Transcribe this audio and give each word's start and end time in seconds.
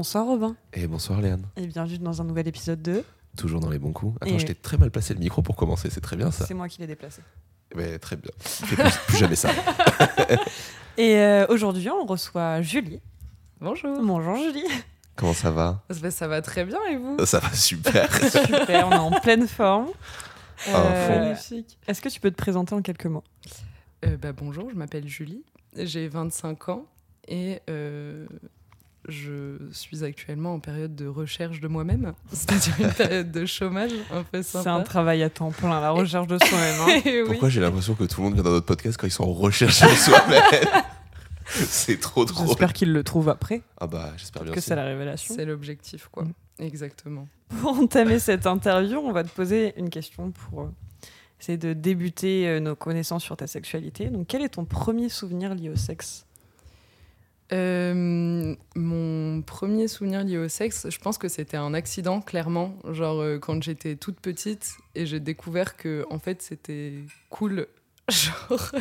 Bonsoir 0.00 0.24
Robin 0.24 0.56
Et 0.72 0.86
bonsoir 0.86 1.20
Léane. 1.20 1.44
et 1.58 1.66
bienvenue 1.66 1.98
dans 1.98 2.22
un 2.22 2.24
nouvel 2.24 2.48
épisode 2.48 2.80
de 2.80 3.04
Toujours 3.36 3.60
dans 3.60 3.68
les 3.68 3.78
bons 3.78 3.92
coups. 3.92 4.16
Attends, 4.22 4.34
Et- 4.34 4.38
je 4.38 4.46
t'ai 4.46 4.54
très 4.54 4.78
mal 4.78 4.90
placé 4.90 5.12
le 5.12 5.20
micro 5.20 5.42
pour 5.42 5.56
commencer, 5.56 5.90
c'est 5.90 6.00
très 6.00 6.16
bien 6.16 6.30
ça. 6.30 6.46
C'est 6.46 6.54
moi 6.54 6.70
qui 6.70 6.80
l'ai 6.80 6.86
déplacé. 6.86 7.20
Mais 7.76 7.98
très 7.98 8.16
bien. 8.16 8.30
Fais 8.38 8.76
plus, 8.76 8.96
plus 9.08 9.18
jamais 9.18 9.36
ça. 9.36 9.50
Et 10.96 11.16
euh, 11.16 11.44
aujourd'hui, 11.50 11.90
on 11.90 12.06
reçoit 12.06 12.62
Julie. 12.62 13.02
Bonjour. 13.60 14.00
Bonjour 14.02 14.36
Julie. 14.36 14.64
Comment 15.16 15.34
ça 15.34 15.50
va? 15.50 15.84
Ça, 15.90 16.10
ça 16.10 16.28
va 16.28 16.40
très 16.40 16.64
bien 16.64 16.78
et 16.90 16.96
vous? 16.96 17.18
Ça 17.26 17.38
va 17.40 17.52
super. 17.52 18.10
Super, 18.30 18.88
on 18.88 18.92
est 18.92 18.96
en 18.96 19.20
pleine 19.20 19.46
forme. 19.46 19.88
Magnifique. 20.66 21.78
Est-ce 21.86 22.00
que 22.00 22.08
tu 22.08 22.20
peux 22.20 22.30
te 22.30 22.36
présenter 22.36 22.74
en 22.74 22.80
quelques 22.80 23.04
mots? 23.04 23.24
Euh, 24.06 24.16
bah, 24.16 24.32
bonjour, 24.32 24.70
je 24.70 24.76
m'appelle 24.76 25.06
Julie, 25.06 25.44
j'ai 25.76 26.08
25 26.08 26.70
ans 26.70 26.86
et 27.28 27.60
euh, 27.68 28.26
je 29.08 29.56
suis 29.72 30.04
actuellement 30.04 30.54
en 30.54 30.60
période 30.60 30.94
de 30.94 31.06
recherche 31.06 31.60
de 31.60 31.68
moi-même, 31.68 32.12
c'est-à-dire 32.32 32.74
une 32.80 32.92
période 32.92 33.30
de 33.32 33.46
chômage 33.46 33.92
un 34.12 34.22
peu 34.22 34.42
C'est 34.42 34.58
un 34.58 34.62
sympa. 34.62 34.84
travail 34.84 35.22
à 35.22 35.30
temps 35.30 35.50
plein, 35.50 35.80
la 35.80 35.90
recherche 35.90 36.26
de 36.26 36.38
soi-même. 36.38 36.80
hein. 36.80 37.00
Oui. 37.04 37.22
Pourquoi 37.26 37.48
j'ai 37.48 37.60
l'impression 37.60 37.94
que 37.94 38.04
tout 38.04 38.20
le 38.20 38.24
monde 38.24 38.34
vient 38.34 38.42
dans 38.42 38.50
notre 38.50 38.66
podcast 38.66 38.96
quand 38.98 39.06
ils 39.06 39.10
sont 39.12 39.24
en 39.24 39.32
recherche 39.32 39.80
de 39.80 39.86
soi-même 39.88 40.42
C'est 41.52 41.98
trop 41.98 42.24
drôle. 42.24 42.46
J'espère 42.46 42.72
qu'il 42.72 42.92
le 42.92 43.02
trouve 43.02 43.28
après, 43.28 43.62
Ah 43.80 43.88
bah 43.88 44.12
j'espère 44.16 44.44
bien. 44.44 44.52
que 44.52 44.60
c'est 44.60 44.76
la 44.76 44.84
révélation. 44.84 45.34
C'est 45.34 45.44
l'objectif, 45.44 46.08
quoi. 46.12 46.22
Mm. 46.24 46.32
Exactement. 46.60 47.26
Pour 47.60 47.70
entamer 47.80 48.18
cette 48.20 48.46
interview, 48.46 48.98
on 48.98 49.10
va 49.12 49.24
te 49.24 49.30
poser 49.30 49.72
une 49.76 49.90
question 49.90 50.30
pour 50.30 50.60
euh, 50.60 50.68
essayer 51.40 51.58
de 51.58 51.72
débuter 51.72 52.46
euh, 52.46 52.60
nos 52.60 52.76
connaissances 52.76 53.24
sur 53.24 53.36
ta 53.36 53.46
sexualité. 53.48 54.10
Donc, 54.10 54.26
quel 54.28 54.42
est 54.42 54.50
ton 54.50 54.64
premier 54.64 55.08
souvenir 55.08 55.54
lié 55.56 55.70
au 55.70 55.76
sexe? 55.76 56.26
Euh, 57.52 58.54
mon 58.76 59.42
premier 59.42 59.88
souvenir 59.88 60.22
lié 60.22 60.38
au 60.38 60.48
sexe, 60.48 60.88
je 60.88 60.98
pense 60.98 61.18
que 61.18 61.28
c'était 61.28 61.56
un 61.56 61.74
accident, 61.74 62.20
clairement. 62.20 62.76
Genre 62.90 63.20
euh, 63.20 63.38
quand 63.38 63.62
j'étais 63.62 63.96
toute 63.96 64.20
petite 64.20 64.76
et 64.94 65.04
j'ai 65.06 65.20
découvert 65.20 65.76
que 65.76 66.06
en 66.10 66.18
fait 66.18 66.42
c'était 66.42 66.94
cool, 67.28 67.66
genre, 68.08 68.72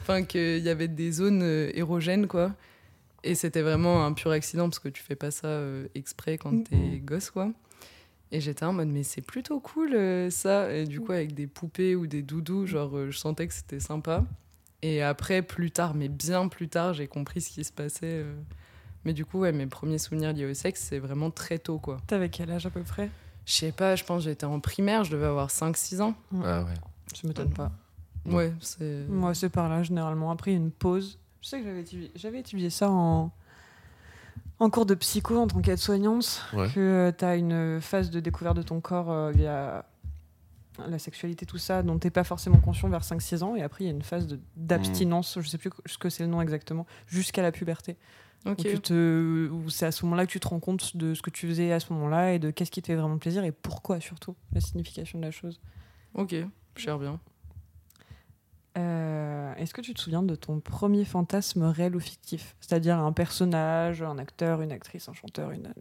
enfin 0.00 0.24
qu'il 0.24 0.58
y 0.58 0.68
avait 0.68 0.88
des 0.88 1.12
zones 1.12 1.42
euh, 1.42 1.70
érogènes 1.74 2.26
quoi. 2.26 2.54
Et 3.22 3.34
c'était 3.34 3.62
vraiment 3.62 4.04
un 4.04 4.12
pur 4.12 4.30
accident 4.30 4.68
parce 4.68 4.78
que 4.78 4.88
tu 4.88 5.02
fais 5.02 5.14
pas 5.14 5.30
ça 5.30 5.60
exprès 5.94 6.38
quand 6.38 6.64
t'es 6.64 7.00
gosse 7.04 7.30
quoi. 7.30 7.52
Et 8.32 8.40
j'étais 8.40 8.64
en 8.64 8.72
mode 8.72 8.88
mais 8.88 9.02
c'est 9.02 9.20
plutôt 9.20 9.60
cool 9.60 9.94
ça. 10.30 10.72
Et 10.74 10.86
du 10.86 11.00
coup 11.00 11.12
avec 11.12 11.34
des 11.34 11.46
poupées 11.46 11.94
ou 11.94 12.06
des 12.06 12.22
doudous, 12.22 12.66
genre 12.66 13.10
je 13.10 13.18
sentais 13.18 13.46
que 13.46 13.52
c'était 13.52 13.78
sympa. 13.78 14.24
Et 14.82 15.02
après, 15.02 15.42
plus 15.42 15.70
tard, 15.70 15.94
mais 15.94 16.08
bien 16.08 16.48
plus 16.48 16.68
tard, 16.68 16.94
j'ai 16.94 17.06
compris 17.06 17.40
ce 17.40 17.50
qui 17.50 17.64
se 17.64 17.72
passait. 17.72 18.22
euh. 18.24 18.34
Mais 19.04 19.12
du 19.12 19.24
coup, 19.24 19.40
ouais, 19.40 19.52
mes 19.52 19.66
premiers 19.66 19.98
souvenirs 19.98 20.32
liés 20.32 20.44
au 20.46 20.54
sexe, 20.54 20.86
c'est 20.88 20.98
vraiment 20.98 21.30
très 21.30 21.58
tôt, 21.58 21.78
quoi. 21.78 21.98
T'avais 22.06 22.28
quel 22.28 22.50
âge 22.50 22.66
à 22.66 22.70
peu 22.70 22.82
près? 22.82 23.10
Je 23.46 23.52
sais 23.52 23.72
pas, 23.72 23.96
je 23.96 24.04
pense 24.04 24.24
que 24.24 24.30
j'étais 24.30 24.44
en 24.44 24.60
primaire, 24.60 25.04
je 25.04 25.10
devais 25.12 25.26
avoir 25.26 25.48
5-6 25.48 26.00
ans. 26.02 26.14
Ah 26.44 26.62
ouais. 26.62 26.74
Ça 27.14 27.26
m'étonne 27.26 27.52
pas. 27.52 27.72
Ouais. 28.26 28.34
Ouais, 28.34 28.52
c'est... 28.60 29.06
Moi, 29.08 29.34
c'est 29.34 29.48
par 29.48 29.68
là, 29.70 29.82
généralement. 29.82 30.30
Après 30.30 30.52
une 30.52 30.70
pause. 30.70 31.18
Je 31.40 31.48
sais 31.48 31.58
que 31.60 31.64
j'avais 31.64 31.80
étudié, 31.80 32.10
j'avais 32.14 32.40
étudié 32.40 32.68
ça 32.68 32.90
en, 32.90 33.32
en 34.58 34.70
cours 34.70 34.84
de 34.84 34.94
psycho 34.94 35.38
en 35.38 35.46
tant 35.46 35.60
qu'aide-soignante. 35.62 36.42
Ouais. 36.52 36.68
Que 36.74 37.10
tu 37.18 37.24
as 37.24 37.36
une 37.36 37.80
phase 37.80 38.10
de 38.10 38.20
découverte 38.20 38.56
de 38.58 38.62
ton 38.62 38.80
corps 38.82 39.10
euh, 39.10 39.30
via 39.32 39.86
la 40.88 40.98
sexualité, 40.98 41.46
tout 41.46 41.58
ça, 41.58 41.82
dont 41.82 41.98
tu 41.98 42.10
pas 42.10 42.24
forcément 42.24 42.60
conscient 42.60 42.88
vers 42.88 43.02
5-6 43.04 43.42
ans. 43.42 43.56
Et 43.56 43.62
après, 43.62 43.84
il 43.84 43.86
y 43.86 43.90
a 43.90 43.92
une 43.92 44.02
phase 44.02 44.26
d'abstinence, 44.56 45.38
je 45.40 45.48
sais 45.48 45.58
plus 45.58 45.70
ce 45.86 45.98
que 45.98 46.08
c'est 46.08 46.22
le 46.22 46.28
nom 46.28 46.40
exactement, 46.40 46.86
jusqu'à 47.06 47.42
la 47.42 47.52
puberté. 47.52 47.96
Ok. 48.46 48.58
Où, 48.60 48.62
tu 48.62 48.80
te- 48.80 49.48
où 49.50 49.68
c'est 49.68 49.86
à 49.86 49.92
ce 49.92 50.04
moment-là 50.06 50.24
que 50.26 50.30
tu 50.32 50.40
te 50.40 50.48
rends 50.48 50.60
compte 50.60 50.96
de 50.96 51.12
ce 51.14 51.20
que 51.22 51.28
tu 51.30 51.46
faisais 51.46 51.72
à 51.72 51.80
ce 51.80 51.92
moment-là 51.92 52.32
et 52.32 52.38
de 52.38 52.50
qu'est-ce 52.50 52.70
qui 52.70 52.80
te 52.80 52.86
fait 52.86 52.94
vraiment 52.96 53.18
plaisir 53.18 53.44
et 53.44 53.52
pourquoi 53.52 54.00
surtout, 54.00 54.34
la 54.52 54.60
signification 54.60 55.18
de 55.18 55.24
la 55.24 55.30
chose. 55.30 55.60
Ok, 56.14 56.34
cher 56.76 56.98
bien. 56.98 57.20
Euh, 58.78 59.52
Est-ce 59.56 59.74
que 59.74 59.80
tu 59.80 59.94
te 59.94 60.00
souviens 60.00 60.22
de 60.22 60.34
ton 60.36 60.60
premier 60.60 61.04
fantasme 61.04 61.64
réel 61.64 61.96
ou 61.96 62.00
fictif? 62.00 62.54
C'est-à-dire 62.60 62.98
un 62.98 63.12
personnage, 63.12 64.02
un 64.02 64.18
acteur, 64.18 64.62
une 64.62 64.70
actrice, 64.72 65.08
un 65.08 65.12
chanteur, 65.12 65.50
une, 65.50 65.72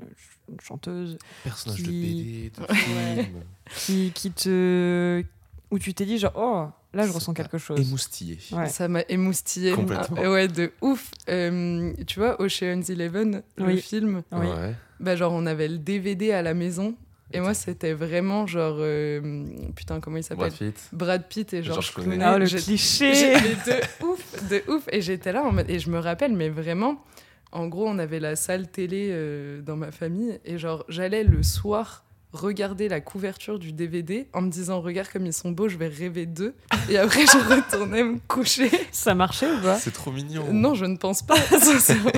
une 0.50 0.60
chanteuse 0.60 1.18
Personnage 1.44 1.84
de 1.84 1.86
Qui- 1.86 2.52
BD, 2.58 2.62
de 2.68 2.74
film. 2.74 3.44
qui, 3.76 4.12
qui 4.14 4.32
te. 4.32 5.24
où 5.72 5.78
tu 5.80 5.94
t'es 5.94 6.06
dit, 6.06 6.18
genre, 6.18 6.34
oh, 6.36 6.68
là 6.94 7.04
je 7.04 7.10
Ça 7.12 7.14
ressens 7.20 7.34
quelque 7.36 7.60
chose. 7.60 7.80
Émoustillé. 7.80 8.40
Ouais. 8.52 8.68
Ça 8.70 8.88
m'a 8.88 9.02
émoustillé. 9.08 9.72
Complètement. 9.74 10.18
Ah, 10.20 10.32
ouais, 10.32 10.48
de 10.48 10.72
ouf. 10.82 11.12
Euh, 11.30 11.94
tu 12.08 12.20
vois, 12.20 12.42
Ocean's 12.42 12.90
Eleven, 12.90 13.44
le 13.58 13.66
Oui. 13.66 13.82
film, 13.82 14.24
Oui. 14.32 14.48
Ouais. 14.48 14.76
bah 15.00 15.16
genre 15.16 15.32
on 15.34 15.46
avait 15.46 15.68
le 15.68 15.78
DVD 15.78 16.32
à 16.32 16.42
la 16.42 16.56
maison. 16.56 16.96
Et 17.32 17.40
moi, 17.40 17.54
c'était 17.54 17.94
vraiment 17.94 18.48
genre... 18.48 18.78
euh, 18.80 19.44
Putain, 19.76 20.00
comment 20.00 20.18
il 20.18 20.24
s'appelle 20.24 20.48
Brad 20.50 20.58
Pitt. 20.58 20.90
Brad 20.92 21.28
Pitt 21.28 21.54
et 21.54 21.64
George 21.64 21.94
George 21.94 21.94
Clooney. 22.06 22.18
Le 22.40 22.46
cliché 22.64 23.34
de 23.34 24.06
ouf, 24.06 24.50
de 24.50 24.64
ouf. 24.72 24.84
Et 24.92 25.02
j'étais 25.02 25.32
là 25.32 25.44
en 25.44 25.52
mode- 25.52 25.70
et 25.70 25.78
je 25.80 25.90
me 25.90 26.00
rappelle, 26.00 26.34
mais 26.34 26.50
vraiment, 26.50 27.04
en 27.52 27.68
gros, 27.68 27.88
on 27.88 28.00
avait 28.00 28.20
la 28.20 28.36
salle 28.36 28.68
télé 28.70 29.10
euh, 29.12 29.62
dans 29.62 29.76
ma 29.76 29.92
famille 29.92 30.40
et 30.46 30.58
genre 30.58 30.86
j'allais 30.90 31.24
le 31.24 31.44
soir 31.44 32.04
regarder 32.32 32.90
la 32.90 33.02
couverture 33.02 33.58
du 33.60 33.72
DVD 33.74 34.28
en 34.34 34.42
me 34.42 34.50
disant 34.52 34.82
regarde 34.82 35.08
comme 35.10 35.26
ils 35.26 35.34
sont 35.34 35.52
beaux, 35.52 35.68
je 35.68 35.78
vais 35.78 35.88
rêver 35.88 36.26
d'eux. 36.26 36.54
Et 36.90 36.98
après 36.98 37.26
je 37.26 37.38
retournais 37.56 38.04
me 38.04 38.20
coucher. 38.28 38.70
Ça 38.92 39.16
marchait 39.16 39.52
ou 39.52 39.60
pas 39.62 39.78
C'est 39.78 39.92
trop 39.92 40.12
mignon. 40.12 40.46
Non, 40.54 40.76
je 40.76 40.86
ne 40.86 40.96
pense 40.98 41.24
pas. 41.24 41.36
sincèrement. 41.60 42.12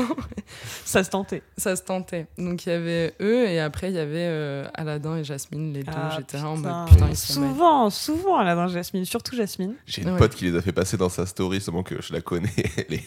Ça 0.85 1.03
se 1.03 1.09
tentait. 1.09 1.41
Ça 1.57 1.75
se 1.75 1.83
tentait. 1.83 2.27
Donc 2.37 2.65
il 2.65 2.69
y 2.69 2.71
avait 2.73 3.13
eux 3.21 3.47
et 3.47 3.59
après 3.59 3.89
il 3.89 3.95
y 3.95 3.99
avait 3.99 4.25
euh, 4.27 4.67
Aladdin 4.73 5.17
et 5.17 5.23
Jasmine, 5.23 5.73
les 5.73 5.83
deux. 5.83 5.91
Ah, 5.95 6.15
J'étais 6.17 6.39
en 6.39 6.57
mode 6.57 6.89
putain, 6.89 7.07
ils 7.09 7.15
sont. 7.17 7.33
Souvent, 7.33 7.89
souvent, 7.89 8.37
Aladdin 8.37 8.67
Jasmine, 8.67 9.05
surtout 9.05 9.35
Jasmine. 9.35 9.75
J'ai 9.85 10.01
une 10.01 10.11
Ouais. 10.11 10.17
pote 10.17 10.35
qui 10.35 10.43
les 10.45 10.57
a 10.57 10.61
fait 10.61 10.73
passer 10.73 10.97
dans 10.97 11.09
sa 11.09 11.25
story, 11.25 11.61
seulement 11.61 11.83
que 11.83 12.01
je 12.01 12.11
la 12.11 12.19
connais. 12.21 12.49
Elle 12.89 12.95
est, 12.95 13.03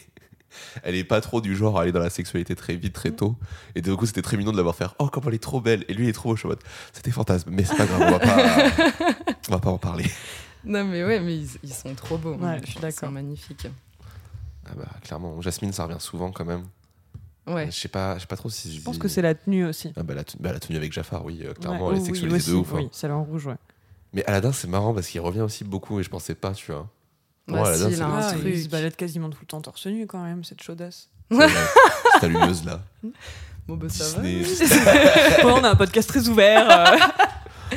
elle 0.83 0.95
est 0.95 1.05
pas 1.05 1.21
trop 1.21 1.41
du 1.41 1.55
genre 1.57 1.79
à 1.79 1.83
aller 1.83 1.93
dans 1.93 2.01
la 2.01 2.11
sexualité 2.11 2.55
très 2.55 2.77
vite, 2.77 2.93
très 2.93 3.11
tôt. 3.13 3.37
Et 3.75 3.83
du 3.83 3.95
coup, 3.97 4.07
c'était 4.07 4.23
très 4.23 4.37
mignon 4.37 4.53
de 4.53 4.57
l'avoir 4.57 4.75
faire. 4.75 4.95
Oh, 4.99 5.09
comment 5.09 5.29
elle 5.29 5.35
est 5.35 5.39
trop 5.43 5.61
belle. 5.61 5.85
Et 5.89 5.95
lui, 5.95 6.07
il 6.07 6.09
est 6.09 6.13
trop 6.13 6.31
beau. 6.31 6.37
Je 6.37 6.49
C'était 6.93 7.11
fantasme. 7.11 7.51
Mais 7.53 7.65
c'est 7.65 7.77
pas 7.77 7.87
grave, 7.87 8.03
on 8.07 8.11
va 8.11 8.19
pas, 8.19 9.17
on 9.49 9.53
va 9.53 9.59
pas 9.59 9.71
en 9.71 9.79
parler. 9.79 10.07
Non 10.65 10.85
mais 10.85 11.05
ouais, 11.05 11.21
mais 11.21 11.37
ils, 11.37 11.49
ils 11.63 11.73
sont 11.75 11.95
trop 11.95 12.17
beaux. 12.17 12.35
Ouais, 12.37 12.59
je 12.65 12.71
suis 12.71 12.81
d'accord. 12.81 13.11
magnifiques. 13.11 13.67
Ah 14.67 14.71
bah, 14.77 14.87
clairement, 15.03 15.41
Jasmine, 15.43 15.73
ça 15.73 15.85
revient 15.85 16.01
souvent 16.01 16.33
quand 16.33 16.45
même. 16.47 16.65
Ouais. 17.47 17.67
Je 17.67 17.79
sais 17.79 17.89
pas, 17.89 18.15
je 18.15 18.21
sais 18.23 18.27
pas 18.27 18.37
trop 18.39 18.49
si. 18.49 18.75
Je 18.75 18.81
pense 18.81 18.97
que 18.97 19.07
c'est 19.09 19.21
la 19.21 19.35
tenue 19.35 19.67
aussi. 19.67 19.93
Ah 19.97 20.03
bah, 20.03 20.15
la, 20.15 20.25
tenue- 20.25 20.43
bah, 20.43 20.53
la 20.55 20.61
tenue 20.61 20.79
avec 20.79 20.93
Jafar, 20.93 21.23
oui, 21.27 21.41
euh, 21.45 21.53
clairement, 21.53 21.89
Ouais. 21.89 21.93
elle 21.93 21.99
est 21.99 22.01
Oh, 22.01 22.03
oui, 22.03 22.07
sexualisée 22.07 22.51
de 22.53 22.57
ouf. 22.57 22.73
hein. 22.73 22.77
Oui, 22.79 22.89
celle 22.93 23.11
en 23.13 23.23
rouge, 23.23 23.47
ouais. 23.47 23.57
Mais 24.15 24.25
Aladdin, 24.25 24.53
c'est 24.53 24.69
marrant 24.69 24.95
parce 24.95 25.09
qu'il 25.09 25.21
revient 25.21 25.43
aussi 25.43 25.65
beaucoup 25.65 26.01
et 26.01 26.03
je 26.03 26.09
pensais 26.09 26.35
pas, 26.35 26.53
tu 26.53 26.73
vois. 26.73 26.89
Ouais, 27.49 27.75
si, 27.77 27.85
il 27.85 27.97
c'est 27.97 28.03
a 28.03 28.07
un 28.07 28.19
Ah, 28.21 28.33
truc. 28.33 28.43
il 28.47 28.63
se 28.63 28.69
balade 28.69 28.97
quasiment 28.97 29.29
tout 29.31 29.39
le 29.41 29.47
temps 29.47 29.61
torse 29.61 29.87
nu 29.87 30.07
quand 30.07 30.23
même, 30.23 30.45
cette 30.45 30.63
chaudasse. 30.63 31.09
C'est, 31.31 31.49
Cette 32.15 32.25
allumeuse 32.25 32.65
là. 32.65 32.81
Bon, 33.67 33.77
bah, 33.77 33.87
ça 33.89 34.05
va. 34.19 34.23
On 35.45 35.65
a 35.65 35.71
un 35.71 35.77
podcast 35.77 36.09
très 36.09 36.29
ouvert. 36.29 36.67
euh, 36.71 36.97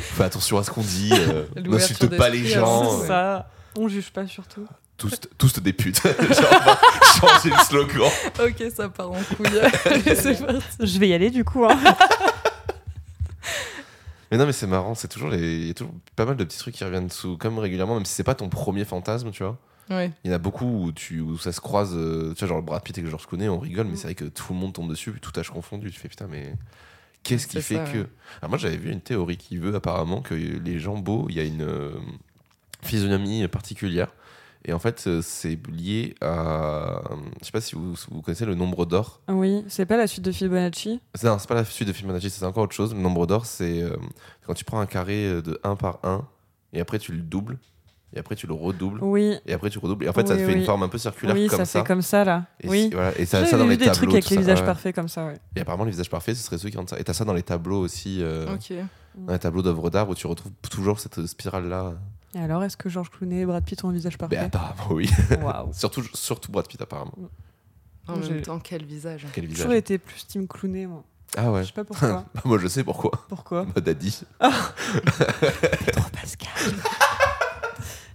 Fais 0.00 0.24
attention 0.24 0.58
à 0.58 0.64
ce 0.64 0.70
qu'on 0.70 0.82
dit. 0.82 1.10
euh, 1.12 1.44
N'insulte 1.56 2.16
pas 2.16 2.28
les 2.28 2.40
d'esprit, 2.40 2.60
gens. 2.60 2.82
hein, 2.82 2.96
c'est 3.00 3.04
euh, 3.04 3.08
ça. 3.08 3.50
On 3.76 3.88
juge 3.88 4.10
pas 4.10 4.26
surtout. 4.26 4.66
tous, 4.96 5.12
tous 5.38 5.60
des 5.60 5.72
putes. 5.72 6.00
Changer 6.02 7.50
le 7.50 7.64
slogan. 7.66 8.10
Ok, 8.40 8.64
ça 8.74 8.88
part 8.88 9.10
en 9.10 9.14
couille. 9.36 9.48
Je 10.80 10.98
vais 10.98 11.08
y 11.08 11.14
aller 11.14 11.30
du 11.30 11.44
coup. 11.44 11.64
hein. 11.64 11.78
Mais 14.30 14.36
non, 14.36 14.46
mais 14.46 14.52
c'est 14.52 14.66
marrant, 14.66 14.94
c'est 14.94 15.08
toujours 15.08 15.30
les... 15.30 15.56
il 15.60 15.66
y 15.68 15.70
a 15.70 15.74
toujours 15.74 15.94
pas 16.16 16.24
mal 16.26 16.36
de 16.36 16.44
petits 16.44 16.58
trucs 16.58 16.74
qui 16.74 16.84
reviennent 16.84 17.10
sous, 17.10 17.36
comme 17.38 17.58
régulièrement, 17.58 17.94
même 17.94 18.04
si 18.04 18.12
c'est 18.12 18.24
pas 18.24 18.34
ton 18.34 18.48
premier 18.48 18.84
fantasme, 18.84 19.30
tu 19.30 19.42
vois. 19.42 19.58
Ouais. 19.90 20.12
Il 20.22 20.30
y 20.30 20.32
en 20.34 20.36
a 20.36 20.38
beaucoup 20.38 20.66
où, 20.66 20.92
tu, 20.92 21.20
où 21.20 21.38
ça 21.38 21.50
se 21.50 21.60
croise. 21.62 21.92
euh, 21.94 22.34
tu 22.34 22.40
vois, 22.44 22.48
genre 22.56 22.62
Brad 22.62 22.82
Pitt 22.82 22.98
et 22.98 23.06
George 23.06 23.26
Clooney, 23.26 23.48
on 23.48 23.58
rigole, 23.58 23.86
mais 23.86 23.92
Mm. 23.92 23.96
c'est 23.96 24.02
vrai 24.08 24.14
que 24.14 24.26
tout 24.26 24.52
le 24.52 24.58
monde 24.58 24.74
tombe 24.74 24.90
dessus, 24.90 25.12
puis 25.12 25.20
tout 25.20 25.32
âge 25.40 25.48
confondu. 25.50 25.90
Tu 25.90 25.98
fais 25.98 26.08
putain, 26.08 26.26
mais 26.30 26.52
qu'est-ce 27.22 27.46
qui 27.46 27.62
fait 27.62 27.76
ça, 27.76 27.84
que. 27.90 27.98
ouais. 28.00 28.06
Alors, 28.42 28.50
moi, 28.50 28.58
j'avais 28.58 28.76
vu 28.76 28.90
une 28.92 29.00
théorie 29.00 29.38
qui 29.38 29.56
veut 29.56 29.74
apparemment 29.74 30.20
que 30.20 30.34
les 30.34 30.78
gens 30.78 30.98
beaux, 30.98 31.26
il 31.30 31.36
y 31.36 31.40
a 31.40 31.44
une 31.44 31.62
euh, 31.62 31.92
physionomie 32.82 33.46
particulière. 33.48 34.08
Et 34.68 34.72
en 34.74 34.78
fait, 34.78 35.04
euh, 35.06 35.22
c'est 35.22 35.58
lié 35.68 36.14
à. 36.20 37.00
Je 37.40 37.46
sais 37.46 37.52
pas 37.52 37.60
si 37.62 37.74
vous, 37.74 37.94
vous 38.10 38.20
connaissez 38.20 38.44
le 38.44 38.54
nombre 38.54 38.84
d'or. 38.84 39.22
Oui, 39.28 39.64
c'est 39.66 39.86
pas 39.86 39.96
la 39.96 40.06
suite 40.06 40.24
de 40.24 40.30
Fibonacci 40.30 41.00
Non, 41.24 41.38
c'est 41.38 41.48
pas 41.48 41.54
la 41.54 41.64
suite 41.64 41.88
de 41.88 41.92
Fibonacci, 41.94 42.28
c'est 42.28 42.44
encore 42.44 42.64
autre 42.64 42.74
chose. 42.74 42.92
Le 42.94 43.00
nombre 43.00 43.26
d'or, 43.26 43.46
c'est 43.46 43.82
euh, 43.82 43.96
quand 44.46 44.52
tu 44.52 44.64
prends 44.66 44.78
un 44.80 44.86
carré 44.86 45.40
de 45.42 45.58
1 45.64 45.74
par 45.76 46.00
1, 46.02 46.22
et 46.74 46.80
après 46.80 46.98
tu 46.98 47.12
le 47.12 47.18
doubles, 47.22 47.56
et 48.14 48.18
après 48.18 48.36
tu 48.36 48.46
le 48.46 48.52
redoubles, 48.52 48.98
Oui, 49.02 49.36
et 49.46 49.54
après 49.54 49.70
tu 49.70 49.78
redoubles. 49.78 50.04
Et 50.04 50.08
en 50.10 50.12
fait, 50.12 50.28
ça 50.28 50.34
Oui, 50.34 50.40
te 50.42 50.46
fait 50.46 50.52
une 50.58 50.64
forme 50.66 50.82
un 50.82 50.88
peu 50.88 50.98
circulaire 50.98 51.34
oui, 51.34 51.46
comme 51.46 51.58
ça, 51.60 51.64
ça. 51.64 51.80
fait 51.80 51.86
comme 51.86 52.02
ça 52.02 52.24
là. 52.24 52.44
Et, 52.60 52.68
oui. 52.68 52.90
voilà, 52.92 53.18
et 53.18 53.24
ça, 53.24 53.46
ça 53.46 53.56
dans 53.56 53.64
vu 53.64 53.70
les 53.70 53.76
des 53.78 53.86
tableaux. 53.86 53.96
trucs 54.02 54.12
avec 54.12 54.28
les 54.28 54.36
visages 54.36 54.60
ouais. 54.60 54.66
parfaits 54.66 54.94
comme 54.94 55.08
ça, 55.08 55.24
ouais. 55.28 55.38
Et 55.56 55.60
apparemment, 55.62 55.84
les 55.84 55.92
visages 55.92 56.10
parfaits, 56.10 56.36
ce 56.36 56.42
serait 56.42 56.58
ceux 56.58 56.68
qui 56.68 56.76
rendent 56.76 56.90
ça. 56.90 56.98
Et 57.00 57.04
t'as 57.04 57.14
ça 57.14 57.24
dans 57.24 57.32
les 57.32 57.42
tableaux 57.42 57.80
aussi, 57.80 58.22
euh, 58.22 58.52
Ok. 58.54 58.74
dans 59.16 59.32
les 59.32 59.38
tableaux 59.38 59.62
d'œuvres 59.62 59.88
d'art 59.88 60.10
où 60.10 60.14
tu 60.14 60.26
retrouves 60.26 60.52
toujours 60.70 61.00
cette 61.00 61.24
spirale-là. 61.26 61.94
Et 62.34 62.38
alors, 62.38 62.62
est-ce 62.64 62.76
que 62.76 62.88
George 62.88 63.10
Clooney 63.10 63.40
et 63.40 63.46
Brad 63.46 63.64
Pitt 63.64 63.82
ont 63.84 63.88
un 63.88 63.92
visage 63.92 64.14
Mais 64.14 64.18
parfait 64.28 64.36
apparemment, 64.38 64.86
oui. 64.90 65.10
Waouh. 65.42 65.72
surtout, 65.72 66.02
surtout 66.14 66.52
Brad 66.52 66.66
Pitt, 66.68 66.80
apparemment. 66.82 67.14
En 68.06 68.20
J'ai- 68.22 68.34
même 68.34 68.42
temps, 68.42 68.58
quel 68.58 68.84
visage. 68.84 69.26
Quel 69.32 69.44
J'ai 69.44 69.48
visage. 69.48 69.64
toujours 69.64 69.76
été 69.76 69.98
plus 69.98 70.26
Team 70.26 70.46
Clooney, 70.46 70.86
moi. 70.86 71.04
Ah 71.36 71.50
ouais. 71.52 71.62
Je 71.62 71.66
sais 71.68 71.72
pas 71.74 71.84
pourquoi. 71.84 72.24
Bah, 72.34 72.40
Moi, 72.44 72.58
je 72.58 72.68
sais 72.68 72.84
pourquoi. 72.84 73.10
pourquoi 73.28 73.64
Bah, 73.66 73.80
Daddy. 73.80 74.20
Pedro 74.40 76.04
Pascal. 76.12 76.52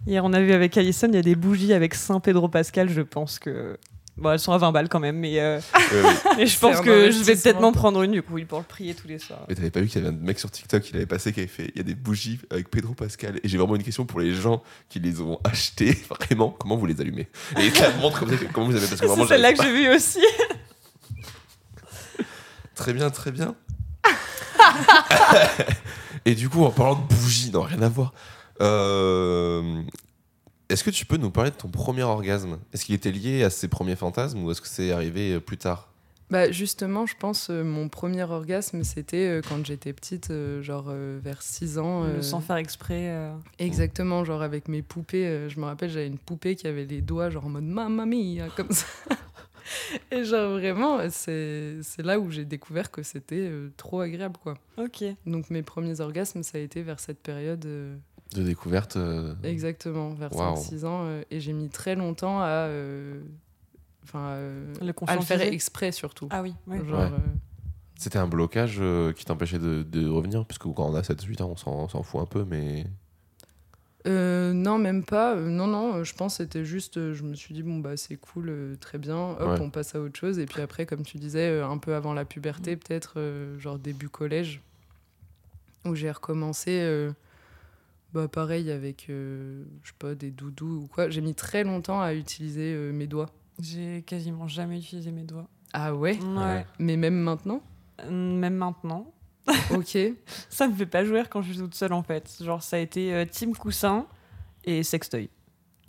Hier, 0.05 0.23
on 0.25 0.33
a 0.33 0.39
vu 0.41 0.51
avec 0.51 0.77
Alison, 0.77 1.07
il 1.09 1.15
y 1.15 1.17
a 1.17 1.21
des 1.21 1.35
bougies 1.35 1.73
avec 1.73 1.93
Saint 1.95 2.19
Pedro 2.19 2.49
Pascal. 2.49 2.89
Je 2.89 3.01
pense 3.01 3.39
que. 3.39 3.77
Bon, 4.15 4.31
elles 4.31 4.39
sont 4.39 4.51
à 4.51 4.59
20 4.59 4.71
balles 4.71 4.89
quand 4.89 4.99
même, 4.99 5.17
mais, 5.17 5.39
euh, 5.39 5.59
mais 6.37 6.45
je 6.45 6.59
pense 6.59 6.81
que 6.81 7.09
je 7.09 7.23
vais 7.23 7.35
peut-être 7.35 7.59
m'en 7.59 7.71
prendre 7.71 8.03
une 8.03 8.11
du 8.11 8.21
coup, 8.21 8.37
pour 8.47 8.59
le 8.59 8.63
prier 8.63 8.93
tous 8.93 9.07
les 9.07 9.17
soirs. 9.17 9.43
Mais 9.49 9.55
t'avais 9.55 9.71
pas 9.71 9.81
vu 9.81 9.87
qu'il 9.87 10.03
y 10.03 10.05
avait 10.05 10.15
un 10.15 10.19
mec 10.19 10.37
sur 10.39 10.51
TikTok 10.51 10.83
qui 10.83 10.93
l'avait 10.93 11.07
passé 11.07 11.33
qui 11.33 11.39
avait 11.39 11.47
fait 11.47 11.71
il 11.73 11.77
y 11.77 11.79
a 11.79 11.83
des 11.83 11.95
bougies 11.95 12.39
avec 12.51 12.69
Pedro 12.69 12.93
Pascal. 12.93 13.39
Et 13.43 13.49
j'ai 13.49 13.57
vraiment 13.57 13.75
une 13.75 13.81
question 13.83 14.05
pour 14.05 14.19
les 14.19 14.35
gens 14.35 14.61
qui 14.87 14.99
les 14.99 15.19
ont 15.19 15.39
achetées. 15.43 15.97
Vraiment 16.09 16.51
comment 16.51 16.77
vous 16.77 16.85
les 16.85 17.01
allumez? 17.01 17.27
Et 17.59 17.71
ça 17.71 17.89
montre 17.95 18.19
comme 18.19 18.29
ça 18.29 18.37
que- 18.37 18.53
comment 18.53 18.67
vous 18.67 18.75
avez 18.75 18.85
parce 18.87 19.01
que 19.01 19.07
vraiment 19.07 19.23
C'est 19.23 19.29
celle-là 19.29 19.53
que 19.53 19.63
j'ai 19.63 19.73
vue 19.73 19.89
aussi. 19.95 20.19
très 22.75 22.93
bien 22.93 23.09
très 23.09 23.31
bien. 23.31 23.55
Et 26.25 26.35
du 26.35 26.49
coup 26.49 26.63
en 26.63 26.71
parlant 26.71 26.95
de 26.95 27.13
bougies 27.15 27.51
non 27.51 27.61
rien 27.61 27.81
à 27.81 27.89
voir. 27.89 28.13
Euh, 28.61 29.81
est-ce 30.69 30.83
que 30.83 30.89
tu 30.89 31.05
peux 31.05 31.17
nous 31.17 31.31
parler 31.31 31.51
de 31.51 31.55
ton 31.55 31.67
premier 31.69 32.03
orgasme? 32.03 32.59
Est-ce 32.73 32.85
qu'il 32.85 32.95
était 32.95 33.11
lié 33.11 33.43
à 33.43 33.49
ses 33.49 33.67
premiers 33.67 33.95
fantasmes 33.95 34.43
ou 34.43 34.51
est-ce 34.51 34.61
que 34.61 34.67
c'est 34.67 34.91
arrivé 34.91 35.33
euh, 35.33 35.39
plus 35.39 35.57
tard? 35.57 35.89
Bah 36.29 36.49
justement, 36.51 37.05
je 37.05 37.15
pense 37.19 37.49
euh, 37.51 37.63
mon 37.63 37.89
premier 37.89 38.23
orgasme, 38.23 38.83
c'était 38.83 39.27
euh, 39.27 39.41
quand 39.47 39.63
j'étais 39.65 39.93
petite, 39.93 40.31
euh, 40.31 40.63
genre 40.63 40.85
euh, 40.89 41.19
vers 41.23 41.41
6 41.43 41.77
ans. 41.77 42.05
euh, 42.05 42.21
Sans 42.21 42.39
faire 42.39 42.55
exprès. 42.55 43.09
euh. 43.09 43.35
Exactement, 43.59 44.23
genre 44.23 44.41
avec 44.41 44.67
mes 44.67 44.81
poupées. 44.81 45.27
euh, 45.27 45.49
je 45.49 45.59
me 45.59 45.65
rappelle, 45.65 45.89
j'avais 45.91 46.07
une 46.07 46.17
poupée 46.17 46.55
qui 46.55 46.65
avait 46.65 46.85
les 46.85 47.01
doigts 47.01 47.29
genre 47.29 47.45
en 47.45 47.49
mode 47.49 47.65
mamma 47.65 48.05
mia, 48.07 48.47
comme 48.55 48.71
ça. 48.71 48.87
Et 50.11 50.23
genre 50.23 50.51
vraiment, 50.53 50.99
c'est 51.09 51.77
c'est 51.83 52.01
là 52.03 52.19
où 52.19 52.31
j'ai 52.31 52.45
découvert 52.45 52.89
que 52.89 53.03
c'était 53.03 53.35
euh, 53.49 53.69
trop 53.77 54.01
agréable, 54.01 54.37
quoi. 54.41 54.55
Ok. 54.77 55.03
Donc 55.27 55.49
mes 55.51 55.61
premiers 55.61 56.01
orgasmes, 56.01 56.41
ça 56.43 56.57
a 56.57 56.61
été 56.61 56.81
vers 56.81 56.99
cette 56.99 57.19
période. 57.19 57.65
De 58.33 58.43
découverte 58.43 58.97
euh, 58.97 59.33
Exactement, 59.43 60.13
vers 60.13 60.33
Waouh. 60.35 60.55
5-6 60.55 60.85
ans. 60.85 61.03
euh, 61.05 61.21
et 61.31 61.39
j'ai 61.39 61.53
mis 61.53 61.69
très 61.69 61.95
longtemps 61.95 62.39
à, 62.41 62.47
euh, 62.67 63.21
enfin, 64.03 64.19
euh, 64.31 64.73
Le 64.81 64.93
à 65.07 65.15
le 65.15 65.21
faire 65.21 65.41
exprès 65.41 65.91
surtout. 65.91 66.27
Ah 66.31 66.41
oui, 66.41 66.53
ouais. 66.67 66.77
Genre, 66.85 66.99
Ouais. 66.99 67.05
euh, 67.13 67.17
C'était 67.97 68.19
un 68.19 68.27
blocage 68.27 68.77
euh, 68.79 69.13
qui 69.13 69.23
t'empêchait 69.25 69.59
de, 69.59 69.83
de 69.83 70.07
revenir 70.09 70.45
Parce 70.45 70.57
que 70.57 70.67
quand 70.67 70.85
on 70.89 70.95
a 70.95 71.01
7-8 71.03 71.41
ans, 71.41 71.49
on 71.51 71.55
s'en- 71.57 71.71
on 71.71 71.87
s'en 71.87 72.03
fout 72.03 72.21
un 72.21 72.25
peu, 72.25 72.43
mais. 72.43 72.85
euh, 74.07 74.51
non, 74.51 74.77
même 74.77 75.03
pas. 75.03 75.35
Euh, 75.35 75.47
non, 75.49 75.67
non, 75.67 75.95
euh, 75.95 76.03
je 76.03 76.13
pense 76.13 76.37
que 76.37 76.43
c'était 76.43 76.65
juste, 76.65 77.13
je 77.13 77.23
me 77.23 77.35
suis 77.35 77.53
dit, 77.53 77.63
bon, 77.63 77.77
bah 77.79 77.95
c'est 77.95 78.17
cool, 78.17 78.49
euh, 78.49 78.75
très 78.75 78.97
bien, 78.97 79.15
hop, 79.39 79.39
Ouais. 79.41 79.61
on 79.61 79.69
passe 79.69 79.95
à 79.95 80.01
autre 80.01 80.19
chose. 80.19 80.39
Et 80.39 80.45
puis 80.45 80.61
après, 80.61 80.85
comme 80.85 81.03
tu 81.03 81.17
disais, 81.17 81.47
euh, 81.49 81.65
un 81.67 81.77
peu 81.77 81.95
avant 81.95 82.13
la 82.13 82.23
Mm. 82.23 82.27
puberté, 82.27 82.75
peut-être, 82.75 83.13
euh, 83.17 83.57
genre 83.59 83.79
début 83.79 84.09
collège, 84.09 84.59
où 85.85 85.95
j'ai 85.95 86.11
recommencé, 86.11 86.79
euh, 86.81 87.11
bah 88.13 88.27
pareil, 88.27 88.69
avec, 88.71 89.07
euh, 89.09 89.65
je 89.81 89.89
sais 89.89 89.95
pas, 89.97 90.15
des 90.15 90.31
doudous 90.31 90.83
ou 90.83 90.87
quoi. 90.87 91.09
J'ai 91.09 91.21
mis 91.21 91.33
très 91.35 91.63
longtemps 91.63 92.01
à 92.01 92.13
utiliser 92.13 92.73
euh, 92.73 92.91
mes 92.91 93.07
doigts. 93.07 93.29
J'ai 93.59 94.03
quasiment 94.05 94.47
jamais 94.47 94.77
utilisé 94.79 95.11
mes 95.11 95.23
doigts. 95.23 95.47
Ah 95.73 95.95
ouais? 95.95 96.19
Ouais. 96.19 96.65
Mais 96.79 96.97
même 96.97 97.15
maintenant? 97.15 97.61
Même 98.09 98.55
maintenant. 98.55 99.11
Ok. 99.71 99.97
Ça 100.49 100.67
me 100.67 100.73
fait 100.73 100.85
pas 100.85 101.03
jouer 101.03 101.23
quand 101.29 101.41
je 101.41 101.51
suis 101.51 101.61
toute 101.61 101.75
seule 101.75 101.93
en 101.93 102.03
fait. 102.03 102.37
Genre 102.41 102.63
ça 102.63 102.77
a 102.77 102.79
été 102.79 103.13
euh, 103.13 103.25
team 103.25 103.55
coussin 103.55 104.07
et 104.63 104.83
sextoy. 104.83 105.29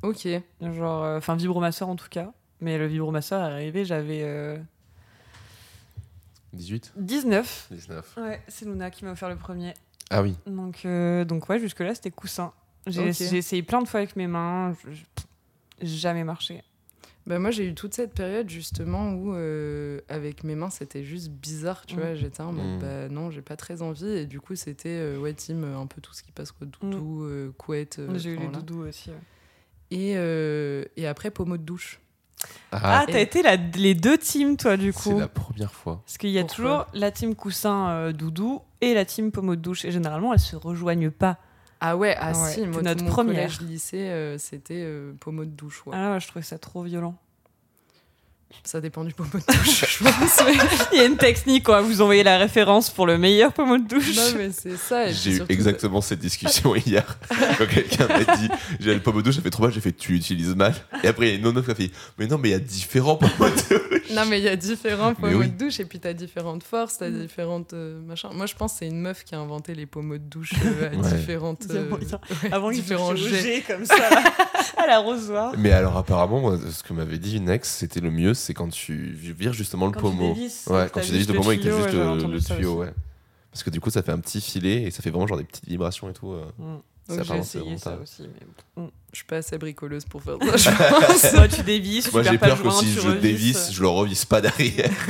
Ok. 0.02 0.26
Genre, 0.60 1.04
euh, 1.04 1.18
enfin 1.18 1.36
vibromasseur 1.36 1.88
en 1.88 1.96
tout 1.96 2.08
cas. 2.08 2.32
Mais 2.60 2.78
le 2.78 2.86
vibromasseur 2.86 3.40
est 3.42 3.52
arrivé, 3.52 3.84
j'avais 3.84 4.22
euh, 4.22 4.58
18 6.52 6.94
19. 6.96 7.68
19. 7.70 8.16
Ouais, 8.16 8.42
c'est 8.48 8.64
Luna 8.64 8.90
qui 8.90 9.04
m'a 9.04 9.12
offert 9.12 9.28
le 9.28 9.36
premier. 9.36 9.74
Ah 10.10 10.22
oui. 10.22 10.36
Donc, 10.46 10.82
euh, 10.84 11.24
donc 11.24 11.48
ouais, 11.48 11.58
jusque-là 11.58 11.94
c'était 11.94 12.10
coussin. 12.10 12.52
J'ai 12.86 13.08
essayé 13.08 13.62
plein 13.62 13.80
de 13.82 13.88
fois 13.88 14.00
avec 14.00 14.14
mes 14.16 14.26
mains, 14.26 14.74
je- 14.90 15.86
jamais 15.86 16.24
marché. 16.24 16.62
Bah 17.26 17.38
moi 17.38 17.50
j'ai 17.50 17.66
eu 17.66 17.74
toute 17.74 17.94
cette 17.94 18.12
période 18.12 18.50
justement 18.50 19.14
où 19.14 19.32
euh, 19.34 19.98
avec 20.10 20.44
mes 20.44 20.54
mains 20.54 20.68
c'était 20.68 21.04
juste 21.04 21.30
bizarre, 21.30 21.86
tu 21.86 21.96
Mm. 21.96 21.98
vois, 21.98 22.14
j'étais 22.14 22.42
en 22.42 22.52
mode 22.52 22.76
Mm. 22.76 22.78
bah 22.80 23.08
non 23.08 23.30
j'ai 23.30 23.40
pas 23.40 23.56
très 23.56 23.80
envie 23.80 24.06
et 24.10 24.26
du 24.26 24.40
coup 24.42 24.54
c'était 24.56 24.90
euh, 24.90 25.16
ouais 25.18 25.32
team 25.32 25.64
euh, 25.64 25.78
un 25.78 25.86
peu 25.86 26.02
tout 26.02 26.12
ce 26.12 26.22
qui 26.22 26.32
passe 26.32 26.52
quoi, 26.52 26.66
doudou, 26.66 27.24
euh, 27.24 27.50
couette. 27.56 27.98
euh, 27.98 28.18
J'ai 28.18 28.32
eu 28.32 28.36
les 28.36 28.48
doudous 28.48 28.80
aussi. 28.82 29.08
ouais. 29.10 29.16
Et, 29.90 30.12
euh, 30.18 30.84
et 30.98 31.06
après 31.06 31.30
pommeau 31.30 31.56
de 31.56 31.62
douche. 31.62 31.98
Ah, 32.72 33.04
et- 33.08 33.12
t'as 33.12 33.20
été 33.20 33.42
la- 33.42 33.56
les 33.56 33.94
deux 33.94 34.18
teams 34.18 34.56
toi 34.56 34.76
du 34.76 34.92
c'est 34.92 35.10
coup. 35.12 35.18
la 35.18 35.28
première 35.28 35.72
fois. 35.72 36.02
Parce 36.04 36.18
qu'il 36.18 36.30
y 36.30 36.38
a 36.38 36.42
Pourquoi 36.42 36.56
toujours 36.56 36.86
la 36.94 37.10
team 37.10 37.34
coussin 37.34 37.88
euh, 37.90 38.12
doudou 38.12 38.60
et 38.80 38.94
la 38.94 39.04
team 39.04 39.30
pommeau 39.30 39.54
de 39.56 39.60
douche. 39.60 39.84
Et 39.84 39.92
généralement, 39.92 40.32
elles 40.32 40.40
se 40.40 40.56
rejoignent 40.56 41.10
pas. 41.10 41.38
Ah 41.80 41.96
ouais, 41.96 42.16
ah 42.18 42.32
Ah 42.34 42.42
ouais, 42.42 42.50
si, 42.52 42.66
moi 42.66 42.82
notre 42.82 43.04
mon 43.04 43.10
première. 43.10 43.34
collège 43.34 43.60
lycée 43.60 44.08
euh, 44.08 44.38
c'était 44.38 44.82
euh, 44.84 45.12
pommeau 45.20 45.44
de 45.44 45.50
douche. 45.50 45.82
ouais. 45.86 45.92
Ah 45.96 46.10
là, 46.10 46.18
je 46.18 46.26
trouvais 46.26 46.42
ça 46.44 46.58
trop 46.58 46.82
violent. 46.82 47.14
Ça 48.62 48.80
dépend 48.80 49.04
du 49.04 49.12
pommeau 49.12 49.30
de 49.34 49.52
douche, 49.52 49.98
je 49.98 50.04
pense. 50.04 50.40
Il 50.92 50.98
y 50.98 51.00
a 51.00 51.04
une 51.06 51.16
technique, 51.16 51.64
quoi. 51.64 51.82
Vous 51.82 52.00
envoyez 52.00 52.22
la 52.22 52.38
référence 52.38 52.88
pour 52.88 53.04
le 53.06 53.18
meilleur 53.18 53.52
pommeau 53.52 53.78
de 53.78 53.86
douche. 53.86 54.14
non 54.16 54.22
mais 54.38 54.50
c'est 54.52 54.76
ça. 54.76 55.10
J'ai 55.10 55.32
eu 55.38 55.42
exactement 55.48 56.00
cette 56.00 56.20
discussion 56.20 56.74
hier. 56.86 57.18
Quand 57.58 57.66
quelqu'un 57.66 58.06
m'a 58.06 58.36
dit 58.36 58.48
J'ai 58.80 58.94
le 58.94 59.00
pommeau 59.00 59.18
de 59.20 59.24
douche, 59.26 59.36
ça 59.36 59.42
fait 59.42 59.50
trop 59.50 59.64
mal, 59.64 59.72
j'ai 59.72 59.80
fait 59.80 59.92
Tu 59.92 60.12
l'utilises 60.12 60.54
mal. 60.54 60.72
Et 61.02 61.08
après, 61.08 61.26
il 61.28 61.32
y 61.32 61.34
a 61.34 61.38
une 61.38 61.46
autre 61.46 61.62
qui 61.62 61.70
a 61.70 61.74
fait 61.74 61.90
Mais 62.18 62.26
non, 62.26 62.38
mais 62.38 62.50
il 62.50 62.52
y 62.52 62.54
a 62.54 62.58
différents 62.60 63.16
pommeaux 63.16 63.50
de 63.50 63.76
douche. 63.76 64.10
Non, 64.12 64.22
mais 64.26 64.38
il 64.38 64.44
y 64.44 64.48
a 64.48 64.56
différents 64.56 65.14
pommeaux 65.14 65.38
oui. 65.40 65.48
de 65.50 65.58
douche 65.58 65.80
et 65.80 65.84
puis 65.84 65.98
t'as 65.98 66.12
différentes 66.12 66.62
forces, 66.62 66.98
t'as 66.98 67.08
Mm. 67.10 67.20
différentes 67.20 67.72
euh, 67.74 68.00
machins. 68.06 68.30
Moi, 68.32 68.46
je 68.46 68.54
pense 68.54 68.72
que 68.74 68.78
c'est 68.80 68.86
une 68.88 69.00
meuf 69.00 69.24
qui 69.24 69.34
a 69.34 69.38
inventé 69.38 69.74
les 69.74 69.86
pommeaux 69.86 70.18
de 70.18 70.22
douche 70.24 70.52
euh, 70.64 70.88
à 70.90 70.96
Ouais. 70.96 71.16
différentes. 71.16 71.64
Euh, 71.70 71.90
ouais, 71.90 72.52
Avant, 72.52 72.70
différents 72.70 73.14
jets. 73.16 73.62
comme 73.66 73.84
ça, 73.84 73.94
à 74.76 74.86
l'arrosoir. 74.86 75.52
Mais 75.58 75.72
alors, 75.72 75.96
apparemment, 75.96 76.40
moi, 76.40 76.58
ce 76.70 76.82
que 76.82 76.92
m'avait 76.92 77.18
dit 77.18 77.36
une 77.36 77.48
ex, 77.50 77.68
c'était 77.68 78.00
le 78.00 78.10
mieux, 78.10 78.32
c'est 78.44 78.54
quand 78.54 78.68
tu 78.68 78.94
vires 78.94 79.52
justement 79.52 79.86
le 79.86 79.92
Quand 79.92 80.00
pommeau. 80.00 80.34
ouais, 80.34 80.88
quand 80.92 81.00
tu 81.00 81.10
dévisses 81.10 81.26
juste 81.26 81.30
le 81.30 81.36
pommeau 81.36 81.52
et 81.52 81.58
que 81.58 81.64
t'as 81.64 81.88
tuyau, 81.90 82.32
juste 82.32 82.50
le, 82.50 82.56
tuyau, 82.56 82.74
ouais. 82.76 82.92
Parce 83.50 83.62
que 83.62 83.70
du 83.70 83.80
coup, 83.80 83.90
ça 83.90 84.02
fait 84.02 84.12
un 84.12 84.18
petit 84.18 84.40
filet 84.40 84.82
et 84.82 84.90
ça 84.90 85.02
fait 85.02 85.10
vraiment 85.10 85.26
genre 85.26 85.38
des 85.38 85.44
petites 85.44 85.66
vibrations 85.66 86.10
et 86.10 86.12
tout. 86.12 86.32
euh. 86.32 86.44
Mm. 86.58 86.76
Ça, 87.06 87.16
Donc, 87.16 87.24
j'ai 87.26 87.36
essayé 87.36 87.64
vraiment 87.64 87.78
ça 87.78 87.98
aussi. 88.02 88.22
Mais... 88.22 88.82
Mm. 88.82 88.88
Je 89.12 89.16
suis 89.16 89.26
pas 89.26 89.36
assez 89.36 89.58
bricoleuse 89.58 90.04
pour 90.06 90.22
faire 90.22 90.38
ça, 90.40 90.56
je 90.56 91.06
pense. 91.06 91.32
Moi, 91.34 91.48
tu 91.48 91.62
dévisses, 91.62 92.12
Moi, 92.12 92.22
j'ai 92.22 92.38
peur 92.38 92.60
que 92.60 92.70
si 92.70 92.92
je 92.92 93.10
dévisse, 93.10 93.72
je 93.72 93.80
le 93.80 93.88
revisse 93.88 94.24
pas 94.24 94.40
derrière. 94.40 94.90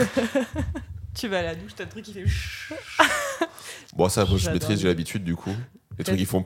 Tu 1.14 1.28
vas 1.28 1.38
à 1.38 1.42
la 1.42 1.54
douche, 1.54 1.70
t'as 1.76 1.84
le 1.84 1.90
truc 1.90 2.04
qui 2.04 2.12
fait. 2.12 2.24
bon, 3.94 4.08
ça, 4.08 4.24
moi, 4.24 4.36
je 4.36 4.50
maîtrise, 4.50 4.80
j'ai 4.80 4.88
l'habitude 4.88 5.22
du 5.22 5.36
coup. 5.36 5.54
Les 5.96 6.02
trucs 6.02 6.18
qui 6.18 6.26
font 6.26 6.42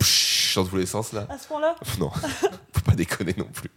dans 0.57 0.65
tous 0.67 0.77
les 0.77 0.85
sens 0.85 1.15
là. 1.15 1.27
À 1.31 1.39
ce 1.39 1.49
point-là? 1.49 1.75
Non, 1.99 2.11
faut 2.11 2.81
pas 2.85 2.95
déconner 2.95 3.35
non 3.39 3.47
plus. 3.47 3.71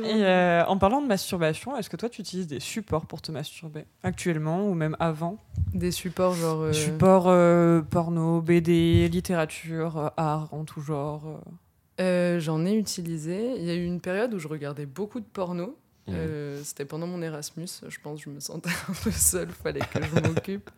Et 0.00 0.24
euh, 0.24 0.64
en 0.66 0.78
parlant 0.78 1.00
de 1.02 1.06
masturbation, 1.06 1.76
est-ce 1.76 1.88
que 1.90 1.96
toi 1.96 2.08
tu 2.08 2.20
utilises 2.20 2.46
des 2.46 2.60
supports 2.60 3.06
pour 3.06 3.20
te 3.22 3.30
masturber 3.32 3.84
actuellement 4.02 4.66
ou 4.68 4.74
même 4.74 4.96
avant? 5.00 5.38
Des 5.74 5.90
supports 5.90 6.34
genre. 6.34 6.60
euh, 6.62 6.72
Supports 6.72 7.28
euh, 7.28 7.82
porno, 7.82 8.40
BD, 8.40 9.08
littérature, 9.08 10.12
art 10.16 10.52
en 10.52 10.64
tout 10.64 10.80
genre. 10.80 11.22
euh. 11.26 12.02
euh, 12.02 12.40
J'en 12.40 12.64
ai 12.66 12.74
utilisé. 12.74 13.54
Il 13.58 13.64
y 13.64 13.70
a 13.70 13.74
eu 13.74 13.84
une 13.84 14.00
période 14.00 14.32
où 14.34 14.38
je 14.38 14.48
regardais 14.48 14.86
beaucoup 14.86 15.20
de 15.20 15.26
porno. 15.26 15.76
Euh, 16.08 16.60
C'était 16.64 16.84
pendant 16.84 17.06
mon 17.06 17.22
Erasmus. 17.22 17.68
Je 17.88 17.98
pense 18.02 18.18
que 18.18 18.24
je 18.24 18.30
me 18.30 18.40
sentais 18.40 18.70
un 18.88 18.92
peu 19.04 19.10
seule. 19.10 19.50
Fallait 19.50 19.80
que 19.80 20.02
je 20.02 20.20
m'occupe. 20.28 20.70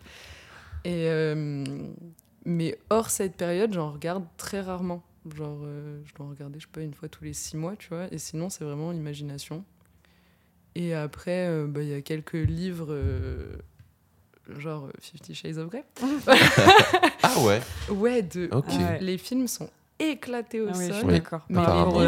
Et 0.85 1.07
euh, 1.09 1.65
mais 2.45 2.79
hors 2.91 3.09
cette 3.09 3.37
période, 3.37 3.73
j'en 3.73 3.91
regarde 3.93 4.25
très 4.37 4.61
rarement. 4.61 5.03
Genre, 5.37 5.59
euh, 5.65 6.01
je 6.05 6.13
dois 6.15 6.29
regarder, 6.29 6.59
je 6.61 6.65
sais 6.67 6.71
pas, 6.73 6.83
une 6.83 6.93
fois 6.95 7.09
tous 7.09 7.25
les 7.25 7.33
six 7.33 7.57
mois, 7.57 7.77
tu 7.77 7.89
vois. 7.89 8.13
Et 8.13 8.19
sinon, 8.19 8.51
c'est 8.51 8.65
vraiment 8.65 8.93
imagination. 8.93 9.65
Et 10.75 10.93
après, 10.95 11.47
euh, 11.49 11.67
bah, 11.67 11.83
il 11.83 11.89
y 11.89 11.95
a 11.95 12.03
quelques 12.03 12.33
livres, 12.35 12.89
euh, 12.91 13.57
genre 14.59 14.89
Fifty 15.01 15.35
Shades 15.35 15.59
of 15.59 15.69
Grey. 15.71 15.85
Ah 17.23 17.41
ouais 17.41 17.61
Ouais, 17.91 18.23
de. 18.23 18.49
Ah 18.53 18.59
ouais. 18.59 18.99
les 19.01 19.17
films 19.17 19.49
sont 19.49 19.71
éclatés 19.99 20.61
au 20.61 20.69
Ah 20.69 20.73
oui, 20.77 20.89
je 20.89 21.01
sol. 21.01 21.11
d'accord. 21.11 21.47
Mais 21.49 21.63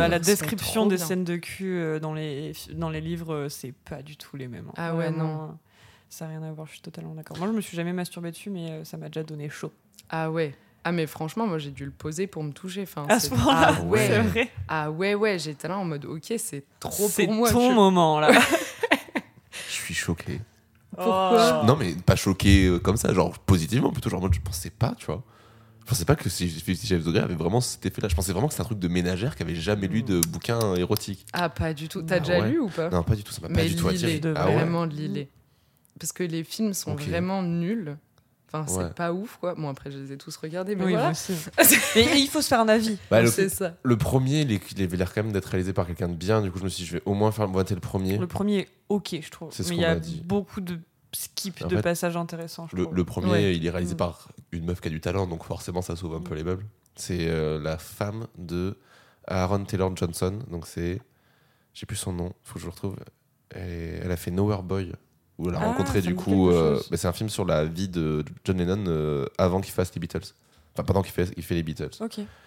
la 0.09 0.19
description 0.19 0.87
des 0.87 0.97
bien. 0.97 1.05
scènes 1.07 1.25
de 1.25 1.37
cul 1.37 1.79
euh, 1.79 1.99
dans 1.99 2.13
les, 2.13 2.53
dans 2.75 2.91
les 2.91 3.01
livres, 3.01 3.33
euh, 3.33 3.49
c'est 3.49 3.73
pas 3.73 4.03
du 4.03 4.17
tout 4.19 4.37
les 4.37 4.49
mêmes. 4.49 4.67
hein. 4.69 4.75
Ah 4.77 4.95
ouais, 4.95 5.11
Vraiment, 5.11 5.45
euh, 5.45 5.47
Ça 6.11 6.27
n'a 6.27 6.33
rien 6.33 6.43
à 6.43 6.53
voir, 6.53 6.67
je 6.67 6.73
suis 6.73 6.81
totalement 6.83 7.15
d'accord. 7.15 7.39
Moi, 7.39 7.47
je 7.49 7.53
me 7.53 7.61
suis 7.63 7.77
jamais 7.77 7.93
masturbée 7.95 8.31
dessus, 8.31 8.51
mais 8.51 8.71
euh, 8.71 8.85
ça 8.85 8.99
m'a 8.99 9.07
déjà 9.09 9.23
donné 9.23 9.49
chaud. 9.49 9.73
Ah 10.11 10.31
ouais. 10.31 10.55
Ah 10.89 10.93
mais 10.93 11.07
franchement, 11.09 11.49
moi 11.49 11.59
j'ai 11.59 11.73
dû 11.73 11.85
le 11.85 11.91
poser 11.91 12.29
pour 12.29 12.45
me 12.45 12.53
toucher. 12.53 12.83
Enfin, 12.83 13.07
À 13.09 13.19
ce 13.19 13.29
c'est- 13.29 13.35
moment-là, 13.37 13.75
ah 13.77 13.83
ouais. 13.83 14.07
c'est 14.07 14.19
vrai. 14.21 14.51
Ah 14.69 14.91
ouais, 14.91 15.15
ouais, 15.17 15.37
j'étais 15.39 15.67
là 15.67 15.77
en 15.79 15.85
mode 15.85 16.05
ok, 16.05 16.33
c'est 16.39 16.65
trop 16.79 17.09
C'est 17.09 17.25
pour 17.25 17.35
moi. 17.35 17.51
ton 17.51 17.71
je- 17.71 17.75
moment, 17.75 18.21
là. 18.21 18.31
Je 19.69 19.73
suis 19.73 19.95
choqué. 19.95 20.41
Pourquoi 20.95 21.61
Oh. 21.63 21.67
Non, 21.67 21.77
mais 21.77 21.93
pas 21.95 22.15
choqué 22.17 22.67
euh, 22.67 22.79
comme 22.79 22.97
ça, 22.97 23.13
genre 23.13 23.37
positivement, 23.41 23.91
plutôt 23.93 24.09
genre 24.11 24.21
en 24.21 24.23
mode 24.23 24.35
je 24.35 24.41
pensais 24.41 24.71
pas, 24.71 24.95
tu 24.97 25.07
vois. 25.07 25.23
Je 25.81 25.87
pensais 25.91 26.05
pas 26.05 26.17
que 26.17 26.29
si 26.29 26.49
Fifty 26.49 26.87
Shades 26.87 27.07
of 27.07 27.13
Grey 27.13 27.23
avait 27.23 27.35
vraiment 27.35 27.61
cet 27.61 27.85
effet-là. 27.87 28.09
Je 28.09 28.15
pensais 28.15 28.33
vraiment 28.33 28.49
que 28.49 28.55
c'était 28.55 28.63
un 28.63 28.67
truc 28.67 28.79
de 28.79 28.89
ménagère 28.89 29.37
qui 29.37 29.43
avait 29.43 29.55
jamais 29.55 29.87
lu 29.89 30.03
de 30.03 30.21
bouquin 30.21 30.75
érotique. 30.77 31.27
Ah 31.33 31.49
pas 31.49 31.75
du 31.75 31.89
tout. 31.89 32.03
T'as 32.03 32.17
Ah 32.17 32.21
déjà 32.21 32.41
ouais. 32.41 32.51
lu 32.51 32.59
ou 32.61 32.69
pas? 32.69 32.91
Non, 32.91 33.03
pas 33.03 33.15
du 33.15 33.23
tout, 33.25 33.33
ça 33.33 33.41
m'a 33.41 33.49
pas 33.49 33.65
du 33.65 33.77
tout 33.77 33.89
attiré. 33.89 34.15
lis-les, 34.15 34.33
Ah 34.37 34.47
ouais. 34.47 34.55
vraiment 34.55 34.85
lis-les. 34.85 35.29
Parce 36.01 36.13
que 36.13 36.23
les 36.25 36.45
films 36.45 36.75
sont 36.75 36.95
vraiment 36.95 37.43
nuls. 37.43 37.97
Enfin, 38.53 38.73
Ouais. 38.77 38.85
c'est 38.85 38.95
pas 38.95 39.13
ouf 39.13 39.39
quoi. 39.41 39.55
Bon 39.55 39.69
après 39.69 39.91
je 39.91 39.99
les 39.99 40.13
ai 40.13 40.17
tous 40.17 40.37
regardés, 40.37 40.77
mais 40.77 40.85
Oui, 40.85 40.93
voilà. 40.93 41.13
Mais 41.97 42.21
il 42.21 42.29
faut 42.29 42.41
se 42.41 42.49
faire 42.49 42.61
un 42.61 42.69
avis. 42.69 42.97
Bah, 43.11 43.21
le, 43.23 43.29
c'est 43.29 43.49
ça. 43.49 43.75
le 43.83 43.97
premier, 43.97 44.43
il, 44.43 44.53
est- 44.53 44.73
il 44.73 44.83
avait 44.83 44.97
l'air 44.97 45.13
quand 45.13 45.23
même 45.25 45.33
d'être 45.33 45.47
réalisé 45.47 45.73
par 45.73 45.87
quelqu'un 45.87 46.09
de 46.09 46.15
bien. 46.15 46.41
Du 46.43 46.51
coup, 46.53 46.59
je 46.59 46.65
me 46.65 46.69
suis 46.69 46.85
dit, 46.85 46.89
je 46.89 46.97
vais 46.97 47.03
au 47.07 47.15
moins 47.15 47.33
faire 47.33 47.49
voter 47.49 47.75
le 47.75 47.81
premier. 47.81 48.19
Le 48.19 48.27
premier 48.29 48.59
est 48.61 48.69
ok, 48.89 49.17
je 49.21 49.31
trouve. 49.31 49.49
C'est 49.53 49.63
ce 49.65 49.71
Mais 49.71 49.75
qu'on 49.77 49.81
il 49.81 49.83
y 49.83 49.87
a 49.87 49.95
m'a 49.95 50.01
dit. 50.01 50.23
beaucoup 50.25 50.61
de 50.61 50.79
skip 51.13 51.63
En 51.65 51.67
de 51.69 51.77
fait, 51.77 51.83
passages 51.83 52.17
intéressants, 52.17 52.69
je 52.71 52.77
Le, 52.77 52.83
trouve. 52.85 52.95
le 52.95 53.05
premier, 53.05 53.31
Ouais. 53.31 53.57
il 53.57 53.67
est 53.67 53.71
réalisé 53.71 53.95
Mm. 53.95 53.99
par 53.99 54.29
une 54.53 54.65
meuf 54.67 54.81
qui 54.81 54.89
a 54.89 54.91
du 54.91 55.01
talent, 55.01 55.27
donc 55.27 55.45
forcément, 55.45 55.83
ça 55.83 55.97
sauve 55.97 56.15
un 56.15 56.21
peu 56.21 56.35
les 56.35 56.45
meubles. 56.45 56.65
C'est 56.95 57.29
euh, 57.29 57.59
la 57.61 57.79
femme 57.79 58.27
de 58.39 58.79
Aaron 59.27 59.65
Taylor 59.65 59.95
Johnson. 59.97 60.39
Donc, 60.51 60.67
c'est. 60.67 61.01
J'ai 61.75 61.85
plus 61.85 61.97
son 61.97 62.13
nom, 62.13 62.33
faut 62.45 62.55
que 62.55 62.61
je 62.61 62.67
le 62.67 62.71
retrouve. 62.71 62.97
Et 63.55 63.99
elle 64.03 64.11
a 64.11 64.17
fait 64.17 64.31
Nowhere 64.31 64.63
Boy, 64.63 64.93
où 65.39 65.49
elle 65.49 65.55
a 65.57 65.61
Ah, 65.61 65.67
rencontré 65.67 66.01
du 66.01 66.15
coup. 66.15 66.51
euh, 66.51 66.81
bah, 66.91 66.97
c'est 66.97 67.09
un 67.09 67.13
film 67.13 67.29
sur 67.29 67.45
la 67.45 67.65
vie 67.65 67.89
de 67.89 68.25
John 68.45 68.57
Lennon 68.59 68.85
euh, 68.89 69.27
avant 69.39 69.61
qu'il 69.61 69.73
fasse 69.73 69.93
les 69.95 70.01
Beatles. 70.01 70.33
Enfin, 70.75 70.85
pendant 70.85 71.03
qu'il 71.03 71.13
fait, 71.13 71.31
il 71.37 71.43
fait 71.43 71.55
les 71.55 71.63
Beatles. 71.63 71.91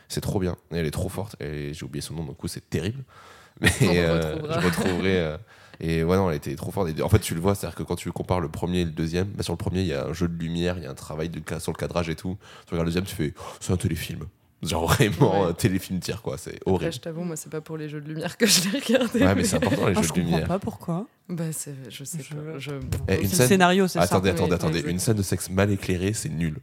C'est 0.08 0.22
trop 0.22 0.39
bien. 0.39 0.55
Et 0.72 0.77
elle 0.77 0.86
est 0.86 0.91
trop 0.91 1.10
forte. 1.10 1.36
Et 1.41 1.74
j'ai 1.74 1.86
oublié 1.86 2.01
son 2.01 2.13
nom, 2.15 2.22
donc 2.24 2.36
du 2.36 2.36
coup, 2.38 2.48
c'est 2.48 2.67
terrible. 2.69 3.03
Mais 3.62 3.69
euh, 4.00 4.38
je 4.62 4.65
retrouverai. 4.65 5.36
et 5.81 6.03
ouais, 6.03 6.15
non, 6.15 6.29
elle 6.29 6.38
était 6.38 6.55
trop 6.55 6.72
forte. 6.72 6.89
Et 6.98 7.01
en 7.01 7.10
fait, 7.10 7.19
tu 7.19 7.36
le 7.36 7.41
vois, 7.41 7.55
c'est-à-dire 7.55 7.75
que 7.75 7.84
quand 7.84 7.96
tu 7.96 8.12
compares 8.12 8.39
le 8.39 8.50
premier 8.50 8.81
et 8.81 8.86
le 8.86 8.91
deuxième, 8.91 9.27
bah, 9.27 9.43
sur 9.43 9.53
le 9.53 9.58
premier, 9.58 9.81
il 9.81 9.88
y 9.88 9.93
a 9.93 10.05
un 10.08 10.13
jeu 10.13 10.27
de 10.27 10.38
lumière, 10.38 10.77
il 10.77 10.84
y 10.84 10.88
a 10.88 10.91
un 10.91 10.96
travail 10.96 11.29
de, 11.29 11.41
sur 11.60 11.72
le 11.72 11.77
cadrage 11.77 12.10
et 12.10 12.15
tout. 12.15 12.38
Tu 12.67 12.72
regardes 12.74 12.86
le 12.86 12.91
deuxième, 12.91 13.03
tu 13.05 13.15
fais, 13.15 13.34
oh, 13.38 13.41
c'est 13.60 13.74
un 13.74 13.77
téléfilm. 13.77 14.25
Genre 14.61 14.87
vraiment 14.87 15.43
Ouais. 15.43 15.49
un 15.49 15.53
téléfilm 15.53 15.99
tir, 16.01 16.21
quoi. 16.21 16.37
C'est 16.37 16.55
Après 16.55 16.71
horrible. 16.71 16.93
je 16.93 16.99
t'avoue, 16.99 17.23
moi 17.23 17.35
c'est 17.37 17.49
pas 17.49 17.61
pour 17.61 17.77
les 17.77 17.87
jeux 17.87 18.01
de 18.01 18.07
lumière 18.09 18.35
que 18.37 18.45
je 18.45 18.69
l'ai 18.69 18.79
regardé. 18.79 19.19
Ouais, 19.21 19.35
mais 19.35 19.43
c'est 19.45 19.55
important 19.55 19.87
les 19.87 19.93
Ah, 19.95 20.01
jeux 20.01 20.07
je 20.07 20.07
de 20.07 20.13
comprends 20.13 20.21
lumière. 20.31 20.47
pas 20.47 20.59
pourquoi. 20.59 21.05
Bah 21.29 21.43
c'est, 21.51 21.75
je 21.89 22.03
sais 22.03 22.19
Je- 22.21 22.33
pas. 22.35 22.57
Je... 22.59 22.71
Eh, 23.07 23.21
une 23.21 23.27
C'est 23.29 23.35
scène- 23.35 23.43
le 23.43 23.47
scénario, 23.47 23.87
c'est 23.87 23.99
ça. 23.99 24.03
Attendez, 24.05 24.31
attendez, 24.31 24.49
oui, 24.51 24.55
attendez. 24.55 24.83
oui. 24.83 24.91
Une 24.91 24.99
scène 24.99 25.15
de 25.17 25.21
sexe 25.21 25.49
mal 25.49 25.71
éclairée, 25.71 26.11
c'est 26.13 26.27
nul. 26.29 26.57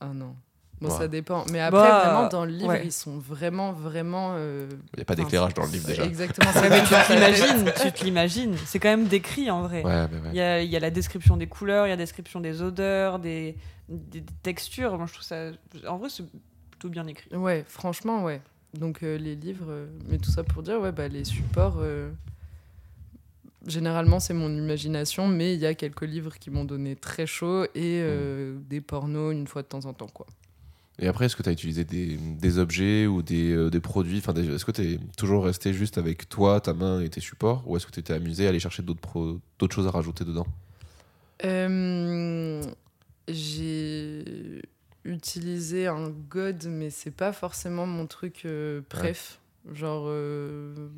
Ah 0.00 0.10
non. 0.14 0.34
Bon, 0.80 0.88
Ouais. 0.88 0.98
ça 0.98 1.06
dépend. 1.06 1.44
Mais 1.52 1.60
après, 1.60 1.80
Bah, 1.80 2.02
vraiment, 2.04 2.28
dans 2.28 2.44
le 2.44 2.50
livre, 2.50 2.68
ouais. 2.70 2.82
ils 2.86 2.90
sont 2.92 3.16
vraiment, 3.18 3.72
vraiment. 3.72 4.32
euh, 4.36 4.66
Il 4.94 4.96
n'y 4.96 5.02
a 5.02 5.04
pas 5.04 5.12
enfin, 5.14 5.22
d'éclairage 5.22 5.54
dans 5.54 5.64
le 5.66 5.70
livre 5.70 5.86
déjà. 5.86 6.04
Exactement. 6.04 6.50
Mais 6.62 6.82
tu 6.82 7.12
l'imagines, 7.12 7.72
tu 7.80 7.92
te 7.92 8.04
l'imagines. 8.04 8.56
C'est 8.66 8.78
quand 8.80 8.88
même 8.88 9.06
décrit 9.06 9.48
en 9.50 9.62
vrai. 9.62 9.84
Ouais. 9.84 10.06
Il 10.32 10.36
y, 10.36 10.40
a, 10.40 10.60
il 10.62 10.68
y 10.70 10.76
a 10.76 10.80
la 10.80 10.90
description 10.90 11.36
des 11.36 11.46
couleurs, 11.46 11.86
il 11.86 11.90
y 11.90 11.92
a 11.92 11.96
la 11.96 12.02
description 12.02 12.40
des 12.40 12.62
odeurs, 12.62 13.20
des, 13.20 13.56
des- 13.88 14.22
des 14.22 14.32
textures. 14.42 14.96
Moi, 14.96 15.06
je 15.06 15.12
trouve 15.12 15.24
ça. 15.24 15.50
En 15.86 15.98
vrai, 15.98 16.08
c'est 16.08 16.24
plutôt 16.82 16.92
bien 16.92 17.06
écrit. 17.06 17.34
Ouais, 17.36 17.64
franchement, 17.68 18.24
ouais. 18.24 18.40
Donc 18.74 19.02
euh, 19.02 19.16
les 19.18 19.36
livres, 19.36 19.66
euh, 19.68 19.86
mais 20.08 20.18
tout 20.18 20.30
ça 20.30 20.42
pour 20.42 20.62
dire, 20.62 20.80
ouais, 20.80 20.90
bah, 20.92 21.06
les 21.06 21.24
supports, 21.24 21.76
euh, 21.78 22.10
généralement 23.66 24.18
c'est 24.18 24.34
mon 24.34 24.50
imagination, 24.52 25.28
mais 25.28 25.54
il 25.54 25.60
y 25.60 25.66
a 25.66 25.74
quelques 25.74 26.02
livres 26.02 26.38
qui 26.38 26.50
m'ont 26.50 26.64
donné 26.64 26.96
très 26.96 27.26
chaud 27.26 27.64
et 27.74 28.00
euh, 28.02 28.56
des 28.68 28.80
pornos 28.80 29.32
une 29.32 29.46
fois 29.46 29.62
de 29.62 29.68
temps 29.68 29.84
en 29.84 29.92
temps, 29.92 30.08
quoi. 30.12 30.26
Et 30.98 31.08
après, 31.08 31.24
est-ce 31.26 31.36
que 31.36 31.42
tu 31.42 31.48
as 31.48 31.52
utilisé 31.52 31.84
des, 31.84 32.16
des 32.16 32.58
objets 32.58 33.06
ou 33.06 33.22
des, 33.22 33.50
euh, 33.52 33.70
des 33.70 33.80
produits? 33.80 34.18
Enfin, 34.18 34.32
des- 34.34 34.46
Est-ce 34.54 34.64
que 34.64 34.72
tu 34.72 34.82
es 34.82 34.98
toujours 35.16 35.44
resté 35.44 35.72
juste 35.72 35.96
avec 35.98 36.28
toi, 36.28 36.60
ta 36.60 36.74
main 36.74 37.00
et 37.00 37.08
tes 37.08 37.20
supports? 37.20 37.62
Ou 37.66 37.76
est-ce 37.76 37.86
que 37.86 37.92
tu 37.92 38.02
t'es 38.02 38.12
amusé 38.12 38.46
à 38.46 38.50
aller 38.50 38.60
chercher 38.60 38.82
d'autres 38.82 39.00
pro- 39.00 39.40
d'autres 39.58 39.74
choses 39.74 39.86
à 39.86 39.90
rajouter 39.90 40.24
dedans? 40.24 40.46
Euh, 41.44 42.62
j'ai 43.26 44.62
utilisé 45.04 45.86
un 45.86 46.10
god, 46.10 46.66
mais 46.66 46.90
c'est 46.90 47.10
pas 47.10 47.32
forcément 47.32 47.86
mon 47.86 48.06
truc 48.06 48.42
euh, 48.44 48.80
préf. 48.88 49.40
Genre, 49.72 50.04
euh, 50.06 50.88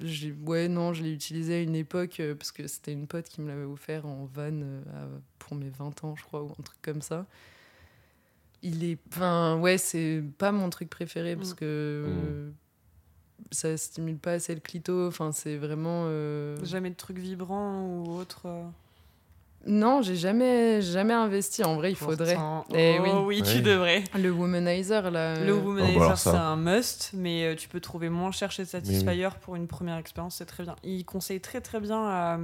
j'ai- 0.00 0.32
ouais, 0.32 0.68
non, 0.68 0.92
je 0.94 1.02
l'ai 1.02 1.12
utilisé 1.12 1.54
à 1.56 1.60
une 1.60 1.74
époque 1.74 2.20
euh, 2.20 2.34
parce 2.34 2.52
que 2.52 2.66
c'était 2.66 2.92
une 2.92 3.06
pote 3.06 3.28
qui 3.28 3.40
me 3.40 3.48
l'avait 3.48 3.64
offert 3.64 4.06
en 4.06 4.24
van 4.24 4.50
euh, 4.62 5.18
pour 5.38 5.54
mes 5.56 5.68
20 5.70 6.02
ans, 6.04 6.14
je 6.16 6.22
crois, 6.24 6.42
ou 6.42 6.50
un 6.58 6.62
truc 6.62 6.80
comme 6.82 7.02
ça. 7.02 7.26
Il 8.62 8.84
est. 8.84 8.98
Enfin, 9.08 9.58
ouais, 9.60 9.76
c'est 9.76 10.22
pas 10.38 10.52
mon 10.52 10.70
truc 10.70 10.88
préféré 10.88 11.36
parce 11.36 11.52
Mm. 11.52 11.56
que. 11.56 11.64
euh, 11.64 12.50
ça 13.50 13.76
stimule 13.76 14.18
pas 14.18 14.32
assez 14.34 14.54
le 14.54 14.60
clito, 14.60 15.06
enfin 15.08 15.32
c'est 15.32 15.56
vraiment. 15.56 16.04
euh, 16.06 16.56
Jamais 16.64 16.90
de 16.90 16.94
trucs 16.94 17.18
vibrants 17.18 17.84
ou 17.86 18.12
autre. 18.16 18.46
Euh, 19.66 19.70
Non, 19.70 20.02
j'ai 20.02 20.16
jamais, 20.16 20.80
jamais 20.82 21.12
investi. 21.14 21.62
En 21.64 21.76
vrai, 21.76 21.90
il 21.92 21.96
faudrait. 21.96 22.34
pourtant. 22.34 22.64
Eh 22.74 22.96
oh, 22.98 23.02
oui. 23.02 23.10
oui, 23.38 23.42
tu 23.42 23.56
Oui. 23.56 23.62
devrais. 23.62 24.04
Le 24.18 24.30
womanizer, 24.30 25.10
là. 25.10 25.38
Le 25.44 25.52
euh, 25.52 25.60
Womanizer, 25.60 25.96
Oh, 25.96 26.08
bah 26.08 26.16
ça. 26.16 26.30
c'est 26.32 26.36
un 26.36 26.56
must, 26.56 27.10
mais 27.14 27.44
euh, 27.44 27.54
tu 27.56 27.68
peux 27.68 27.80
trouver 27.80 28.08
moins 28.08 28.30
cher 28.32 28.50
chez 28.50 28.64
Satisfyer 28.64 29.28
pour 29.40 29.56
une 29.56 29.66
première 29.68 29.96
expérience, 29.96 30.36
c'est 30.36 30.46
très 30.46 30.62
bien. 30.64 30.76
Il 30.82 31.04
conseille 31.04 31.40
très 31.40 31.60
très 31.60 31.80
bien 31.80 32.02
à 32.04 32.38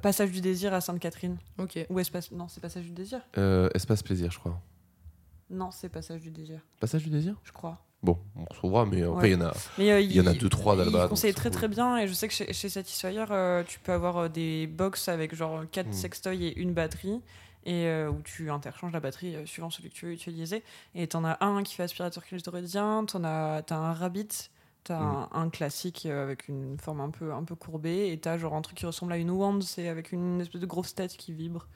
Passage 0.00 0.30
du 0.30 0.40
désir 0.40 0.72
à 0.72 0.80
Sainte-Catherine. 0.80 1.36
Ok. 1.58 1.78
Ou 1.90 2.00
Espace. 2.00 2.30
Non, 2.32 2.48
c'est 2.48 2.60
Passage 2.60 2.84
du 2.84 2.92
désir 2.92 3.20
Euh, 3.36 3.68
Espace 3.74 4.02
plaisir, 4.02 4.30
je 4.30 4.38
crois. 4.38 4.58
Non, 5.50 5.70
c'est 5.70 5.90
Passage 5.90 6.22
du 6.22 6.30
désir, 6.30 6.60
Passage 6.80 7.02
du 7.04 7.10
désir? 7.10 7.34
Je 7.44 7.52
crois. 7.52 7.78
Bon, 8.02 8.18
on 8.36 8.44
retrouvera, 8.44 8.84
mais 8.84 9.02
après, 9.02 9.12
Ouais. 9.14 9.30
il 9.30 9.32
y 9.32 9.36
en 9.36 9.46
a. 9.46 9.52
Mais, 9.78 9.92
euh, 9.92 10.00
Il 10.00 10.12
y 10.12 10.20
en 10.20 10.26
a 10.26 10.32
deux, 10.34 10.48
trois 10.48 10.74
donc 10.76 11.08
conseille 11.08 11.34
très 11.34 11.50
très 11.50 11.68
bien 11.68 11.98
et 11.98 12.08
je 12.08 12.12
sais 12.12 12.26
que 12.26 12.34
chez, 12.34 12.52
chez 12.52 12.68
Satisfyer, 12.68 13.24
euh, 13.30 13.62
tu 13.66 13.78
peux 13.78 13.92
avoir 13.92 14.16
euh, 14.18 14.28
des 14.28 14.66
box 14.66 15.08
avec 15.08 15.34
genre 15.34 15.62
4 15.70 15.86
Mm. 15.88 15.92
sextoys 15.92 16.42
et 16.44 16.58
une 16.58 16.72
batterie 16.74 17.20
et 17.64 17.86
euh, 17.86 18.10
où 18.10 18.20
tu 18.24 18.50
interchanges 18.50 18.92
la 18.92 18.98
batterie 18.98 19.36
suivant 19.46 19.70
celui 19.70 19.88
que 19.90 19.94
tu 19.94 20.06
veux 20.06 20.12
utiliser. 20.12 20.64
Et 20.96 21.06
t'en 21.06 21.24
as 21.24 21.36
un 21.44 21.62
qui 21.62 21.74
fait 21.76 21.84
aspirateur 21.84 22.24
clitoridien, 22.24 23.04
t'en 23.04 23.22
as, 23.22 23.62
t'as 23.64 23.76
un 23.76 23.92
rabbit, 23.92 24.50
t'as 24.84 24.98
Mm. 25.00 25.28
un, 25.32 25.40
un 25.42 25.48
classique 25.50 26.04
euh, 26.06 26.22
avec 26.24 26.48
une 26.48 26.76
forme 26.78 27.00
un 27.00 27.10
peu, 27.10 27.32
un 27.32 27.44
peu 27.44 27.54
courbée 27.54 28.10
et 28.12 28.18
t'as 28.18 28.38
genre 28.38 28.54
un 28.54 28.62
truc 28.62 28.76
qui 28.78 28.86
ressemble 28.86 29.12
à 29.12 29.16
une 29.16 29.30
wand, 29.30 29.62
c'est 29.62 29.88
avec 29.88 30.12
une 30.12 30.40
espèce 30.40 30.60
de 30.60 30.66
grosse 30.66 30.94
tête 30.94 31.16
qui 31.16 31.32
vibre. 31.32 31.66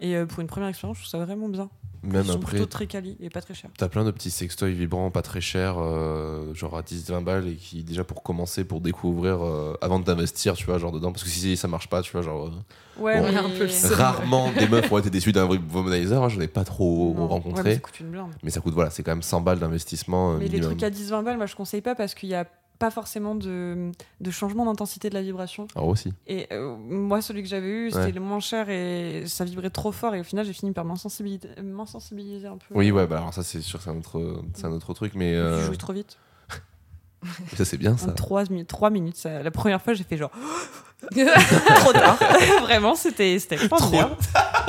Et 0.00 0.14
euh, 0.16 0.26
pour 0.26 0.40
une 0.40 0.46
première 0.46 0.68
expérience, 0.68 0.98
je 0.98 1.02
trouve 1.02 1.10
ça 1.10 1.24
vraiment 1.24 1.48
bien. 1.48 1.68
Même 2.02 2.22
Ils 2.24 2.28
sont 2.28 2.36
après, 2.38 2.50
plutôt 2.52 2.66
très 2.66 2.86
quali 2.86 3.16
et 3.20 3.28
pas 3.28 3.42
très 3.42 3.52
cher. 3.52 3.68
T'as 3.76 3.88
plein 3.88 4.04
de 4.04 4.10
petits 4.10 4.30
sextoys 4.30 4.70
vibrants, 4.72 5.10
pas 5.10 5.20
très 5.20 5.42
chers, 5.42 5.74
euh, 5.78 6.54
genre 6.54 6.76
à 6.78 6.82
10-20 6.82 7.22
balles, 7.24 7.48
et 7.48 7.56
qui, 7.56 7.82
déjà 7.84 8.04
pour 8.04 8.22
commencer, 8.22 8.64
pour 8.64 8.80
découvrir, 8.80 9.44
euh, 9.44 9.76
avant 9.82 9.98
de 9.98 10.04
t'investir, 10.04 10.54
tu 10.54 10.64
vois, 10.64 10.78
genre 10.78 10.92
dedans, 10.92 11.12
parce 11.12 11.24
que 11.24 11.28
si 11.28 11.56
ça 11.58 11.68
marche 11.68 11.88
pas, 11.90 12.00
tu 12.00 12.12
vois, 12.12 12.22
genre. 12.22 12.46
euh, 12.46 12.50
Ouais, 12.98 13.18
Bon. 13.20 13.26
A 13.36 13.40
un 13.40 13.48
peu 13.50 13.64
le 13.66 13.94
rarement 13.94 14.52
des 14.52 14.68
meufs 14.68 14.90
ont 14.92 14.98
été 14.98 15.08
déçues 15.10 15.32
d'un 15.32 15.46
vrai 15.46 15.58
womanizer, 15.72 16.22
hein, 16.22 16.28
j'en 16.28 16.40
ai 16.40 16.48
pas 16.48 16.64
trop 16.64 17.14
Non. 17.14 17.22
Ouais, 17.24 17.28
rencontré. 17.28 17.62
mais 17.64 17.74
ça 17.74 17.80
coûte 17.80 18.00
une 18.00 18.10
blinde. 18.10 18.30
mais 18.42 18.50
ça 18.50 18.60
coûte, 18.60 18.74
voilà, 18.74 18.90
c'est 18.90 19.02
quand 19.02 19.12
même 19.12 19.22
100 19.22 19.40
balles 19.42 19.58
d'investissement 19.58 20.32
euh, 20.32 20.36
Mais 20.38 20.44
les 20.48 20.58
minimum. 20.60 20.70
trucs 20.76 20.82
à 20.82 20.90
10-20 20.90 21.22
balles, 21.24 21.36
moi 21.38 21.46
je 21.46 21.56
conseille 21.56 21.80
pas 21.82 21.94
parce 21.94 22.14
qu'il 22.14 22.28
n'y 22.30 22.36
a 22.36 22.46
pas 22.78 22.90
forcément 22.90 23.34
de, 23.34 23.90
de 24.20 24.30
changement 24.30 24.64
d'intensité 24.64 25.10
de 25.10 25.14
la 25.14 25.20
vibration. 25.20 25.66
Alors 25.76 25.88
aussi. 25.88 26.14
Et 26.26 26.46
euh, 26.50 26.74
moi, 26.78 27.20
celui 27.20 27.42
que 27.42 27.48
j'avais 27.48 27.68
eu, 27.68 27.90
c'était 27.90 28.04
Ouais. 28.04 28.12
le 28.12 28.20
moins 28.22 28.40
cher 28.40 28.70
et 28.70 29.24
ça 29.26 29.44
vibrait 29.44 29.68
trop 29.68 29.92
fort. 29.92 30.14
Et 30.14 30.20
au 30.20 30.24
final, 30.24 30.46
j'ai 30.46 30.54
fini 30.54 30.72
par 30.72 30.86
m'insensibiliser 30.86 32.46
un 32.46 32.56
peu. 32.56 32.74
Oui, 32.74 32.90
ouais, 32.90 33.06
bah 33.06 33.18
alors 33.18 33.34
ça, 33.34 33.42
c'est 33.42 33.60
sûr, 33.60 33.82
c'est 33.82 33.90
un 33.90 33.98
autre, 33.98 34.42
un 34.62 34.72
autre 34.72 34.94
truc, 34.94 35.12
mais 35.14 35.32
Tu 35.32 35.36
euh, 35.36 35.66
joues 35.66 35.76
trop 35.76 35.92
vite. 35.92 36.16
ça, 37.54 37.66
c'est 37.66 37.76
bien 37.76 37.98
ça. 37.98 38.12
3, 38.12 38.44
minutes. 38.90 39.16
ça- 39.16 39.42
La 39.42 39.50
première 39.50 39.82
fois, 39.82 39.92
j'ai 39.92 40.04
fait 40.04 40.16
genre 40.16 40.30
trop 41.10 41.92
tard. 41.92 42.18
Vraiment, 42.62 42.94
c'était 42.94 43.36
Trop 43.68 43.90
bien. 43.90 44.16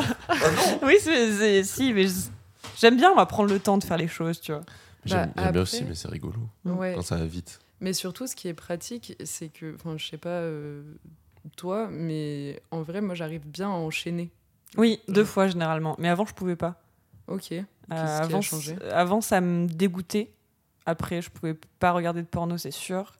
oui, 0.83 0.95
c'est- 0.99 1.31
c'est- 1.31 1.63
si, 1.63 1.93
mais 1.93 2.07
je- 2.07 2.27
j'aime 2.77 2.97
bien 2.97 3.13
moi, 3.13 3.25
prendre 3.25 3.49
le 3.53 3.59
temps 3.59 3.77
de 3.77 3.83
faire 3.85 3.97
les 3.97 4.07
choses, 4.09 4.41
tu 4.41 4.51
vois. 4.51 4.63
J'aime 5.05 5.31
Bah, 5.35 5.43
j'aime 5.43 5.51
bien 5.53 5.61
aussi, 5.61 5.83
mais 5.83 5.95
c'est 5.95 6.07
rigolo. 6.09 6.39
Ouais. 6.65 6.93
Quand 6.95 7.01
ça 7.01 7.17
va 7.17 7.25
vite. 7.25 7.59
Mais 7.79 7.93
surtout, 7.93 8.27
ce 8.27 8.35
qui 8.35 8.47
est 8.47 8.53
pratique, 8.53 9.15
c'est 9.23 9.49
que, 9.49 9.73
enfin, 9.75 9.97
je 9.97 10.05
sais 10.07 10.17
pas 10.17 10.29
euh, 10.29 10.83
toi, 11.57 11.87
mais 11.91 12.61
en 12.71 12.81
vrai, 12.81 13.01
moi, 13.01 13.15
j'arrive 13.15 13.47
bien 13.47 13.67
à 13.69 13.73
enchaîner. 13.73 14.29
Oui, 14.77 14.99
deux 15.07 15.21
Ouais. 15.21 15.27
fois 15.27 15.47
généralement. 15.47 15.95
Mais 15.99 16.07
avant, 16.07 16.25
je 16.25 16.33
pouvais 16.33 16.55
pas. 16.55 16.81
Ok. 17.27 17.51
Euh, 17.51 17.63
qui 17.87 17.93
a 17.93 18.17
avant, 18.17 18.41
changé? 18.41 18.75
avant, 18.91 19.21
ça 19.21 19.41
me 19.41 19.67
dégoûtait. 19.67 20.31
Après, 20.85 21.21
je 21.21 21.29
pouvais 21.29 21.55
pas 21.79 21.91
regarder 21.91 22.21
de 22.21 22.27
porno, 22.27 22.57
c'est 22.57 22.71
sûr. 22.71 23.13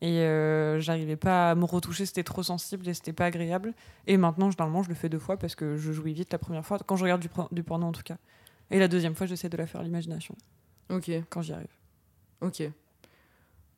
Et 0.00 0.20
euh, 0.20 0.80
j'arrivais 0.80 1.16
pas 1.16 1.50
à 1.52 1.54
me 1.54 1.64
retoucher, 1.64 2.04
c'était 2.06 2.24
trop 2.24 2.42
sensible 2.42 2.86
et 2.88 2.94
c'était 2.94 3.12
pas 3.12 3.26
agréable. 3.26 3.72
Et 4.06 4.16
maintenant, 4.16 4.50
généralement, 4.50 4.82
je 4.82 4.88
le 4.88 4.94
fais 4.94 5.08
deux 5.08 5.18
fois 5.18 5.36
parce 5.36 5.54
que 5.54 5.76
je 5.76 5.92
jouis 5.92 6.12
vite 6.12 6.32
la 6.32 6.38
première 6.38 6.64
fois, 6.66 6.78
quand 6.84 6.96
je 6.96 7.04
regarde 7.04 7.20
du, 7.22 7.28
du 7.52 7.62
porno 7.62 7.86
en 7.86 7.92
tout 7.92 8.02
cas. 8.02 8.16
Et 8.70 8.78
la 8.78 8.88
deuxième 8.88 9.14
fois, 9.14 9.26
j'essaie 9.26 9.48
de 9.48 9.56
la 9.56 9.66
faire 9.66 9.80
à 9.80 9.84
l'imagination, 9.84 10.34
Ok. 10.90 11.10
quand 11.30 11.42
j'y 11.42 11.52
arrive. 11.52 11.66
Ok. 12.40 12.62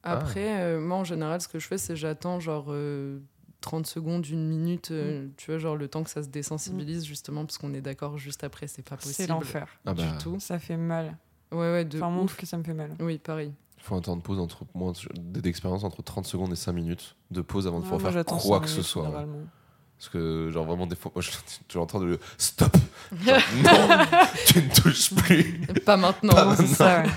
Ah. 0.02 0.12
Après, 0.12 0.60
euh, 0.62 0.80
moi 0.80 0.98
en 0.98 1.04
général, 1.04 1.40
ce 1.40 1.48
que 1.48 1.58
je 1.58 1.66
fais, 1.66 1.78
c'est 1.78 1.96
j'attends 1.96 2.38
genre 2.40 2.66
euh, 2.68 3.18
30 3.60 3.86
secondes, 3.86 4.26
une 4.28 4.46
minute, 4.48 4.90
euh, 4.92 5.26
tu 5.36 5.50
vois, 5.50 5.58
genre 5.58 5.76
le 5.76 5.88
temps 5.88 6.04
que 6.04 6.10
ça 6.10 6.22
se 6.22 6.28
désensibilise, 6.28 7.04
justement, 7.04 7.44
parce 7.44 7.58
qu'on 7.58 7.75
est 7.75 7.80
d'accord, 7.80 8.16
juste 8.18 8.44
après, 8.44 8.68
c'est 8.68 8.82
pas 8.82 8.96
C'est 9.00 9.08
possible. 9.26 9.28
l'enfer. 9.30 9.68
Ah 9.84 9.94
Du 9.94 10.02
bah, 10.02 10.18
tout. 10.22 10.38
Ça 10.38 10.58
fait 10.58 10.76
mal. 10.76 11.16
Ouais, 11.52 11.58
ouais, 11.72 11.84
de 11.84 12.00
Enfin, 12.00 12.25
tout 12.26 12.36
cas, 12.36 12.46
ça 12.46 12.56
me 12.58 12.62
fait 12.64 12.75
mal. 12.75 12.94
Oui, 13.00 13.18
pareil. 13.18 13.52
il 13.78 13.82
faut 13.82 13.94
un 13.96 14.00
temps 14.00 14.16
de 14.16 14.22
pause 14.22 14.38
entre 14.38 14.64
moins 14.75 14.92
d'expérience 15.16 15.82
entre 15.84 16.02
30 16.02 16.26
secondes 16.26 16.52
et 16.52 16.56
5 16.56 16.72
minutes 16.72 17.16
de 17.30 17.40
pause 17.40 17.66
avant 17.66 17.78
de 17.80 17.84
Ouais, 17.84 17.90
pouvoir 17.90 18.12
faire 18.12 18.25
quoi 18.25 18.60
que 18.60 18.68
ce 18.68 18.82
soit. 18.82 19.25
Parce 19.99 20.09
que, 20.11 20.50
genre, 20.53 20.65
vraiment, 20.67 20.87
des 20.87 20.95
fois, 20.97 21.11
moi, 21.15 21.23
je 21.23 21.31
suis 21.31 21.79
en 21.79 21.87
train 21.87 22.00
de 22.00 22.05
le 22.05 22.19
stop. 22.38 22.76
Genre, 23.25 23.38
non, 23.62 24.07
tu 24.47 24.59
ne 24.62 24.75
touches 24.75 25.15
plus. 25.15 25.61
pas 25.85 25.97
maintenant. 25.97 26.33
Pas 26.35 26.45
non, 26.45 26.50
maintenant. 26.50 26.67
c'est 26.67 26.75
Ça, 26.75 27.03
ouais. 27.03 27.09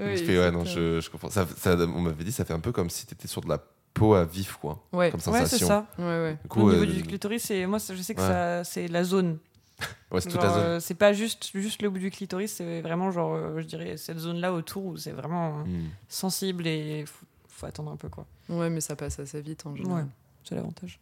Oui, 0.00 0.16
Je 0.16 0.24
fais, 0.24 0.38
ouais, 0.38 0.50
non, 0.50 0.64
je, 0.64 1.00
je 1.00 1.10
comprends. 1.10 1.30
Ça, 1.30 1.46
ça- 1.56 1.74
on 1.76 2.00
m'avait 2.02 2.24
dit, 2.24 2.32
ça 2.32 2.44
fait 2.44 2.52
un 2.54 2.60
peu 2.60 2.72
comme 2.72 2.90
si 2.90 3.06
tu 3.06 3.14
étais 3.14 3.28
sur 3.28 3.40
de 3.40 3.48
la 3.48 3.58
peau 3.94 4.14
à 4.14 4.24
vif, 4.24 4.54
quoi. 4.60 4.84
Ouais, 4.92 5.10
Comme 5.10 5.18
Ouais, 5.20 5.24
sensation. 5.44 5.58
c'est 5.58 5.64
ça. 5.66 5.86
ouais, 5.98 6.04
ouais. 6.04 6.38
Du 6.42 6.48
coup, 6.48 6.60
Au 6.62 6.70
niveau 6.72 6.82
euh, 6.84 6.86
du 6.86 7.02
clitoris, 7.02 7.42
c'est 7.44 7.66
moi, 7.66 7.78
je 7.78 8.00
sais 8.02 8.14
que 8.14 8.20
Ouais. 8.20 8.26
ça, 8.28 8.64
c'est 8.64 8.86
la 8.88 9.02
zone. 9.04 9.38
ouais, 10.10 10.20
c'est 10.20 10.28
toute 10.30 10.42
la 10.42 10.50
zone. 10.50 10.58
euh, 10.62 10.80
c'est 10.80 10.94
pas 10.94 11.12
juste, 11.12 11.50
juste 11.54 11.82
le 11.82 11.90
bout 11.90 11.98
du 12.00 12.10
clitoris, 12.10 12.52
c'est 12.54 12.80
vraiment 12.80 13.10
genre, 13.12 13.34
euh, 13.34 13.60
je 13.60 13.64
dirais, 13.66 13.96
cette 13.96 14.18
zone-là 14.18 14.52
autour 14.52 14.84
où 14.86 14.96
c'est 14.96 15.12
vraiment 15.12 15.58
Hmm. 15.64 15.88
sensible 16.08 16.66
et 16.66 17.04
faut, 17.06 17.26
faut 17.48 17.66
attendre 17.66 17.90
un 17.92 17.96
peu 17.96 18.08
quoi. 18.08 18.26
Ouais, 18.48 18.70
mais 18.70 18.80
ça 18.80 18.94
passe 18.96 19.18
assez 19.20 19.40
vite 19.40 19.66
en 19.66 19.74
général. 19.76 20.04
Ouais. 20.04 20.08
C'est 20.44 20.54
l'avantage. 20.56 20.98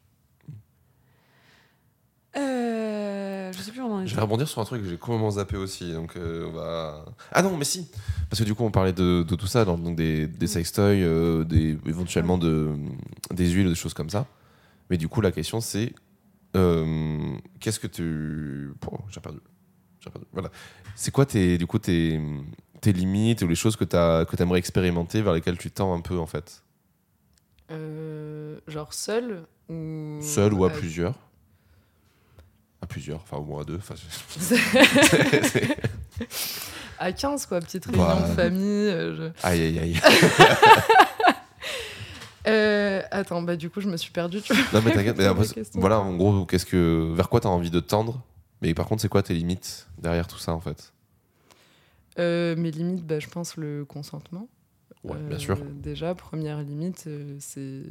Euh, 2.36 3.52
je 3.52 3.58
sais 3.62 3.70
plus 3.70 3.80
où 3.80 3.86
on 3.86 3.94
en 3.94 4.02
est. 4.02 4.06
Je 4.06 4.14
vais 4.14 4.20
rebondir 4.20 4.48
sur 4.48 4.60
un 4.60 4.64
truc 4.64 4.82
que 4.82 4.88
j'ai 4.88 4.98
complètement 4.98 5.30
zappé 5.30 5.56
aussi. 5.56 5.92
Donc, 5.92 6.16
euh, 6.16 6.48
on 6.48 6.52
va. 6.52 7.04
Ah 7.32 7.42
non, 7.42 7.56
mais 7.56 7.64
si 7.64 7.88
Parce 8.28 8.40
que 8.40 8.44
du 8.44 8.54
coup, 8.54 8.64
on 8.64 8.70
parlait 8.70 8.92
de, 8.92 9.22
de 9.22 9.34
tout 9.34 9.46
ça, 9.46 9.64
donc 9.64 9.96
des, 9.96 10.26
des 10.26 10.46
sextoys, 10.46 11.02
euh, 11.02 11.44
des, 11.44 11.78
éventuellement 11.86 12.38
de, 12.38 12.74
des 13.32 13.48
huiles, 13.50 13.68
des 13.68 13.74
choses 13.74 13.94
comme 13.94 14.10
ça. 14.10 14.26
Mais 14.90 14.98
du 14.98 15.08
coup, 15.08 15.20
la 15.20 15.32
question, 15.32 15.60
c'est 15.60 15.92
euh, 16.56 17.36
qu'est-ce 17.60 17.80
que 17.80 17.86
tu. 17.86 18.72
Oh, 18.90 18.98
j'ai 19.08 19.20
perdu. 19.20 19.38
J'ai 20.00 20.10
perdu. 20.10 20.26
Voilà. 20.32 20.50
C'est 20.94 21.10
quoi 21.10 21.26
tes, 21.26 21.58
du 21.58 21.66
coup, 21.66 21.78
tes, 21.78 22.20
tes 22.80 22.92
limites 22.92 23.42
ou 23.42 23.48
les 23.48 23.54
choses 23.54 23.76
que 23.76 23.84
tu 23.84 23.96
aimerais 24.42 24.58
expérimenter, 24.58 25.22
vers 25.22 25.32
lesquelles 25.32 25.58
tu 25.58 25.70
tends 25.70 25.94
un 25.94 26.00
peu, 26.00 26.18
en 26.18 26.26
fait? 26.26 26.62
Euh, 27.70 28.58
genre 28.68 28.92
seul 28.92 29.44
ou. 29.68 30.18
Seul 30.20 30.54
ou 30.54 30.64
à 30.64 30.68
euh, 30.68 30.78
plusieurs 30.78 31.14
À 32.82 32.86
plusieurs, 32.86 33.20
enfin, 33.22 33.38
au 33.38 33.44
moins 33.44 33.62
à 33.62 33.64
deux. 33.64 33.76
Enfin, 33.78 33.94
à 36.98 37.12
15, 37.12 37.46
quoi, 37.46 37.60
petite 37.60 37.86
réunion 37.86 38.20
de 38.20 38.34
famille. 38.34 38.88
euh, 38.88 39.16
je- 39.16 39.46
aïe, 39.46 39.62
aïe, 39.62 39.78
aïe. 39.78 40.00
Euh, 42.48 43.02
attends, 43.10 43.42
bah 43.42 43.56
du 43.56 43.70
coup, 43.70 43.80
je 43.80 43.88
me 43.88 43.96
suis 43.96 44.12
perdue. 44.12 44.40
Tu 44.40 44.54
vois. 44.54 44.62
Non, 44.72 44.80
mais 44.86 44.92
t'inquiète, 44.92 45.20
voilà, 45.74 45.98
en 45.98 46.14
gros, 46.14 46.46
qu'est-ce 46.46 46.64
que, 46.64 47.12
vers 47.12 47.28
quoi 47.28 47.40
t'as 47.40 47.48
envie 47.48 47.70
de 47.72 47.80
tendre? 47.80 48.22
Mais 48.62 48.72
par 48.72 48.86
contre, 48.86 49.02
c'est 49.02 49.08
quoi 49.08 49.24
tes 49.24 49.34
limites 49.34 49.88
derrière 49.98 50.28
tout 50.28 50.38
ça, 50.38 50.52
en 50.52 50.60
fait? 50.60 50.92
Euh, 52.20 52.54
mes 52.54 52.70
limites, 52.70 53.04
bah, 53.04 53.18
je 53.18 53.26
pense 53.26 53.56
le 53.56 53.84
consentement. 53.84 54.46
Ouais, 55.06 55.16
Euh, 55.16 55.28
bien 55.28 55.38
sûr. 55.38 55.56
Déjà, 55.64 56.14
première 56.14 56.62
limite, 56.62 57.04
euh, 57.06 57.36
c'est 57.40 57.82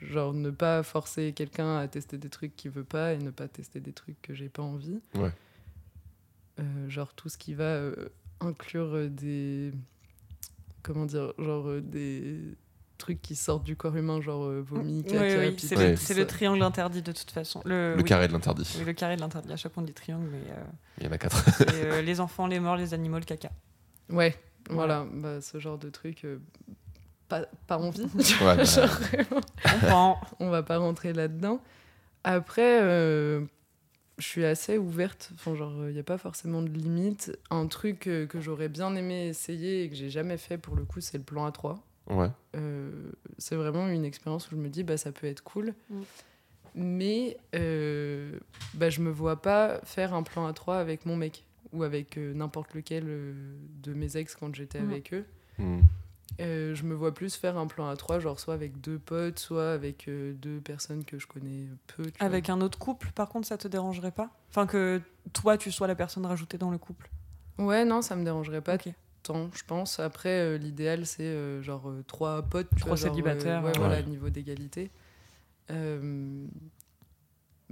genre 0.00 0.34
ne 0.34 0.50
pas 0.50 0.82
forcer 0.82 1.32
quelqu'un 1.32 1.78
à 1.78 1.88
tester 1.88 2.18
des 2.18 2.28
trucs 2.28 2.54
qu'il 2.56 2.70
veut 2.70 2.84
pas 2.84 3.14
et 3.14 3.18
ne 3.18 3.30
pas 3.30 3.48
tester 3.48 3.80
des 3.80 3.92
trucs 3.92 4.20
que 4.22 4.34
j'ai 4.34 4.48
pas 4.48 4.62
envie. 4.62 5.00
Ouais. 5.14 5.30
Euh, 6.60 6.88
genre 6.88 7.14
tout 7.14 7.28
ce 7.28 7.38
qui 7.38 7.54
va 7.54 7.64
euh, 7.64 8.08
inclure 8.40 8.94
euh, 8.94 9.08
des. 9.08 9.72
Comment 10.82 11.06
dire 11.06 11.32
Genre 11.38 11.68
euh, 11.68 11.80
des 11.80 12.38
trucs 12.98 13.22
qui 13.22 13.34
sortent 13.34 13.64
du 13.64 13.74
corps 13.74 13.96
humain, 13.96 14.20
genre 14.20 14.44
euh, 14.44 14.60
vomi, 14.60 14.98
Oui, 15.06 15.12
caca, 15.12 15.38
oui, 15.38 15.50
pipi, 15.52 15.66
c'est 15.96 16.14
le, 16.14 16.26
triangle 16.26 16.62
interdit 16.62 17.02
de 17.02 17.10
toute 17.12 17.30
façon. 17.30 17.62
Le, 17.64 17.92
Le 17.94 18.02
oui. 18.02 18.04
carré 18.04 18.28
de 18.28 18.32
l'interdit. 18.32 18.76
Oui, 18.78 18.84
le 18.84 18.92
carré 18.92 19.16
de 19.16 19.20
l'interdit. 19.22 19.52
À 19.52 19.56
chaque 19.56 19.72
fois 19.72 19.82
on 19.82 19.86
dit 19.86 19.92
triangle, 19.94 20.28
mais 20.30 20.38
euh, 20.50 20.62
Il 20.98 21.04
y 21.06 21.08
en 21.08 21.12
a 21.12 21.18
quatre. 21.18 21.42
euh, 21.72 22.02
les 22.02 22.20
enfants, 22.20 22.46
les 22.46 22.60
morts, 22.60 22.76
les 22.76 22.92
animaux, 22.94 23.18
le 23.18 23.24
caca. 23.24 23.50
Ouais, 24.10 24.36
voilà, 24.70 25.06
bah, 25.12 25.40
ce 25.40 25.58
genre 25.58 25.78
de 25.78 25.90
truc. 25.90 26.24
euh, 26.24 26.38
pas, 27.28 27.46
pas 27.66 27.78
envie. 27.78 28.02
Ouais, 28.02 28.38
bah, 28.56 28.64
Genre, 28.64 28.86
vraiment. 29.64 30.20
On 30.40 30.50
va 30.50 30.62
pas 30.62 30.78
rentrer 30.78 31.12
là-dedans. 31.12 31.60
Après, 32.24 32.80
euh, 32.82 33.40
je 34.18 34.26
suis 34.26 34.44
assez 34.44 34.78
ouverte. 34.78 35.30
Enfin, 35.34 35.54
genre, 35.54 35.72
il 35.88 35.94
n'y 35.94 35.98
a 35.98 36.04
pas 36.04 36.18
forcément 36.18 36.62
de 36.62 36.68
limite. 36.68 37.36
Un 37.50 37.66
truc 37.66 38.06
euh, 38.06 38.26
que 38.26 38.40
j'aurais 38.40 38.68
bien 38.68 38.94
aimé 38.94 39.28
essayer 39.28 39.82
et 39.84 39.88
que 39.88 39.96
j'ai 39.96 40.10
jamais 40.10 40.36
fait 40.36 40.58
pour 40.58 40.76
le 40.76 40.84
coup, 40.84 41.00
c'est 41.00 41.18
le 41.18 41.24
plan 41.24 41.48
A3. 41.48 41.78
ouais. 42.10 42.30
Euh, 42.54 42.90
c'est 43.38 43.56
vraiment 43.56 43.88
une 43.88 44.04
expérience 44.04 44.46
où 44.48 44.50
je 44.50 44.56
me 44.60 44.68
dis, 44.68 44.82
bah, 44.84 44.96
ça 44.96 45.10
peut 45.10 45.26
être 45.26 45.42
cool. 45.42 45.74
Mm. 45.90 46.00
Mais 46.74 47.36
euh, 47.54 48.38
bah, 48.74 48.88
je 48.90 49.00
me 49.00 49.10
vois 49.10 49.40
pas 49.42 49.80
faire 49.84 50.14
un 50.14 50.22
plan 50.22 50.50
A3 50.50 50.76
avec 50.76 51.04
mon 51.06 51.16
mec 51.16 51.44
ou 51.72 51.82
avec 51.84 52.18
euh, 52.18 52.34
n'importe 52.34 52.74
lequel 52.74 53.04
euh, 53.06 53.34
de 53.82 53.92
mes 53.94 54.16
ex 54.16 54.34
quand 54.36 54.54
j'étais 54.54 54.80
Mm. 54.80 54.90
avec 54.90 55.12
eux. 55.14 55.24
Hmm. 55.58 55.80
Euh, 56.40 56.74
je 56.74 56.84
me 56.84 56.94
vois 56.94 57.12
plus 57.12 57.34
faire 57.36 57.58
un 57.58 57.66
plan 57.66 57.88
à 57.88 57.96
trois, 57.96 58.18
genre 58.18 58.40
soit 58.40 58.54
avec 58.54 58.80
deux 58.80 58.98
potes, 58.98 59.38
soit 59.38 59.72
avec 59.72 60.08
euh, 60.08 60.32
deux 60.32 60.60
personnes 60.60 61.04
que 61.04 61.18
je 61.18 61.26
connais 61.26 61.66
peu. 61.88 62.04
tu 62.04 62.10
vois. 62.18 62.26
Avec 62.26 62.48
un 62.48 62.60
autre 62.62 62.78
couple, 62.78 63.10
par 63.14 63.28
contre, 63.28 63.46
ça 63.46 63.58
te 63.58 63.68
dérangerait 63.68 64.12
pas? 64.12 64.30
Enfin, 64.48 64.66
que 64.66 65.00
toi, 65.34 65.58
tu 65.58 65.70
sois 65.70 65.86
la 65.86 65.94
personne 65.94 66.24
rajoutée 66.24 66.56
dans 66.56 66.70
le 66.70 66.78
couple? 66.78 67.10
Ouais, 67.58 67.84
non, 67.84 68.00
ça 68.00 68.16
me 68.16 68.24
dérangerait 68.24 68.62
pas 68.62 68.76
Ok. 68.76 68.88
tant, 69.22 69.50
je 69.54 69.62
pense. 69.64 70.00
Après, 70.00 70.30
euh, 70.40 70.56
l'idéal, 70.56 71.04
c'est 71.04 71.22
euh, 71.22 71.60
genre 71.62 71.90
euh, 71.90 72.02
trois 72.06 72.40
potes, 72.42 72.68
tu 72.70 72.76
Trois 72.80 72.96
vois, 72.96 72.96
genre, 72.96 73.08
euh, 73.08 73.12
célibataires, 73.12 73.62
ouais, 73.62 73.70
ouais. 73.72 73.78
voilà, 73.78 74.02
niveau 74.02 74.30
d'égalité. 74.30 74.90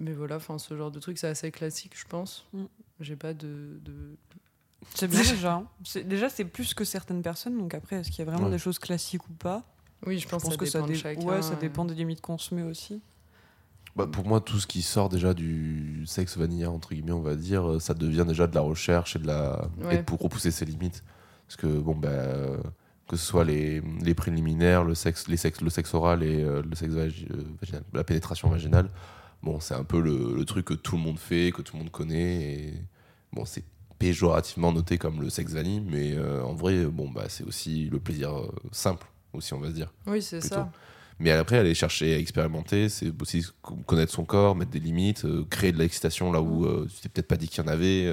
Mais 0.01 0.13
voilà, 0.13 0.37
enfin, 0.37 0.59
ce 0.59 0.75
genre 0.77 0.91
de 0.91 0.99
truc, 0.99 1.19
c'est 1.19 1.29
assez 1.29 1.51
classique, 1.51 1.93
je 1.97 2.05
pense. 2.09 2.47
Mm. 2.53 2.65
J'ai 3.01 3.17
pas 3.17 3.35
de, 3.35 3.79
de- 3.85 4.17
C'est 4.95 5.09
bien 5.09 5.21
déjà. 5.21 5.55
hein. 5.55 5.67
C'est- 5.85 6.05
Déjà, 6.05 6.29
c'est 6.29 6.45
plus 6.45 6.75
que 6.75 6.85
certaines 6.85 7.23
personnes. 7.23 7.59
Donc 7.59 7.75
après, 7.75 7.97
est-ce 7.97 8.11
qu'il 8.11 8.25
y 8.25 8.29
a 8.29 8.31
vraiment 8.31 8.47
Ouais. 8.47 8.51
des 8.53 8.59
choses 8.59 8.79
classiques 8.79 9.29
ou 9.29 9.33
pas? 9.35 9.63
Oui, 10.07 10.19
je 10.19 10.27
pense, 10.27 10.43
Je 10.43 10.47
pense 10.49 10.57
que 10.57 10.65
que 10.65 10.71
ça 10.71 10.73
ça, 10.73 10.79
dépend 10.79 10.89
de 10.89 10.93
dé- 10.95 10.99
chacun. 10.99 11.23
ouais, 11.27 11.43
ça 11.43 11.53
euh. 11.53 11.57
dépend 11.61 11.85
des 11.85 11.95
limites 11.95 12.21
qu'on 12.23 12.39
se 12.39 12.55
met 12.55 12.63
aussi. 12.63 13.03
Bah, 13.97 14.07
pour 14.07 14.25
moi, 14.27 14.41
tout 14.41 14.59
ce 14.61 14.67
qui 14.67 14.83
sort 14.83 15.09
déjà 15.09 15.35
du 15.35 16.05
sexe 16.07 16.37
vanilla, 16.39 16.71
entre 16.71 16.91
guillemets, 16.95 17.11
on 17.13 17.21
va 17.21 17.35
dire, 17.37 17.69
euh, 17.73 17.81
ça 17.81 17.93
devient 17.93 18.25
déjà 18.27 18.47
de 18.47 18.55
la 18.55 18.61
recherche 18.61 19.17
et, 19.17 19.19
de 19.19 19.27
la... 19.27 19.69
Ouais. 19.83 19.97
et 19.97 20.03
pour 20.03 20.21
repousser 20.21 20.51
ses 20.51 20.65
limites. 20.65 21.03
Parce 21.47 21.57
que, 21.57 21.67
bon, 21.67 21.95
bah, 21.97 22.57
que 23.09 23.17
ce 23.17 23.27
soit 23.27 23.45
les, 23.45 23.83
les 24.01 24.15
préliminaires, 24.15 24.85
le 24.85 24.95
sexe, 24.95 25.27
les 25.29 25.37
sexes, 25.37 25.61
le 25.61 25.69
sexe 25.71 25.93
oral 25.93 26.23
et 26.23 26.43
euh, 26.45 26.63
le 26.63 26.75
sexe 26.77 26.95
vagi- 26.95 27.27
euh, 27.33 27.43
vaginal, 27.61 27.83
la 27.93 28.05
pénétration 28.05 28.49
vaginale, 28.49 28.89
bon, 29.43 29.61
c'est 29.61 29.75
un 29.75 29.85
peu 29.85 30.01
le, 30.01 30.35
le 30.37 30.45
truc 30.45 30.67
que 30.67 30.75
tout 30.75 30.97
le 30.97 31.03
monde 31.03 31.19
fait, 31.19 31.53
que 31.53 31.63
tout 31.63 31.77
le 31.77 31.83
monde 31.83 31.91
connaît. 31.93 32.43
Et, 32.43 32.75
bon, 33.33 33.45
c'est 33.45 33.65
péjorativement 33.99 34.73
noté 34.73 34.97
comme 34.99 35.21
le 35.21 35.29
sexe 35.29 35.53
vanille, 35.53 35.81
mais 35.81 36.15
euh, 36.17 36.43
en 36.43 36.55
vrai, 36.55 36.85
bon, 36.87 37.09
bah, 37.11 37.27
c'est 37.29 37.45
aussi 37.45 37.87
le 37.91 37.99
plaisir 38.01 38.35
euh, 38.37 38.49
simple, 38.73 39.07
aussi, 39.35 39.53
on 39.55 39.61
va 39.61 39.69
se 39.69 39.75
dire. 39.75 39.93
Oui, 40.07 40.23
c'est 40.23 40.41
ça. 40.41 40.71
Mais 41.19 41.33
après, 41.33 41.59
aller 41.59 41.75
chercher 41.75 42.15
à 42.15 42.19
expérimenter, 42.19 42.89
c'est 42.89 43.13
aussi 43.21 43.45
co- 43.61 43.77
connaître 43.87 44.11
son 44.13 44.25
corps, 44.25 44.57
mettre 44.57 44.71
des 44.71 44.81
limites, 44.81 45.27
euh, 45.27 45.45
créer 45.51 45.71
de 45.71 45.77
l'excitation 45.77 46.33
là 46.33 46.41
où 46.41 46.87
tu 46.87 47.01
t'es 47.03 47.09
peut-être 47.11 47.29
pas 47.29 47.37
dit 47.37 47.47
qu'il 47.49 47.63
y 47.63 47.67
en 47.67 47.71
avait. 47.71 48.11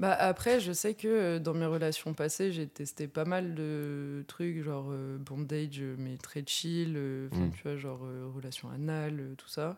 Bah 0.00 0.12
après, 0.12 0.60
je 0.60 0.72
sais 0.72 0.94
que 0.94 1.38
dans 1.38 1.54
mes 1.54 1.66
relations 1.66 2.14
passées, 2.14 2.52
j'ai 2.52 2.68
testé 2.68 3.08
pas 3.08 3.24
mal 3.24 3.56
de 3.56 4.24
trucs, 4.28 4.62
genre 4.62 4.92
bondage, 5.18 5.82
mais 5.98 6.16
très 6.18 6.44
chill, 6.46 6.92
Mm. 7.32 7.50
tu 7.52 7.62
vois, 7.64 7.76
genre 7.76 8.06
relation 8.32 8.70
anale, 8.70 9.34
tout 9.36 9.48
ça. 9.48 9.76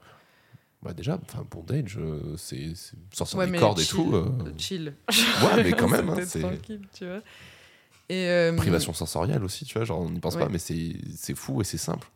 Bah 0.83 0.95
déjà, 0.95 1.19
enfin 1.23 1.45
bondage, 1.51 1.99
euh, 1.99 2.37
c'est 2.39 2.75
c'est 2.75 2.97
sortir 3.13 3.39
Ouais, 3.39 3.45
des 3.47 3.53
mais 3.53 3.59
cordes 3.59 3.81
et 3.81 3.85
tout. 3.85 4.13
euh, 4.15 4.33
euh, 4.47 4.53
chill. 4.57 4.95
Ouais, 5.45 5.63
mais 5.63 5.73
quand 5.73 5.89
même, 5.89 6.09
hein, 6.09 6.15
C'était 6.15 6.27
c'est 6.27 6.41
tranquille, 6.41 6.81
tu 6.95 7.05
vois. 7.07 7.21
Et, 8.09 8.27
euh, 8.29 8.57
privation 8.57 8.93
sensorielle 8.95 9.45
aussi, 9.45 9.65
tu 9.67 9.75
vois, 9.79 9.85
genre 9.85 10.01
on 10.01 10.11
n'y 10.11 10.21
pense 10.21 10.35
Ouais. 10.37 10.41
pas, 10.43 10.49
mais 10.49 10.59
c'est 10.59 10.95
c'est 11.15 11.35
fou 11.35 11.61
et 11.61 11.65
c'est 11.65 11.77
simple. 11.79 12.09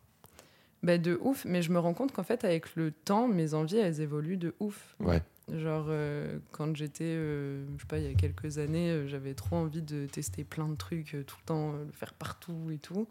bah, 0.83 0.97
de 0.97 1.17
ouf, 1.21 1.45
mais 1.45 1.61
je 1.61 1.71
me 1.71 1.77
rends 1.79 1.93
compte 1.93 2.11
qu'en 2.11 2.23
fait, 2.23 2.43
avec 2.43 2.75
le 2.75 2.91
temps, 2.91 3.27
mes 3.27 3.53
envies, 3.53 3.77
elles 3.77 4.01
évoluent 4.01 4.37
de 4.37 4.55
ouf. 4.59 4.95
Ouais. 4.99 5.21
Genre, 5.53 5.85
euh, 5.89 6.39
quand 6.51 6.75
j'étais, 6.75 7.03
euh, 7.05 7.63
je 7.77 7.81
sais 7.81 7.87
pas, 7.87 7.99
il 7.99 8.05
y 8.05 8.11
a 8.11 8.15
quelques 8.15 8.57
années, 8.57 8.89
euh, 8.89 9.07
j'avais 9.07 9.35
trop 9.35 9.57
envie 9.57 9.83
de 9.83 10.07
tester 10.07 10.43
plein 10.43 10.67
de 10.67 10.75
trucs 10.75 11.13
euh, 11.13 11.23
tout 11.23 11.37
le 11.39 11.45
temps, 11.45 11.73
euh, 11.75 11.85
le 11.85 11.91
faire 11.91 12.13
partout 12.15 12.71
et 12.71 12.79
tout. 12.79 13.07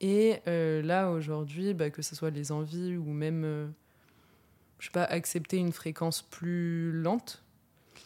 Et 0.00 0.34
euh, 0.48 0.82
là, 0.82 1.10
aujourd'hui, 1.12 1.72
bah, 1.74 1.90
que 1.90 2.02
ce 2.02 2.16
soit 2.16 2.30
les 2.30 2.50
envies 2.50 2.96
ou 2.96 3.04
même, 3.12 3.44
euh, 3.44 3.68
je 4.78 4.86
sais 4.86 4.92
pas, 4.92 5.04
accepter 5.04 5.56
une 5.58 5.72
fréquence 5.72 6.22
plus 6.22 6.92
lente, 6.92 7.40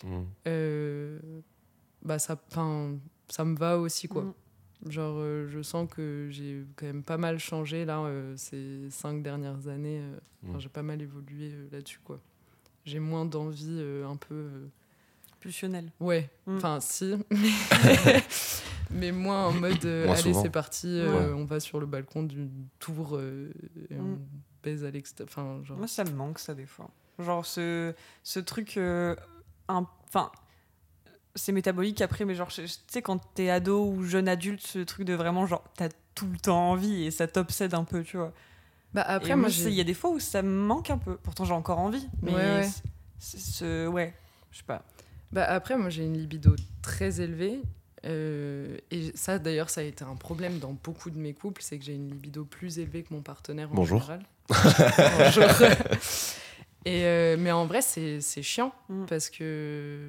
Mm. 0.05 0.23
euh, 0.47 1.19
bah 2.03 2.19
ça, 2.21 2.41
ça 3.29 3.45
me 3.45 3.57
va 3.57 3.79
aussi, 3.79 4.07
quoi. 4.07 4.23
Mm. 4.23 4.91
Genre, 4.91 5.17
euh, 5.19 5.49
je 5.49 5.61
sens 5.61 5.89
que 5.91 6.29
j'ai 6.31 6.63
quand 6.77 6.87
même 6.87 7.03
pas 7.03 7.17
mal 7.19 7.39
changé 7.41 7.85
là 7.85 7.99
euh, 8.01 8.35
ces 8.37 8.89
cinq 8.91 9.23
dernières 9.23 9.67
années. 9.69 10.01
euh, 10.01 10.19
Mm. 10.45 10.61
J'ai 10.61 10.69
pas 10.69 10.85
mal 10.85 11.03
évolué 11.03 11.51
euh, 11.53 11.67
là-dessus, 11.73 11.99
quoi. 12.05 12.21
J'ai 12.85 13.01
moins 13.01 13.25
d'envie 13.25 13.79
euh, 13.81 14.07
un 14.07 14.15
peu. 14.15 14.35
euh, 14.37 14.67
Pulsionnel. 15.41 15.91
Ouais, 16.01 16.31
enfin 16.49 16.79
si, 16.81 17.15
mais, 18.91 19.13
moins 19.13 19.47
en 19.49 19.53
mode 19.53 19.85
euh, 19.85 20.07
Moins 20.07 20.17
allez 20.17 20.35
c'est 20.35 20.51
parti, 20.51 20.87
euh, 20.89 21.35
on 21.35 21.45
va 21.45 21.61
sur 21.61 21.79
le 21.81 21.87
balcon 21.87 22.23
d'une 22.25 22.51
tour 22.79 23.17
euh, 23.17 23.51
et 23.91 23.97
on 23.99 24.19
Baise 24.71 24.85
à 24.85 24.91
l'extérieur. 24.91 25.29
Enfin, 25.31 25.63
genre. 25.65 25.77
Moi, 25.79 25.87
ça 25.89 26.05
me 26.05 26.11
manque, 26.11 26.39
ça, 26.39 26.55
des 26.55 26.67
fois. 26.67 26.91
Genre, 27.19 27.45
ce, 27.47 27.95
ce 28.23 28.41
truc. 28.41 28.77
euh, 28.77 29.15
un- 29.69 29.87
Enfin. 30.09 30.31
c'est 31.35 31.53
métabolique 31.53 32.01
après, 32.01 32.25
mais 32.25 32.35
genre, 32.35 32.49
tu 32.49 32.63
sais, 32.89 33.03
quand 33.03 33.19
t'es 33.35 33.49
ado 33.51 33.85
ou 33.87 34.03
jeune 34.05 34.29
adulte, 34.29 34.61
ce 34.67 34.81
truc 34.81 35.07
de 35.07 35.15
vraiment, 35.15 35.47
genre, 35.47 35.63
t'as 35.77 35.89
tout 36.15 36.27
le 36.27 36.39
temps 36.39 36.71
envie 36.71 37.05
et 37.05 37.11
ça 37.13 37.29
t'obsède 37.29 37.75
un 37.75 37.85
peu, 37.85 38.03
tu 38.03 38.17
vois. 38.17 38.33
Bah 38.95 39.03
après, 39.07 39.33
Et 39.33 39.37
moi, 39.37 39.49
il 39.51 39.71
y 39.75 39.81
a 39.81 39.85
des 39.85 39.95
fois 39.95 40.11
où 40.11 40.19
ça 40.19 40.43
me 40.43 40.49
manque 40.51 40.91
un 40.91 40.99
peu. 40.99 41.17
Pourtant, 41.19 41.45
j'ai 41.45 41.53
encore 41.53 41.79
envie, 41.79 42.09
mais 42.23 42.33
Ouais, 42.35 42.43
ouais. 42.43 42.63
c'est- 42.65 42.83
c'est 43.19 43.39
ce, 43.41 43.87
ouais, 43.87 44.15
je 44.51 44.59
sais 44.59 44.65
pas. 44.65 44.83
Bah 45.31 45.45
après, 45.45 45.77
moi 45.77 45.91
j'ai 45.91 46.05
une 46.07 46.17
libido 46.17 46.57
très 46.83 47.21
élevée. 47.21 47.61
Euh, 48.05 48.77
et 48.91 49.11
ça, 49.17 49.39
d'ailleurs, 49.39 49.71
ça 49.71 49.81
a 49.81 49.85
été 49.85 50.05
un 50.05 50.15
problème 50.17 50.59
dans 50.59 50.73
beaucoup 50.85 51.11
de 51.11 51.19
mes 51.19 51.35
couples, 51.35 51.63
c'est 51.63 51.79
que 51.79 51.85
j'ai 51.85 51.95
une 51.95 52.09
libido 52.09 52.45
plus 52.45 52.79
élevée 52.79 53.03
que 53.03 53.13
mon 53.15 53.23
partenaire 53.23 53.71
en 53.73 53.75
Bonjour. 53.75 54.01
général. 54.01 54.23
Bonjour. 55.19 55.45
Et 56.85 57.05
euh, 57.05 57.37
mais 57.39 57.51
en 57.53 57.67
vrai, 57.67 57.83
c'est 57.83 58.21
c'est 58.21 58.43
chiant 58.43 58.73
Mm. 58.89 59.05
parce 59.07 59.29
que 59.31 60.07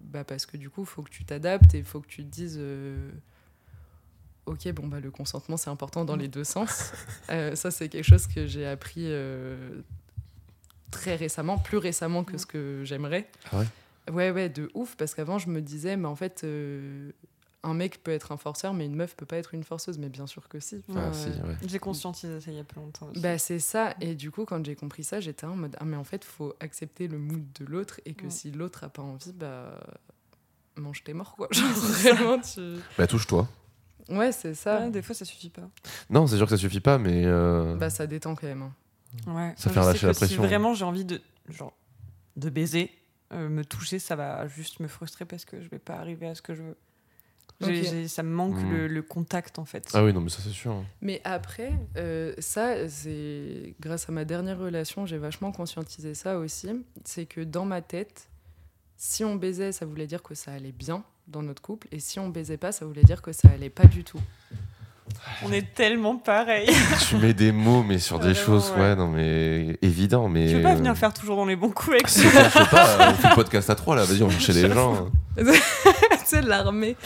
bah 0.00 0.24
parce 0.24 0.46
que 0.46 0.56
du 0.56 0.70
coup, 0.70 0.84
faut 0.84 1.02
que 1.02 1.10
tu 1.10 1.24
t'adaptes 1.24 1.74
et 1.74 1.82
faut 1.82 2.00
que 2.00 2.06
tu 2.06 2.24
te 2.24 2.30
dises. 2.30 2.56
euh, 2.60 3.10
Ok, 4.46 4.68
bon, 4.72 4.86
bah, 4.86 5.00
le 5.00 5.10
consentement, 5.10 5.56
c'est 5.56 5.70
important 5.70 6.04
dans 6.04 6.14
les 6.14 6.28
deux 6.28 6.44
sens. 6.44 6.92
Euh, 7.30 7.56
ça, 7.56 7.72
c'est 7.72 7.88
quelque 7.88 8.04
chose 8.04 8.28
que 8.28 8.46
j'ai 8.46 8.64
appris 8.64 9.02
euh, 9.06 9.80
très 10.92 11.16
récemment, 11.16 11.58
plus 11.58 11.78
récemment 11.78 12.22
que 12.22 12.38
ce 12.38 12.46
que 12.46 12.82
j'aimerais. 12.84 13.28
Ah 13.50 13.58
ouais? 13.58 13.66
Ouais, 14.12 14.30
ouais, 14.30 14.48
de 14.48 14.70
ouf, 14.74 14.96
parce 14.96 15.14
qu'avant, 15.14 15.38
je 15.38 15.48
me 15.48 15.60
disais, 15.60 15.96
mais 15.96 16.06
en 16.08 16.14
fait, 16.16 16.42
euh, 16.44 17.10
un 17.62 17.74
mec 17.74 18.02
peut 18.04 18.12
être 18.12 18.30
un 18.32 18.36
forceur, 18.36 18.72
mais 18.74 18.86
une 18.86 18.94
meuf 18.94 19.16
peut 19.16 19.26
pas 19.26 19.36
être 19.38 19.52
une 19.54 19.64
forceuse. 19.64 19.98
Mais 19.98 20.08
bien 20.08 20.26
sûr 20.26 20.48
que 20.48 20.60
si. 20.60 20.82
Enfin, 20.88 21.08
Ah, 21.10 21.12
si, 21.12 21.28
ouais. 21.28 21.56
J'ai 21.66 21.78
conscientisé 21.78 22.40
ça 22.40 22.50
il 22.52 22.56
y 22.56 22.60
a 22.60 22.64
plus 22.64 22.80
longtemps 22.80 23.08
aussi. 23.10 23.20
bah, 23.20 23.38
c'est 23.38 23.58
ça. 23.58 23.94
Et 24.00 24.14
du 24.14 24.30
coup, 24.30 24.44
quand 24.44 24.64
j'ai 24.64 24.76
compris 24.76 25.02
ça, 25.04 25.18
j'étais 25.20 25.46
en 25.46 25.56
mode, 25.56 25.76
ah, 25.80 25.84
mais 25.84 25.96
en 25.96 26.04
fait, 26.04 26.24
faut 26.24 26.54
accepter 26.60 27.08
le 27.08 27.18
mood 27.18 27.44
de 27.58 27.64
l'autre 27.64 28.00
et 28.04 28.14
que 28.14 28.24
Ouais. 28.24 28.30
si 28.30 28.52
l'autre 28.52 28.84
a 28.84 28.88
pas 28.88 29.02
envie, 29.02 29.32
bah, 29.32 29.80
mange 30.76 31.02
tes 31.02 31.12
morts, 31.14 31.34
quoi. 31.34 31.48
Genre, 31.52 31.66
vraiment, 31.68 32.40
tu. 32.40 32.60
Bah, 32.96 33.06
touche-toi. 33.06 33.48
Ouais, 34.08 34.30
c'est 34.30 34.54
ça. 34.54 34.82
Ouais, 34.82 34.90
des 34.90 35.02
fois, 35.02 35.16
ça 35.16 35.24
suffit 35.24 35.50
pas. 35.50 35.68
Non, 36.10 36.28
c'est 36.28 36.36
sûr 36.36 36.46
que 36.46 36.50
ça 36.50 36.56
suffit 36.56 36.78
pas, 36.80 36.98
mais. 36.98 37.22
euh, 37.24 37.74
Bah, 37.74 37.90
ça 37.90 38.06
détend 38.06 38.36
quand 38.36 38.46
même. 38.46 38.62
hein. 38.62 38.72
Ouais. 39.26 39.54
Ça 39.56 39.70
fait 39.70 39.80
relâcher 39.80 40.06
la 40.06 40.12
pression. 40.14 40.42
Si 40.42 40.46
vraiment 40.48 40.74
j'ai 40.74 40.84
envie 40.84 41.04
de, 41.04 41.20
genre, 41.48 41.72
de 42.36 42.50
baiser, 42.50 42.90
euh, 43.32 43.48
me 43.48 43.64
toucher, 43.64 43.98
ça 43.98 44.16
va 44.16 44.46
juste 44.48 44.80
me 44.80 44.88
frustrer 44.88 45.24
parce 45.24 45.44
que 45.44 45.60
je 45.60 45.68
vais 45.68 45.78
pas 45.78 45.94
arriver 45.96 46.26
à 46.28 46.34
ce 46.34 46.42
que 46.42 46.54
je 46.54 46.62
veux. 46.62 46.76
Ça 48.06 48.22
me 48.22 48.28
manque 48.34 48.56
Mm. 48.62 48.70
le, 48.70 48.86
le 48.86 49.02
contact 49.02 49.58
en 49.58 49.64
fait. 49.64 49.88
Ah 49.94 50.04
oui, 50.04 50.12
non, 50.12 50.20
mais 50.20 50.28
ça, 50.28 50.42
c'est 50.42 50.50
sûr. 50.50 50.72
hein. 50.72 50.84
Mais 51.00 51.22
après, 51.24 51.72
euh, 51.96 52.34
ça, 52.38 52.86
c'est 52.88 53.74
grâce 53.80 54.08
à 54.08 54.12
ma 54.12 54.24
dernière 54.26 54.58
relation, 54.58 55.06
j'ai 55.06 55.16
vachement 55.18 55.52
conscientisé 55.52 56.12
ça 56.14 56.38
aussi. 56.38 56.68
C'est 57.04 57.24
que 57.24 57.40
dans 57.40 57.64
ma 57.64 57.80
tête, 57.80 58.28
si 58.98 59.24
on 59.24 59.36
baisait, 59.36 59.72
ça 59.72 59.86
voulait 59.86 60.06
dire 60.06 60.22
que 60.22 60.34
ça 60.34 60.52
allait 60.52 60.72
bien 60.72 61.02
dans 61.28 61.42
notre 61.42 61.62
couple, 61.62 61.88
et 61.92 61.98
si 61.98 62.20
on 62.20 62.28
baisait 62.28 62.56
pas, 62.58 62.72
ça 62.72 62.84
voulait 62.84 63.02
dire 63.04 63.22
que 63.22 63.32
ça 63.32 63.48
allait 63.48 63.70
pas 63.70 63.86
du 63.86 64.04
tout. 64.04 64.20
On 65.42 65.52
est 65.52 65.74
tellement 65.74 66.16
pareil. 66.16 66.68
tu 67.08 67.16
mets 67.16 67.34
des 67.34 67.52
mots, 67.52 67.82
mais 67.82 67.98
sur 67.98 68.18
des 68.18 68.32
Vraiment, 68.32 68.46
choses, 68.46 68.72
ouais. 68.76 68.80
ouais. 68.82 68.96
non, 68.96 69.08
mais 69.08 69.76
évident, 69.82 70.28
mais. 70.28 70.48
Tu 70.48 70.56
veux 70.56 70.62
pas 70.62 70.70
euh, 70.72 70.76
venir 70.76 70.96
faire 70.96 71.12
toujours 71.12 71.36
dans 71.36 71.44
les 71.44 71.56
bons 71.56 71.70
coups 71.70 71.90
avec 71.90 72.08
je 72.08 72.12
sais 72.12 72.30
pas, 72.70 73.10
on 73.10 73.14
fait 73.14 73.28
le 73.28 73.34
podcast 73.34 73.68
à 73.70 73.74
trois 73.74 73.96
là, 73.96 74.04
vas-y, 74.04 74.22
on 74.22 74.28
va 74.28 74.38
chercher 74.38 74.52
les 74.62 74.72
gens. 74.72 75.08
sais, 76.24 76.42
l'armée, 76.42 76.96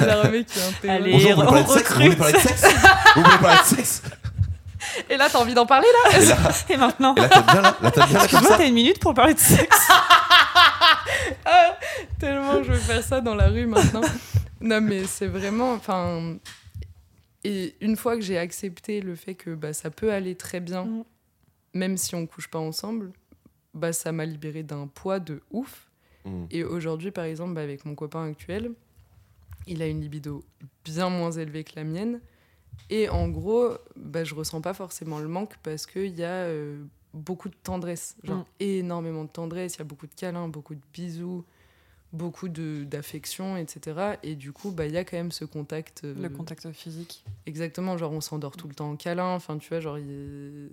l'armée 0.00 0.44
qui. 0.44 0.88
Allez. 0.88 1.12
Bonjour, 1.12 1.34
vous 1.34 1.48
voulez 1.48 1.60
on 1.60 1.64
Vous 1.64 1.72
voulez 1.72 2.08
recrute. 2.08 2.18
parler 2.18 2.32
de 2.34 2.38
sexe? 2.38 2.64
Vous 3.16 3.22
voulez 3.22 3.38
parler 3.38 3.58
de 3.60 3.76
sexe? 3.76 4.02
Et 5.08 5.16
là, 5.16 5.28
t'as 5.30 5.38
envie 5.38 5.54
d'en 5.54 5.66
parler 5.66 5.86
là? 6.04 6.18
Et 6.18 6.24
là, 6.26 6.36
Et 6.70 6.76
maintenant 6.76 7.14
et 7.16 7.20
là 7.20 7.28
t'as 7.28 7.42
bien 7.42 7.62
là, 7.62 7.76
là 7.80 7.90
t'as 7.90 8.06
bien 8.06 8.18
là 8.18 8.20
comme 8.20 8.22
Excuse-moi, 8.24 8.50
ça. 8.50 8.58
t'as 8.58 8.66
une 8.66 8.74
minute 8.74 8.98
pour 9.00 9.14
parler 9.14 9.34
de 9.34 9.38
sexe 9.38 9.88
Ah, 11.44 11.76
Tellement 12.18 12.62
je 12.62 12.72
veux 12.72 12.78
faire 12.78 13.02
ça 13.02 13.20
dans 13.20 13.34
la 13.34 13.48
rue 13.48 13.66
maintenant. 13.66 14.00
Non, 14.60 14.80
mais 14.80 15.04
c'est 15.06 15.26
vraiment. 15.26 15.72
Enfin. 15.74 16.34
Et 17.44 17.74
une 17.80 17.96
fois 17.96 18.14
que 18.16 18.22
j'ai 18.22 18.38
accepté 18.38 19.00
le 19.00 19.14
fait 19.16 19.34
que 19.34 19.54
bah, 19.54 19.72
ça 19.72 19.90
peut 19.90 20.12
aller 20.12 20.34
très 20.36 20.60
bien, 20.60 20.84
Mm. 20.84 21.04
même 21.74 21.96
si 21.96 22.14
on 22.14 22.26
couche 22.26 22.48
pas 22.48 22.58
ensemble, 22.60 23.12
bah, 23.74 23.92
ça 23.92 24.12
m'a 24.12 24.24
libéré 24.26 24.62
d'un 24.62 24.86
poids 24.86 25.18
de 25.18 25.40
ouf. 25.50 25.90
Mm. 26.24 26.44
Et 26.50 26.62
aujourd'hui, 26.64 27.10
par 27.10 27.24
exemple, 27.24 27.54
bah, 27.54 27.62
avec 27.62 27.84
mon 27.84 27.94
copain 27.94 28.24
actuel, 28.28 28.72
il 29.66 29.82
a 29.82 29.86
une 29.86 30.00
libido 30.00 30.44
bien 30.84 31.08
moins 31.08 31.32
élevée 31.32 31.64
que 31.64 31.72
la 31.76 31.84
mienne. 31.84 32.20
Et 32.90 33.08
en 33.08 33.28
gros, 33.28 33.70
bah, 33.96 34.24
je 34.24 34.34
ressens 34.34 34.60
pas 34.60 34.74
forcément 34.74 35.18
le 35.18 35.28
manque 35.28 35.56
parce 35.62 35.86
qu'il 35.86 36.16
y 36.18 36.24
a 36.24 36.44
euh, 36.46 36.82
beaucoup 37.14 37.48
de 37.48 37.54
tendresse. 37.62 38.16
Genre 38.24 38.38
Mm. 38.38 38.44
énormément 38.60 39.24
de 39.24 39.30
tendresse. 39.30 39.74
Il 39.76 39.78
y 39.78 39.82
a 39.82 39.84
beaucoup 39.84 40.06
de 40.06 40.14
câlins, 40.14 40.48
beaucoup 40.48 40.74
de 40.74 40.80
bisous, 40.92 41.44
beaucoup 42.12 42.48
de- 42.48 42.84
d'affection, 42.84 43.56
etc. 43.56 44.16
Et 44.22 44.34
du 44.34 44.52
coup, 44.52 44.70
bah, 44.70 44.86
il 44.86 44.92
y 44.92 44.98
a 44.98 45.04
quand 45.04 45.16
même 45.16 45.32
ce 45.32 45.44
contact. 45.44 46.02
euh, 46.04 46.14
Le 46.20 46.28
contact 46.28 46.70
physique. 46.72 47.24
Exactement, 47.46 47.96
genre 47.96 48.12
on 48.12 48.20
s'endort 48.20 48.56
tout 48.56 48.68
le 48.68 48.74
temps 48.74 48.90
en 48.90 48.96
câlin. 48.96 49.34
Enfin, 49.34 49.58
tu 49.58 49.68
vois, 49.70 49.80
genre 49.80 49.98
il 49.98 50.06
y 50.06 50.10
a- 50.10 50.68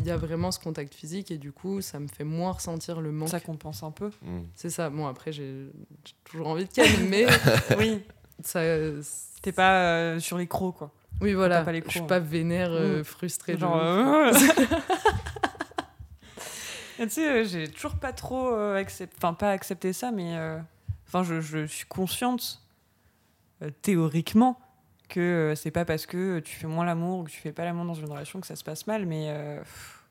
il 0.00 0.06
y 0.08 0.10
a 0.10 0.16
vraiment 0.16 0.50
ce 0.50 0.58
contact 0.58 0.94
physique 0.94 1.30
et 1.30 1.38
du 1.38 1.52
coup, 1.52 1.80
ça 1.80 2.00
me 2.00 2.08
fait 2.08 2.24
moins 2.24 2.50
ressentir 2.52 3.00
le 3.00 3.12
manque. 3.12 3.28
Ça 3.28 3.38
compense 3.38 3.82
un 3.84 3.92
peu. 3.92 4.08
Mm. 4.22 4.40
C'est 4.56 4.70
ça. 4.70 4.90
Bon, 4.90 5.06
après, 5.06 5.30
j'ai 5.30 5.66
toujours 6.24 6.48
envie 6.48 6.64
de 6.64 6.72
câlin, 6.72 6.90
mais 7.08 7.26
oui. 7.78 8.00
ça. 8.42 8.60
T'es 9.42 9.52
pas 9.52 9.84
euh, 9.94 10.18
sur 10.18 10.38
les 10.38 10.46
crocs 10.48 10.76
quoi. 10.76 10.90
Oui, 11.20 11.34
voilà. 11.34 11.64
Je 11.84 11.90
suis 11.90 12.00
pas 12.02 12.18
vénère, 12.18 12.70
euh, 12.72 13.00
Mm. 13.00 13.04
frustrée. 13.04 13.56
Genre. 13.58 13.76
tu 17.06 17.10
sais, 17.14 17.28
euh, 17.28 17.44
j'ai 17.44 17.68
toujours 17.68 17.96
pas 17.96 18.12
trop 18.12 18.54
euh, 18.54 18.76
accepté, 18.76 19.14
enfin 19.18 19.34
pas 19.34 19.50
accepté 19.50 19.92
ça, 19.92 20.10
mais 20.12 20.36
euh, 20.36 20.58
enfin 21.06 21.22
je, 21.22 21.40
je 21.40 21.64
suis 21.66 21.86
consciente 21.86 22.60
théoriquement 23.82 24.58
que 25.08 25.52
c'est 25.56 25.70
pas 25.70 25.84
parce 25.84 26.06
que 26.06 26.40
tu 26.40 26.56
fais 26.56 26.66
moins 26.66 26.84
l'amour 26.84 27.20
ou 27.20 27.24
que 27.24 27.30
tu 27.30 27.40
fais 27.40 27.52
pas 27.52 27.64
l'amour 27.64 27.84
dans 27.84 27.94
une 27.94 28.10
relation 28.10 28.40
que 28.40 28.46
ça 28.46 28.56
se 28.56 28.64
passe 28.64 28.86
mal, 28.86 29.06
mais 29.06 29.26
euh, 29.28 29.58
pff, 29.60 30.04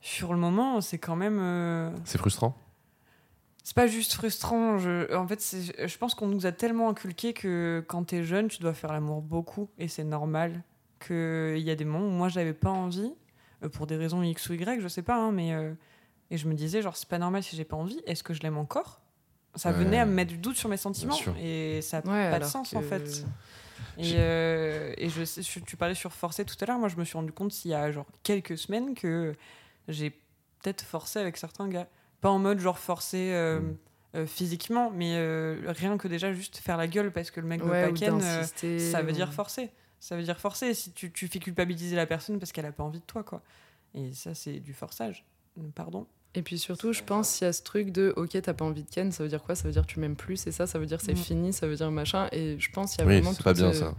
sur 0.00 0.32
le 0.32 0.38
moment 0.38 0.80
c'est 0.80 0.98
quand 0.98 1.16
même 1.16 1.38
euh, 1.40 1.90
C'est 2.04 2.18
frustrant? 2.18 2.56
c'est 3.64 3.76
pas 3.76 3.86
juste 3.86 4.14
frustrant. 4.14 4.78
Je, 4.78 5.14
en 5.14 5.26
fait, 5.26 5.40
je 5.40 5.98
pense 5.98 6.14
qu'on 6.16 6.26
nous 6.26 6.46
a 6.46 6.52
tellement 6.52 6.88
inculqué 6.90 7.32
que 7.32 7.84
quand 7.86 8.02
t'es 8.04 8.24
jeune, 8.24 8.48
tu 8.48 8.58
dois 8.58 8.74
faire 8.74 8.92
l'amour 8.92 9.22
beaucoup 9.22 9.70
et 9.78 9.86
c'est 9.88 10.02
normal. 10.04 10.62
Qu'il 10.98 11.58
y 11.58 11.70
a 11.70 11.74
des 11.76 11.84
moments 11.84 12.06
où 12.06 12.10
moi 12.10 12.28
j'avais 12.28 12.54
pas 12.54 12.70
envie, 12.70 13.12
pour 13.72 13.86
des 13.86 13.96
raisons 13.96 14.22
X 14.22 14.48
ou 14.50 14.54
Y, 14.54 14.80
je 14.80 14.88
sais 14.88 15.02
pas, 15.02 15.16
hein, 15.16 15.32
mais. 15.32 15.52
euh, 15.52 15.72
et 16.32 16.36
je 16.38 16.48
me 16.48 16.54
disais, 16.54 16.82
genre, 16.82 16.96
c'est 16.96 17.08
pas 17.08 17.18
normal 17.18 17.42
si 17.42 17.54
j'ai 17.56 17.64
pas 17.64 17.76
envie, 17.76 18.00
est-ce 18.06 18.22
que 18.24 18.32
je 18.34 18.40
l'aime 18.40 18.56
encore? 18.58 19.00
Ça 19.54 19.70
Ouais. 19.70 19.76
venait 19.76 19.98
à 19.98 20.06
me 20.06 20.12
mettre 20.12 20.30
du 20.32 20.38
doute 20.38 20.56
sur 20.56 20.68
mes 20.70 20.76
sentiments 20.78 21.14
et 21.38 21.80
ça 21.82 22.00
n'a 22.00 22.10
Ouais, 22.10 22.30
pas 22.30 22.38
de 22.38 22.44
sens 22.44 22.70
que- 22.70 22.76
en 22.76 22.82
fait. 22.82 23.24
Et, 23.98 24.14
euh, 24.16 24.94
je 24.98 25.24
sais, 25.24 25.42
je- 25.42 25.60
tu 25.60 25.76
parlais 25.76 25.94
sur 25.94 26.12
forcer 26.12 26.44
tout 26.46 26.56
à 26.60 26.64
l'heure, 26.64 26.78
moi 26.78 26.88
je 26.88 26.96
me 26.96 27.04
suis 27.04 27.18
rendu 27.18 27.32
compte 27.32 27.64
il 27.66 27.68
y 27.68 27.74
a 27.74 27.92
genre 27.92 28.06
quelques 28.22 28.56
semaines 28.56 28.94
que 28.94 29.34
j'ai 29.88 30.08
peut-être 30.62 30.82
forcé 30.82 31.18
avec 31.18 31.36
certains 31.36 31.68
gars. 31.68 31.86
Pas 32.22 32.30
en 32.30 32.38
mode 32.38 32.60
genre 32.60 32.78
forcé 32.78 33.30
euh, 33.32 33.60
Mm. 33.60 33.76
euh, 34.14 34.26
physiquement, 34.26 34.90
mais 34.90 35.12
euh, 35.16 35.60
rien 35.66 35.98
que 35.98 36.08
déjà 36.08 36.32
juste 36.32 36.56
faire 36.56 36.78
la 36.78 36.86
gueule 36.86 37.12
parce 37.12 37.30
que 37.30 37.40
le 37.40 37.46
mec 37.46 37.62
Ouais, 37.62 37.84
euh, 37.84 37.90
d'insister, 37.92 38.78
ça 38.78 39.02
veut 39.02 39.12
dire 39.12 39.32
forcer. 39.34 39.70
Ça 40.00 40.16
veut 40.16 40.22
dire 40.22 40.40
forcer 40.40 40.72
si 40.72 40.92
tu, 40.92 41.12
tu 41.12 41.28
fais 41.28 41.38
culpabiliser 41.40 41.94
la 41.96 42.06
personne 42.06 42.38
parce 42.38 42.52
qu'elle 42.52 42.66
a 42.66 42.72
pas 42.72 42.82
envie 42.84 43.00
de 43.00 43.04
toi, 43.04 43.22
quoi. 43.22 43.42
Et 43.94 44.14
ça, 44.14 44.34
c'est 44.34 44.58
du 44.60 44.72
forçage. 44.72 45.24
Pardon. 45.74 46.06
Et 46.34 46.42
puis 46.42 46.58
surtout, 46.58 46.92
je 46.94 47.02
pense 47.02 47.36
qu'il 47.36 47.44
y 47.46 47.48
a 47.48 47.52
ce 47.52 47.62
truc 47.62 47.90
de 47.92 48.12
ok, 48.16 48.30
t'as 48.42 48.54
pas 48.54 48.64
envie 48.64 48.82
de 48.84 48.88
Ken, 48.90 49.12
ça 49.12 49.22
veut 49.22 49.28
dire 49.28 49.42
quoi? 49.42 49.54
Ça 49.54 49.64
veut 49.64 49.72
dire 49.72 49.82
que 49.86 49.92
tu 49.92 50.00
m'aimes 50.00 50.16
plus, 50.16 50.36
c'est 50.38 50.52
ça? 50.52 50.66
Ça 50.66 50.78
veut 50.78 50.86
dire 50.86 50.98
que 50.98 51.04
c'est 51.04 51.12
Mm. 51.12 51.16
fini, 51.16 51.52
ça 51.52 51.66
veut 51.66 51.76
dire 51.76 51.90
machin. 51.90 52.28
Et 52.32 52.56
je 52.58 52.70
pense 52.70 52.92
qu'il 52.92 53.00
y 53.00 53.02
a 53.04 53.06
Oui, 53.06 53.16
vraiment. 53.20 53.32
c'est 53.34 53.42
pas 53.42 53.52
bien 53.52 53.68
euh, 53.68 53.72
ça. 53.74 53.94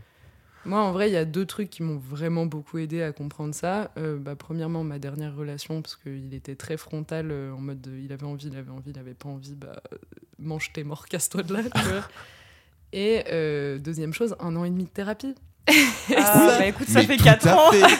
Moi, 0.66 0.80
en 0.82 0.92
vrai, 0.94 1.10
il 1.10 1.14
y 1.14 1.18
a 1.18 1.26
deux 1.26 1.46
trucs 1.46 1.70
qui 1.70 1.84
m'ont 1.84 1.98
vraiment 1.98 2.46
beaucoup 2.46 2.78
aidé 2.78 3.04
à 3.04 3.12
comprendre 3.12 3.54
ça. 3.54 3.92
Euh, 3.98 4.18
bah, 4.18 4.36
premièrement, 4.36 4.84
ma 4.84 4.98
dernière 4.98 5.36
relation, 5.36 5.82
parce 5.82 5.96
qu'il 5.98 6.34
était 6.34 6.56
très 6.56 6.78
frontal, 6.78 7.30
euh, 7.32 7.54
en 7.54 7.60
mode 7.60 7.82
de, 7.82 7.92
il 7.98 8.12
avait 8.14 8.26
envie, 8.26 8.48
il 8.48 8.58
avait 8.58 8.72
envie, 8.72 8.92
il 8.92 8.98
avait 8.98 9.14
pas 9.14 9.28
envie, 9.30 9.56
bah, 9.56 9.76
euh, 9.92 9.98
mange 10.40 10.72
tes 10.74 10.84
morts, 10.86 11.06
casse-toi 11.08 11.44
de 11.44 11.54
là. 11.54 11.62
tu 11.64 11.82
vois. 11.82 12.08
Et 12.94 13.24
euh, 13.32 13.78
deuxième 13.78 14.14
chose, 14.14 14.36
un 14.40 14.56
an 14.56 14.64
et 14.66 14.70
demi 14.70 14.86
de 14.86 14.90
thérapie. 14.90 15.36
Ah, 16.18 16.56
bah 16.60 16.66
écoute, 16.68 16.88
ça 16.88 17.02
fait 17.04 17.18
tout 17.18 17.24
4 17.24 17.48
à 17.48 17.58
ans. 17.58 17.72
fait. 17.72 18.00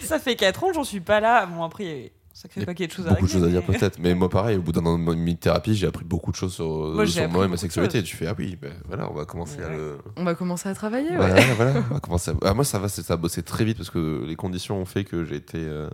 ça 0.02 0.18
fait 0.18 0.36
4 0.36 0.64
ans, 0.64 0.72
j'en 0.72 0.84
suis 0.84 1.00
pas 1.00 1.20
là. 1.20 1.46
Bon, 1.46 1.62
après, 1.64 2.12
ça 2.52 2.60
y 2.60 2.62
a 2.62 2.66
paquet 2.66 2.86
de 2.86 2.92
choses 2.92 3.06
à 3.06 3.10
Beaucoup 3.10 3.26
de 3.26 3.30
choses 3.30 3.44
à 3.44 3.48
dire 3.48 3.62
mais- 3.68 3.78
peut-être, 3.78 3.98
mais 3.98 4.14
moi 4.14 4.28
pareil, 4.28 4.56
au 4.58 4.62
bout 4.62 4.72
d'un 4.72 4.84
an 4.86 4.98
de 4.98 5.14
mi- 5.14 5.36
thérapie, 5.36 5.74
j'ai 5.74 5.86
appris 5.86 6.04
beaucoup 6.04 6.30
de 6.30 6.36
choses 6.36 6.54
sur 6.54 6.66
Moi, 6.94 7.06
sur 7.06 7.22
et 7.22 7.26
ma 7.26 7.32
beaucoup 7.32 7.56
sexualité. 7.56 8.02
Tu 8.02 8.16
fais 8.16 8.26
ah 8.26 8.34
oui, 8.38 8.56
ben 8.60 8.72
voilà, 8.86 9.10
on 9.10 9.14
va 9.14 9.24
commencer 9.24 9.62
à 9.62 9.68
le. 9.70 9.98
On 10.16 10.24
va 10.24 10.34
commencer 10.34 10.68
à 10.68 10.74
travailler, 10.74 11.10
ouais. 11.10 11.16
Voilà, 11.16 11.54
voilà, 11.54 11.72
on 11.90 11.94
va 11.94 12.00
commencer 12.00 12.30
à- 12.32 12.34
Ah, 12.44 12.54
moi 12.54 12.64
ça 12.64 12.78
va, 12.78 12.88
ça 12.88 13.14
a 13.14 13.16
bossé 13.16 13.42
très 13.42 13.64
vite 13.64 13.76
parce 13.78 13.90
que 13.90 14.24
les 14.26 14.36
conditions 14.36 14.78
ont 14.80 14.84
fait 14.84 15.04
que 15.04 15.24
j'ai 15.24 15.36
été 15.36 15.58
euh, 15.58 15.88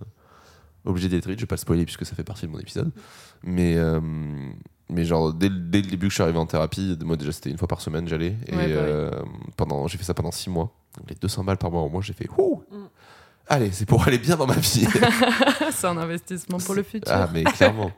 obligé 0.84 1.08
d'être 1.08 1.26
vite. 1.28 1.38
Je 1.38 1.44
vais 1.44 1.48
pas 1.48 1.54
le 1.56 1.60
spoiler 1.60 1.84
puisque 1.84 2.04
ça 2.06 2.14
fait 2.14 2.24
partie 2.24 2.46
de 2.46 2.50
mon 2.52 2.58
épisode, 2.58 2.90
mais 3.44 3.76
euh, 3.76 4.00
mais 4.88 5.04
genre 5.04 5.32
dès, 5.32 5.48
le- 5.48 5.54
dès 5.58 5.82
le 5.82 5.86
début 5.88 6.06
que 6.06 6.10
je 6.10 6.14
suis 6.14 6.22
arrivé 6.22 6.38
en 6.38 6.46
thérapie, 6.46 6.98
moi 7.04 7.16
déjà 7.16 7.32
c'était 7.32 7.50
une 7.50 7.58
fois 7.58 7.68
par 7.68 7.80
semaine 7.80 8.08
j'allais 8.08 8.36
et 8.46 8.54
Ouais, 8.56 8.64
euh, 8.68 9.10
pendant 9.56 9.86
j'ai 9.86 9.98
fait 9.98 10.04
ça 10.04 10.14
pendant 10.14 10.32
six 10.32 10.50
mois. 10.50 10.74
Donc 10.98 11.08
les 11.08 11.14
200 11.16 11.44
balles 11.44 11.58
par 11.58 11.70
mois 11.70 11.82
au 11.82 11.88
moins 11.88 12.00
j'ai 12.02 12.12
fait 12.12 12.28
ouh. 12.38 12.62
Mm. 12.72 12.76
Allez, 13.52 13.72
c'est 13.72 13.84
pour 13.84 14.06
aller 14.06 14.18
bien 14.18 14.36
dans 14.36 14.46
ma 14.46 14.54
vie. 14.54 14.86
c'est 15.72 15.86
un 15.86 15.96
investissement 15.98 16.58
pour 16.58 16.74
le 16.74 16.82
futur. 16.84 17.12
Ah, 17.12 17.28
mais 17.32 17.42
clairement. 17.44 17.90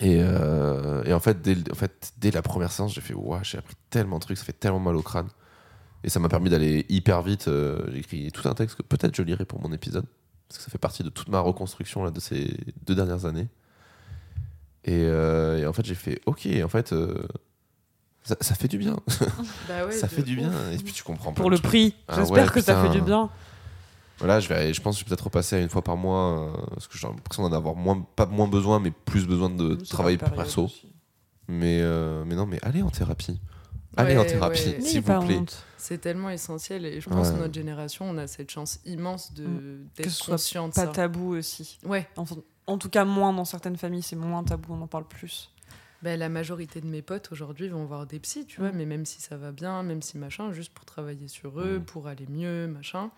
Et, 0.00 0.18
euh, 0.20 1.04
et 1.04 1.12
en, 1.12 1.20
fait, 1.20 1.40
dès, 1.40 1.54
le- 1.54 1.62
en 1.70 1.76
fait, 1.76 2.12
dès 2.18 2.32
la 2.32 2.42
première 2.42 2.72
séance, 2.72 2.92
j'ai 2.92 3.00
fait 3.00 3.14
Ouah, 3.14 3.40
j'ai 3.44 3.58
appris 3.58 3.76
tellement 3.90 4.16
de 4.18 4.22
trucs, 4.24 4.36
ça 4.36 4.44
fait 4.44 4.52
tellement 4.52 4.80
mal 4.80 4.96
au 4.96 5.02
crâne. 5.02 5.28
Et 6.02 6.10
ça 6.10 6.18
m'a 6.18 6.28
permis 6.28 6.50
d'aller 6.50 6.84
hyper 6.88 7.22
vite. 7.22 7.46
euh, 7.48 7.86
j'ai 7.92 7.98
écrit 8.00 8.30
tout 8.32 8.46
un 8.48 8.54
texte 8.54 8.76
que 8.76 8.82
peut-être 8.82 9.14
je 9.16 9.22
lirai 9.22 9.44
pour 9.44 9.60
mon 9.62 9.72
épisode. 9.72 10.04
Parce 10.48 10.58
que 10.58 10.64
ça 10.64 10.70
fait 10.70 10.78
partie 10.78 11.02
de 11.04 11.08
toute 11.08 11.28
ma 11.28 11.38
reconstruction 11.40 12.04
là, 12.04 12.10
de 12.10 12.20
ces 12.20 12.54
deux 12.84 12.94
dernières 12.96 13.24
années. 13.24 13.48
Et, 14.84 15.04
euh, 15.04 15.58
et 15.58 15.66
en 15.66 15.72
fait, 15.72 15.84
j'ai 15.86 15.94
fait 15.94 16.20
Ok, 16.26 16.46
en 16.62 16.68
fait, 16.68 16.92
euh, 16.92 17.22
ça, 18.24 18.36
ça 18.40 18.54
fait 18.54 18.68
du 18.68 18.76
bien. 18.78 18.96
Bah 19.68 19.86
ouais, 19.86 19.92
ça 19.98 20.08
fait 20.08 20.22
du 20.22 20.32
ouf. 20.36 20.40
bien. 20.40 20.52
Et 20.72 20.76
puis 20.78 20.92
tu 20.92 21.02
comprends 21.04 21.32
Pour 21.32 21.46
plein 21.46 21.56
le 21.56 21.62
prix. 21.62 21.94
Ah 22.08 22.16
J'espère 22.16 22.44
ouais, 22.46 22.50
que 22.52 22.60
ça 22.60 22.82
fait 22.82 22.90
du 22.90 23.00
bien. 23.00 23.30
Voilà, 24.18 24.38
je, 24.40 24.48
vais, 24.48 24.72
je 24.72 24.80
pense 24.80 24.96
que 24.96 25.00
je 25.00 25.04
vais 25.04 25.08
peut-être 25.10 25.24
repasser 25.24 25.56
à 25.56 25.60
une 25.60 25.68
fois 25.68 25.82
par 25.82 25.96
mois. 25.96 26.38
euh, 26.56 26.66
parce 26.70 26.86
que 26.88 26.96
j'ai 26.98 27.06
l'impression 27.06 27.48
d'en 27.48 27.54
avoir 27.56 27.74
moins, 27.74 28.00
pas 28.16 28.26
moins 28.26 28.46
besoin, 28.48 28.78
mais 28.80 28.90
plus 28.90 29.26
besoin 29.26 29.50
de 29.50 29.74
travailler 29.74 30.18
période 30.18 30.36
perso. 30.36 30.64
aussi. 30.66 30.92
Mais, 31.48 31.80
euh, 31.82 32.24
mais 32.24 32.34
non, 32.36 32.46
mais 32.46 32.58
allez 32.62 32.82
en 32.82 32.90
thérapie. 32.90 33.40
Allez 33.96 34.14
Ouais, 34.16 34.20
en 34.20 34.24
thérapie, 34.24 34.60
ouais. 34.66 34.80
s'il 34.80 35.02
vous 35.02 35.20
plaît. 35.26 35.40
C'est 35.76 35.98
tellement 35.98 36.30
essentiel 36.30 36.86
et 36.86 37.00
je 37.00 37.08
pense 37.10 37.28
Ouais. 37.28 37.34
que 37.34 37.38
notre 37.40 37.54
génération, 37.54 38.06
on 38.08 38.16
a 38.16 38.26
cette 38.26 38.50
chance 38.50 38.80
immense 38.86 39.34
de 39.34 39.46
Mm. 39.46 39.88
D'être 39.96 40.10
soit 40.10 40.34
conscient 40.34 40.68
de 40.68 40.72
Pas 40.74 40.86
ça. 40.86 40.92
tabou 40.92 41.34
aussi. 41.36 41.78
Ouais, 41.84 42.08
Enfin, 42.16 42.36
en 42.66 42.78
tout 42.78 42.88
cas, 42.88 43.04
moins 43.04 43.32
dans 43.32 43.44
certaines 43.44 43.76
familles, 43.76 44.02
c'est 44.02 44.16
moins 44.16 44.42
tabou, 44.42 44.72
on 44.74 44.80
en 44.82 44.86
parle 44.86 45.06
plus. 45.06 45.50
bah, 46.02 46.16
la 46.18 46.28
majorité 46.28 46.80
de 46.82 46.86
mes 46.86 47.00
potes 47.02 47.30
aujourd'hui 47.32 47.68
vont 47.68 47.84
voir 47.86 48.06
des 48.06 48.18
psys, 48.20 48.44
tu 48.46 48.60
vois, 48.60 48.70
Mm. 48.72 48.76
mais 48.76 48.84
même 48.86 49.06
si 49.06 49.22
ça 49.22 49.36
va 49.38 49.52
bien, 49.52 49.82
même 49.82 50.02
si 50.02 50.18
machin, 50.18 50.52
juste 50.52 50.72
pour 50.74 50.84
travailler 50.84 51.28
sur 51.28 51.60
eux, 51.60 51.78
Mm. 51.78 51.84
pour 51.84 52.08
aller 52.08 52.26
mieux, 52.28 52.66
machin. 52.66 53.10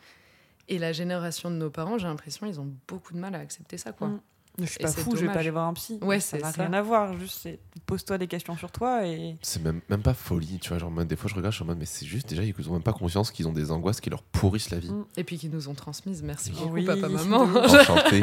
Et 0.69 0.79
la 0.79 0.93
génération 0.93 1.51
de 1.51 1.57
nos 1.57 1.71
parents, 1.71 1.99
j'ai 1.99 2.07
l'impression, 2.09 2.47
ils 2.47 2.59
ont 2.61 2.69
beaucoup 2.89 3.13
de 3.13 3.19
mal 3.19 3.35
à 3.35 3.39
accepter 3.39 3.79
ça, 3.79 3.93
quoi. 3.93 4.09
Mm. 4.09 4.21
Je 4.59 4.65
suis 4.65 4.77
Et 4.81 4.85
pas 4.85 4.89
fou, 4.91 5.11
je 5.11 5.17
vais 5.17 5.21
dommage. 5.21 5.35
pas 5.35 5.41
aller 5.41 5.51
voir 5.51 5.67
un 5.69 5.75
psy. 5.75 5.99
Ouais, 6.01 6.19
ça 6.19 6.39
n'a 6.39 6.51
rien 6.51 6.73
à 6.73 6.81
voir. 6.81 7.13
Juste, 7.19 7.47
pose-toi 7.85 8.17
des 8.17 8.27
questions 8.27 8.57
sur 8.57 8.71
toi 8.73 9.07
et. 9.07 9.37
C'est 9.43 9.63
même, 9.63 9.83
même 9.91 10.01
pas 10.01 10.15
folie, 10.15 10.59
tu 10.61 10.71
vois. 10.71 10.79
Genre, 10.79 10.91
des 11.05 11.15
fois, 11.15 11.29
je 11.29 11.35
regarde, 11.35 11.53
je 11.53 11.57
suis 11.57 11.63
en 11.63 11.67
mode, 11.67 11.79
mais 11.79 11.85
c'est 11.85 12.07
juste 12.07 12.27
déjà, 12.27 12.43
ils 12.43 12.55
ont 12.71 12.73
même 12.73 12.83
pas 12.83 12.95
conscience 12.95 13.31
qu'ils 13.31 13.47
ont 13.47 13.53
des 13.53 13.71
angoisses 13.71 14.01
qui 14.01 14.09
leur 14.09 14.23
pourrissent 14.23 14.71
la 14.71 14.79
vie. 14.79 14.91
Mm. 14.91 15.05
Et 15.19 15.25
puis 15.25 15.37
qui 15.37 15.51
nous 15.51 15.69
ont 15.69 15.75
transmises. 15.75 16.23
Merci 16.23 16.53
Oui. 16.55 16.61
beaucoup, 16.63 16.73
Oui, 16.75 16.87
papa, 16.87 17.09
maman. 17.09 17.43
Enchanté. 17.65 18.23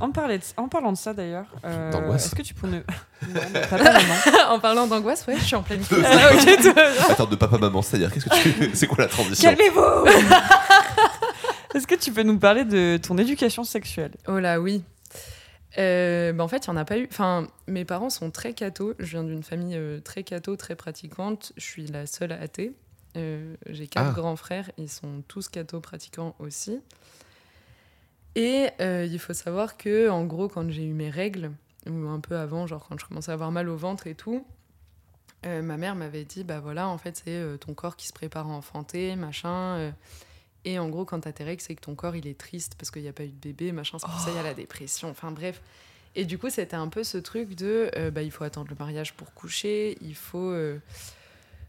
En, 0.00 0.10
parler 0.10 0.38
de- 0.38 0.44
en 0.58 0.68
parlant 0.68 0.92
de 0.92 0.98
ça 0.98 1.14
d'ailleurs, 1.14 1.46
euh, 1.64 1.90
D'angoisse 1.92 2.26
est-ce 2.26 2.34
que 2.34 2.42
tu 2.42 2.52
peux 2.52 2.66
nous. 2.66 2.82
Non, 3.32 3.40
papa, 3.70 3.78
maman. 3.92 4.14
en 4.50 4.58
parlant 4.60 4.86
d'angoisse, 4.88 5.24
ouais, 5.26 5.36
je 5.38 5.44
suis 5.44 5.56
en 5.56 5.62
pleine 5.62 5.80
crise. 5.80 6.04
Ah. 6.04 7.12
Attends, 7.12 7.24
de 7.26 7.36
papa-maman, 7.36 7.80
c'est-à-dire, 7.82 8.12
qu'est-ce 8.12 8.26
que 8.26 8.64
tu. 8.66 8.70
c'est 8.74 8.86
quoi 8.88 9.04
la 9.04 9.08
transition? 9.08 9.48
Calmez-vous 9.48 9.80
Est-ce 11.76 11.86
que 11.86 11.94
tu 11.94 12.10
peux 12.10 12.22
nous 12.22 12.38
parler 12.38 12.64
de 12.64 12.96
ton 12.96 13.18
éducation 13.18 13.62
sexuelle? 13.62 14.12
Oh 14.28 14.38
là, 14.38 14.60
oui. 14.62 14.82
Euh, 15.76 16.32
bah, 16.32 16.42
en 16.42 16.48
fait, 16.48 16.66
il 16.66 16.70
n'y 16.70 16.76
en 16.78 16.80
a 16.80 16.86
pas 16.86 16.96
eu. 16.96 17.06
Enfin, 17.10 17.48
mes 17.66 17.84
parents 17.84 18.08
sont 18.08 18.30
très 18.30 18.54
cathos. 18.54 18.94
Je 18.98 19.04
viens 19.10 19.24
d'une 19.24 19.42
famille 19.42 19.76
euh, 19.76 20.00
très 20.00 20.22
catho, 20.22 20.56
très 20.56 20.74
pratiquante. 20.74 21.52
Je 21.58 21.64
suis 21.64 21.86
la 21.86 22.06
seule 22.06 22.32
athée. 22.32 22.72
Euh, 23.18 23.54
J'ai 23.68 23.86
quatre 23.88 24.08
Ah. 24.08 24.14
grands 24.14 24.36
frères. 24.36 24.70
Ils 24.78 24.88
sont 24.88 25.22
tous 25.28 25.48
cathos 25.50 25.80
pratiquants 25.82 26.34
aussi. 26.38 26.80
Et 28.36 28.68
euh, 28.80 29.06
il 29.10 29.18
faut 29.18 29.34
savoir 29.34 29.76
que, 29.76 30.08
en 30.08 30.24
gros, 30.24 30.48
quand 30.48 30.70
j'ai 30.70 30.84
eu 30.84 30.94
mes 30.94 31.10
règles, 31.10 31.52
ou 31.86 32.08
un 32.08 32.20
peu 32.20 32.38
avant, 32.38 32.66
genre 32.66 32.86
quand 32.88 32.98
je 32.98 33.04
commençais 33.04 33.30
à 33.32 33.34
avoir 33.34 33.52
mal 33.52 33.68
au 33.68 33.76
ventre 33.76 34.06
et 34.06 34.14
tout, 34.14 34.46
euh, 35.44 35.60
ma 35.60 35.76
mère 35.76 35.94
m'avait 35.94 36.24
dit 36.24 36.42
bah 36.42 36.60
voilà, 36.60 36.88
en 36.88 36.96
fait, 36.96 37.16
c'est 37.22 37.34
euh, 37.36 37.58
ton 37.58 37.74
corps 37.74 37.96
qui 37.96 38.06
se 38.06 38.14
prépare 38.14 38.46
à 38.46 38.54
enfanter, 38.54 39.14
machin. 39.14 39.92
Et 40.66 40.78
en 40.78 40.88
gros, 40.90 41.04
quand 41.06 41.20
t'as 41.20 41.32
tes 41.32 41.44
règles, 41.44 41.62
c'est 41.62 41.74
que 41.74 41.80
ton 41.80 41.94
corps 41.94 42.14
il 42.16 42.26
est 42.26 42.36
triste 42.38 42.74
parce 42.78 42.90
qu'il 42.90 43.00
n'y 43.02 43.08
a 43.08 43.12
pas 43.14 43.24
eu 43.24 43.28
de 43.28 43.38
bébé, 43.40 43.72
machin. 43.72 43.98
C'est 43.98 44.06
pour 44.06 44.18
ça 44.20 44.26
qu'il 44.26 44.36
y 44.36 44.40
a 44.40 44.42
la 44.42 44.52
dépression. 44.54 45.08
Enfin 45.08 45.30
bref. 45.30 45.62
Et 46.14 46.24
du 46.24 46.38
coup, 46.38 46.48
c'était 46.50 46.76
un 46.76 46.88
peu 46.88 47.04
ce 47.04 47.18
truc 47.18 47.54
de 47.54 47.90
euh, 47.96 48.10
bah, 48.10 48.22
il 48.22 48.30
faut 48.30 48.44
attendre 48.44 48.68
le 48.70 48.76
mariage 48.78 49.14
pour 49.14 49.32
coucher, 49.34 49.96
il 50.02 50.14
faut. 50.14 50.50
euh, 50.50 50.78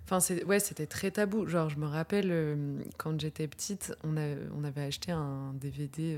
Enfin, 0.05 0.21
c'est- 0.21 0.45
ouais, 0.45 0.61
c'était 0.61 0.85
très 0.87 1.11
tabou. 1.11 1.47
Genre, 1.47 1.69
je 1.69 1.77
me 1.77 1.85
rappelle 1.85 2.29
euh, 2.31 2.79
quand 2.97 3.19
j'étais 3.19 3.45
petite, 3.47 3.93
on, 4.05 4.15
a, 4.15 4.35
on 4.57 4.63
avait 4.63 4.83
acheté 4.83 5.11
un 5.11 5.51
DVD. 5.53 6.17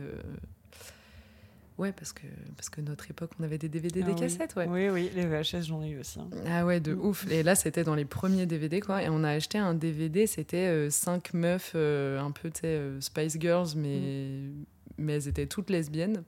Euh, 1.79 1.83
Ouais, 1.83 1.91
parce 1.93 2.11
que, 2.13 2.27
parce 2.57 2.69
que 2.69 2.81
notre 2.81 3.09
époque, 3.09 3.31
on 3.39 3.43
avait 3.43 3.57
des 3.57 3.69
DVD, 3.69 4.01
Ah 4.03 4.05
des 4.07 4.13
oui. 4.13 4.19
cassettes, 4.19 4.55
ouais. 4.55 4.67
Oui, 4.67 4.89
oui, 4.89 5.09
les 5.15 5.25
VHS, 5.25 5.63
j'en 5.67 5.81
ai 5.81 5.89
eu 5.89 5.99
aussi. 5.99 6.19
hein. 6.19 6.27
Ah 6.47 6.65
ouais, 6.65 6.79
de 6.79 6.93
Mm. 6.93 7.05
ouf. 7.05 7.25
Et 7.31 7.41
là, 7.43 7.55
c'était 7.55 7.83
dans 7.83 7.95
les 7.95 8.05
premiers 8.05 8.45
DVD, 8.45 8.79
quoi. 8.81 9.01
Et 9.03 9.09
on 9.09 9.23
a 9.23 9.29
acheté 9.31 9.57
un 9.57 9.73
DVD, 9.73 10.27
c'était 10.27 10.67
euh, 10.67 10.89
cinq 10.89 11.33
meufs, 11.33 11.71
euh, 11.75 12.19
un 12.19 12.31
peu, 12.31 12.49
tu 12.49 12.61
sais, 12.61 12.67
euh, 12.67 12.99
Spice 13.01 13.37
Girls, 13.39 13.69
mais... 13.75 14.41
mais 14.97 15.13
elles 15.13 15.27
étaient 15.27 15.47
toutes 15.47 15.69
lesbiennes. 15.69 16.23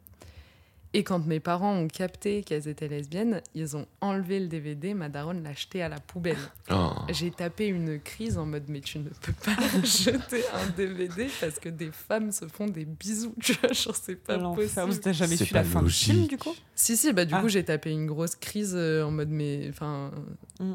Et 0.93 1.03
quand 1.03 1.25
mes 1.25 1.39
parents 1.39 1.73
ont 1.77 1.87
capté 1.87 2.43
qu'elles 2.43 2.67
étaient 2.67 2.89
lesbiennes, 2.89 3.41
ils 3.55 3.77
ont 3.77 3.85
enlevé 4.01 4.41
le 4.41 4.47
DVD, 4.47 4.93
ma 4.93 5.07
daronne 5.07 5.41
l'a 5.41 5.53
jeté 5.53 5.81
à 5.81 5.87
la 5.87 6.01
poubelle. 6.01 6.35
Oh. 6.69 6.89
J'ai 7.09 7.31
tapé 7.31 7.67
une 7.67 7.97
crise 8.01 8.37
en 8.37 8.45
mode, 8.45 8.65
mais 8.67 8.81
tu 8.81 8.99
ne 8.99 9.07
peux 9.07 9.31
pas 9.31 9.55
jeter 9.85 10.43
un 10.53 10.67
DVD 10.75 11.27
parce 11.39 11.59
que 11.59 11.69
des 11.69 11.91
femmes 11.91 12.33
se 12.33 12.45
font 12.45 12.67
des 12.67 12.83
bisous, 12.83 13.33
tu 13.41 13.53
vois, 13.53 13.71
genre 13.71 13.95
c'est 13.95 14.15
pas 14.17 14.35
L'enfer. 14.35 14.65
possible. 14.65 14.91
Vous 14.91 14.99
t'as 14.99 15.13
jamais 15.13 15.37
C'est 15.37 15.45
su 15.45 15.53
la 15.53 15.61
pas 15.61 15.67
fin 15.69 15.81
du 15.83 15.89
film, 15.89 16.27
du 16.27 16.37
coup 16.37 16.53
Si, 16.75 16.97
si, 16.97 17.13
bah 17.13 17.23
du 17.23 17.33
Ah. 17.35 17.39
coup, 17.41 17.47
j'ai 17.47 17.63
tapé 17.63 17.91
une 17.91 18.05
grosse 18.07 18.35
crise 18.35 18.73
euh, 18.75 19.03
en 19.05 19.11
mode, 19.11 19.29
mais 19.29 19.67
enfin, 19.69 20.11
Mm. 20.59 20.73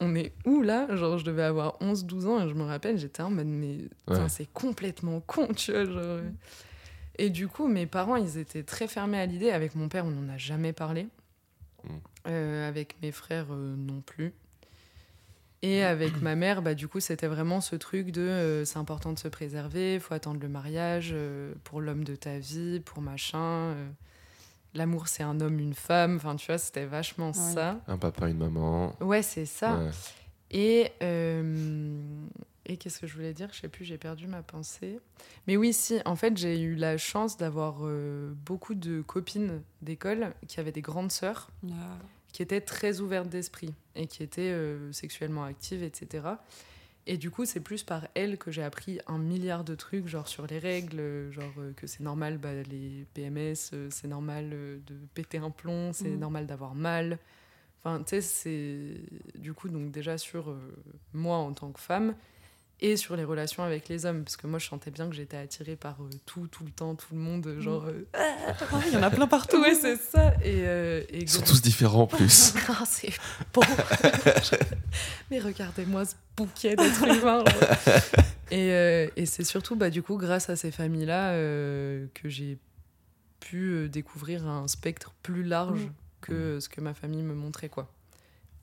on 0.00 0.14
est 0.14 0.32
où 0.46 0.62
là? 0.62 0.94
Genre, 0.94 1.18
je 1.18 1.24
devais 1.24 1.42
avoir 1.42 1.76
11-12 1.82 2.26
ans 2.26 2.40
et 2.44 2.48
je 2.48 2.54
me 2.54 2.62
rappelle, 2.62 2.98
j'étais 2.98 3.22
en 3.22 3.30
mode, 3.30 3.48
mais 3.48 3.78
Ouais. 4.08 4.28
c'est 4.28 4.46
complètement 4.52 5.20
con, 5.26 5.48
tu 5.56 5.72
vois. 5.72 5.84
Genre, 5.84 5.96
euh. 5.98 6.22
Et 7.18 7.30
du 7.30 7.48
coup, 7.48 7.66
mes 7.66 7.86
parents, 7.86 8.16
ils 8.16 8.38
étaient 8.38 8.62
très 8.62 8.88
fermés 8.88 9.18
à 9.18 9.26
l'idée. 9.26 9.50
Avec 9.50 9.74
mon 9.74 9.88
père, 9.88 10.04
on 10.06 10.10
n'en 10.10 10.32
a 10.32 10.36
jamais 10.38 10.72
parlé. 10.72 11.08
Mm. 11.84 11.88
Euh, 12.28 12.68
avec 12.68 13.00
mes 13.02 13.12
frères, 13.12 13.46
euh, 13.50 13.74
non 13.76 14.00
plus. 14.00 14.32
Et 15.62 15.82
avec 15.82 16.20
ma 16.20 16.34
mère, 16.36 16.60
bah, 16.62 16.74
du 16.74 16.86
coup, 16.86 17.00
c'était 17.00 17.26
vraiment 17.26 17.60
ce 17.60 17.74
truc 17.76 18.10
de 18.12 18.20
euh, 18.20 18.64
c'est 18.64 18.78
important 18.78 19.12
de 19.12 19.18
se 19.18 19.26
préserver, 19.26 19.94
il 19.94 20.00
faut 20.00 20.12
attendre 20.14 20.38
le 20.40 20.48
mariage 20.48 21.10
euh, 21.12 21.54
pour 21.64 21.80
l'homme 21.80 22.04
de 22.04 22.14
ta 22.14 22.38
vie, 22.38 22.80
pour 22.80 23.00
machin. 23.02 23.38
euh, 23.40 23.88
L'amour, 24.74 25.08
c'est 25.08 25.22
un 25.22 25.40
homme, 25.40 25.58
une 25.58 25.72
femme. 25.74 26.16
Enfin, 26.16 26.36
tu 26.36 26.46
vois, 26.48 26.58
c'était 26.58 26.84
vachement 26.84 27.28
Ouais. 27.28 27.32
ça. 27.54 27.80
Un 27.88 27.96
papa, 27.96 28.28
une 28.28 28.36
maman. 28.36 28.94
Ouais, 29.00 29.22
c'est 29.22 29.46
ça. 29.46 29.76
Ouais. 29.78 29.90
Et, 30.50 30.92
euh, 31.02 32.26
et 32.66 32.76
qu'est-ce 32.76 33.00
que 33.00 33.06
je 33.06 33.14
voulais 33.14 33.32
dire? 33.32 33.48
Je 33.52 33.60
sais 33.60 33.68
plus, 33.68 33.84
j'ai 33.84 33.96
perdu 33.98 34.26
ma 34.26 34.42
pensée. 34.42 34.98
Mais 35.46 35.56
oui, 35.56 35.72
si, 35.72 35.98
en 36.04 36.16
fait, 36.16 36.36
j'ai 36.36 36.60
eu 36.60 36.74
la 36.74 36.98
chance 36.98 37.36
d'avoir 37.36 37.78
euh, 37.82 38.32
beaucoup 38.44 38.74
de 38.74 39.00
copines 39.02 39.62
d'école 39.82 40.34
qui 40.48 40.60
avaient 40.60 40.72
des 40.72 40.82
grandes 40.82 41.12
sœurs 41.12 41.50
Ah. 41.70 41.98
qui 42.32 42.42
étaient 42.42 42.60
très 42.60 43.00
ouvertes 43.00 43.28
d'esprit 43.28 43.72
et 43.94 44.06
qui 44.06 44.22
étaient 44.22 44.50
euh, 44.52 44.92
sexuellement 44.92 45.44
actives, 45.44 45.82
etc. 45.82 46.26
Et 47.08 47.16
du 47.18 47.30
coup, 47.30 47.44
c'est 47.44 47.60
plus 47.60 47.84
par 47.84 48.08
elles 48.14 48.36
que 48.36 48.50
j'ai 48.50 48.64
appris 48.64 48.98
un 49.06 49.18
milliard 49.18 49.62
de 49.62 49.76
trucs, 49.76 50.08
genre 50.08 50.26
sur 50.26 50.44
les 50.48 50.58
règles, 50.58 50.98
euh, 50.98 51.30
genre 51.30 51.52
euh, 51.58 51.72
que 51.74 51.86
c'est 51.86 52.00
normal, 52.02 52.36
bah, 52.38 52.52
les 52.68 53.06
PMS, 53.14 53.54
c'est 53.90 54.08
normal 54.08 54.50
de 54.50 54.94
péter 55.14 55.38
un 55.38 55.50
plomb, 55.50 55.92
c'est 55.92 56.08
Mhm. 56.08 56.18
normal 56.18 56.46
d'avoir 56.48 56.74
mal. 56.74 57.18
Enfin, 57.84 58.02
tu 58.02 58.10
sais, 58.10 58.20
c'est 58.20 58.94
du 59.38 59.52
coup, 59.54 59.68
donc 59.68 59.92
déjà 59.92 60.18
sur 60.18 60.52
moi 61.14 61.36
en 61.36 61.52
tant 61.52 61.70
que 61.70 61.78
femme 61.78 62.16
et 62.80 62.96
sur 62.98 63.16
les 63.16 63.24
relations 63.24 63.62
avec 63.62 63.88
les 63.88 64.04
hommes, 64.04 64.22
parce 64.22 64.36
que 64.36 64.46
moi, 64.46 64.58
je 64.58 64.66
sentais 64.66 64.90
bien 64.90 65.08
que 65.08 65.14
j'étais 65.16 65.36
attirée 65.38 65.76
par 65.76 65.96
euh, 66.02 66.10
tout, 66.26 66.46
tout 66.48 66.62
le 66.64 66.70
temps, 66.70 66.94
tout 66.94 67.14
le 67.14 67.20
monde, 67.20 67.46
euh, 67.46 67.60
genre. 67.60 67.86
euh, 67.86 68.04
Ah, 68.12 68.54
Il 68.88 68.92
y 68.92 68.96
en 68.96 69.02
a 69.02 69.10
plein 69.10 69.26
partout. 69.26 69.60
ouais, 69.62 69.74
c'est 69.74 69.96
ça. 69.96 70.34
Et, 70.44 70.62
euh, 70.66 71.02
et 71.08 71.22
Ils 71.22 71.28
sont 71.30 71.42
tous 71.42 71.62
différents 71.62 72.02
en 72.02 72.06
plus. 72.06 72.52
ah, 72.68 72.84
c'est 72.86 73.12
beau. 73.54 73.62
Mais 75.30 75.38
regardez-moi 75.40 76.04
ce 76.04 76.14
bouquet 76.36 76.76
d'êtres 76.76 77.04
humains. 77.06 77.44
Et, 78.50 78.70
euh, 78.72 79.08
et 79.16 79.26
c'est 79.26 79.44
surtout, 79.44 79.74
bah, 79.76 79.90
du 79.90 80.02
coup, 80.02 80.16
grâce 80.16 80.50
à 80.50 80.56
ces 80.56 80.70
familles-là, 80.70 81.30
euh, 81.32 82.06
que 82.14 82.28
j'ai 82.28 82.58
pu 83.40 83.88
découvrir 83.88 84.46
un 84.46 84.68
spectre 84.68 85.14
plus 85.22 85.42
large 85.42 85.80
Mm. 85.80 85.92
que 86.20 86.60
ce 86.60 86.68
que 86.68 86.80
ma 86.80 86.94
famille 86.94 87.22
me 87.22 87.34
montrait, 87.34 87.68
quoi. 87.68 87.92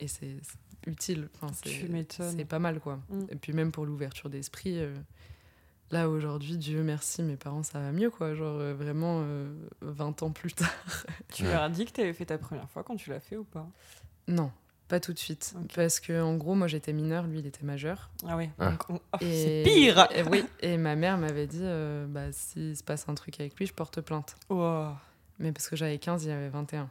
Et 0.00 0.08
c'est 0.08 0.36
c'est 0.42 0.58
utile. 0.86 1.28
Enfin, 1.40 1.52
c'est 1.52 2.44
pas 2.44 2.58
mal, 2.58 2.80
quoi. 2.80 3.00
Mm. 3.08 3.24
Et 3.30 3.36
puis 3.36 3.52
même 3.52 3.72
pour 3.72 3.86
l'ouverture 3.86 4.30
d'esprit, 4.30 4.78
euh, 4.78 4.94
Là, 5.90 6.08
aujourd'hui, 6.08 6.56
Dieu 6.56 6.82
merci, 6.82 7.22
mes 7.22 7.36
parents, 7.36 7.62
ça 7.62 7.78
va 7.78 7.92
mieux, 7.92 8.10
quoi. 8.10 8.34
Genre, 8.34 8.58
euh, 8.58 8.74
vraiment, 8.74 9.20
euh, 9.22 9.54
20 9.82 10.22
ans 10.22 10.30
plus 10.30 10.52
tard. 10.52 10.68
Tu 11.32 11.44
leur 11.44 11.62
as 11.62 11.68
dit 11.68 11.84
que 11.84 11.92
tu 11.92 12.00
avais 12.00 12.12
fait 12.12 12.26
ta 12.26 12.38
première 12.38 12.68
fois 12.70 12.82
quand 12.82 12.96
tu 12.96 13.10
l'as 13.10 13.20
fait 13.20 13.36
ou 13.36 13.44
pas? 13.44 13.66
Non, 14.26 14.50
pas 14.88 14.98
tout 14.98 15.12
de 15.12 15.18
suite. 15.18 15.54
Parce 15.74 16.00
que, 16.00 16.20
en 16.20 16.36
gros, 16.36 16.54
moi, 16.54 16.68
j'étais 16.68 16.92
mineure, 16.92 17.26
lui, 17.26 17.40
il 17.40 17.46
était 17.46 17.64
majeur. 17.64 18.10
Ah 18.26 18.36
oui. 18.36 18.50
Ah. 18.58 18.76
Oh, 18.88 18.98
C'est 19.20 19.62
pire 19.64 20.08
et 20.12 20.22
oui, 20.22 20.44
et 20.60 20.76
ma 20.78 20.96
mère 20.96 21.18
m'avait 21.18 21.46
dit, 21.46 21.60
euh, 21.62 22.06
bah, 22.08 22.32
s'il 22.32 22.76
se 22.76 22.82
passe 22.82 23.08
un 23.08 23.14
truc 23.14 23.38
avec 23.38 23.56
lui, 23.56 23.66
je 23.66 23.74
porte 23.74 24.00
plainte. 24.00 24.36
Oh. 24.48 24.88
Mais 25.38 25.52
parce 25.52 25.68
que 25.68 25.76
j'avais 25.76 25.98
15, 25.98 26.24
il 26.24 26.30
avait 26.30 26.48
21. 26.48 26.88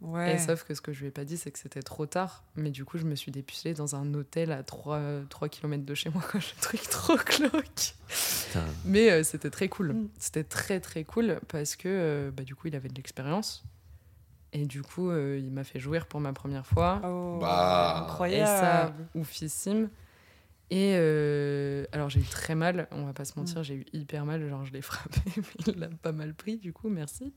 Ouais. 0.00 0.34
Et 0.34 0.38
sauf 0.38 0.62
que 0.64 0.74
ce 0.74 0.80
que 0.80 0.92
je 0.92 1.00
lui 1.00 1.08
ai 1.08 1.10
pas 1.10 1.24
dit, 1.24 1.36
c'est 1.36 1.50
que 1.50 1.58
c'était 1.58 1.82
trop 1.82 2.06
tard. 2.06 2.44
Mais 2.54 2.70
du 2.70 2.84
coup, 2.84 2.98
je 2.98 3.04
me 3.04 3.16
suis 3.16 3.32
dépucelée 3.32 3.74
dans 3.74 3.96
un 3.96 4.14
hôtel 4.14 4.52
à 4.52 4.62
3, 4.62 5.00
3 5.28 5.48
km 5.48 5.84
de 5.84 5.94
chez 5.94 6.08
moi, 6.10 6.22
quoi. 6.22 6.38
Le 6.56 6.60
truc 6.62 6.82
trop. 6.88 7.16
Putain. 7.16 8.64
Mais 8.84 9.10
euh, 9.10 9.22
c'était 9.24 9.50
très 9.50 9.68
cool. 9.68 9.92
Mm. 9.92 10.08
C'était 10.18 10.44
très, 10.44 10.78
très 10.80 11.02
cool 11.04 11.40
parce 11.48 11.74
que 11.74 11.88
euh, 11.88 12.30
bah, 12.30 12.44
du 12.44 12.54
coup, 12.54 12.68
il 12.68 12.76
avait 12.76 12.88
de 12.88 12.94
l'expérience. 12.94 13.64
Et 14.52 14.64
du 14.66 14.82
coup, 14.82 15.10
euh, 15.10 15.38
il 15.42 15.50
m'a 15.50 15.64
fait 15.64 15.78
jouir 15.80 16.06
pour 16.06 16.20
ma 16.20 16.32
première 16.32 16.64
fois. 16.66 17.00
Oh, 17.04 17.38
Bah. 17.40 17.48
Et 17.50 17.98
ça, 17.98 18.04
incroyable. 18.04 19.06
oufissime. 19.14 19.90
Et 20.70 20.94
euh, 20.96 21.84
alors, 21.92 22.08
j'ai 22.08 22.20
eu 22.20 22.24
très 22.24 22.54
mal, 22.54 22.88
on 22.92 23.04
va 23.04 23.12
pas 23.14 23.24
se 23.24 23.38
mentir, 23.38 23.62
j'ai 23.62 23.74
eu 23.74 23.84
hyper 23.92 24.24
mal. 24.24 24.46
Genre, 24.48 24.64
je 24.64 24.72
l'ai 24.72 24.82
frappé, 24.82 25.20
mais 25.36 25.42
il 25.66 25.78
l'a 25.80 25.88
pas 25.88 26.12
mal 26.12 26.34
pris, 26.34 26.56
du 26.56 26.72
coup, 26.72 26.88
merci. 26.88 27.32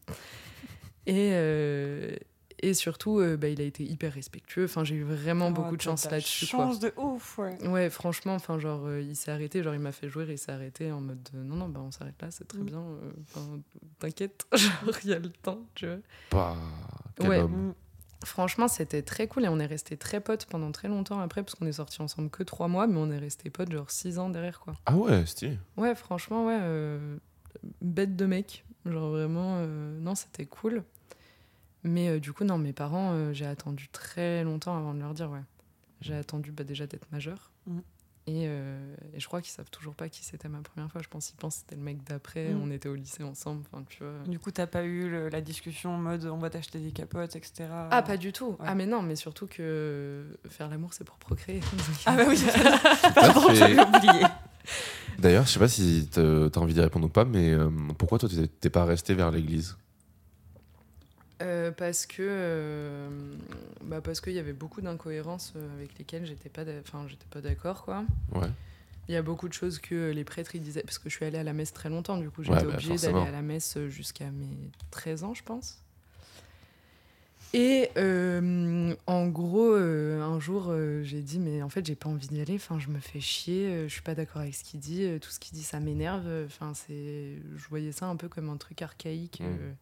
Et, 1.05 1.31
euh, 1.33 2.15
et 2.61 2.73
surtout, 2.73 3.19
euh, 3.19 3.37
bah, 3.37 3.47
il 3.49 3.59
a 3.61 3.63
été 3.63 3.83
hyper 3.83 4.13
respectueux. 4.13 4.65
Enfin, 4.65 4.83
j'ai 4.83 4.95
eu 4.95 5.03
vraiment 5.03 5.47
Oh, 5.47 5.51
beaucoup 5.51 5.75
de 5.77 5.81
chance 5.81 6.09
là-dessus. 6.09 6.47
quoi. 6.47 6.65
Chance 6.65 6.79
de 6.79 6.93
ouf, 6.97 7.37
ouais. 7.37 7.67
Ouais, 7.67 7.89
franchement, 7.89 8.35
enfin, 8.35 8.59
genre, 8.59 8.85
euh, 8.85 9.01
il 9.01 9.15
s'est 9.15 9.31
arrêté, 9.31 9.63
genre, 9.63 9.73
il 9.73 9.79
m'a 9.79 9.91
fait 9.91 10.09
jouer, 10.09 10.25
il 10.29 10.37
s'est 10.37 10.51
arrêté 10.51 10.91
en 10.91 11.01
mode 11.01 11.27
euh, 11.35 11.43
non, 11.43 11.55
non, 11.55 11.69
bah, 11.69 11.81
on 11.83 11.91
s'arrête 11.91 12.21
là, 12.21 12.29
c'est 12.31 12.47
très 12.47 12.59
Mm. 12.61 12.65
bien, 12.65 12.79
euh, 12.81 13.57
t'inquiète, 13.99 14.45
genre, 14.53 14.95
il 15.03 15.09
y 15.09 15.13
a 15.13 15.19
le 15.19 15.29
temps, 15.29 15.59
tu 15.75 15.87
vois. 15.87 15.97
Bah, 16.31 16.55
quel 17.15 17.29
Ouais. 17.29 17.39
homme. 17.39 17.69
Mm. 17.69 17.73
Franchement, 18.23 18.67
c'était 18.67 19.01
très 19.01 19.27
cool 19.27 19.45
et 19.45 19.47
on 19.47 19.57
est 19.59 19.65
resté 19.65 19.97
très 19.97 20.21
potes 20.21 20.45
pendant 20.45 20.71
très 20.71 20.87
longtemps 20.87 21.19
après, 21.19 21.41
parce 21.41 21.55
qu'on 21.55 21.65
est 21.65 21.71
sortis 21.71 22.03
ensemble 22.03 22.29
que 22.29 22.43
trois 22.43 22.67
mois, 22.67 22.85
mais 22.85 22.97
on 22.99 23.09
est 23.09 23.17
resté 23.17 23.49
potes, 23.49 23.71
genre, 23.71 23.89
six 23.89 24.19
ans 24.19 24.29
derrière, 24.29 24.59
quoi. 24.59 24.73
Ah 24.85 24.95
ouais, 24.95 25.25
stylé. 25.25 25.57
Ouais, 25.75 25.95
franchement, 25.95 26.45
ouais, 26.45 26.59
euh, 26.61 27.17
bête 27.81 28.15
de 28.15 28.25
mec, 28.27 28.63
genre, 28.85 29.09
vraiment, 29.09 29.55
euh, 29.57 29.97
non, 29.99 30.13
c'était 30.13 30.45
cool. 30.45 30.83
Mais 31.83 32.09
euh, 32.09 32.19
du 32.19 32.31
coup, 32.33 32.43
non, 32.43 32.57
mes 32.57 32.73
parents, 32.73 33.11
euh, 33.13 33.33
j'ai 33.33 33.45
attendu 33.45 33.87
très 33.89 34.43
longtemps 34.43 34.77
avant 34.77 34.93
de 34.93 34.99
leur 34.99 35.13
dire, 35.13 35.29
ouais. 35.31 35.41
J'ai 36.01 36.15
attendu 36.15 36.51
bah, 36.51 36.63
déjà 36.63 36.87
d'être 36.87 37.07
majeur. 37.11 37.51
Mm. 37.67 37.79
Et, 38.27 38.43
euh, 38.45 38.95
et 39.15 39.19
je 39.19 39.25
crois 39.27 39.41
qu'ils 39.41 39.51
savent 39.51 39.69
toujours 39.71 39.95
pas 39.95 40.07
qui 40.07 40.23
c'était 40.23 40.47
ma 40.47 40.61
première 40.61 40.91
fois. 40.91 41.01
Je 41.01 41.07
pense 41.07 41.27
qu'ils 41.27 41.37
pensent 41.37 41.55
que 41.55 41.59
c'était 41.61 41.75
le 41.75 41.81
mec 41.81 42.03
d'après. 42.03 42.53
Mm. 42.53 42.61
On 42.63 42.71
était 42.71 42.87
au 42.89 42.93
lycée 42.95 43.23
ensemble. 43.23 43.63
Enfin, 43.71 43.83
tu 43.89 44.03
vois. 44.03 44.13
Du 44.27 44.37
coup, 44.37 44.51
t'as 44.51 44.67
pas 44.67 44.83
eu 44.83 45.09
le- 45.09 45.29
la 45.29 45.41
discussion 45.41 45.95
en 45.95 45.97
mode 45.97 46.25
on 46.25 46.37
va 46.37 46.49
t'acheter 46.51 46.79
des 46.79 46.91
capotes, 46.91 47.35
etc. 47.35 47.69
Ah, 47.89 48.01
pas 48.03 48.17
du 48.17 48.31
tout. 48.31 48.49
Ouais. 48.51 48.65
Ah, 48.67 48.75
mais 48.75 48.85
non, 48.85 49.01
mais 49.01 49.15
surtout 49.15 49.47
que 49.47 50.25
faire 50.49 50.69
l'amour, 50.69 50.93
c'est 50.93 51.03
pour 51.03 51.17
procréer. 51.17 51.61
Ah 52.05 52.15
bah 52.15 52.23
oui, 52.27 52.37
pardon, 53.15 53.53
j'avais 53.53 53.79
oublié. 53.81 54.25
D'ailleurs, 55.17 55.45
je 55.45 55.51
sais 55.51 55.59
pas 55.59 55.67
si 55.67 56.07
t'as 56.11 56.59
envie 56.59 56.73
d'y 56.75 56.81
répondre 56.81 57.05
ou 57.07 57.09
pas, 57.09 57.25
mais 57.25 57.51
euh, 57.51 57.69
pourquoi 57.97 58.17
toi 58.19 58.29
t'es 58.59 58.69
pas 58.69 58.85
resté 58.85 59.13
vers 59.13 59.31
l'église? 59.31 59.77
Euh, 61.41 61.71
parce 61.71 62.05
que 62.05 62.21
euh, 62.21 63.09
bah 63.83 64.01
parce 64.01 64.21
qu'il 64.21 64.33
y 64.33 64.39
avait 64.39 64.53
beaucoup 64.53 64.81
d'incohérences 64.81 65.53
euh, 65.55 65.67
avec 65.75 65.97
lesquelles 65.97 66.25
j'étais 66.25 66.49
pas 66.49 66.63
enfin 66.81 67.05
j'étais 67.07 67.25
pas 67.29 67.41
d'accord 67.41 67.83
quoi 67.83 68.03
Ouais. 68.33 68.47
il 69.07 69.13
y 69.13 69.17
a 69.17 69.21
beaucoup 69.21 69.47
de 69.47 69.53
choses 69.53 69.79
que 69.79 70.11
les 70.11 70.23
prêtres 70.23 70.55
ils 70.55 70.61
disaient 70.61 70.83
parce 70.83 70.99
que 70.99 71.09
je 71.09 71.15
suis 71.15 71.25
allée 71.25 71.37
à 71.39 71.43
la 71.43 71.53
messe 71.53 71.73
très 71.73 71.89
longtemps 71.89 72.17
du 72.17 72.29
coup 72.29 72.41
Ouais, 72.41 72.47
j'étais 72.47 72.65
bah, 72.65 72.73
obligée 72.73 72.95
d'aller 72.97 73.27
à 73.27 73.31
la 73.31 73.41
messe 73.41 73.77
jusqu'à 73.89 74.29
mes 74.31 74.69
13 74.91 75.23
ans 75.23 75.33
je 75.33 75.43
pense 75.43 75.77
et 77.53 77.89
euh, 77.97 78.95
en 79.07 79.27
gros 79.27 79.73
euh, 79.73 80.21
un 80.21 80.39
jour 80.39 80.67
euh, 80.69 81.03
j'ai 81.03 81.21
dit 81.21 81.37
mais 81.37 81.61
en 81.61 81.67
fait 81.67 81.85
j'ai 81.85 81.95
pas 81.95 82.07
envie 82.07 82.27
d'y 82.29 82.39
aller 82.39 82.55
enfin 82.55 82.79
je 82.79 82.87
me 82.87 82.99
fais 82.99 83.19
chier 83.19 83.83
je 83.89 83.91
suis 83.93 84.01
pas 84.01 84.15
d'accord 84.15 84.41
avec 84.41 84.55
ce 84.55 84.63
qu'il 84.63 84.79
dit 84.79 85.05
tout 85.19 85.29
ce 85.29 85.37
qu'il 85.39 85.57
dit 85.57 85.63
ça 85.63 85.81
m'énerve 85.81 86.25
enfin 86.45 86.73
c'est 86.73 87.35
je 87.57 87.67
voyais 87.69 87.91
ça 87.91 88.05
un 88.05 88.15
peu 88.15 88.29
comme 88.29 88.49
un 88.49 88.57
truc 88.57 88.81
archaïque 88.81 89.41
Mm. 89.41 89.75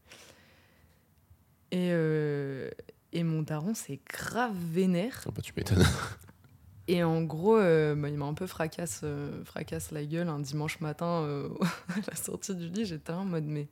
Et, 1.71 1.89
euh, 1.91 2.69
et 3.13 3.23
mon 3.23 3.41
daron, 3.41 3.73
c'est 3.73 3.99
grave 4.09 4.55
vénère. 4.71 5.23
Ah 5.27 5.31
bah, 5.35 5.41
tu 5.41 5.53
m'étonnes. 5.55 5.83
Et 6.91 7.03
en 7.03 7.21
gros, 7.21 7.55
euh, 7.55 7.93
bah, 7.93 8.09
il 8.09 8.17
m'a 8.17 8.25
un 8.25 8.33
peu 8.33 8.47
fracasse, 8.47 9.01
euh, 9.03 9.43
fracasse 9.45 9.91
la 9.91 10.03
gueule 10.03 10.27
un 10.27 10.39
dimanche 10.39 10.79
matin 10.79 11.23
à 11.89 11.99
la 12.09 12.15
sortie 12.15 12.55
du 12.55 12.67
lit. 12.69 12.85
J'étais 12.85 13.11
en 13.13 13.25
mode, 13.25 13.43
mais 13.45 13.67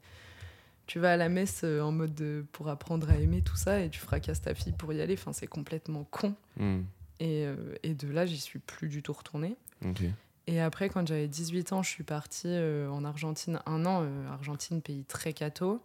tu 0.85 0.99
vas 0.99 1.13
à 1.13 1.17
la 1.17 1.27
messe 1.27 1.63
en 1.63 1.91
mode 1.91 2.45
pour 2.51 2.69
apprendre 2.69 3.09
à 3.09 3.15
aimer 3.15 3.41
tout 3.41 3.55
ça 3.55 3.81
et 3.81 3.89
tu 3.89 3.99
fracasses 3.99 4.43
ta 4.43 4.53
fille 4.53 4.71
pour 4.73 4.93
y 4.93 5.01
aller. 5.01 5.15
Enfin, 5.15 5.33
c'est 5.33 5.47
complètement 5.47 6.03
con. 6.03 6.35
Hmm, 6.57 6.81
Et, 7.19 7.47
et 7.81 7.95
de 7.95 8.07
là, 8.07 8.27
j'y 8.27 8.37
suis 8.39 8.59
plus 8.59 8.87
du 8.87 9.01
tout 9.01 9.13
retournée. 9.13 9.55
Et 10.45 10.61
après, 10.61 10.87
quand 10.89 11.07
j'avais 11.07 11.27
18 11.27 11.73
ans, 11.73 11.81
je 11.81 11.89
suis 11.89 12.03
partie 12.03 12.55
en 12.55 13.03
Argentine 13.03 13.59
un 13.65 13.83
an. 13.87 14.07
Argentine, 14.29 14.83
pays 14.83 15.03
très 15.05 15.33
catho. 15.33 15.81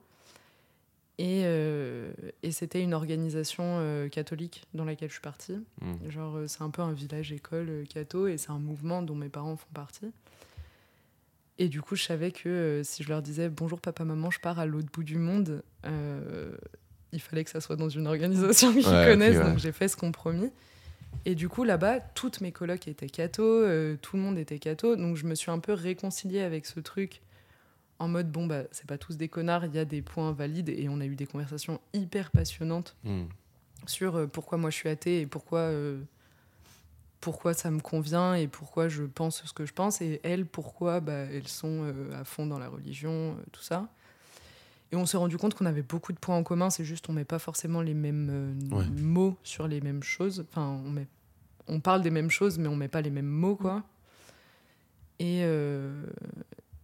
Et, 1.25 1.43
euh, 1.45 2.11
et 2.43 2.51
c'était 2.51 2.83
une 2.83 2.95
organisation 2.95 3.63
euh, 3.79 4.09
catholique 4.09 4.65
dans 4.75 4.85
laquelle 4.85 5.09
je 5.09 5.13
suis 5.13 5.21
partie. 5.23 5.55
Hmm. 5.81 6.11
Genre, 6.11 6.37
euh, 6.37 6.47
c'est 6.49 6.63
un 6.63 6.71
peu 6.71 6.83
un 6.83 6.91
village-école 6.91 7.85
catho 7.89 8.27
et 8.27 8.39
c'est 8.39 8.51
un 8.51 8.59
mouvement 8.59 9.03
dont 9.03 9.15
mes 9.15 9.29
parents 9.29 9.55
font 9.57 9.69
partie. 9.73 10.11
Et 11.61 11.69
du 11.69 11.81
coup, 11.81 11.95
je 11.95 12.03
savais 12.03 12.33
que 12.33 12.81
si 12.85 13.05
je 13.05 13.09
leur 13.09 13.23
disais 13.23 13.49
bonjour 13.49 13.81
papa, 13.81 14.03
maman, 14.05 14.33
je 14.33 14.41
pars 14.41 14.59
à 14.59 14.67
l'autre 14.67 14.89
bout 14.93 15.05
du 15.05 15.17
monde, 15.17 15.63
il 17.13 17.21
fallait 17.21 17.45
que 17.45 17.51
ça 17.51 17.61
soit 17.61 17.77
dans 17.77 17.89
une 17.91 18.09
organisation 18.09 18.73
qu'ils 18.73 18.85
Ouais, 18.89 19.07
connaissent. 19.07 19.37
ouais. 19.37 19.45
Donc 19.45 19.59
j'ai 19.59 19.71
fait 19.71 19.87
ce 19.87 19.97
compromis. 19.97 20.51
Et 21.25 21.37
du 21.37 21.49
coup, 21.49 21.63
là-bas, 21.63 22.01
toutes 22.01 22.41
mes 22.41 22.51
colocs 22.51 22.89
étaient 22.89 23.09
catho, 23.09 23.65
tout 23.99 24.17
le 24.17 24.23
monde 24.23 24.39
était 24.39 24.59
catho. 24.59 24.97
Donc 24.97 25.17
je 25.17 25.25
me 25.27 25.37
suis 25.37 25.53
un 25.53 25.61
peu 25.61 25.73
réconciliée 25.73 26.41
avec 26.41 26.67
ce 26.67 26.81
truc 26.81 27.21
en 28.03 28.09
mode 28.09 28.31
bon, 28.31 28.47
bah, 28.47 28.63
c'est 28.73 28.87
pas 28.87 28.99
tous 28.99 29.17
des 29.17 29.29
connards, 29.29 29.65
il 29.65 29.75
y 29.75 29.79
a 29.79 29.85
des 29.85 30.03
points 30.03 30.33
valides. 30.33 30.69
Et 30.69 30.89
on 30.89 31.01
a 31.01 31.07
eu 31.07 31.15
des 31.17 31.27
conversations 31.27 31.81
hyper 31.93 32.31
passionnantes 32.31 32.97
Hmm. 33.05 33.25
sur 33.87 34.17
euh, 34.17 34.27
pourquoi 34.27 34.59
moi 34.59 34.71
je 34.71 34.77
suis 34.77 34.89
athée 34.89 35.21
et 35.21 35.27
pourquoi, 35.27 35.61
euh, 35.61 36.01
pourquoi 37.21 37.55
ça 37.55 37.71
me 37.71 37.81
convient 37.81 38.35
et 38.35 38.49
pourquoi 38.49 38.89
je 38.89 39.05
pense 39.05 39.45
ce 39.45 39.53
que 39.53 39.65
je 39.67 39.73
pense. 39.73 40.01
Et 40.01 40.21
elles, 40.25 40.47
pourquoi 40.47 41.01
bah, 41.01 41.13
elles 41.33 41.49
sont 41.49 41.85
euh, 41.85 42.21
à 42.21 42.25
fond 42.25 42.47
dans 42.47 42.59
la 42.59 42.69
religion, 42.69 43.37
tout 43.53 43.63
ça. 43.63 43.89
Et 44.91 44.97
on 44.97 45.07
s'est 45.07 45.17
rendu 45.17 45.39
compte 45.39 45.55
qu'on 45.55 45.65
avait 45.67 45.83
beaucoup 45.83 46.13
de 46.13 46.19
points 46.19 46.37
en 46.37 46.43
commun, 46.43 46.69
c'est 46.69 46.85
juste 46.85 47.09
on 47.09 47.13
met 47.15 47.25
pas 47.25 47.39
forcément 47.39 47.81
les 47.81 47.95
mêmes 47.95 48.59
Ouais. 48.71 48.85
mots 49.01 49.37
sur 49.43 49.67
les 49.67 49.81
mêmes 49.81 50.03
choses. 50.03 50.45
Enfin, 50.51 50.67
on, 50.85 50.91
met, 50.91 51.07
on 51.67 51.81
parle 51.81 52.03
des 52.03 52.11
mêmes 52.11 52.31
choses, 52.31 52.59
mais 52.59 52.69
on 52.69 52.77
met 52.77 52.89
pas 52.89 53.01
les 53.01 53.09
mêmes 53.11 53.25
mots, 53.25 53.57
quoi. 53.57 53.85
Et, 55.19 55.43
euh, 55.45 56.05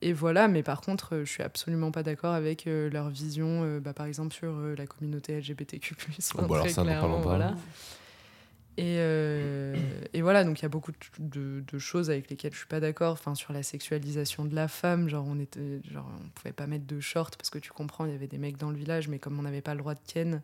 et 0.02 0.12
voilà, 0.12 0.48
mais 0.48 0.62
par 0.62 0.80
contre, 0.80 1.14
euh, 1.16 1.24
je 1.24 1.30
suis 1.30 1.42
absolument 1.42 1.90
pas 1.90 2.02
d'accord 2.02 2.34
avec 2.34 2.66
euh, 2.66 2.88
leur 2.90 3.08
vision, 3.08 3.62
euh, 3.64 3.80
bah, 3.80 3.92
par 3.92 4.06
exemple, 4.06 4.34
sur 4.34 4.52
la 4.58 4.86
communauté 4.86 5.38
LGBTQ. 5.38 5.96
Oh, 6.36 6.42
bah 6.42 6.54
alors 6.56 6.68
ça, 6.70 6.84
n'en 6.84 7.00
parlons 7.00 7.16
pas. 7.16 7.20
voilà. 7.22 7.54
Et, 8.76 8.98
euh, 8.98 9.74
et 10.12 10.22
voilà, 10.22 10.44
donc 10.44 10.60
il 10.60 10.62
y 10.62 10.66
a 10.66 10.68
beaucoup 10.68 10.92
de, 11.18 11.64
de 11.66 11.78
choses 11.80 12.10
avec 12.10 12.30
lesquelles 12.30 12.52
je 12.52 12.58
suis 12.58 12.66
pas 12.68 12.78
d'accord. 12.78 13.12
Enfin, 13.14 13.34
sur 13.34 13.52
la 13.52 13.64
sexualisation 13.64 14.44
de 14.44 14.54
la 14.54 14.68
femme, 14.68 15.08
genre 15.08 15.24
on 15.26 15.40
était, 15.40 15.80
genre 15.90 16.08
on 16.24 16.28
pouvait 16.28 16.52
pas 16.52 16.68
mettre 16.68 16.86
de 16.86 17.00
short 17.00 17.36
parce 17.36 17.50
que 17.50 17.58
tu 17.58 17.72
comprends, 17.72 18.06
il 18.06 18.12
y 18.12 18.14
avait 18.14 18.28
des 18.28 18.38
mecs 18.38 18.56
dans 18.56 18.70
le 18.70 18.76
village, 18.76 19.08
mais 19.08 19.18
comme 19.18 19.36
on 19.36 19.42
n'avait 19.42 19.62
pas 19.62 19.74
le 19.74 19.80
droit 19.80 19.94
de 19.94 20.00
ken, 20.06 20.42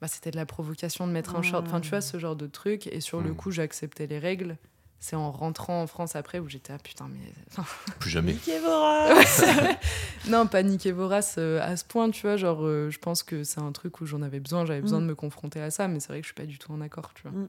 bah 0.00 0.06
c'était 0.06 0.30
de 0.30 0.36
la 0.36 0.46
provocation 0.46 1.08
de 1.08 1.12
mettre 1.12 1.34
un 1.34 1.42
short. 1.42 1.66
Enfin, 1.66 1.80
tu 1.80 1.90
vois 1.90 2.00
ce 2.00 2.16
genre 2.20 2.36
de 2.36 2.46
truc. 2.46 2.86
Et 2.86 3.00
sur 3.00 3.20
le 3.20 3.32
Mm. 3.32 3.34
coup, 3.36 3.50
j'acceptais 3.50 4.06
les 4.06 4.20
règles. 4.20 4.56
C'est 5.00 5.14
en 5.14 5.30
rentrant 5.30 5.82
en 5.82 5.86
France 5.86 6.16
après 6.16 6.40
où 6.40 6.48
j'étais 6.48 6.72
ah 6.72 6.78
putain 6.78 7.08
mais 7.08 7.62
Plus 8.00 8.10
jamais. 8.10 8.36
Races. 8.66 9.44
non, 10.28 10.46
paniquer 10.46 10.90
vorace 10.92 11.36
euh, 11.38 11.60
à 11.62 11.76
ce 11.76 11.84
point, 11.84 12.10
tu 12.10 12.22
vois. 12.22 12.36
Genre, 12.36 12.64
euh, 12.64 12.90
je 12.90 12.98
pense 12.98 13.22
que 13.22 13.44
c'est 13.44 13.60
un 13.60 13.70
truc 13.72 14.00
où 14.00 14.06
j'en 14.06 14.22
avais 14.22 14.40
besoin, 14.40 14.66
j'avais 14.66 14.80
besoin 14.80 14.98
Mm. 14.98 15.02
de 15.02 15.06
me 15.08 15.14
confronter 15.14 15.60
à 15.60 15.70
ça, 15.70 15.86
mais 15.88 16.00
c'est 16.00 16.08
vrai 16.08 16.18
que 16.18 16.24
je 16.24 16.28
suis 16.28 16.34
pas 16.34 16.46
du 16.46 16.58
tout 16.58 16.72
en 16.72 16.80
accord, 16.80 17.12
tu 17.14 17.22
vois. 17.22 17.30
Mm. 17.30 17.48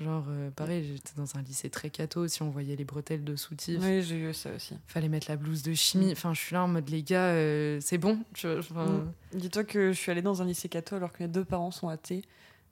Genre, 0.00 0.24
euh, 0.28 0.50
pareil, 0.50 0.84
j'étais 0.86 1.12
dans 1.16 1.36
un 1.36 1.42
lycée 1.42 1.70
très 1.70 1.88
catho, 1.88 2.26
si 2.28 2.42
on 2.42 2.50
voyait 2.50 2.76
les 2.76 2.84
bretelles 2.84 3.24
de 3.24 3.36
soutif, 3.36 3.78
Oui, 3.82 4.02
j'ai 4.02 4.16
eu 4.16 4.34
ça 4.34 4.50
aussi. 4.54 4.74
fallait 4.86 5.08
mettre 5.08 5.30
la 5.30 5.36
blouse 5.36 5.62
de 5.62 5.72
chimie. 5.74 6.10
Enfin, 6.12 6.34
je 6.34 6.40
suis 6.40 6.54
là 6.54 6.64
en 6.64 6.68
mode, 6.68 6.88
les 6.90 7.02
gars, 7.02 7.26
euh, 7.28 7.78
c'est 7.80 7.98
bon, 7.98 8.18
tu 8.34 8.48
vois. 8.70 8.84
Mm. 8.86 9.12
Dis-toi 9.34 9.64
que 9.64 9.92
je 9.92 9.96
suis 9.98 10.10
allée 10.10 10.22
dans 10.22 10.42
un 10.42 10.44
lycée 10.44 10.68
catho 10.68 10.96
alors 10.96 11.12
que 11.12 11.22
mes 11.22 11.28
deux 11.28 11.44
parents 11.44 11.70
sont 11.70 11.88
athées. 11.88 12.22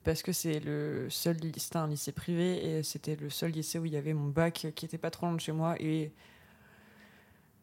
Parce 0.05 0.23
que 0.23 0.33
c'est 0.33 0.61
le 0.61 1.07
seul 1.11 1.37
c'était 1.59 1.77
un 1.77 1.87
lycée 1.87 2.13
privé 2.13 2.65
et 2.79 2.83
c'était 2.83 3.17
le 3.17 3.29
seul 3.29 3.51
lycée 3.51 3.79
où 3.79 3.85
il 3.85 3.93
y 3.93 3.97
avait 3.97 4.15
mon 4.15 4.29
bac 4.29 4.69
qui 4.75 4.85
était 4.87 4.97
pas 4.99 5.11
trop 5.11 5.27
loin 5.27 5.35
de 5.35 5.41
chez 5.41 5.53
moi 5.53 5.77
et 5.81 6.13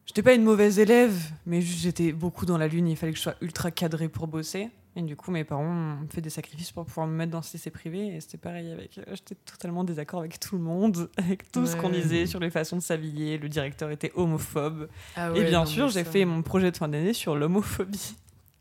J'étais 0.06 0.24
pas 0.24 0.34
une 0.34 0.44
mauvaise 0.44 0.80
élève, 0.80 1.20
mais 1.46 1.60
juste 1.60 1.82
j'étais 1.82 2.14
beaucoup 2.14 2.46
dans 2.46 2.58
la 2.58 2.70
lune. 2.70 2.88
Il 2.88 2.96
fallait 2.96 3.12
que 3.12 3.18
je 3.18 3.24
sois 3.24 3.36
ultra 3.42 3.72
cadrée 3.72 4.08
pour 4.08 4.26
bosser. 4.28 4.70
Et 4.96 5.02
du 5.02 5.18
coup, 5.18 5.32
mes 5.32 5.44
parents 5.44 5.66
ont 6.02 6.08
fait 6.10 6.22
des 6.22 6.30
sacrifices 6.30 6.72
pour 6.72 6.86
pouvoir 6.86 7.08
me 7.08 7.14
mettre 7.14 7.34
dans 7.34 7.42
ce 7.42 7.52
lycée 7.58 7.72
privé. 7.72 8.16
Et 8.16 8.22
c'était 8.22 8.38
pareil 8.38 8.72
avec. 8.72 8.98
euh, 9.00 9.04
J'étais 9.10 9.36
totalement 9.36 9.82
en 9.82 9.84
désaccord 9.84 10.22
avec 10.22 10.40
tout 10.40 10.56
le 10.56 10.64
monde, 10.64 11.10
avec 11.18 11.52
tout 11.52 11.66
ce 11.68 11.76
qu'on 11.76 11.90
disait 11.90 12.26
sur 12.26 12.40
les 12.40 12.50
façons 12.50 12.78
de 12.78 12.82
s'habiller. 12.82 13.38
Le 13.38 13.50
directeur 13.50 13.92
était 13.92 14.14
homophobe. 14.16 14.88
Ah 15.18 15.30
et 15.36 15.44
bien 15.44 15.60
non, 15.60 15.66
sûr, 15.66 15.90
j'ai 15.90 16.06
fait 16.06 16.24
mon 16.24 16.42
projet 16.42 16.72
de 16.72 16.78
fin 16.78 16.88
d'année 16.88 17.12
sur 17.14 17.36
l'homophobie. 17.36 18.16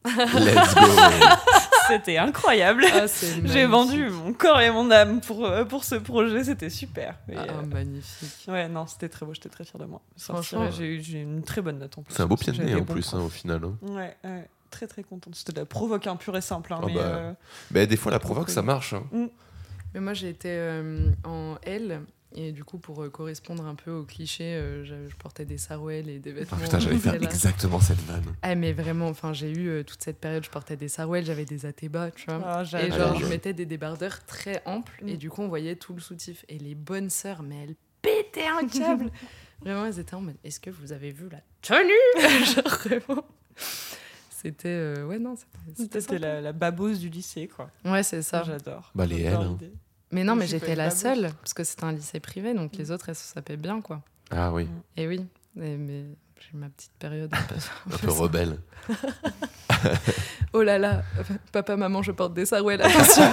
Let's 0.05 0.75
go 0.75 0.81
c'était 1.89 2.19
incroyable. 2.19 2.85
Ah, 2.93 3.07
J'ai 3.45 3.67
vendu 3.67 4.09
mon 4.11 4.33
corps 4.33 4.61
et 4.61 4.71
mon 4.71 4.91
âme 4.91 5.21
pour, 5.21 5.45
euh, 5.45 5.65
pour 5.65 5.85
ce 5.85 5.95
projet. 5.97 6.45
C'était 6.45 6.71
super. 6.71 7.17
Et, 7.31 7.37
Ah, 7.37 7.43
euh, 7.51 7.67
magnifique. 7.67 8.47
Ouais, 8.49 8.69
non, 8.69 8.87
c'était 8.87 9.09
très 9.09 9.25
beau, 9.27 9.35
j'étais 9.35 9.49
très 9.49 9.65
fière 9.65 9.79
de 9.81 9.87
moi. 9.87 10.01
Franchement, 10.17 10.71
j'ai 10.71 10.87
eu 10.97 11.01
une 11.23 11.43
très 11.43 11.61
bonne 11.63 11.79
note 11.79 11.97
en 11.99 12.03
plus. 12.03 12.15
C'est 12.15 12.23
un 12.23 12.27
beau 12.27 12.37
pied 12.37 12.53
de 12.53 12.63
nez 12.63 12.75
en 12.75 12.85
plus, 12.85 13.15
hein, 13.15 13.21
au 13.21 13.29
final. 13.29 13.61
hein. 13.65 13.77
Ouais, 13.83 14.17
ouais, 14.25 14.49
très 14.71 14.87
très 14.87 15.03
contente. 15.03 15.35
C'était 15.35 15.53
de 15.53 15.61
la 15.61 15.67
provoque 15.67 16.07
un 16.07 16.17
pur 16.17 16.37
et 16.37 16.41
simple. 16.41 16.73
hein, 16.73 16.79
Ah 16.83 16.87
mais, 16.87 16.95
bah, 16.95 17.01
euh, 17.01 17.33
Mais 17.71 17.87
des 17.87 17.97
fois, 17.97 18.13
la 18.13 18.19
provoque, 18.19 18.51
ça 18.51 18.63
marche. 18.63 18.93
hein. 18.95 19.05
Mais 19.95 20.01
moi, 20.01 20.13
j'ai 20.15 20.29
été 20.29 20.49
euh, 20.51 21.11
en 21.25 21.57
L. 21.63 22.03
Et 22.39 22.53
du 22.53 22.65
coup, 22.65 22.77
pour 22.79 23.03
euh, 23.03 23.09
correspondre 23.09 23.65
un 23.67 23.75
peu 23.75 23.91
au 23.91 24.05
cliché, 24.05 24.45
euh, 24.57 24.85
je, 24.85 25.09
je 25.09 25.17
portais 25.17 25.47
des 25.47 25.57
sarouels 25.57 26.09
et 26.11 26.19
des 26.19 26.31
Ah 26.33 26.35
vêtements. 26.35 26.59
putain, 26.59 26.79
j'allais 26.79 26.99
faire 26.99 27.15
Là. 27.15 27.19
exactement 27.23 27.81
cette 27.81 28.01
vanne. 28.01 28.25
Ah, 28.43 28.55
mais 28.55 28.75
vraiment, 28.75 29.09
enfin, 29.09 29.33
j'ai 29.33 29.51
eu 29.51 29.69
euh, 29.69 29.83
toute 29.85 30.03
cette 30.05 30.19
période, 30.19 30.45
je 30.45 30.51
portais 30.51 30.77
des 30.77 30.89
sarouels, 30.89 31.25
j'avais 31.25 31.47
des 31.47 31.65
atébas, 31.65 32.11
tu 32.11 32.27
vois. 32.27 32.43
ah, 32.45 32.63
Et 32.63 32.91
genre, 32.91 33.13
Ouais. 33.13 33.21
je 33.21 33.27
mettais 33.27 33.55
des 33.55 33.65
débardeurs 33.65 34.23
très 34.27 34.61
amples, 34.67 35.03
et 35.07 35.15
Mm. 35.15 35.17
du 35.17 35.31
coup, 35.31 35.41
on 35.43 35.49
voyait 35.49 35.77
tout 35.77 35.95
le 35.95 36.01
soutif. 36.01 36.45
Et 36.51 36.59
les 36.59 36.75
bonnes 36.75 37.09
sœurs, 37.09 37.43
mais 37.43 37.63
elles 37.65 37.75
pétaient 38.03 38.47
un 38.47 38.67
câble. 38.69 39.11
vraiment, 39.63 39.87
elles 39.87 39.99
étaient 39.99 40.15
en 40.15 40.21
mode 40.21 40.37
Est-ce 40.45 40.61
que 40.61 40.69
vous 40.71 40.93
avez 40.93 41.13
vu 41.13 41.31
la 41.31 41.41
tenue? 41.63 41.91
Genre, 42.55 42.69
vraiment. 42.85 43.25
C'était. 44.29 44.69
euh, 44.69 45.07
ouais, 45.07 45.19
non, 45.19 45.35
c'était- 45.75 46.19
la, 46.19 46.41
la 46.43 46.53
babose 46.53 47.01
du 47.01 47.09
lycée, 47.09 47.49
quoi. 47.49 47.71
Ouais, 47.85 48.03
c'est 48.03 48.21
ça. 48.23 48.43
J'adore. 48.43 48.91
Bah, 48.95 49.07
les 49.07 49.23
L, 49.23 49.35
hein. 49.35 49.59
Mais 50.13 50.23
non, 50.25 50.37
mais 50.37 50.47
j'étais 50.47 50.75
la 50.77 50.91
seule, 50.91 51.31
parce 51.41 51.53
que 51.55 51.65
c'était 51.65 51.85
un 51.85 51.93
lycée 51.93 52.21
privé, 52.21 52.55
donc 52.55 52.77
les 52.77 52.91
autres, 52.91 53.09
elles 53.09 53.15
se 53.17 53.33
sapaient 53.35 53.57
bien, 53.57 53.81
quoi. 53.81 54.03
Ah 54.31 54.53
oui, 54.53 54.69
Et 54.97 55.07
oui, 55.09 55.27
et- 55.61 55.77
mais 55.77 56.05
j'ai 56.41 56.57
ma 56.59 56.69
petite 56.69 56.93
période. 56.99 57.33
un 57.35 57.43
peu- 57.43 57.55
un 57.95 57.99
peu 57.99 58.11
rebelle. 58.11 58.59
oh 60.53 60.63
là 60.63 60.79
là, 60.79 61.03
papa, 61.53 61.77
maman, 61.77 62.03
je 62.03 62.13
porte 62.13 62.35
des 62.35 62.47
sarouels, 62.47 62.81
attention. 62.83 63.25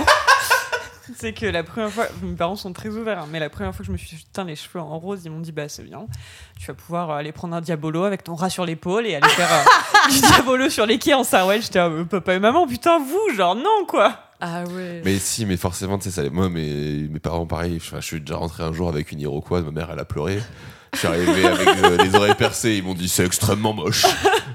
C'est 1.16 1.34
que 1.34 1.46
la 1.46 1.64
première 1.64 1.92
fois, 1.92 2.06
mes 2.22 2.36
parents 2.36 2.56
sont 2.56 2.74
très 2.74 2.90
ouverts, 2.90 3.20
hein, 3.20 3.28
mais 3.32 3.40
la 3.40 3.50
première 3.50 3.74
fois 3.74 3.80
que 3.80 3.88
je 3.88 3.92
me 3.92 3.98
suis 3.98 4.26
teint 4.32 4.44
les 4.44 4.56
cheveux 4.56 4.80
en 4.80 4.98
rose, 5.00 5.22
ils 5.26 5.32
m'ont 5.32 5.40
dit 5.40 5.52
bah 5.52 5.68
c'est 5.68 5.84
bien, 5.84 6.06
tu 6.60 6.68
vas 6.68 6.74
pouvoir 6.74 7.10
euh, 7.10 7.16
aller 7.16 7.32
prendre 7.32 7.56
un 7.56 7.62
diabolo 7.62 8.04
avec 8.04 8.24
ton 8.24 8.36
rat 8.36 8.50
sur 8.50 8.66
l'épaule 8.66 9.06
et 9.06 9.16
aller 9.16 9.30
faire 9.30 9.52
euh, 9.52 10.10
du 10.12 10.20
diabolo 10.20 10.70
sur 10.70 10.86
les 10.86 10.98
quais 10.98 11.14
en 11.14 11.24
sarouel. 11.24 11.62
J'étais 11.62 11.80
ah, 11.80 11.88
euh, 11.88 12.06
papa 12.06 12.34
et 12.36 12.40
maman, 12.40 12.68
putain 12.68 13.00
vous, 13.00 13.36
genre 13.36 13.56
non 13.56 13.86
quoi. 13.88 14.18
ah 14.40 14.64
ouais. 14.64 15.02
Mais 15.04 15.18
si, 15.20 15.46
mais 15.46 15.58
forcément, 15.58 15.98
tu 15.98 16.06
sais, 16.06 16.12
ça, 16.12 16.30
moi, 16.30 16.50
mes, 16.50 17.08
mes 17.10 17.20
parents, 17.20 17.46
pareil, 17.46 17.80
je, 17.82 17.96
je 17.96 18.02
suis 18.02 18.22
déjà 18.22 18.38
rentré 18.38 18.64
un 18.64 18.72
jour 18.74 18.88
avec 18.88 19.12
une 19.12 19.20
Iroquois, 19.20 19.62
ma 19.62 19.72
mère, 19.72 19.90
elle 19.92 20.00
a 20.00 20.06
pleuré. 20.06 20.40
Je 20.94 20.98
suis 21.00 21.08
arrivé 21.08 21.46
avec 21.46 21.68
euh, 21.68 21.98
les 21.98 22.16
oreilles 22.16 22.36
percées, 22.36 22.76
ils 22.78 22.84
m'ont 22.84 22.94
dit 22.94 23.10
c'est 23.10 23.26
extrêmement 23.26 23.74
moche. 23.74 24.06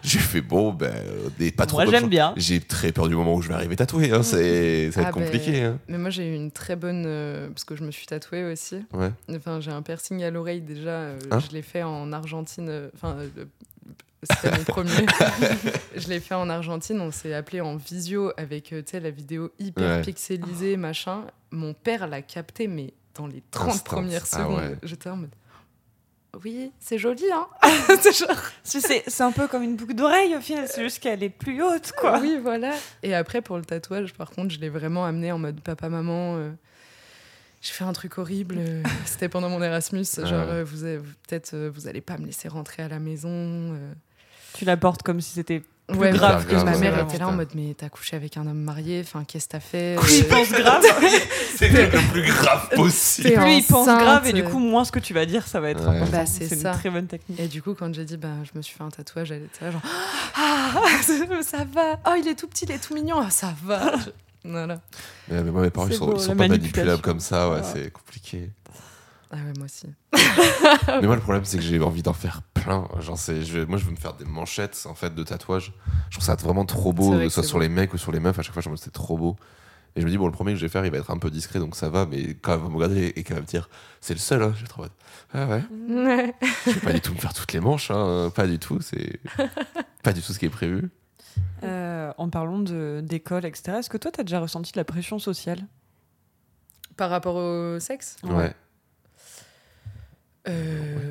J'ai 0.02 0.18
fait 0.20 0.40
bon, 0.40 0.72
ben, 0.72 0.86
euh, 0.94 1.28
des 1.38 1.50
pas 1.50 1.66
trop 1.66 1.78
Moi 1.78 1.86
j'aime 1.86 2.08
bien. 2.08 2.32
J'ai 2.36 2.60
très 2.60 2.92
peur 2.92 3.08
du 3.08 3.14
moment 3.16 3.34
où 3.34 3.42
je 3.42 3.48
vais 3.48 3.54
arriver 3.54 3.76
tatoué, 3.76 4.12
hein, 4.12 4.22
c'est, 4.22 4.90
ça 4.92 5.00
va 5.00 5.06
Ah 5.06 5.10
être 5.10 5.18
ben, 5.18 5.24
compliqué. 5.24 5.62
Hein. 5.62 5.78
Mais 5.88 5.98
moi, 5.98 6.10
j'ai 6.10 6.26
eu 6.30 6.34
une 6.34 6.50
très 6.50 6.76
bonne. 6.76 7.04
euh, 7.06 7.48
parce 7.48 7.64
que 7.64 7.74
je 7.76 7.82
me 7.84 7.90
suis 7.90 8.06
tatouée 8.06 8.44
aussi. 8.44 8.76
Ouais. 8.92 9.10
Enfin, 9.34 9.60
j'ai 9.60 9.70
un 9.72 9.82
piercing 9.82 10.22
à 10.22 10.30
l'oreille 10.30 10.60
déjà. 10.60 10.90
euh, 10.90 11.18
Hein 11.30 11.40
je 11.40 11.52
l'ai 11.54 11.62
fait 11.62 11.82
en 11.82 12.12
Argentine. 12.12 12.68
euh, 12.68 12.88
Enfin, 12.94 13.16
euh, 13.18 13.44
c'était 14.22 14.56
mon 14.56 14.64
premier. 14.64 14.90
je 15.96 16.08
l'ai 16.08 16.20
fait 16.20 16.34
en 16.34 16.48
Argentine. 16.48 17.00
On 17.00 17.10
s'est 17.10 17.34
appelé 17.34 17.60
en 17.60 17.76
visio 17.76 18.32
avec 18.36 18.72
euh, 18.72 18.82
tu 18.82 18.92
sais, 18.92 19.00
la 19.00 19.10
vidéo 19.10 19.50
hyper 19.58 19.96
Ouais. 19.98 20.02
pixelisée, 20.02 20.76
machin. 20.76 21.22
Mon 21.50 21.74
père 21.74 22.06
l'a 22.06 22.22
capté, 22.22 22.68
mais 22.68 22.92
dans 23.16 23.26
les 23.26 23.42
30 23.50 23.68
Instant. 23.70 23.84
premières 23.96 24.24
Ah 24.32 24.36
secondes. 24.38 24.56
ouais. 24.58 24.76
J'étais 24.84 25.10
en 25.10 25.16
mode. 25.16 25.30
Oui, 26.44 26.70
c'est 26.78 26.98
joli, 26.98 27.24
hein 27.32 27.46
C'est 28.02 28.16
genre. 28.16 29.26
Un 29.28 29.32
peu 29.32 29.48
comme 29.48 29.62
une 29.62 29.76
boucle 29.76 29.94
d'oreille 29.94 30.36
au 30.36 30.40
final, 30.40 30.68
c'est 30.68 30.82
juste 30.82 31.00
qu'elle 31.00 31.22
est 31.22 31.28
plus 31.30 31.62
haute 31.62 31.92
quoi. 31.98 32.18
Oui, 32.20 32.38
voilà. 32.40 32.72
Et 33.02 33.14
après, 33.14 33.40
pour 33.42 33.56
le 33.56 33.64
tatouage, 33.64 34.12
par 34.14 34.30
contre, 34.30 34.52
je 34.54 34.60
l'ai 34.60 34.68
vraiment 34.68 35.04
amené 35.04 35.32
en 35.32 35.38
mode 35.38 35.60
papa-maman. 35.60 36.36
euh, 36.36 36.50
j'ai 37.60 37.72
fait 37.72 37.84
un 37.84 37.92
truc 37.92 38.18
horrible. 38.18 38.56
euh, 38.58 38.82
C'était 39.06 39.28
pendant 39.28 39.48
mon 39.48 39.60
Erasmus. 39.62 40.04
Genre, 40.18 40.24
Ouais. 40.24 40.32
euh, 40.54 40.64
vous, 40.64 40.84
peut-être, 41.26 41.56
vous 41.56 41.88
allez 41.88 42.00
pas 42.02 42.16
me 42.18 42.26
laisser 42.26 42.46
rentrer 42.48 42.82
à 42.82 42.88
la 42.88 42.98
maison. 43.00 43.30
euh. 43.32 43.92
Tu 44.54 44.64
la 44.64 44.76
portes 44.76 45.02
comme 45.02 45.20
si 45.20 45.32
c'était 45.32 45.62
Plus 45.88 45.96
Ouais, 45.98 46.10
grave 46.10 46.44
mais 46.46 46.54
que 46.54 46.64
ma 46.64 46.76
mère 46.76 46.98
était 47.00 47.16
là 47.16 47.28
en 47.28 47.32
mode 47.32 47.48
Mais 47.54 47.74
t'as 47.74 47.88
couché 47.88 48.14
avec 48.14 48.36
un 48.36 48.46
homme 48.46 48.58
marié 48.60 49.00
Enfin, 49.02 49.24
qu'est-ce 49.26 49.46
que 49.46 49.52
t'as 49.52 49.60
fait 49.60 49.96
Euh, 49.96 50.24
pense 50.28 50.50
grave, 50.50 50.82
C'était 51.56 51.86
le 51.90 52.10
plus 52.12 52.22
grave 52.26 52.68
possible. 52.76 53.32
Plus 53.34 53.52
il 53.54 53.64
pense 53.64 53.86
grave 53.86 54.26
et 54.26 54.34
du 54.34 54.44
coup 54.44 54.58
moins 54.58 54.84
ce 54.84 54.92
que 54.92 54.98
tu 54.98 55.14
vas 55.14 55.24
dire 55.24 55.46
ça 55.46 55.60
va 55.60 55.70
être 55.70 55.88
Ouais. 55.88 56.04
Bah, 56.12 56.26
c'est 56.26 56.46
c'est 56.46 56.56
une 56.56 56.72
très 56.74 56.90
bonne 56.90 57.06
technique. 57.06 57.40
Et 57.40 57.48
du 57.48 57.62
coup, 57.62 57.72
quand 57.74 57.94
j'ai 57.94 58.04
dit, 58.04 58.18
bah, 58.18 58.28
je 58.44 58.50
me 58.58 58.62
suis 58.62 58.76
fait 58.76 58.84
un 58.84 58.90
tatouage, 58.90 59.32
elle 59.32 59.44
était 59.44 59.64
là, 59.64 59.70
genre, 59.70 59.80
ah, 60.36 60.74
ça 61.42 61.64
va. 61.72 61.98
Oh, 62.06 62.14
il 62.20 62.28
est 62.28 62.34
tout 62.34 62.48
petit, 62.48 62.66
il 62.66 62.72
est 62.72 62.78
tout 62.78 62.94
mignon. 62.94 63.16
Ah, 63.24 63.30
ça 63.30 63.54
va. 63.64 63.92
Je- 63.96 64.10
Voilà. 64.50 64.80
Mais, 65.28 65.42
mais 65.42 65.50
moi, 65.50 65.62
mes 65.62 65.70
parents, 65.70 65.86
ils 65.86 65.92
C'est 65.92 65.98
sont, 65.98 66.06
beau, 66.06 66.16
ils 66.16 66.20
sont 66.20 66.36
pas 66.36 66.48
manipulables 66.48 67.00
comme 67.02 67.20
ça, 67.20 67.48
ouais, 67.48 67.60
Voilà. 67.60 67.72
c'est 67.72 67.90
compliqué. 67.90 68.50
Ah 69.30 69.36
ouais, 69.36 69.52
moi 69.56 69.66
aussi. 69.66 69.86
Mais 71.00 71.06
moi, 71.06 71.16
le 71.16 71.20
problème, 71.22 71.44
c'est 71.44 71.56
que 71.58 71.62
j'ai 71.62 71.78
envie 71.80 72.02
d'en 72.02 72.12
faire 72.14 72.40
plein. 72.68 73.00
Genre, 73.00 73.18
c'est, 73.18 73.42
je 73.42 73.58
vais- 73.58 73.66
moi, 73.66 73.78
je 73.78 73.84
veux 73.84 73.90
me 73.92 73.96
faire 73.96 74.12
des 74.14 74.24
manchettes 74.24 74.86
en 74.88 74.94
fait 74.94 75.14
de 75.14 75.22
tatouages. 75.24 75.72
Je 76.10 76.16
trouve 76.16 76.24
ça 76.24 76.34
vraiment 76.36 76.64
trop 76.64 76.92
beau, 76.92 77.12
vrai 77.12 77.24
que 77.24 77.28
ce 77.30 77.34
soit 77.36 77.42
sur 77.42 77.56
beau. 77.58 77.62
les 77.62 77.68
mecs 77.68 77.92
ou 77.94 77.98
sur 77.98 78.12
les 78.12 78.20
meufs. 78.20 78.38
À 78.38 78.42
chaque 78.42 78.52
fois, 78.52 78.62
je 78.62 78.68
me 78.68 78.76
dis 78.76 78.82
c'est 78.82 78.92
trop 78.92 79.16
beau. 79.16 79.36
Et 79.96 80.00
je 80.00 80.06
me 80.06 80.10
dis, 80.10 80.18
bon, 80.18 80.26
le 80.26 80.32
premier 80.32 80.52
que 80.52 80.58
je 80.58 80.64
vais 80.66 80.68
faire, 80.68 80.84
il 80.84 80.92
va 80.92 80.98
être 80.98 81.10
un 81.10 81.18
peu 81.18 81.30
discret, 81.30 81.58
donc 81.58 81.74
ça 81.74 81.88
va. 81.88 82.06
Mais 82.06 82.34
quand 82.34 82.52
elle 82.54 82.60
va 82.60 82.68
me 82.68 82.74
regarder 82.76 83.12
et 83.16 83.24
qu'elle 83.24 83.36
va 83.36 83.40
me 83.42 83.46
dire, 83.46 83.68
c'est 84.00 84.12
le 84.14 84.20
seul, 84.20 84.42
hein, 84.42 84.52
je 84.54 84.60
vais 84.60 84.66
être 84.66 84.78
en 84.78 84.82
mode, 84.82 84.92
ah 85.34 85.46
ouais, 85.46 85.64
je 86.66 86.70
vais 86.72 86.80
pas 86.80 86.92
du 86.92 87.00
tout 87.00 87.12
me 87.14 87.18
faire 87.18 87.32
toutes 87.34 87.52
les 87.52 87.58
manches, 87.60 87.90
hein, 87.90 88.30
pas 88.34 88.46
du 88.46 88.58
tout. 88.60 88.80
C'est 88.80 89.18
pas 90.04 90.12
du 90.12 90.20
tout 90.22 90.32
ce 90.32 90.38
qui 90.38 90.44
est 90.46 90.50
prévu. 90.50 90.90
Euh, 91.64 92.12
en 92.18 92.28
parlant 92.28 92.58
de- 92.60 93.00
d'école, 93.02 93.44
etc., 93.44 93.78
est-ce 93.78 93.90
que 93.90 93.96
toi, 93.96 94.12
tu 94.12 94.20
as 94.20 94.24
déjà 94.24 94.38
ressenti 94.40 94.70
de 94.72 94.78
la 94.78 94.84
pression 94.84 95.18
sociale? 95.18 95.66
Par 96.96 97.10
rapport 97.10 97.36
au 97.36 97.80
sexe? 97.80 98.16
Ouais. 98.24 98.52
Euh, 100.48 100.96
ouais, 100.96 101.02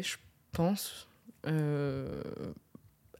je 0.00 0.16
pense. 0.52 1.06
Euh, 1.46 2.22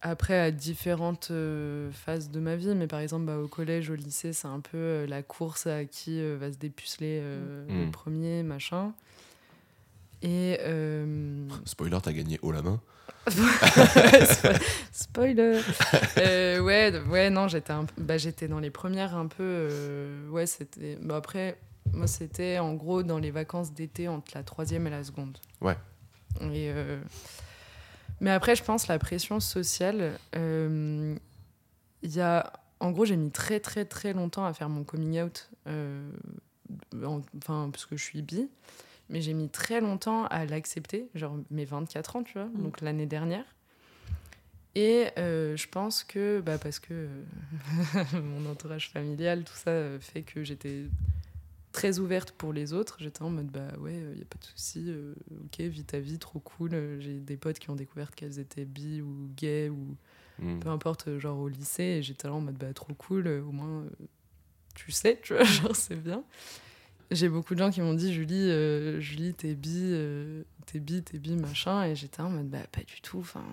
après, 0.00 0.38
à 0.38 0.50
différentes 0.50 1.28
euh, 1.30 1.90
phases 1.92 2.30
de 2.30 2.40
ma 2.40 2.56
vie, 2.56 2.74
mais 2.74 2.86
par 2.86 3.00
exemple, 3.00 3.26
bah, 3.26 3.38
au 3.38 3.48
collège, 3.48 3.90
au 3.90 3.94
lycée, 3.94 4.32
c'est 4.32 4.48
un 4.48 4.60
peu 4.60 4.76
euh, 4.78 5.06
la 5.06 5.22
course 5.22 5.66
à 5.66 5.84
qui 5.84 6.20
euh, 6.20 6.36
va 6.40 6.50
se 6.50 6.56
dépuceler 6.56 7.18
euh, 7.22 7.64
Mm. 7.68 7.84
le 7.86 7.90
premier, 7.90 8.42
machin. 8.42 8.92
Et. 10.22 10.56
euh, 10.60 11.48
Spoiler, 11.64 11.98
t'as 12.02 12.12
gagné 12.12 12.38
haut 12.42 12.52
la 12.52 12.62
main. 12.62 12.80
Spo- 13.28 14.58
Spoiler. 14.92 15.60
Euh, 16.18 16.60
ouais, 16.60 16.92
ouais, 17.08 17.30
non, 17.30 17.46
j'étais 17.48 17.72
bah, 17.98 18.18
j'étais 18.18 18.48
dans 18.48 18.58
les 18.60 18.70
premières 18.70 19.16
un 19.16 19.26
peu. 19.26 19.42
euh, 19.42 20.28
ouais, 20.30 20.46
c'était. 20.46 20.96
Bah, 21.00 21.16
après, 21.16 21.58
moi, 21.92 22.06
c'était 22.06 22.58
en 22.58 22.74
gros 22.74 23.02
dans 23.02 23.18
les 23.18 23.30
vacances 23.30 23.72
d'été 23.72 24.08
entre 24.08 24.32
la 24.34 24.42
troisième 24.42 24.86
et 24.86 24.90
la 24.90 25.04
seconde. 25.04 25.38
Ouais. 25.60 25.76
Et, 26.40 26.70
euh, 26.70 27.00
Mais 28.20 28.30
après, 28.30 28.56
je 28.56 28.62
pense 28.64 28.88
la 28.88 28.98
pression 28.98 29.40
sociale. 29.40 30.18
euh, 30.36 31.14
y 32.02 32.20
a. 32.20 32.52
En 32.80 32.90
gros, 32.90 33.04
j'ai 33.04 33.16
mis 33.16 33.30
très, 33.30 33.60
très, 33.60 33.84
très 33.84 34.12
longtemps 34.12 34.44
à 34.44 34.52
faire 34.52 34.68
mon 34.68 34.82
coming 34.84 35.20
out. 35.22 35.48
euh, 35.68 36.10
en- 37.04 37.22
Enfin, 37.38 37.68
parce 37.72 37.86
que 37.86 37.96
je 37.96 38.02
suis 38.04 38.22
bi. 38.22 38.48
Mais 39.08 39.20
j'ai 39.20 39.34
mis 39.34 39.48
très 39.48 39.80
longtemps 39.80 40.24
à 40.26 40.44
l'accepter, 40.46 41.08
genre 41.14 41.36
mes 41.50 41.64
24 41.64 42.16
ans, 42.16 42.22
tu 42.22 42.32
vois, 42.34 42.46
Mm. 42.46 42.62
donc 42.62 42.80
l'année 42.80 43.06
dernière. 43.06 43.44
Et 44.74 45.08
euh, 45.18 45.54
je 45.56 45.68
pense 45.68 46.02
que, 46.02 46.40
bah, 46.40 46.56
parce 46.58 46.78
que 46.78 47.08
mon 48.14 48.50
entourage 48.50 48.90
familial, 48.90 49.44
tout 49.44 49.52
ça 49.54 49.72
fait 50.00 50.22
que 50.22 50.42
j'étais 50.44 50.86
très 51.72 51.98
ouverte 51.98 52.32
pour 52.32 52.52
les 52.52 52.72
autres. 52.72 52.96
J'étais 53.00 53.22
en 53.22 53.30
mode, 53.30 53.48
bah 53.48 53.68
ouais, 53.80 53.94
il 53.94 54.16
n'y 54.16 54.22
a 54.22 54.26
pas 54.26 54.38
de 54.38 54.44
souci, 54.44 54.84
euh, 54.88 55.14
ok, 55.44 55.60
vis 55.60 55.84
ta 55.84 55.98
vie, 56.00 56.18
trop 56.18 56.38
cool. 56.40 56.70
Euh, 56.74 57.00
J'ai 57.00 57.18
des 57.18 57.36
potes 57.36 57.58
qui 57.58 57.70
ont 57.70 57.76
découvert 57.76 58.12
qu'elles 58.14 58.38
étaient 58.38 58.64
bi 58.64 59.00
ou 59.00 59.28
gays 59.36 59.68
ou 59.68 59.96
Mm. 60.38 60.60
peu 60.60 60.70
importe, 60.70 61.08
euh, 61.08 61.18
genre 61.20 61.38
au 61.38 61.46
lycée, 61.48 61.82
et 61.98 62.02
j'étais 62.02 62.26
là 62.26 62.32
en 62.34 62.40
mode 62.40 62.56
bah 62.56 62.72
trop 62.72 62.94
cool, 62.94 63.26
euh, 63.26 63.42
au 63.42 63.52
moins 63.52 63.82
euh, 63.82 63.90
tu 64.74 64.90
sais, 64.90 65.20
tu 65.22 65.34
vois, 65.34 65.42
genre 65.44 65.76
c'est 65.76 65.94
bien. 65.94 66.24
J'ai 67.10 67.28
beaucoup 67.28 67.52
de 67.54 67.58
gens 67.58 67.70
qui 67.70 67.82
m'ont 67.82 67.92
dit 67.92 68.12
Julie, 68.14 68.50
euh, 68.50 68.98
Julie, 68.98 69.34
t'es 69.34 69.54
bi, 69.54 69.90
euh, 69.92 70.42
t'es 70.64 70.80
bi, 70.80 71.02
t'es 71.02 71.18
bi, 71.18 71.36
machin, 71.36 71.84
et 71.84 71.94
j'étais 71.94 72.22
en 72.22 72.30
mode 72.30 72.48
bah 72.48 72.66
pas 72.72 72.80
du 72.82 73.02
tout. 73.02 73.18
Enfin, 73.18 73.44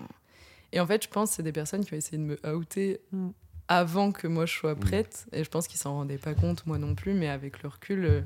et 0.72 0.80
en 0.80 0.86
fait, 0.86 1.04
je 1.04 1.08
pense 1.10 1.28
que 1.30 1.36
c'est 1.36 1.42
des 1.42 1.52
personnes 1.52 1.84
qui 1.84 1.92
ont 1.92 1.98
essayé 1.98 2.16
de 2.16 2.22
me 2.24 2.54
outer 2.56 3.00
Mm. 3.12 3.28
Avant 3.70 4.12
que 4.12 4.26
moi 4.26 4.44
je 4.44 4.52
sois 4.54 4.74
Mm. 4.74 4.80
prête, 4.80 5.26
et 5.32 5.42
je 5.44 5.48
pense 5.48 5.66
qu'ils 5.68 5.78
s'en 5.80 5.94
rendaient 5.94 6.18
pas 6.18 6.34
compte 6.34 6.66
moi 6.66 6.76
non 6.76 6.94
plus, 6.94 7.14
mais 7.14 7.28
avec 7.28 7.62
le 7.62 7.68
recul, 7.70 8.04
euh, 8.04 8.20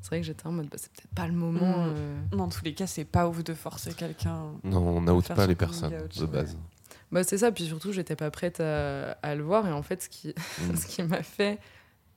c'est 0.00 0.08
vrai 0.08 0.20
que 0.20 0.26
j'étais 0.26 0.46
en 0.46 0.52
mode, 0.52 0.66
bah, 0.68 0.76
c'est 0.78 0.90
peut-être 0.90 1.14
pas 1.14 1.26
le 1.28 1.34
moment. 1.34 1.84
Mm. 1.86 1.94
euh. 1.96 2.20
Dans 2.32 2.48
tous 2.48 2.64
les 2.64 2.72
cas, 2.74 2.86
c'est 2.86 3.04
pas 3.04 3.28
ouf 3.28 3.44
de 3.44 3.54
forcer 3.54 3.92
quelqu'un. 3.94 4.46
Non, 4.64 4.96
on 4.96 5.00
n'out 5.02 5.20
Faire 5.22 5.36
pas 5.36 5.46
les 5.46 5.54
personnes 5.54 5.94
out, 5.94 6.18
de 6.18 6.26
base. 6.26 6.56
Bah, 7.12 7.22
c'est 7.22 7.38
ça, 7.38 7.52
puis 7.52 7.64
surtout, 7.66 7.92
j'étais 7.92 8.16
pas 8.16 8.30
prête 8.30 8.60
à, 8.60 9.12
à 9.22 9.34
le 9.34 9.42
voir. 9.42 9.66
Et 9.66 9.72
en 9.72 9.82
fait, 9.82 10.02
ce 10.02 10.08
qui, 10.08 10.28
Mm. 10.28 10.76
ce 10.76 10.86
qui 10.86 11.02
m'a 11.02 11.22
fait 11.22 11.58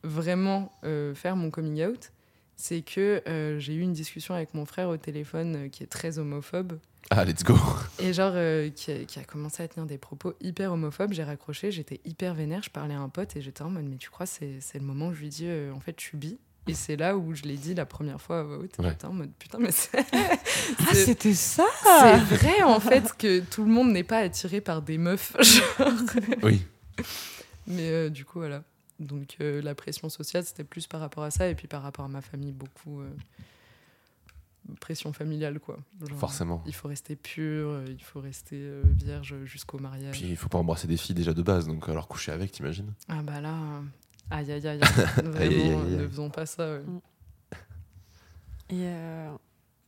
vraiment 0.03 0.71
euh, 0.83 1.13
faire 1.13 1.35
mon 1.35 1.51
coming 1.51 1.83
out, 1.85 2.11
c'est 2.55 2.81
que 2.81 3.21
euh, 3.27 3.59
j'ai 3.59 3.73
eu 3.73 3.81
une 3.81 3.93
discussion 3.93 4.33
avec 4.35 4.53
mon 4.53 4.65
frère 4.65 4.89
au 4.89 4.97
téléphone 4.97 5.55
euh, 5.55 5.67
qui 5.69 5.83
est 5.83 5.87
très 5.87 6.19
homophobe. 6.19 6.79
Ah, 7.09 7.25
let's 7.25 7.43
go. 7.43 7.55
Et 7.99 8.13
genre, 8.13 8.31
euh, 8.35 8.69
qui, 8.69 8.91
a, 8.91 9.03
qui 9.03 9.19
a 9.19 9.23
commencé 9.23 9.63
à 9.63 9.67
tenir 9.67 9.85
des 9.85 9.97
propos 9.97 10.33
hyper 10.39 10.71
homophobes. 10.71 11.11
J'ai 11.11 11.23
raccroché, 11.23 11.71
j'étais 11.71 11.99
hyper 12.05 12.33
vénère. 12.33 12.63
Je 12.63 12.69
parlais 12.69 12.93
à 12.93 12.99
un 12.99 13.09
pote 13.09 13.35
et 13.35 13.41
j'étais 13.41 13.63
en 13.63 13.69
mode, 13.69 13.85
mais 13.85 13.97
tu 13.97 14.09
crois, 14.09 14.25
c'est 14.25 14.59
c'est 14.61 14.79
le 14.79 14.85
moment 14.85 15.07
où 15.07 15.13
je 15.13 15.19
lui 15.21 15.29
dis, 15.29 15.45
euh, 15.47 15.73
en 15.73 15.79
fait, 15.79 15.95
je 15.97 16.05
suis 16.05 16.17
bi? 16.17 16.37
Et 16.67 16.73
c'est 16.73 16.95
là 16.95 17.17
où 17.17 17.33
je 17.33 17.43
l'ai 17.43 17.57
dit 17.57 17.73
la 17.73 17.85
première 17.85 18.21
fois 18.21 18.39
à 18.39 18.43
voix 18.43 18.59
haute. 18.59 18.77
Ouais. 18.77 18.89
J'étais 18.89 19.05
en 19.05 19.13
mode, 19.13 19.31
putain, 19.39 19.57
mais 19.59 19.71
c'est. 19.71 20.05
Ah, 20.79 20.93
c'était 20.93 21.33
ça 21.33 21.65
c'est 21.83 22.35
vrai 22.35 22.61
en 22.63 22.79
fait 22.79 23.17
que 23.17 23.39
tout 23.39 23.63
le 23.65 23.71
monde 23.71 23.91
n'est 23.91 24.03
pas 24.03 24.19
attiré 24.19 24.61
par 24.61 24.81
des 24.81 24.97
meufs. 24.97 25.35
genre. 25.41 25.91
Oui. 26.43 26.61
Mais 27.67 27.89
euh, 27.89 28.09
du 28.09 28.25
coup, 28.25 28.39
voilà. 28.39 28.63
Donc 28.99 29.37
euh, 29.41 29.61
la 29.61 29.73
pression 29.75 30.07
sociale, 30.07 30.45
c'était 30.45 30.63
plus 30.63 30.87
par 30.87 31.01
rapport 31.01 31.23
à 31.23 31.31
ça 31.31 31.47
et 31.47 31.55
puis 31.55 31.67
par 31.67 31.81
rapport 31.81 32.05
à 32.05 32.07
ma 32.07 32.21
famille, 32.21 32.51
beaucoup. 32.51 33.01
Pression 34.79 35.11
familiale, 35.13 35.59
quoi. 35.59 35.77
Genre, 36.07 36.17
Forcément. 36.17 36.63
Il 36.65 36.73
faut 36.75 36.87
rester 36.87 37.15
pur, 37.15 37.69
euh, 37.69 37.85
il 37.87 38.01
faut 38.03 38.19
rester 38.21 38.57
euh, 38.59 38.81
vierge 38.85 39.35
jusqu'au 39.45 39.79
mariage. 39.79 40.17
Puis 40.17 40.29
il 40.29 40.37
faut 40.37 40.49
pas 40.49 40.57
embrasser 40.59 40.87
des 40.87 40.97
filles 40.97 41.15
déjà 41.15 41.33
de 41.33 41.41
base, 41.41 41.67
donc 41.67 41.87
alors 41.89 42.07
coucher 42.07 42.31
avec, 42.31 42.51
t'imagines? 42.51 42.93
Ah 43.07 43.21
bah 43.23 43.41
là, 43.41 43.53
euh, 43.55 43.81
aïe 44.29 44.51
aïe 44.51 44.67
aïe, 44.67 44.79
vraiment, 45.23 45.37
Aïe, 45.39 45.47
aïe, 45.53 45.61
aïe, 45.61 45.71
aïe. 45.71 45.97
ne 45.97 46.07
faisons 46.07 46.29
pas 46.29 46.45
ça. 46.45 46.73
ouais. 46.75 46.83
Et 48.69 48.83
euh, 48.85 49.31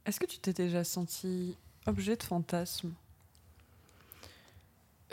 est-ce 0.06 0.20
que 0.20 0.26
tu 0.26 0.38
t'es 0.40 0.52
déjà 0.54 0.84
senti 0.84 1.56
objet 1.86 2.16
de 2.18 2.24
fantasme 2.24 2.92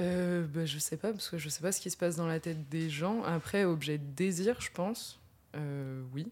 Euh, 0.01 0.47
bah, 0.47 0.65
je 0.65 0.79
sais 0.79 0.97
pas, 0.97 1.13
parce 1.13 1.29
que 1.29 1.37
je 1.39 1.49
sais 1.49 1.61
pas 1.61 1.73
ce 1.73 1.81
qui 1.81 1.91
se 1.91 1.97
passe 1.97 2.17
dans 2.17 2.27
la 2.27 2.41
tête 2.41 2.69
des 2.69 2.89
gens. 2.91 3.23
Après, 3.23 3.65
objet 3.65 3.99
de 3.99 4.05
désir, 4.17 4.57
je 4.61 4.71
pense, 4.73 5.21
euh, 5.57 6.03
oui. 6.15 6.27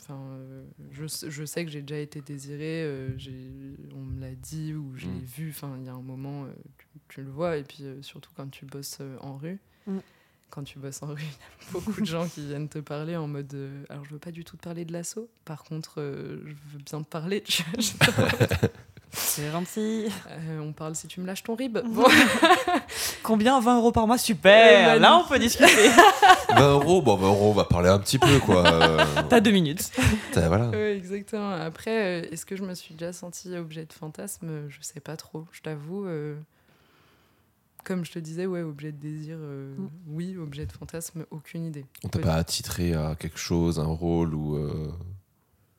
Enfin, 0.00 0.18
euh, 0.20 0.64
je, 0.92 1.06
sais- 1.06 1.30
je 1.30 1.44
sais 1.44 1.64
que 1.64 1.70
j'ai 1.70 1.82
déjà 1.82 2.00
été 2.00 2.20
désirée, 2.20 2.84
euh, 2.84 3.16
j'ai- 3.18 3.50
on 3.94 4.00
me 4.02 4.20
l'a 4.20 4.34
dit 4.34 4.74
ou 4.74 4.92
je 4.96 5.06
l'ai 5.06 5.12
Mm. 5.12 5.24
vu. 5.24 5.50
Enfin, 5.50 5.76
il 5.78 5.86
y 5.86 5.88
a 5.88 5.92
un 5.94 6.02
moment, 6.02 6.44
euh, 6.44 6.48
tu, 6.78 6.86
tu 7.08 7.22
le 7.22 7.30
vois, 7.30 7.56
et 7.56 7.62
puis 7.64 7.84
euh, 7.84 8.00
surtout 8.02 8.30
quand 8.36 8.48
tu 8.50 8.64
bosses 8.66 8.98
euh, 9.00 9.16
en 9.20 9.36
rue. 9.36 9.58
Mm. 9.86 9.98
Quand 10.50 10.64
tu 10.64 10.78
bosses 10.78 11.02
en 11.02 11.08
rue, 11.14 11.20
il 11.20 11.26
y 11.26 11.68
a 11.68 11.72
beaucoup 11.72 12.00
de 12.00 12.06
gens 12.06 12.26
qui 12.26 12.46
viennent 12.46 12.68
te 12.70 12.78
parler 12.78 13.16
en 13.16 13.28
mode. 13.28 13.52
euh, 13.54 13.84
alors, 13.90 14.04
je 14.06 14.10
veux 14.12 14.18
pas 14.18 14.30
du 14.32 14.44
tout 14.44 14.56
te 14.56 14.62
parler 14.62 14.84
de 14.86 14.92
l'assaut. 14.94 15.28
Par 15.44 15.62
contre, 15.62 16.00
euh, 16.00 16.40
je 16.46 16.52
veux 16.72 16.82
bien 16.84 17.02
te 17.02 17.08
parler. 17.08 17.44
C'est 19.12 19.50
gentil. 19.50 20.06
Euh, 20.30 20.60
on 20.60 20.72
parle 20.72 20.94
si 20.94 21.06
tu 21.08 21.20
me 21.20 21.26
lâches 21.26 21.42
ton 21.42 21.54
rib. 21.54 21.78
Bon. 21.78 22.04
Combien 23.22 23.60
20 23.60 23.78
euros 23.78 23.92
par 23.92 24.06
mois? 24.06 24.18
Super 24.18 24.98
Là, 24.98 25.16
on 25.24 25.28
peut 25.28 25.38
discuter. 25.38 25.88
20 26.54 26.70
euros, 26.72 27.02
bon, 27.02 27.16
20 27.16 27.26
euros, 27.28 27.50
on 27.50 27.54
va 27.54 27.64
parler 27.64 27.88
un 27.88 27.98
petit 27.98 28.18
peu, 28.18 28.38
quoi. 28.40 28.66
Euh, 28.66 29.04
T'as 29.28 29.40
deux 29.40 29.50
minutes. 29.50 29.90
t'as- 30.32 30.48
voilà. 30.48 30.68
Ouais, 30.70 30.96
exactement. 30.96 31.50
Après, 31.50 32.22
euh, 32.22 32.28
est-ce 32.30 32.44
que 32.46 32.56
je 32.56 32.62
me 32.62 32.74
suis 32.74 32.94
déjà 32.94 33.12
sentie 33.12 33.56
objet 33.56 33.84
de 33.86 33.92
fantasme? 33.92 34.46
Euh, 34.48 34.66
Je 34.68 34.78
sais 34.82 35.00
pas 35.00 35.16
trop. 35.16 35.46
Je 35.52 35.60
t'avoue. 35.62 36.04
euh, 36.06 36.36
Comme 37.84 38.04
je 38.04 38.12
te 38.12 38.18
disais, 38.18 38.46
ouais, 38.46 38.62
objet 38.62 38.92
de 38.92 38.98
désir, 38.98 39.36
euh, 39.40 39.74
Mm. 39.76 39.88
oui, 40.08 40.36
objet 40.36 40.66
de 40.66 40.72
fantasme, 40.72 41.24
aucune 41.30 41.64
idée. 41.64 41.86
On 42.04 42.08
t'a 42.08 42.18
pas 42.18 42.34
attitré 42.34 42.94
à 42.94 43.14
quelque 43.18 43.38
chose, 43.38 43.78
un 43.78 43.86
rôle 43.86 44.34
ou, 44.34 44.56
euh, 44.56 44.92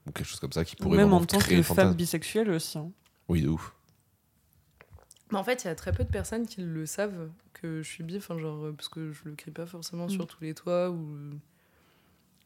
ou 0.08 0.12
quelque 0.12 0.26
chose 0.28 0.40
comme 0.40 0.52
ça 0.52 0.66
qui 0.66 0.76
pourrait 0.76 0.98
Même 0.98 1.14
en 1.14 1.24
tant 1.26 1.38
que 1.38 1.62
femme 1.62 1.94
bisexuelle 1.94 2.50
aussi. 2.50 2.78
hein. 2.80 2.90
Oui, 3.30 3.42
de 3.42 3.48
ouf. 3.50 3.74
Mais 5.32 5.38
en 5.38 5.44
fait, 5.44 5.64
il 5.64 5.68
y 5.68 5.70
a 5.70 5.76
très 5.76 5.92
peu 5.92 6.04
de 6.04 6.10
personnes 6.10 6.48
qui 6.48 6.62
le 6.62 6.86
savent 6.88 7.30
que 7.54 7.82
je 7.84 7.88
suis 7.90 8.04
bi, 8.04 8.18
enfin, 8.18 8.38
genre, 8.40 8.66
euh, 8.66 8.74
parce 8.74 8.90
que 8.90 9.12
je 9.12 9.22
le 9.26 9.36
crie 9.36 9.52
pas 9.52 9.66
forcément 9.68 10.06
Mm. 10.08 10.10
sur 10.10 10.28
tous 10.28 10.42
les 10.44 10.54
toits 10.56 10.90
ou. 10.90 11.16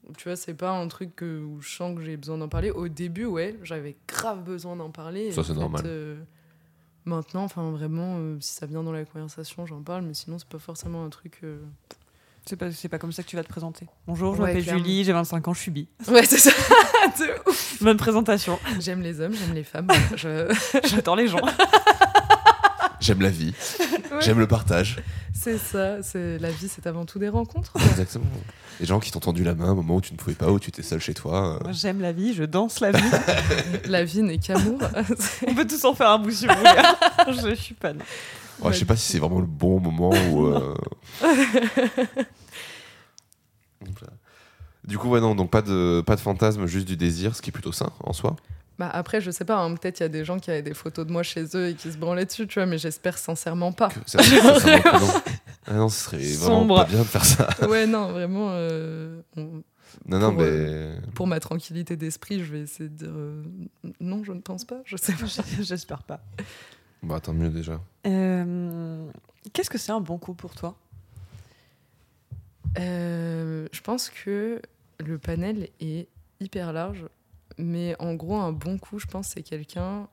ou 0.07 0.13
Tu 0.17 0.25
vois, 0.27 0.35
c'est 0.35 0.53
pas 0.53 0.71
un 0.71 0.87
truc 0.89 1.15
que, 1.15 1.39
où 1.39 1.61
je 1.61 1.69
sens 1.75 1.95
que 1.95 2.03
j'ai 2.03 2.17
besoin 2.17 2.37
d'en 2.37 2.49
parler. 2.49 2.71
Au 2.71 2.89
début, 2.89 3.25
ouais, 3.25 3.57
j'avais 3.63 3.95
grave 4.07 4.43
besoin 4.43 4.75
d'en 4.75 4.91
parler. 4.91 5.31
Ça, 5.31 5.43
c'est 5.45 5.53
normal. 5.53 5.83
euh, 5.85 6.21
maintenant, 7.05 7.43
enfin, 7.45 7.71
vraiment, 7.71 8.17
euh, 8.17 8.37
si 8.41 8.53
ça 8.53 8.65
vient 8.65 8.83
dans 8.83 8.91
la 8.91 9.05
conversation, 9.05 9.65
j'en 9.65 9.81
parle, 9.81 10.03
mais 10.03 10.13
sinon, 10.13 10.37
c'est 10.37 10.49
pas 10.49 10.59
forcément 10.59 11.05
un 11.05 11.09
truc. 11.09 11.39
euh, 11.43 11.63
C'est 12.45 12.57
pas, 12.57 12.71
c'est 12.71 12.89
pas 12.89 12.99
comme 12.99 13.13
ça 13.13 13.23
que 13.23 13.27
tu 13.29 13.37
vas 13.37 13.43
te 13.43 13.47
présenter. 13.47 13.87
Bonjour, 14.05 14.35
je 14.35 14.41
Ouais, 14.41 14.47
m'appelle 14.49 14.63
clairement. 14.63 14.83
Julie, 14.83 15.03
j'ai 15.05 15.13
25 15.13 15.47
ans, 15.47 15.53
je 15.53 15.59
suis 15.61 15.71
bi. 15.71 15.87
Ouais, 16.09 16.25
c'est 16.25 16.37
ça. 16.37 16.49
De 17.19 17.49
ouf. 17.49 17.77
Bonne 17.81 17.95
présentation. 17.97 18.59
J'aime 18.81 19.01
les 19.01 19.21
hommes, 19.21 19.33
j'aime 19.33 19.53
les 19.53 19.63
femmes. 19.63 19.87
Je... 20.17 20.53
J'attends 20.85 21.15
les 21.15 21.27
gens. 21.29 21.39
J'aime 22.99 23.21
la 23.21 23.29
vie, 23.29 23.53
Ouais, 24.11 24.19
j'aime 24.21 24.39
le 24.39 24.47
partage. 24.47 25.01
C'est 25.33 25.57
ça. 25.57 26.01
C'est 26.03 26.37
la 26.39 26.51
vie, 26.51 26.67
c'est 26.69 26.85
avant 26.87 27.05
tout 27.05 27.19
des 27.19 27.27
rencontres. 27.29 27.73
Exactement. 27.91 28.25
Les 28.79 28.85
gens 28.85 28.99
qui 28.99 29.11
t'ont 29.11 29.19
tendu 29.19 29.43
la 29.43 29.55
main 29.55 29.71
au 29.71 29.75
moment 29.75 29.95
où 29.97 30.01
tu 30.01 30.13
ne 30.13 30.17
pouvais 30.17 30.35
pas, 30.35 30.49
où 30.51 30.59
tu 30.59 30.69
étais 30.69 30.83
seul 30.83 30.99
chez 30.99 31.13
toi. 31.13 31.55
euh, 31.55 31.63
Moi, 31.63 31.71
j'aime 31.73 31.99
la 32.01 32.11
vie, 32.13 32.33
je 32.33 32.43
danse 32.43 32.79
la 32.79 32.91
vie. 32.91 33.03
la 33.85 34.03
vie 34.05 34.21
n'est 34.21 34.37
qu'amour. 34.37 34.79
On 35.47 35.53
peut 35.55 35.67
tous 35.67 35.83
en 35.85 35.93
faire 35.93 36.09
un 36.11 36.19
bout 36.19 36.31
si 36.31 36.45
vous 36.47 36.53
voulez. 36.53 37.41
je 37.49 37.55
suis 37.55 37.75
pas. 37.75 37.91
ouais, 37.91 38.71
je 38.73 38.77
sais 38.79 38.85
pas 38.85 38.95
si 38.95 39.11
c'est 39.11 39.19
vraiment 39.19 39.39
le 39.41 39.45
bon 39.47 39.79
moment 39.81 40.11
ou. 40.31 40.45
euh, 40.47 40.73
Voilà. 41.19 41.35
Du 44.85 44.97
coup, 44.97 45.09
ouais, 45.09 45.21
non, 45.21 45.33
donc 45.35 45.49
pas 45.49 45.61
de, 45.61 46.01
pas 46.05 46.15
de 46.15 46.21
fantasme, 46.21 46.65
juste 46.65 46.87
du 46.87 46.97
désir, 46.97 47.35
ce 47.35 47.41
qui 47.41 47.49
est 47.49 47.53
plutôt 47.53 47.71
sain 47.71 47.91
en 48.03 48.11
soi. 48.13 48.35
Bah 48.79 48.89
après, 48.91 49.21
je 49.21 49.29
sais 49.31 49.45
pas, 49.45 49.57
hein, 49.57 49.75
peut-être 49.75 49.99
il 49.99 50.03
y 50.03 50.05
a 50.05 50.09
des 50.09 50.25
gens 50.25 50.39
qui 50.39 50.49
avaient 50.49 50.63
des 50.63 50.73
photos 50.73 51.05
de 51.05 51.11
moi 51.11 51.21
chez 51.23 51.45
eux 51.55 51.67
et 51.69 51.73
qui 51.75 51.91
se 51.91 51.97
branlaient 51.97 52.25
dessus, 52.25 52.47
tu 52.47 52.59
vois, 52.59 52.65
mais 52.65 52.77
j'espère 52.79 53.17
sincèrement 53.17 53.71
pas. 53.71 53.89
Que 53.89 53.99
ça-. 54.05 54.19
Ah 55.65 55.75
non, 55.75 55.87
ce 55.87 56.03
serait 56.03 56.17
vraiment 56.33 56.75
pas 56.75 56.83
bien 56.83 56.99
de 56.99 57.03
faire 57.05 57.23
ça. 57.23 57.47
Ouais, 57.69 57.87
non, 57.87 58.11
vraiment, 58.11 58.49
euh, 58.51 59.21
on- 59.37 59.63
Non, 60.07 60.19
non, 60.19 60.33
Pour, 60.33 60.41
mais. 60.43 60.91
pour 61.15 61.27
ma 61.27 61.39
tranquillité 61.39 61.95
d'esprit, 61.95 62.43
je 62.43 62.51
vais 62.51 62.59
essayer 62.61 62.89
de 62.89 62.95
dire 62.95 63.11
euh, 63.15 63.43
non, 64.01 64.23
je 64.25 64.33
ne 64.33 64.41
pense 64.41 64.65
pas, 64.65 64.81
je 64.83 64.97
sais 64.97 65.13
pas. 65.13 65.27
J'espère 65.61 66.03
pas. 66.03 66.19
Bah, 67.01 67.21
tant 67.21 67.31
mieux 67.33 67.49
déjà. 67.49 67.79
Euh, 68.07 69.05
Qu'est-ce 69.53 69.69
que 69.69 69.77
c'est 69.77 69.91
un 69.93 70.01
bon 70.01 70.17
coup 70.17 70.33
pour 70.33 70.53
toi? 70.55 70.75
Euh, 72.79 73.67
je 73.71 73.81
pense 73.81 74.09
que 74.09 74.61
le 74.99 75.17
panel 75.17 75.69
est 75.79 76.07
hyper 76.39 76.73
large, 76.73 77.05
mais 77.57 77.95
en 77.99 78.13
gros, 78.15 78.35
un 78.37 78.51
bon 78.51 78.77
coup, 78.77 78.99
je 78.99 79.05
pense, 79.07 79.29
c'est 79.29 79.43
quelqu'un 79.43 80.07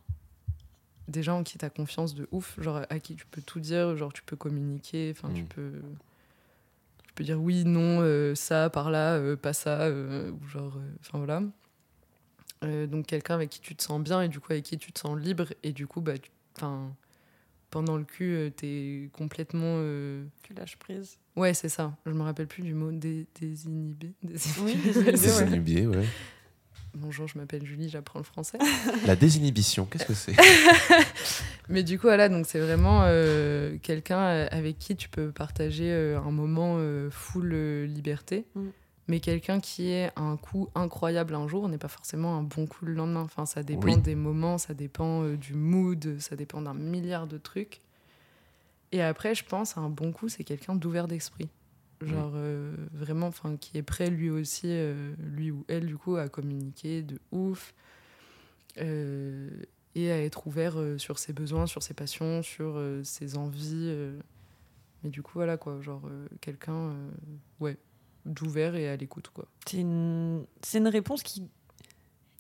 déjà 1.09 1.35
en 1.35 1.43
qui 1.43 1.59
tu 1.59 1.65
as 1.65 1.71
confiance 1.71 2.15
de 2.15 2.29
ouf, 2.31 2.61
genre 2.61 2.83
à 2.89 2.99
qui 3.01 3.17
tu 3.17 3.27
peux 3.27 3.43
tout 3.43 3.61
dire, 3.61 3.97
genre 3.97 4.13
tu 4.13 4.23
peux 4.23 4.37
communiquer, 4.37 5.13
enfin 5.17 5.33
tu 5.35 5.43
Mm. 5.43 5.47
peux 5.47 5.73
tu 7.07 7.15
peux 7.15 7.25
dire 7.25 7.41
oui, 7.43 7.65
non, 7.65 8.01
euh, 8.03 8.35
ça, 8.37 8.71
par 8.71 8.91
là, 8.91 9.15
euh, 9.17 9.35
pas 9.37 9.53
ça, 9.53 9.81
euh, 9.83 10.31
ou 10.31 10.47
genre, 10.47 10.79
enfin 11.01 11.19
voilà. 11.19 11.43
Donc 12.63 13.07
quelqu'un 13.07 13.35
avec 13.35 13.49
qui 13.51 13.61
tu 13.61 13.75
te 13.75 13.83
sens 13.83 14.01
bien 14.03 14.21
et 14.23 14.29
du 14.29 14.39
coup 14.39 14.53
avec 14.53 14.65
qui 14.65 14.77
tu 14.77 14.93
te 14.93 14.99
sens 15.01 15.19
libre 15.19 15.47
et 15.63 15.73
du 15.73 15.87
coup 15.87 16.03
bah, 16.03 16.19
tu- 16.19 16.31
enfin 16.57 16.95
pendant 17.71 17.97
le 17.97 18.05
cul, 18.05 18.35
euh, 18.35 18.51
t'es 18.51 19.09
complètement 19.13 19.77
euh, 19.79 20.25
Tu 20.43 20.55
lâches 20.55 20.77
prise. 20.77 21.19
Ouais, 21.37 21.55
c'est 21.55 21.69
ça. 21.69 21.97
Je 22.07 22.13
me 22.13 22.23
rappelle 22.23 22.47
plus 22.47 22.63
du 22.63 22.75
mot 22.75 22.91
dé 22.91 23.27
désinhibé. 23.41 24.13
Oui, 24.23 24.77
désinhibé. 24.77 24.77
désinhibé, 24.83 25.07
ouais. 25.07 25.13
Désinhibé, 25.13 25.87
ouais. 25.87 26.07
Bonjour, 26.95 27.29
je 27.29 27.39
m'appelle 27.39 27.65
Julie, 27.65 27.89
j'apprends 27.89 28.19
le 28.19 28.25
français. 28.25 28.59
La 29.07 29.15
désinhibition, 29.15 29.87
qu'est-ce 29.87 30.07
que 30.07 30.15
c'est? 30.15 30.35
Mais 31.69 31.85
du 31.85 31.99
coup, 31.99 32.09
voilà, 32.09 32.29
donc 32.29 32.47
c'est 32.47 32.59
vraiment 32.59 33.03
euh, 33.05 33.77
quelqu'un 33.81 34.21
avec 34.51 34.79
qui 34.79 34.97
tu 34.97 35.09
peux 35.09 35.31
partager 35.31 35.91
euh, 35.91 36.19
un 36.19 36.33
moment 36.33 36.77
euh, 36.79 37.09
full 37.11 37.53
euh, 37.53 37.87
liberté. 37.87 38.45
Mm. 38.57 38.69
Mais 39.11 39.19
quelqu'un 39.19 39.59
qui 39.59 39.91
est 39.91 40.13
un 40.15 40.37
coup 40.37 40.69
incroyable 40.77 41.35
un 41.35 41.49
jour 41.49 41.69
n'est 41.69 41.79
pas 41.79 41.89
forcément 41.89 42.37
un 42.37 42.45
bon 42.45 42.69
coup 42.69 42.85
le 42.85 42.95
lendemain. 42.95 43.23
Enfin, 43.23 43.45
ça 43.45 43.65
dépend 43.65 43.83
Oui. 43.83 43.99
des 44.01 44.15
moments, 44.15 44.57
ça 44.57 44.73
dépend 44.73 45.25
euh, 45.25 45.37
du 45.37 45.55
mood, 45.55 46.21
ça 46.21 46.37
dépend 46.37 46.63
d'un 46.63 46.75
milliard 46.75 47.27
de 47.27 47.37
trucs. 47.37 47.81
Et 48.93 49.03
après, 49.03 49.35
je 49.35 49.45
pense, 49.45 49.77
un 49.77 49.89
bon 49.89 50.13
coup, 50.13 50.29
c'est 50.29 50.45
quelqu'un 50.45 50.77
d'ouvert 50.77 51.09
d'esprit. 51.09 51.49
Genre, 52.01 52.33
euh, 52.37 52.73
vraiment, 52.93 53.27
enfin, 53.27 53.57
qui 53.57 53.77
est 53.79 53.83
prêt 53.83 54.11
lui 54.11 54.31
aussi, 54.31 54.69
euh, 54.69 55.13
lui 55.19 55.51
ou 55.51 55.65
elle, 55.67 55.87
du 55.87 55.97
coup, 55.97 56.15
à 56.17 56.29
communiquer 56.29 57.03
de 57.03 57.19
ouf. 57.33 57.75
Et 58.77 60.11
à 60.13 60.23
être 60.23 60.47
ouvert 60.47 60.77
sur 60.99 61.19
ses 61.19 61.33
besoins, 61.33 61.67
sur 61.67 61.83
ses 61.83 61.95
passions, 61.95 62.43
sur 62.43 62.81
ses 63.03 63.37
envies. 63.37 63.93
Mais 65.03 65.11
du 65.11 65.23
coup, 65.23 65.33
voilà, 65.35 65.57
quoi. 65.57 65.81
Genre, 65.81 66.03
euh, 66.07 66.27
quelqu'un, 66.41 66.73
euh, 66.75 67.11
ouais, 67.61 67.77
d'ouvert 68.27 68.75
et 68.77 68.89
à 68.89 68.97
l'écoute, 68.97 69.29
quoi. 69.33 69.47
C'est 69.67 69.79
une... 69.79 70.45
c'est 70.63 70.79
une 70.79 70.89
réponse 70.89 71.23
qui. 71.23 71.49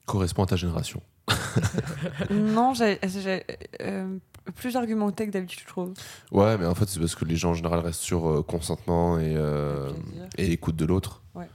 Correspond 0.06 0.42
à 0.44 0.46
ta 0.46 0.56
génération. 0.56 1.02
non, 2.30 2.74
j'ai 2.74 2.98
j'ai, 3.04 3.44
euh, 3.82 4.18
plus 4.56 4.76
argumenté 4.76 5.26
que 5.26 5.30
d'habitude, 5.32 5.60
je 5.62 5.66
trouve. 5.68 5.92
Ouais, 6.32 6.58
mais 6.58 6.66
en 6.66 6.74
fait, 6.74 6.88
c'est 6.88 6.98
parce 6.98 7.14
que 7.14 7.24
les 7.24 7.36
gens 7.36 7.50
en 7.50 7.54
général 7.54 7.80
restent 7.80 8.00
sur 8.00 8.28
euh, 8.28 8.42
consentement 8.42 9.18
et, 9.18 9.34
euh, 9.36 9.88
Le 9.88 9.94
plaisir. 9.94 10.28
et 10.38 10.52
écoute 10.52 10.76
de 10.76 10.84
l'autre. 10.84 11.22
Ouais. 11.34 11.48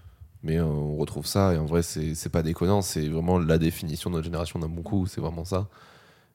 Mais 0.44 0.58
euh, 0.58 0.64
on 0.66 0.96
retrouve 0.98 1.26
ça, 1.26 1.54
et 1.54 1.58
en 1.58 1.66
vrai, 1.66 1.82
c'est 1.82 2.16
c'est 2.16 2.30
pas 2.30 2.44
déconnant, 2.44 2.82
c'est 2.82 3.08
vraiment 3.10 3.40
la 3.40 3.58
définition 3.58 4.10
de 4.10 4.16
notre 4.16 4.26
génération 4.26 4.60
d'un 4.60 4.70
bon 4.70 4.84
coup, 4.84 5.08
c'est 5.08 5.20
vraiment 5.22 5.44
ça. 5.44 5.68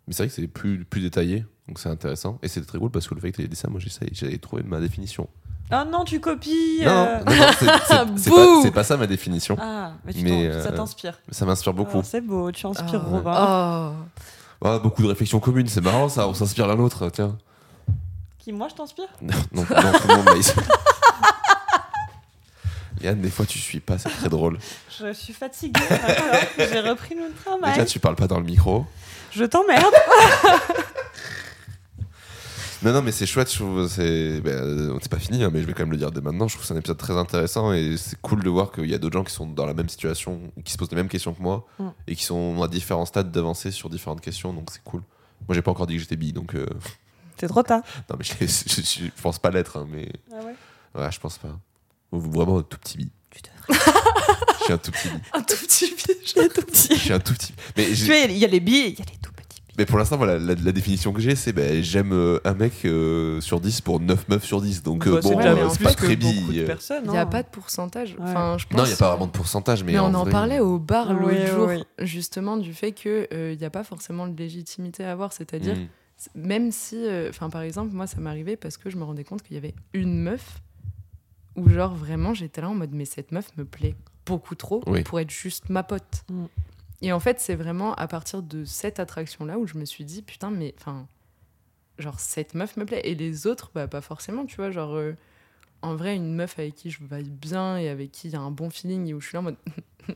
Mais 0.06 0.12
c'est 0.14 0.24
vrai 0.24 0.28
que 0.28 0.34
c'est 0.34 0.48
plus, 0.48 0.84
plus 0.84 1.00
détaillé, 1.00 1.44
donc 1.68 1.78
c'est 1.78 1.88
intéressant. 1.88 2.38
Et 2.42 2.48
c'est 2.48 2.60
très 2.62 2.78
cool 2.78 2.90
parce 2.90 3.06
que 3.06 3.14
le 3.14 3.20
fait 3.20 3.30
que 3.30 3.36
tu 3.36 3.42
aies 3.44 3.48
dit 3.48 3.56
ça, 3.56 3.68
moi 3.68 3.78
j'essaye- 3.80 4.10
j'avais 4.12 4.38
trouvé 4.38 4.62
ma 4.64 4.80
définition. 4.80 5.28
Ah 5.70 5.84
non, 5.84 6.04
tu 6.04 6.18
copies 6.20 6.80
Non, 6.84 6.90
euh. 6.90 7.18
non, 7.24 7.32
non, 7.32 7.36
non, 7.46 8.62
c'est- 8.62 8.70
pas, 8.72 8.82
ça 8.82 8.96
ma 8.96 9.06
définition. 9.06 9.56
Ah, 9.60 9.92
mais, 10.04 10.12
tu 10.12 10.22
Mais, 10.22 10.50
ça 10.50 10.68
euh, 10.68 10.76
t'inspire. 10.76 11.18
Ça 11.30 11.44
m'inspire 11.46 11.72
beaucoup. 11.74 11.98
Ah, 12.00 12.04
c'est 12.04 12.20
beau, 12.20 12.50
tu 12.50 12.66
inspires 12.66 13.02
Ah, 13.06 13.10
Robin. 13.10 13.94
Oh. 14.62 14.78
Beaucoup 14.82 15.02
de 15.02 15.08
réflexions 15.08 15.40
communes, 15.40 15.68
c'est 15.68 15.80
marrant 15.80 16.08
ça, 16.08 16.26
on 16.28 16.34
s'inspire 16.34 16.66
l'un 16.66 16.74
l'autre, 16.76 17.08
tiens. 17.10 17.36
Qui, 18.38 18.52
moi, 18.52 18.68
je 18.68 18.74
t'inspire? 18.74 19.08
Non, 19.22 19.34
non, 19.52 19.64
tout 19.64 20.08
le 20.08 20.16
monde. 20.16 20.28
Yann, 23.02 23.18
des 23.18 23.30
fois 23.30 23.46
tu 23.46 23.58
suis 23.58 23.80
pas, 23.80 23.96
c'est 23.96 24.10
très 24.10 24.28
drôle. 24.28 24.58
Je 24.98 25.12
suis 25.14 25.32
fatiguée, 25.32 25.80
J'ai 26.58 26.80
repris 26.80 27.14
le 27.14 27.32
travail. 27.44 27.72
Déjà, 27.72 27.86
tu 27.86 27.98
parles 27.98 28.16
pas 28.16 28.26
dans 28.26 28.38
le 28.38 28.44
micro. 28.44 28.84
Je 29.30 29.44
t'emmerde. 29.44 29.94
Non, 32.82 32.92
non, 32.94 33.02
mais 33.02 33.12
c'est 33.12 33.26
chouette, 33.26 33.52
je 33.52 33.58
trouve. 33.58 33.88
C'est 33.88 34.40
ben, 34.40 34.52
euh, 34.54 34.98
c'est 35.02 35.10
pas 35.10 35.18
fini, 35.18 35.44
hein, 35.44 35.50
mais 35.52 35.60
je 35.60 35.66
vais 35.66 35.74
quand 35.74 35.82
même 35.82 35.92
le 35.92 35.98
dire 35.98 36.10
dès 36.10 36.22
maintenant. 36.22 36.48
Je 36.48 36.54
trouve 36.54 36.62
que 36.62 36.68
c'est 36.68 36.74
un 36.74 36.78
épisode 36.78 36.96
très 36.96 37.14
intéressant 37.16 37.72
et 37.74 37.96
c'est 37.98 38.18
cool 38.22 38.42
de 38.42 38.48
voir 38.48 38.72
qu'il 38.72 38.86
y 38.88 38.94
a 38.94 38.98
d'autres 38.98 39.18
gens 39.18 39.24
qui 39.24 39.34
sont 39.34 39.46
dans 39.46 39.66
la 39.66 39.74
même 39.74 39.88
situation, 39.90 40.40
qui 40.64 40.72
se 40.72 40.78
posent 40.78 40.90
les 40.90 40.96
mêmes 40.96 41.08
questions 41.08 41.34
que 41.34 41.42
moi 41.42 41.66
Mm. 41.78 41.88
et 42.08 42.16
qui 42.16 42.24
sont 42.24 42.62
à 42.62 42.68
différents 42.68 43.04
stades 43.04 43.30
d'avancée 43.30 43.70
sur 43.70 43.90
différentes 43.90 44.22
questions, 44.22 44.54
donc 44.54 44.68
c'est 44.72 44.82
cool. 44.82 45.02
Moi, 45.46 45.54
j'ai 45.54 45.62
pas 45.62 45.70
encore 45.72 45.86
dit 45.86 45.94
que 45.96 46.00
j'étais 46.00 46.16
bi, 46.16 46.32
donc. 46.32 46.54
euh, 46.54 46.66
C'est 47.38 47.48
trop 47.48 47.62
tard. 47.62 47.82
Non, 48.08 48.16
mais 48.18 48.24
je, 48.24 48.32
je, 48.40 48.46
je- 48.82 49.04
je 49.06 49.22
pense 49.22 49.38
pas 49.38 49.50
l'être, 49.50 49.76
hein, 49.78 49.86
mais. 49.90 50.10
Ah 50.32 50.36
ouais 50.44 50.54
Ouais, 51.02 51.12
je 51.12 51.20
pense 51.20 51.36
pas. 51.38 51.58
Vraiment 52.12 52.58
un 52.58 52.62
tout 52.62 52.78
petit 52.78 52.96
bi. 52.98 53.10
Tu 53.30 53.40
devrais. 53.42 53.80
Je 54.60 54.64
suis 54.64 54.72
un 54.74 54.78
tout 54.78 54.90
petit 54.90 55.08
bi. 55.08 55.14
Un 55.32 55.42
tout 55.42 55.56
petit 55.56 55.90
tout 56.54 56.62
petit. 56.62 56.94
Je 56.94 56.98
suis 57.00 57.12
un 57.12 57.18
tout 57.18 57.32
petit. 57.32 57.54
Mais, 57.76 57.86
Tu 57.86 57.94
j'ai- 57.94 58.06
vois, 58.06 58.16
il 58.32 58.36
y 58.38 58.44
a 58.44 58.48
les 58.48 58.60
billes, 58.60 58.88
il 58.88 58.98
y 58.98 59.02
a 59.02 59.04
les 59.06 59.18
tout. 59.22 59.29
Mais 59.78 59.86
pour 59.86 59.98
l'instant, 59.98 60.16
voilà, 60.16 60.38
la, 60.38 60.54
la 60.54 60.72
définition 60.72 61.12
que 61.12 61.20
j'ai, 61.20 61.34
c'est 61.36 61.52
ben, 61.52 61.82
j'aime 61.82 62.12
euh, 62.12 62.38
un 62.44 62.54
mec 62.54 62.72
euh, 62.84 63.40
sur 63.40 63.60
10 63.60 63.80
pour 63.80 64.00
9 64.00 64.28
meufs 64.28 64.44
sur 64.44 64.60
10. 64.60 64.82
Donc, 64.82 65.06
euh, 65.06 65.14
Bah, 65.14 65.20
bon, 65.22 65.38
euh, 65.38 65.54
bien 65.54 65.68
c'est 65.70 65.82
pas 65.82 65.94
que 65.94 66.04
très 66.04 66.16
beaucoup 66.16 66.50
bi. 66.50 66.58
de 66.60 66.64
personnes. 66.64 67.04
Il 67.06 67.10
n'y 67.12 67.16
a 67.18 67.22
hein. 67.22 67.26
pas 67.26 67.42
de 67.42 67.48
pourcentage. 67.48 68.12
Ouais. 68.12 68.18
Enfin, 68.22 68.56
je 68.58 68.66
pense, 68.66 68.76
Non, 68.78 68.84
il 68.84 68.88
n'y 68.88 68.94
a 68.94 68.96
pas 68.96 69.10
vraiment 69.10 69.26
de 69.26 69.32
pourcentage, 69.32 69.84
mais, 69.84 69.92
Mais, 69.92 69.98
on 69.98 70.06
en 70.06 70.14
en 70.14 70.22
vrai, 70.22 70.30
parlait 70.32 70.58
au 70.60 70.78
bar 70.78 71.12
l'autre 71.14 71.26
Oui, 71.34 71.46
jour, 71.46 71.66
oui. 71.68 71.84
justement, 71.98 72.56
du 72.56 72.74
fait 72.74 72.92
qu'il 72.92 73.28
n'y 73.58 73.64
a 73.64 73.70
pas 73.70 73.84
forcément 73.84 74.26
de 74.26 74.36
légitimité 74.36 75.04
à 75.04 75.12
avoir. 75.12 75.32
C'est-à-dire, 75.32 75.76
Mm. 75.76 75.86
même 76.34 76.70
si, 76.72 76.96
euh, 76.96 77.30
enfin, 77.30 77.48
par 77.48 77.62
exemple, 77.62 77.94
moi, 77.94 78.06
ça 78.06 78.20
m'arrivait 78.20 78.56
parce 78.56 78.76
que 78.76 78.90
je 78.90 78.96
me 78.96 79.04
rendais 79.04 79.24
compte 79.24 79.42
qu'il 79.42 79.54
y 79.54 79.58
avait 79.58 79.74
une 79.94 80.20
meuf 80.20 80.60
où, 81.56 81.68
genre, 81.68 81.94
vraiment, 81.94 82.34
j'étais 82.34 82.60
là 82.60 82.68
en 82.70 82.74
mode, 82.74 82.92
mais 82.92 83.04
cette 83.04 83.32
meuf 83.32 83.50
me 83.56 83.64
plaît 83.64 83.94
beaucoup 84.26 84.54
trop 84.54 84.82
Oui. 84.86 85.02
pour 85.02 85.18
être 85.18 85.30
juste 85.30 85.68
ma 85.70 85.82
pote. 85.82 86.22
Mm. 86.30 86.44
Et 87.02 87.12
en 87.12 87.20
fait, 87.20 87.40
c'est 87.40 87.54
vraiment 87.54 87.94
à 87.94 88.06
partir 88.06 88.42
de 88.42 88.64
cette 88.64 89.00
attraction-là 89.00 89.58
où 89.58 89.66
je 89.66 89.76
me 89.78 89.84
suis 89.84 90.04
dit, 90.04 90.22
putain, 90.22 90.50
mais, 90.50 90.74
enfin, 90.78 91.06
genre, 91.98 92.20
cette 92.20 92.54
meuf 92.54 92.76
me 92.76 92.84
plaît. 92.84 93.00
Et 93.04 93.14
les 93.14 93.46
autres, 93.46 93.70
bah, 93.74 93.88
pas 93.88 94.00
forcément, 94.02 94.44
tu 94.46 94.56
vois, 94.56 94.70
genre. 94.70 94.94
euh, 94.94 95.16
en 95.82 95.96
vrai, 95.96 96.14
une 96.14 96.34
meuf 96.34 96.58
avec 96.58 96.74
qui 96.74 96.90
je 96.90 96.98
vibe 97.00 97.28
bien 97.28 97.78
et 97.78 97.88
avec 97.88 98.12
qui 98.12 98.28
il 98.28 98.34
y 98.34 98.36
a 98.36 98.40
un 98.40 98.50
bon 98.50 98.68
feeling 98.68 99.06
et 99.08 99.14
où 99.14 99.20
je 99.20 99.28
suis 99.28 99.34
là 99.36 99.40
en 99.40 99.44
mode. 99.44 99.56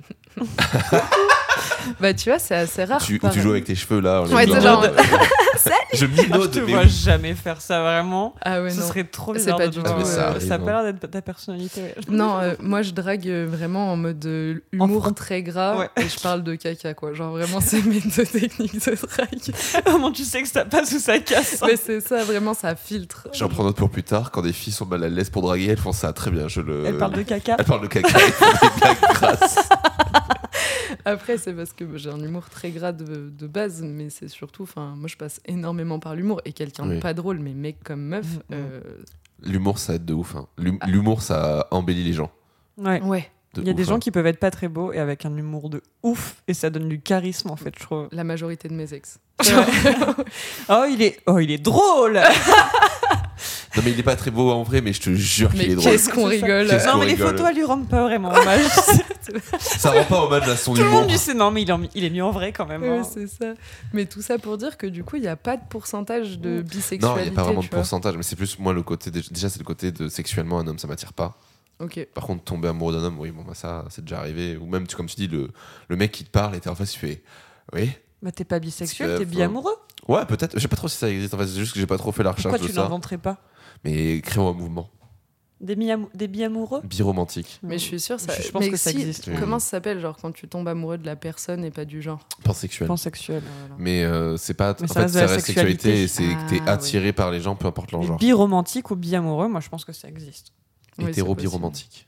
bah, 2.01 2.14
tu 2.14 2.28
vois, 2.28 2.39
c'est 2.39 2.55
assez 2.55 2.85
rare. 2.85 3.03
Tu, 3.03 3.18
joues 3.41 3.51
avec 3.51 3.64
tes 3.64 3.74
cheveux 3.74 4.01
là. 4.01 4.22
Ouais, 4.24 4.47
c'est 4.47 4.61
genre- 4.61 4.87
Je 5.92 5.98
Je 5.98 6.07
minaude, 6.07 6.50
te 6.50 6.59
mais 6.61 6.72
vois 6.72 6.82
oui. 6.82 6.88
jamais 6.88 7.34
faire 7.34 7.61
ça 7.61 7.80
vraiment. 7.82 8.34
Ah 8.42 8.62
ouais, 8.62 8.70
Ce 8.70 8.80
non. 8.80 8.86
serait 8.88 9.05
trop 9.05 9.32
bizarre 9.32 9.57
pas 9.59 9.66
de 9.68 9.72
du 9.72 9.82
tout, 9.82 9.90
Ah, 9.98 10.05
ça 10.05 10.28
euh, 10.30 10.40
ça 10.40 10.55
a 10.55 10.57
hein. 10.57 10.61
pas 10.61 10.82
l'air 10.82 10.92
d'être 10.92 11.11
ta 11.11 11.22
personnalité. 11.22 11.80
ouais. 11.82 11.94
Non, 12.09 12.38
euh, 12.40 12.55
moi 12.61 12.82
je 12.82 12.90
drague 12.92 13.28
euh, 13.28 13.46
vraiment 13.48 13.92
en 13.92 13.96
mode 13.96 14.24
euh, 14.26 14.61
humour 14.72 15.14
très 15.14 15.42
gras 15.42 15.76
Ouais. 15.78 15.88
et 15.96 16.09
je 16.09 16.18
parle 16.20 16.42
de 16.42 16.55
caca 16.55 16.94
quoi. 16.94 17.12
Genre 17.12 17.30
vraiment 17.32 17.61
c'est 17.61 17.82
mes 17.84 18.00
deux 18.00 18.24
techniques 18.26 18.74
de 18.74 18.94
drague. 18.94 19.84
Comment 19.84 20.12
tu 20.12 20.24
sais 20.24 20.42
que 20.42 20.48
ça 20.48 20.64
passe 20.64 20.92
ou 20.92 20.98
ça 20.98 21.18
casse 21.18 21.62
hein 21.62 21.66
Mais 21.68 21.76
c'est 21.76 22.00
ça 22.00 22.24
vraiment 22.24 22.55
ça 22.55 22.74
filtre. 22.76 23.28
J'en 23.32 23.48
prends 23.48 23.64
note 23.64 23.76
pour 23.76 23.90
plus 23.90 24.02
tard. 24.02 24.30
Quand 24.30 24.42
des 24.42 24.52
filles 24.52 24.72
sont 24.72 24.86
mal 24.86 25.02
à 25.05 25.09
l'aise 25.09 25.30
pour 25.30 25.42
draguer, 25.42 25.66
elles 25.70 25.76
font 25.78 25.92
ça 25.92 26.12
très 26.12 26.30
bien. 26.30 26.48
Je 26.48 26.61
le... 26.61 26.84
Elle 26.86 26.98
parle 26.98 27.12
de 27.14 27.22
caca. 27.22 27.57
Elles 27.59 27.64
parlent 27.64 27.82
de 27.82 27.86
caca. 27.86 28.09
Elles 28.18 28.32
font 28.32 28.46
des 28.66 28.80
blagues 28.80 29.14
grasses. 29.14 29.68
Après 31.05 31.39
c'est 31.39 31.53
parce 31.55 31.72
que 31.72 31.97
j'ai 31.97 32.11
un 32.11 32.20
humour 32.20 32.49
très 32.51 32.70
gras 32.70 32.93
de, 32.93 33.30
de 33.30 33.47
base 33.47 33.82
mais 33.82 34.11
c'est 34.11 34.28
surtout 34.28 34.62
enfin 34.64 34.95
moi 34.97 35.09
je 35.09 35.16
passe 35.16 35.41
énormément 35.47 35.99
par 35.99 36.14
l'humour 36.14 36.41
et 36.45 36.53
quelqu'un 36.53 36.89
Oui. 36.89 36.97
de 36.97 37.01
pas 37.01 37.14
drôle 37.14 37.39
mais 37.39 37.53
mec 37.55 37.82
comme 37.85 38.03
meuf 38.03 38.26
Mhm. 38.26 38.43
euh, 38.53 38.80
L'humour, 39.43 39.78
ça 39.78 39.95
aide 39.97 40.05
de 40.07 40.14
ouf. 40.14 40.37
hein. 40.37 40.47
L'hum- 40.57 40.78
L'humour, 40.87 41.20
ça 41.20 41.66
embellit 41.70 42.05
les 42.05 42.12
gens. 42.14 42.30
Ouais. 42.78 43.30
Il 43.62 43.66
y 43.66 43.70
a 43.70 43.74
des 43.74 43.84
gens 43.84 43.96
hein. 43.96 43.98
qui 44.00 44.11
peuvent 44.11 44.26
être 44.26 44.38
pas 44.40 44.50
très 44.50 44.68
beaux 44.68 44.92
et 44.92 44.98
avec 44.98 45.24
un 45.26 45.36
humour 45.36 45.70
de 45.70 45.82
ouf 46.02 46.36
et 46.48 46.55
ça 46.55 46.70
donne 46.70 46.88
du 46.88 47.00
charisme 47.00 47.50
en 47.50 47.57
fait, 47.57 47.72
je 47.78 47.84
trouve. 47.84 48.09
la 48.12 48.24
majorité 48.24 48.68
de 48.68 48.74
mes 48.74 48.92
ex. 48.94 49.18
Oh, 50.68 50.84
il 50.90 51.02
est, 51.02 51.20
oh, 51.26 51.38
il 51.38 51.50
est 51.50 51.59
drôle. 51.59 52.20
Non, 53.76 53.82
mais 53.84 53.90
il 53.90 53.98
est 53.98 54.05
pas 54.05 54.14
très 54.14 54.30
beau 54.30 54.52
en 54.52 54.62
vrai, 54.62 54.80
mais 54.80 54.92
je 54.92 55.00
te 55.00 55.11
jure 55.14 55.50
qu'il 55.50 55.62
est 55.72 55.74
drôle. 55.74 55.90
qu'est-ce 55.90 56.09
qu'on 56.09 56.26
rigole. 56.26 56.68
Qu'est-ce 56.68 56.86
non, 56.86 56.92
qu'on 56.92 56.98
mais 57.00 57.07
les 57.07 57.16
photos, 57.16 57.44
elles 57.48 57.57
lui 57.57 57.64
rendent 57.64 57.88
pas 57.88 58.02
vraiment 58.05 58.28
hommage. 58.32 58.64
Ça 59.61 59.90
rend 59.90 60.05
pas 60.05 60.22
hommage 60.24 60.48
à 60.48 60.57
son 60.57 60.74
Tout 60.74 60.80
le 60.82 60.86
humour. 60.86 61.00
monde 61.00 61.11
lui 61.11 61.18
sait 61.18 61.34
non, 61.34 61.50
mais 61.50 61.62
il 61.62 61.70
est, 61.70 61.74
il 61.96 62.05
est 62.05 62.11
mieux 62.11 62.22
en 62.22 62.30
vrai 62.30 62.52
quand 62.52 62.66
même. 62.66 62.82
Ouais, 62.82 62.98
hein. 62.98 63.02
c'est 63.02 63.26
ça. 63.26 63.55
Mais 63.92 64.05
tout 64.07 64.22
ça 64.22 64.38
pour 64.38 64.59
dire 64.59 64.76
que 64.76 64.86
du 64.86 65.02
coup, 65.02 65.16
il 65.16 65.22
n'y 65.22 65.28
a 65.28 65.34
pas 65.36 65.57
de 65.57 65.62
pourcentage 65.68 66.38
de 66.38 66.50
Mm. 66.50 66.57
Non, 66.59 66.62
bisexualité. 66.62 67.20
il 67.20 67.24
n'y 67.24 67.28
a 67.30 67.32
pas 67.34 67.42
vraiment 67.42 67.62
de 67.62 67.66
pourcentage, 67.66 68.16
mais 68.16 68.22
c'est 68.22 68.36
plus 68.36 68.59
moi 68.61 68.72
le 68.72 68.82
côté. 68.82 69.11
de- 69.11 69.22
Déjà, 69.30 69.48
c'est 69.48 69.59
le 69.59 69.64
côté 69.64 69.90
de 69.90 70.09
sexuellement 70.09 70.61
un 70.61 70.66
homme, 70.68 70.78
ça 70.78 70.86
m'attire 70.86 71.12
pas. 71.12 71.36
Par 72.14 72.25
contre, 72.27 72.45
tomber 72.45 72.68
amoureux 72.68 72.93
d'un 72.95 73.03
homme, 73.05 73.18
oui, 73.18 73.31
bon, 73.31 73.43
bah, 73.43 73.55
ça, 73.55 73.85
c'est 73.91 74.03
déjà 74.05 74.18
arrivé. 74.20 74.57
Ou 74.57 74.66
même, 74.66 74.87
tu- 74.87 74.97
comme 74.97 75.07
tu 75.07 75.16
dis, 75.16 75.29
le, 75.29 75.51
le 75.89 75.97
mec 75.97 76.12
qui 76.12 76.25
te 76.25 76.31
parle 76.31 76.55
et 76.57 76.61
t'es 76.61 76.70
en 76.70 76.75
face, 76.75 76.93
tu 76.93 76.99
fais. 76.99 77.22
Oui. 77.72 77.91
Bah, 78.22 78.33
t'es 78.33 78.45
pas 78.45 78.59
bisexuel, 78.59 79.18
t'es 79.18 79.25
que, 79.25 79.31
bi-amoureux. 79.31 79.75
Ouais, 80.09 80.25
peut-être. 80.27 80.55
Je 80.55 80.61
sais 80.61 80.68
pas 80.68 80.77
trop 80.77 80.89
si 80.89 80.97
ça 80.97 81.11
existe. 81.11 81.35
En 81.35 81.39
fait, 81.39 81.47
c'est 81.47 81.59
juste 81.59 81.75
que 81.75 81.81
j'ai 81.81 81.87
pas 81.87 81.99
trop 81.99 82.12
fait 82.12 82.22
la 82.22 82.31
recherche 82.31 82.45
Pourquoi 82.53 82.59
de 82.66 82.66
tu 82.66 82.75
ça. 82.75 82.83
l'inventerais 82.83 83.18
pas 83.18 83.39
Mais 83.85 84.20
créons 84.22 84.49
un 84.49 84.53
mouvement. 84.55 84.89
Des 85.61 85.77
bi-amou- 85.77 86.09
des 86.14 86.29
bi-amoureux 86.29 86.81
Biromantique. 86.85 87.59
Mais 87.62 87.79
je 87.79 87.85
suis 87.85 88.01
sûre, 88.01 88.20
ça. 88.20 88.35
Je 88.39 88.51
pense 88.51 88.62
mais 88.64 88.70
que 88.70 88.77
ça 88.77 88.91
si- 88.91 88.99
existe. 88.99 89.27
oui. 89.29 89.35
Comment 89.41 89.59
ça 89.59 89.70
s'appelle, 89.70 90.01
genre 90.01 90.16
quand 90.20 90.33
tu 90.33 90.47
tombes 90.49 90.68
amoureux 90.68 90.99
de 90.99 91.07
la 91.07 91.16
personne 91.16 91.64
et 91.64 91.70
pas 91.70 91.85
du 91.87 92.03
genre 92.03 92.27
Pansexuel. 92.43 92.87
Pansexuel. 92.89 93.43
Voilà. 93.61 93.75
Mais 93.79 94.05
euh, 94.05 94.37
c'est 94.37 94.53
pas. 94.55 94.75
Mais 94.81 94.85
en 94.91 94.93
ça 94.93 95.03
fait, 95.03 95.09
ça 95.09 95.20
la 95.22 95.27
reste 95.33 95.47
sexualité 95.47 96.03
et 96.03 96.09
c'est 96.09 96.22
sexualité. 96.22 96.59
que 96.59 96.64
t'es 96.64 96.68
Ah, 96.70 96.72
attiré 96.72 97.12
par 97.14 97.31
les 97.31 97.41
gens, 97.41 97.57
peu 97.57 97.66
importe 97.66 97.93
leur 97.93 98.03
genre. 98.03 98.18
Biromantique 98.18 98.91
ou 98.91 98.97
bi-amoureux, 98.97 99.49
moi 99.49 99.61
je 99.61 99.68
pense 99.70 99.85
que 99.85 99.93
ça 99.93 100.09
existe. 100.09 100.53
Oui, 100.99 101.05
c'est 101.07 101.11
Hétéro-biromantique. 101.11 102.07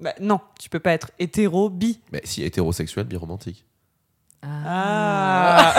Bah, 0.00 0.12
non, 0.20 0.40
tu 0.60 0.68
peux 0.68 0.80
pas 0.80 0.92
être 0.92 1.10
hétéro-bi. 1.18 2.00
Mais 2.12 2.20
si 2.24 2.42
hétérosexuel, 2.42 3.04
biromantique. 3.06 3.64
Ah. 4.42 5.74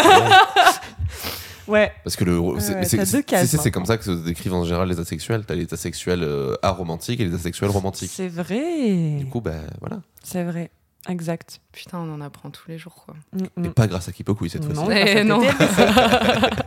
ouais. 1.68 1.91
Parce 2.03 2.16
que 2.16 2.24
le. 2.24 2.39
Ouais, 2.39 2.60
c'est- 2.86 3.72
comme 3.72 3.86
ça 3.86 3.97
que 3.97 4.03
se 4.03 4.12
décrivent 4.12 4.53
en 4.53 4.64
général 4.64 4.88
les 4.89 4.99
asexuels. 4.99 5.45
T'as 5.45 5.56
les 5.56 5.72
asexuels 5.74 6.24
euh, 6.24 6.56
aromantiques 6.62 7.20
et 7.20 7.26
les 7.26 7.36
asexuels 7.36 7.70
romantiques. 7.72 8.12
C'est 8.12 8.28
vrai. 8.30 9.18
Du 9.18 9.28
coup, 9.28 9.41
ben 9.41 9.62
voilà. 9.82 10.01
C'est 10.24 10.43
vrai. 10.43 10.72
Exact. 11.08 11.60
Putain, 11.72 11.99
on 11.99 12.14
en 12.14 12.22
apprend 12.22 12.49
tous 12.49 12.68
les 12.70 12.78
jours, 12.78 12.95
quoi. 12.95 13.16
Mm, 13.34 13.64
Et 13.64 13.68
mm. 13.70 13.74
pas 13.74 13.88
grâce 13.88 14.08
à 14.10 14.12
Kipokui 14.12 14.49
cette 14.49 14.68
Non. 14.68 14.86
fois-ci. 14.86 14.89
grâce 15.03 15.16
à 15.16 15.20
Eh 15.20 15.24
non. 15.24 15.39
TDLPC. 15.41 16.64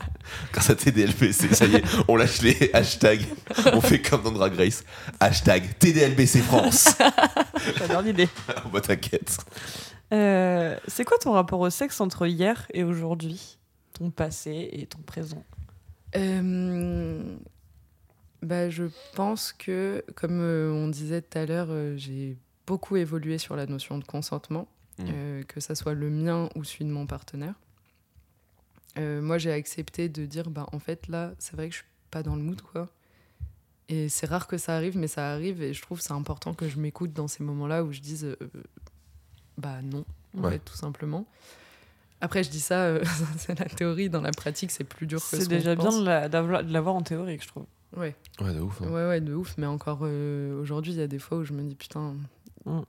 Grâce 0.53 0.71
à 0.71 0.75
TDLBC, 0.75 1.55
ça 1.55 1.67
y 1.67 1.77
est, 1.77 1.85
on 2.07 2.17
lâche 2.17 2.43
les 2.43 2.71
hashtags. 2.73 3.25
On 3.73 3.81
fait 3.81 4.01
comme 4.01 4.23
dans 4.23 4.33
Drag 4.33 4.55
Race. 4.55 4.85
Hashtag 5.21 5.79
TDLBC 5.79 6.41
France. 6.41 6.97
J'adore 7.79 8.03
l'idée. 8.03 8.29
oh, 8.65 8.69
bah 8.73 8.81
t'inquiète. 8.81 9.39
Euh, 10.13 10.77
c'est 10.87 11.05
quoi 11.05 11.19
ton 11.19 11.33
rapport 11.33 11.61
au 11.61 11.71
sexe 11.71 12.01
entre 12.01 12.27
hier 12.27 12.67
et 12.73 12.85
aujourd'hui? 12.85 13.59
Ton 13.95 14.11
passé 14.11 14.69
et 14.73 14.87
ton 14.87 15.01
présent? 15.01 15.45
Euh, 16.17 17.23
bah, 18.43 18.71
je 18.71 18.85
pense 19.15 19.53
que, 19.53 20.05
comme 20.15 20.41
euh, 20.41 20.71
on 20.73 20.89
disait 20.89 21.23
tout 21.23 21.39
à 21.39 21.47
l'heure, 21.47 21.69
euh, 21.71 21.95
j'ai 21.97 22.37
beaucoup 22.69 22.97
évolué 22.97 23.39
sur 23.39 23.57
la 23.57 23.67
notion 23.67 23.97
de 23.99 24.05
consentement, 24.05 24.69
Mm. 24.99 25.05
euh, 25.09 25.43
que 25.45 25.61
ça 25.61 25.75
soit 25.75 25.95
le 25.95 26.11
mien 26.11 26.49
ou 26.57 26.65
celui 26.65 26.85
de 26.85 26.91
mon 26.91 27.07
partenaire. 27.07 27.55
Euh, 28.99 29.23
moi, 29.23 29.39
j'ai 29.39 29.53
accepté 29.53 30.09
de 30.09 30.27
dire, 30.27 30.51
bah, 30.51 30.67
en 30.73 30.79
fait, 30.81 31.07
là, 31.09 31.33
c'est 31.39 31.55
vrai 31.57 31.69
que 31.69 31.75
je 31.75 31.79
suis 31.81 31.89
pas 32.11 32.23
dans 32.23 32.35
le 32.37 32.43
mood, 32.43 32.61
quoi. 32.63 32.89
Et 33.89 34.09
c'est 34.09 34.27
rare 34.27 34.47
que 34.49 34.59
ça 34.59 34.75
arrive, 34.77 34.99
mais 34.99 35.07
ça 35.09 35.33
arrive, 35.33 35.63
et 35.63 35.73
je 35.73 35.81
trouve 35.83 35.99
que 35.99 36.05
c'est 36.05 36.13
important 36.13 36.53
que 36.53 36.69
je 36.69 36.79
m'écoute 36.79 37.13
dans 37.13 37.29
ces 37.29 37.43
moments-là 37.45 37.85
où 37.85 37.93
je 37.93 38.01
dise, 38.01 38.25
euh, 38.25 38.37
bah 39.57 39.81
non, 39.83 40.05
en 40.37 40.43
Ouais. 40.45 40.53
fait, 40.53 40.59
tout 40.59 40.75
simplement. 40.77 41.27
Après, 42.21 42.43
je 42.43 42.51
dis 42.51 42.61
ça, 42.61 42.81
euh, 42.87 43.03
c'est 43.39 43.59
la 43.59 43.67
théorie, 43.67 44.11
dans 44.11 44.21
la 44.21 44.33
pratique, 44.33 44.73
c'est 44.73 44.85
plus 44.85 45.07
dur 45.07 45.21
que 45.21 45.25
ce 45.37 45.37
C'est 45.43 45.49
déjà 45.49 45.75
bien 45.77 45.85
pense. 45.85 46.01
de 46.01 46.73
l'avoir 46.73 46.97
en 46.97 47.03
théorie, 47.03 47.39
je 47.41 47.47
trouve. 47.47 47.67
Ouais. 47.97 48.15
Ouais, 48.41 48.53
de 48.53 48.61
ouf. 48.61 48.83
hein. 48.83 48.89
Ouais, 48.89 49.07
ouais, 49.09 49.21
de 49.21 49.33
ouf. 49.33 49.55
Mais 49.57 49.67
encore 49.67 50.01
euh, 50.03 50.61
aujourd'hui, 50.61 50.93
il 50.93 50.99
y 50.99 51.03
a 51.03 51.07
des 51.07 51.19
fois 51.21 51.39
où 51.39 51.45
je 51.45 51.53
me 51.55 51.63
dis, 51.63 51.77
putain, 51.77 52.17
Mm. 52.69 52.83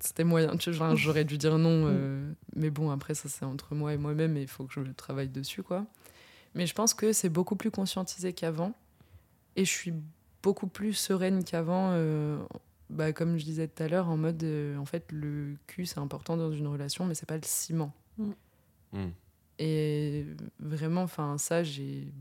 c'était 0.00 0.24
moyen. 0.24 0.56
Tu 0.56 0.70
vois, 0.70 0.94
j'aurais 0.94 1.24
dû 1.24 1.38
dire 1.38 1.58
non. 1.58 1.86
euh, 1.86 2.32
mais 2.54 2.70
bon, 2.70 2.90
après, 2.90 3.14
ça, 3.14 3.28
c'est 3.28 3.44
entre 3.44 3.74
moi 3.74 3.92
et 3.92 3.96
moi-même 3.96 4.36
et 4.36 4.42
il 4.42 4.48
faut 4.48 4.64
que 4.64 4.72
je 4.72 4.92
travaille 4.92 5.28
dessus, 5.28 5.62
quoi. 5.62 5.86
Mais 6.54 6.66
je 6.66 6.74
pense 6.74 6.94
que 6.94 7.12
c'est 7.12 7.28
beaucoup 7.28 7.56
plus 7.56 7.70
conscientisé 7.70 8.32
qu'avant. 8.32 8.74
Et 9.56 9.64
je 9.64 9.70
suis 9.70 9.94
beaucoup 10.42 10.66
plus 10.66 10.94
sereine 10.94 11.44
qu'avant 11.44 11.90
euh, 11.92 12.38
bah, 12.90 13.12
comme 13.12 13.38
je 13.38 13.44
disais 13.44 13.66
tout 13.66 13.82
à 13.82 13.88
l'heure, 13.88 14.08
en 14.08 14.16
mode, 14.16 14.42
euh, 14.44 14.76
en 14.76 14.84
fait, 14.84 15.10
le 15.10 15.56
cul, 15.66 15.86
c'est 15.86 15.98
important 15.98 16.36
dans 16.36 16.52
une 16.52 16.66
relation, 16.66 17.06
mais 17.06 17.14
c'est 17.14 17.26
pas 17.28 17.36
le 17.36 17.42
ciment. 17.44 17.92
Hmm. 18.18 19.08
Et 19.58 20.26
vraiment, 20.60 21.02
enfin, 21.02 21.38
ça, 21.38 21.62
j'ai 21.62 22.12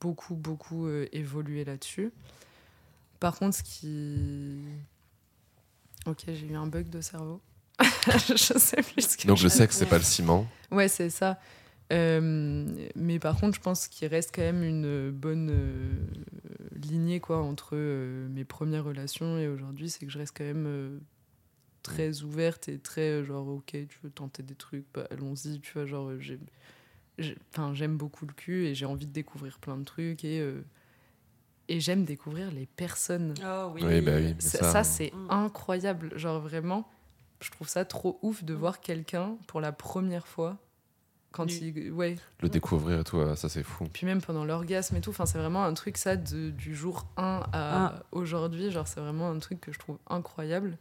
beaucoup, 0.00 0.34
beaucoup 0.34 0.86
euh, 0.86 1.08
évolué 1.12 1.64
là-dessus. 1.64 2.12
Par 3.18 3.38
contre, 3.38 3.56
ce 3.56 3.62
qui. 3.62 4.60
Ok, 6.06 6.24
j'ai 6.26 6.46
eu 6.46 6.56
un 6.56 6.66
bug 6.66 6.88
de 6.88 7.00
cerveau. 7.00 7.40
je 7.80 8.58
sais 8.58 8.82
plus 8.82 9.02
ce 9.02 9.16
que 9.16 9.26
Donc 9.26 9.42
le 9.42 9.48
sexe, 9.48 9.76
c'est 9.76 9.86
pas 9.86 9.98
le 9.98 10.04
ciment. 10.04 10.46
Ouais, 10.70 10.88
c'est 10.88 11.10
ça. 11.10 11.38
Euh, 11.92 12.66
mais 12.94 13.18
par 13.18 13.38
contre, 13.38 13.56
je 13.56 13.60
pense 13.60 13.88
qu'il 13.88 14.06
reste 14.08 14.34
quand 14.34 14.42
même 14.42 14.62
une 14.62 15.10
bonne 15.10 15.50
euh, 15.50 15.92
lignée 16.76 17.18
quoi, 17.20 17.42
entre 17.42 17.70
euh, 17.72 18.28
mes 18.28 18.44
premières 18.44 18.84
relations 18.84 19.38
et 19.38 19.48
aujourd'hui. 19.48 19.90
C'est 19.90 20.06
que 20.06 20.12
je 20.12 20.18
reste 20.18 20.36
quand 20.36 20.44
même 20.44 21.00
très 21.82 22.22
ouverte 22.22 22.68
et 22.68 22.78
très 22.78 23.24
genre, 23.24 23.48
ok, 23.48 23.72
tu 23.72 23.98
veux 24.02 24.10
tenter 24.10 24.42
des 24.42 24.54
trucs, 24.54 24.86
bah, 24.94 25.06
allons-y. 25.10 25.60
Tu 25.60 25.72
vois, 25.72 25.86
genre, 25.86 26.10
j'aime, 27.18 27.96
beaucoup 27.96 28.26
le 28.26 28.32
cul 28.32 28.66
et 28.66 28.74
j'ai 28.74 28.86
envie 28.86 29.06
de 29.06 29.12
découvrir 29.12 29.58
plein 29.58 29.76
de 29.76 29.84
trucs 29.84 30.24
et, 30.24 30.42
et 31.70 31.80
j'aime 31.80 32.04
découvrir 32.04 32.50
les 32.50 32.66
personnes. 32.66 33.34
Oh 33.44 33.70
oui. 33.74 33.82
Oui, 33.84 34.00
bah 34.00 34.12
oui. 34.16 34.34
Ça, 34.38 34.58
ça, 34.58 34.70
ça, 34.72 34.84
c'est 34.84 35.12
Mm. 35.14 35.30
incroyable. 35.30 36.12
Genre 36.18 36.40
vraiment, 36.40 36.88
je 37.40 37.50
trouve 37.50 37.68
ça 37.68 37.84
trop 37.84 38.18
ouf 38.22 38.44
de 38.44 38.54
voir 38.54 38.80
quelqu'un 38.80 39.36
pour 39.46 39.60
la 39.60 39.72
première 39.72 40.26
fois. 40.26 40.56
Quand 41.32 41.46
il. 41.46 41.92
Ouais. 41.92 42.16
le 42.40 42.48
découvrir 42.48 42.98
et 43.00 43.04
tout, 43.04 43.18
euh, 43.18 43.36
ça 43.36 43.48
c'est 43.48 43.62
fou. 43.62 43.84
Puis 43.92 44.04
même 44.04 44.20
pendant 44.20 44.44
l'orgasme 44.44 44.96
et 44.96 45.00
tout. 45.00 45.10
Enfin, 45.10 45.26
c'est 45.26 45.38
vraiment 45.38 45.62
un 45.64 45.74
truc, 45.74 45.96
ça, 45.96 46.16
de- 46.16 46.50
du 46.50 46.74
jour 46.74 47.06
1 47.16 47.42
à 47.52 47.86
Ah. 47.86 48.02
aujourd'hui. 48.10 48.72
Genre, 48.72 48.88
c'est 48.88 48.98
vraiment 48.98 49.30
un 49.30 49.38
truc 49.38 49.60
que 49.60 49.70
je 49.70 49.78
trouve 49.78 49.98
incroyable. 50.08 50.76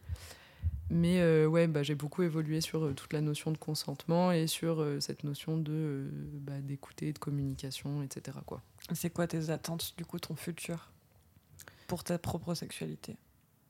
Mais 0.90 1.22
euh, 1.22 1.46
ouais, 1.46 1.68
bah, 1.68 1.84
j'ai 1.84 1.94
beaucoup 1.94 2.24
évolué 2.24 2.62
sur 2.62 2.84
euh, 2.84 2.94
toute 2.94 3.14
la 3.14 3.22
notion 3.22 3.52
de 3.52 3.58
consentement 3.60 4.32
et 4.32 4.48
sur 4.48 4.82
euh, 4.82 5.00
cette 5.00 5.24
notion 5.24 5.56
de 5.56 5.72
euh, 5.72 6.10
bah, 6.34 6.54
d'écouter, 6.64 7.14
de 7.14 7.20
communication, 7.20 8.02
etc. 8.02 8.36
Quoi. 8.48 8.64
C'est 8.94 9.10
quoi 9.10 9.28
tes 9.28 9.50
attentes, 9.50 9.94
du 9.98 10.06
coup, 10.06 10.20
ton 10.20 10.36
futur 10.36 10.92
pour 11.88 12.04
ta 12.04 12.18
propre 12.18 12.54
sexualité? 12.54 13.18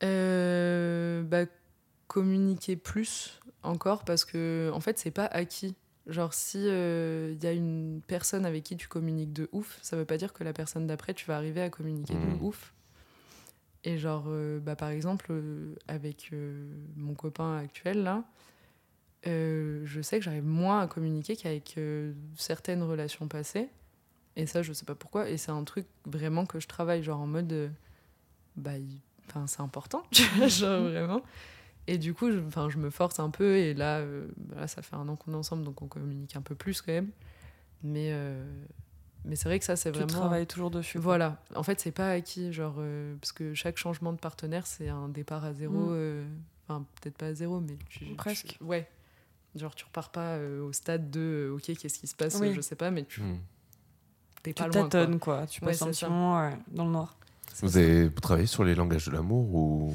Euh, 0.02 1.22
bah, 1.22 1.44
communiquer 2.06 2.76
plus 2.76 3.40
encore 3.62 4.04
parce 4.04 4.24
que 4.24 4.70
en 4.74 4.80
fait 4.80 4.98
c'est 4.98 5.10
pas 5.10 5.26
acquis. 5.26 5.76
Genre 6.06 6.34
si 6.34 6.58
il 6.58 7.42
y 7.42 7.46
a 7.46 7.52
une 7.52 8.00
personne 8.06 8.44
avec 8.44 8.64
qui 8.64 8.76
tu 8.76 8.88
communiques 8.88 9.32
de 9.32 9.48
ouf 9.52 9.78
ça 9.80 9.96
veut 9.96 10.04
pas 10.04 10.16
dire 10.16 10.32
que 10.32 10.42
la 10.42 10.52
personne 10.52 10.86
d'après 10.86 11.14
tu 11.14 11.26
vas 11.26 11.36
arriver 11.36 11.62
à 11.62 11.70
communiquer 11.70 12.14
de 12.14 12.42
ouf. 12.42 12.74
Et 13.84 13.96
genre 13.96 14.24
euh, 14.28 14.58
bah, 14.60 14.76
par 14.76 14.88
exemple 14.88 15.26
euh, 15.30 15.74
avec 15.88 16.30
euh, 16.32 16.68
mon 16.96 17.14
copain 17.14 17.56
actuel 17.56 18.02
là 18.02 18.24
euh, 19.26 19.82
je 19.84 20.00
sais 20.00 20.18
que 20.18 20.24
j'arrive 20.24 20.44
moins 20.44 20.80
à 20.80 20.86
communiquer 20.86 21.36
qu'avec 21.36 21.74
euh, 21.78 22.12
certaines 22.36 22.82
relations 22.82 23.28
passées 23.28 23.68
et 24.36 24.46
ça 24.46 24.62
je 24.62 24.72
sais 24.72 24.84
pas 24.84 24.94
pourquoi 24.94 25.28
et 25.28 25.36
c'est 25.36 25.50
un 25.52 25.64
truc 25.64 25.86
vraiment 26.06 26.46
que 26.46 26.60
je 26.60 26.68
travaille 26.68 27.02
genre 27.02 27.20
en 27.20 27.26
mode 27.26 27.52
euh, 27.52 27.68
bah 28.56 28.72
enfin 29.28 29.46
c'est 29.46 29.60
important 29.60 30.02
tu 30.10 30.22
genre 30.48 30.82
vraiment 30.82 31.22
et 31.86 31.98
du 31.98 32.14
coup 32.14 32.30
je, 32.30 32.38
enfin, 32.38 32.68
je 32.70 32.78
me 32.78 32.90
force 32.90 33.18
un 33.18 33.30
peu 33.30 33.56
et 33.56 33.74
là, 33.74 33.98
euh, 33.98 34.28
bah 34.36 34.60
là 34.60 34.68
ça 34.68 34.82
fait 34.82 34.94
un 34.96 35.08
an 35.08 35.16
qu'on 35.16 35.32
est 35.32 35.36
ensemble 35.36 35.64
donc 35.64 35.82
on 35.82 35.86
communique 35.88 36.36
un 36.36 36.42
peu 36.42 36.54
plus 36.54 36.80
quand 36.82 36.92
même 36.92 37.10
mais 37.82 38.10
euh, 38.12 38.44
mais 39.24 39.34
c'est 39.36 39.48
vrai 39.48 39.58
que 39.58 39.64
ça 39.64 39.76
c'est 39.76 39.90
Tu 39.90 39.98
vraiment 39.98 40.12
travailles 40.12 40.46
toujours 40.46 40.70
dessus. 40.70 40.98
quoi. 40.98 41.02
voilà 41.04 41.42
en 41.56 41.62
fait 41.62 41.80
c'est 41.80 41.90
pas 41.92 42.10
acquis 42.10 42.52
genre 42.52 42.76
euh, 42.78 43.16
parce 43.20 43.32
que 43.32 43.54
chaque 43.54 43.76
changement 43.78 44.12
de 44.12 44.18
partenaire 44.18 44.66
c'est 44.66 44.88
un 44.88 45.08
départ 45.08 45.44
à 45.44 45.52
zéro 45.54 45.74
euh, 45.90 46.24
enfin 46.68 46.86
peut-être 47.00 47.16
pas 47.18 47.26
à 47.26 47.34
zéro 47.34 47.60
mais 47.60 47.76
tu, 47.88 48.00
tu- 48.06 48.14
Presque. 48.14 48.56
ouais 48.60 48.88
genre 49.56 49.74
tu 49.74 49.84
repars 49.84 50.10
pas 50.10 50.36
euh, 50.36 50.62
au 50.62 50.72
stade 50.72 51.10
de 51.10 51.50
ok 51.52 51.76
qu'est-ce 51.76 51.98
qui 51.98 52.06
se 52.06 52.14
passe 52.14 52.38
Oui. 52.40 52.52
je 52.54 52.60
sais 52.60 52.76
pas 52.76 52.90
mais 52.92 53.04
tu 53.04 53.20
Hmm. 53.22 53.38
T'es 54.42 54.52
Tu 54.52 54.62
pas 54.62 54.68
loin 54.68 54.72
quoi. 54.82 54.88
tâtonnes, 54.88 55.18
quoi. 55.18 55.46
Tu 55.46 55.60
Ouais, 55.60 55.68
passes 55.72 55.82
un 55.82 55.88
petit 55.88 56.00
ça. 56.00 56.08
moment 56.08 56.40
ouais, 56.40 56.56
dans 56.68 56.84
le 56.84 56.90
noir. 56.92 57.16
Vous 57.62 57.76
avez 57.76 58.08
vous 58.08 58.20
travaillez 58.20 58.46
sur 58.46 58.64
les 58.64 58.74
langages 58.74 59.06
de 59.06 59.12
l'amour 59.12 59.54
ou 59.54 59.94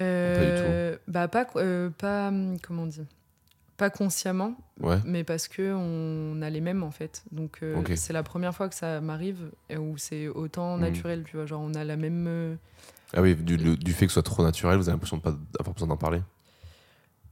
Euh, 0.00 0.96
Bah 1.08 1.28
pas, 1.28 1.46
euh, 1.56 1.90
pas 1.90 2.28
hum, 2.28 2.58
comment 2.60 2.82
on 2.82 2.86
dit? 2.86 3.06
Pas 3.76 3.90
consciemment, 3.90 4.54
ouais 4.80 4.98
mais 5.04 5.22
parce 5.22 5.48
que 5.48 5.74
on 5.74 6.40
a 6.40 6.48
les 6.48 6.62
mêmes 6.62 6.82
en 6.82 6.90
fait. 6.90 7.22
Donc 7.30 7.58
euh, 7.62 7.82
c'est 7.94 8.14
la 8.14 8.22
première 8.22 8.54
fois 8.54 8.68
que 8.70 8.74
ça 8.74 9.00
m'arrive 9.02 9.50
et 9.68 9.76
où 9.76 9.98
c'est 9.98 10.28
autant 10.28 10.76
Mhm. 10.76 10.80
naturel, 10.82 11.24
tu 11.24 11.36
vois. 11.36 11.44
Genre 11.46 11.60
on 11.60 11.74
a 11.74 11.84
la 11.84 11.96
même. 11.96 12.24
euh, 12.26 12.54
Ah 13.14 13.20
oui, 13.20 13.34
du, 13.36 13.56
le- 13.58 13.76
du 13.76 13.92
fait 13.92 14.06
que 14.06 14.10
ce 14.12 14.14
soit 14.14 14.22
trop 14.22 14.42
naturel, 14.42 14.76
vous 14.78 14.88
avez 14.88 14.94
l'impression 14.94 15.18
de 15.18 15.22
pas 15.22 15.34
avoir 15.60 15.74
besoin 15.74 15.88
d'en 15.88 15.96
parler? 15.98 16.22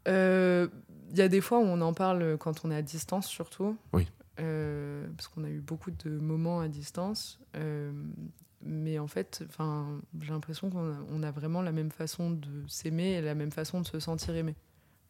euh, 0.08 0.68
Il 1.12 1.18
y 1.18 1.22
a 1.22 1.28
des 1.28 1.40
fois 1.40 1.58
où 1.60 1.62
on 1.62 1.80
en 1.80 1.94
parle 1.94 2.36
quand 2.38 2.64
on 2.64 2.70
est 2.70 2.76
à 2.76 2.82
distance 2.82 3.26
surtout. 3.26 3.76
Oui. 3.92 4.06
Euh, 4.40 5.06
parce 5.16 5.28
qu'on 5.28 5.44
a 5.44 5.48
eu 5.48 5.60
beaucoup 5.60 5.90
de 5.90 6.10
moments 6.10 6.60
à 6.60 6.68
distance. 6.68 7.38
Euh, 7.56 7.92
mais 8.62 8.98
en 8.98 9.06
fait, 9.06 9.44
j'ai 10.20 10.32
l'impression 10.32 10.70
qu'on 10.70 10.92
a, 10.92 10.96
on 11.10 11.22
a 11.22 11.30
vraiment 11.30 11.62
la 11.62 11.72
même 11.72 11.90
façon 11.90 12.30
de 12.30 12.66
s'aimer 12.66 13.12
et 13.12 13.20
la 13.20 13.34
même 13.34 13.52
façon 13.52 13.80
de 13.80 13.86
se 13.86 14.00
sentir 14.00 14.34
aimé. 14.34 14.54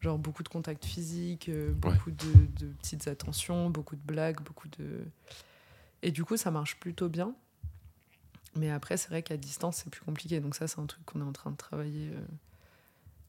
Genre 0.01 0.19
beaucoup 0.19 0.43
de 0.43 0.49
contacts 0.49 0.85
physiques, 0.85 1.49
euh, 1.49 1.71
beaucoup 1.73 2.11
de, 2.11 2.45
de 2.59 2.67
petites 2.73 3.07
attentions, 3.07 3.69
beaucoup 3.69 3.95
de 3.95 4.01
blagues, 4.05 4.41
beaucoup 4.41 4.67
de. 4.77 5.05
Et 6.03 6.11
du 6.11 6.23
coup, 6.23 6.37
ça 6.37 6.51
marche 6.51 6.79
plutôt 6.79 7.09
bien. 7.09 7.33
Mais 8.55 8.69
après, 8.69 8.97
c'est 8.97 9.09
vrai 9.09 9.23
qu'à 9.23 9.37
distance, 9.37 9.77
c'est 9.77 9.89
plus 9.89 10.03
compliqué. 10.03 10.39
Donc 10.39 10.55
ça, 10.55 10.67
c'est 10.67 10.79
un 10.79 10.85
truc 10.85 11.03
qu'on 11.05 11.21
est 11.21 11.25
en 11.25 11.33
train 11.33 11.51
de 11.51 11.57
travailler, 11.57 12.11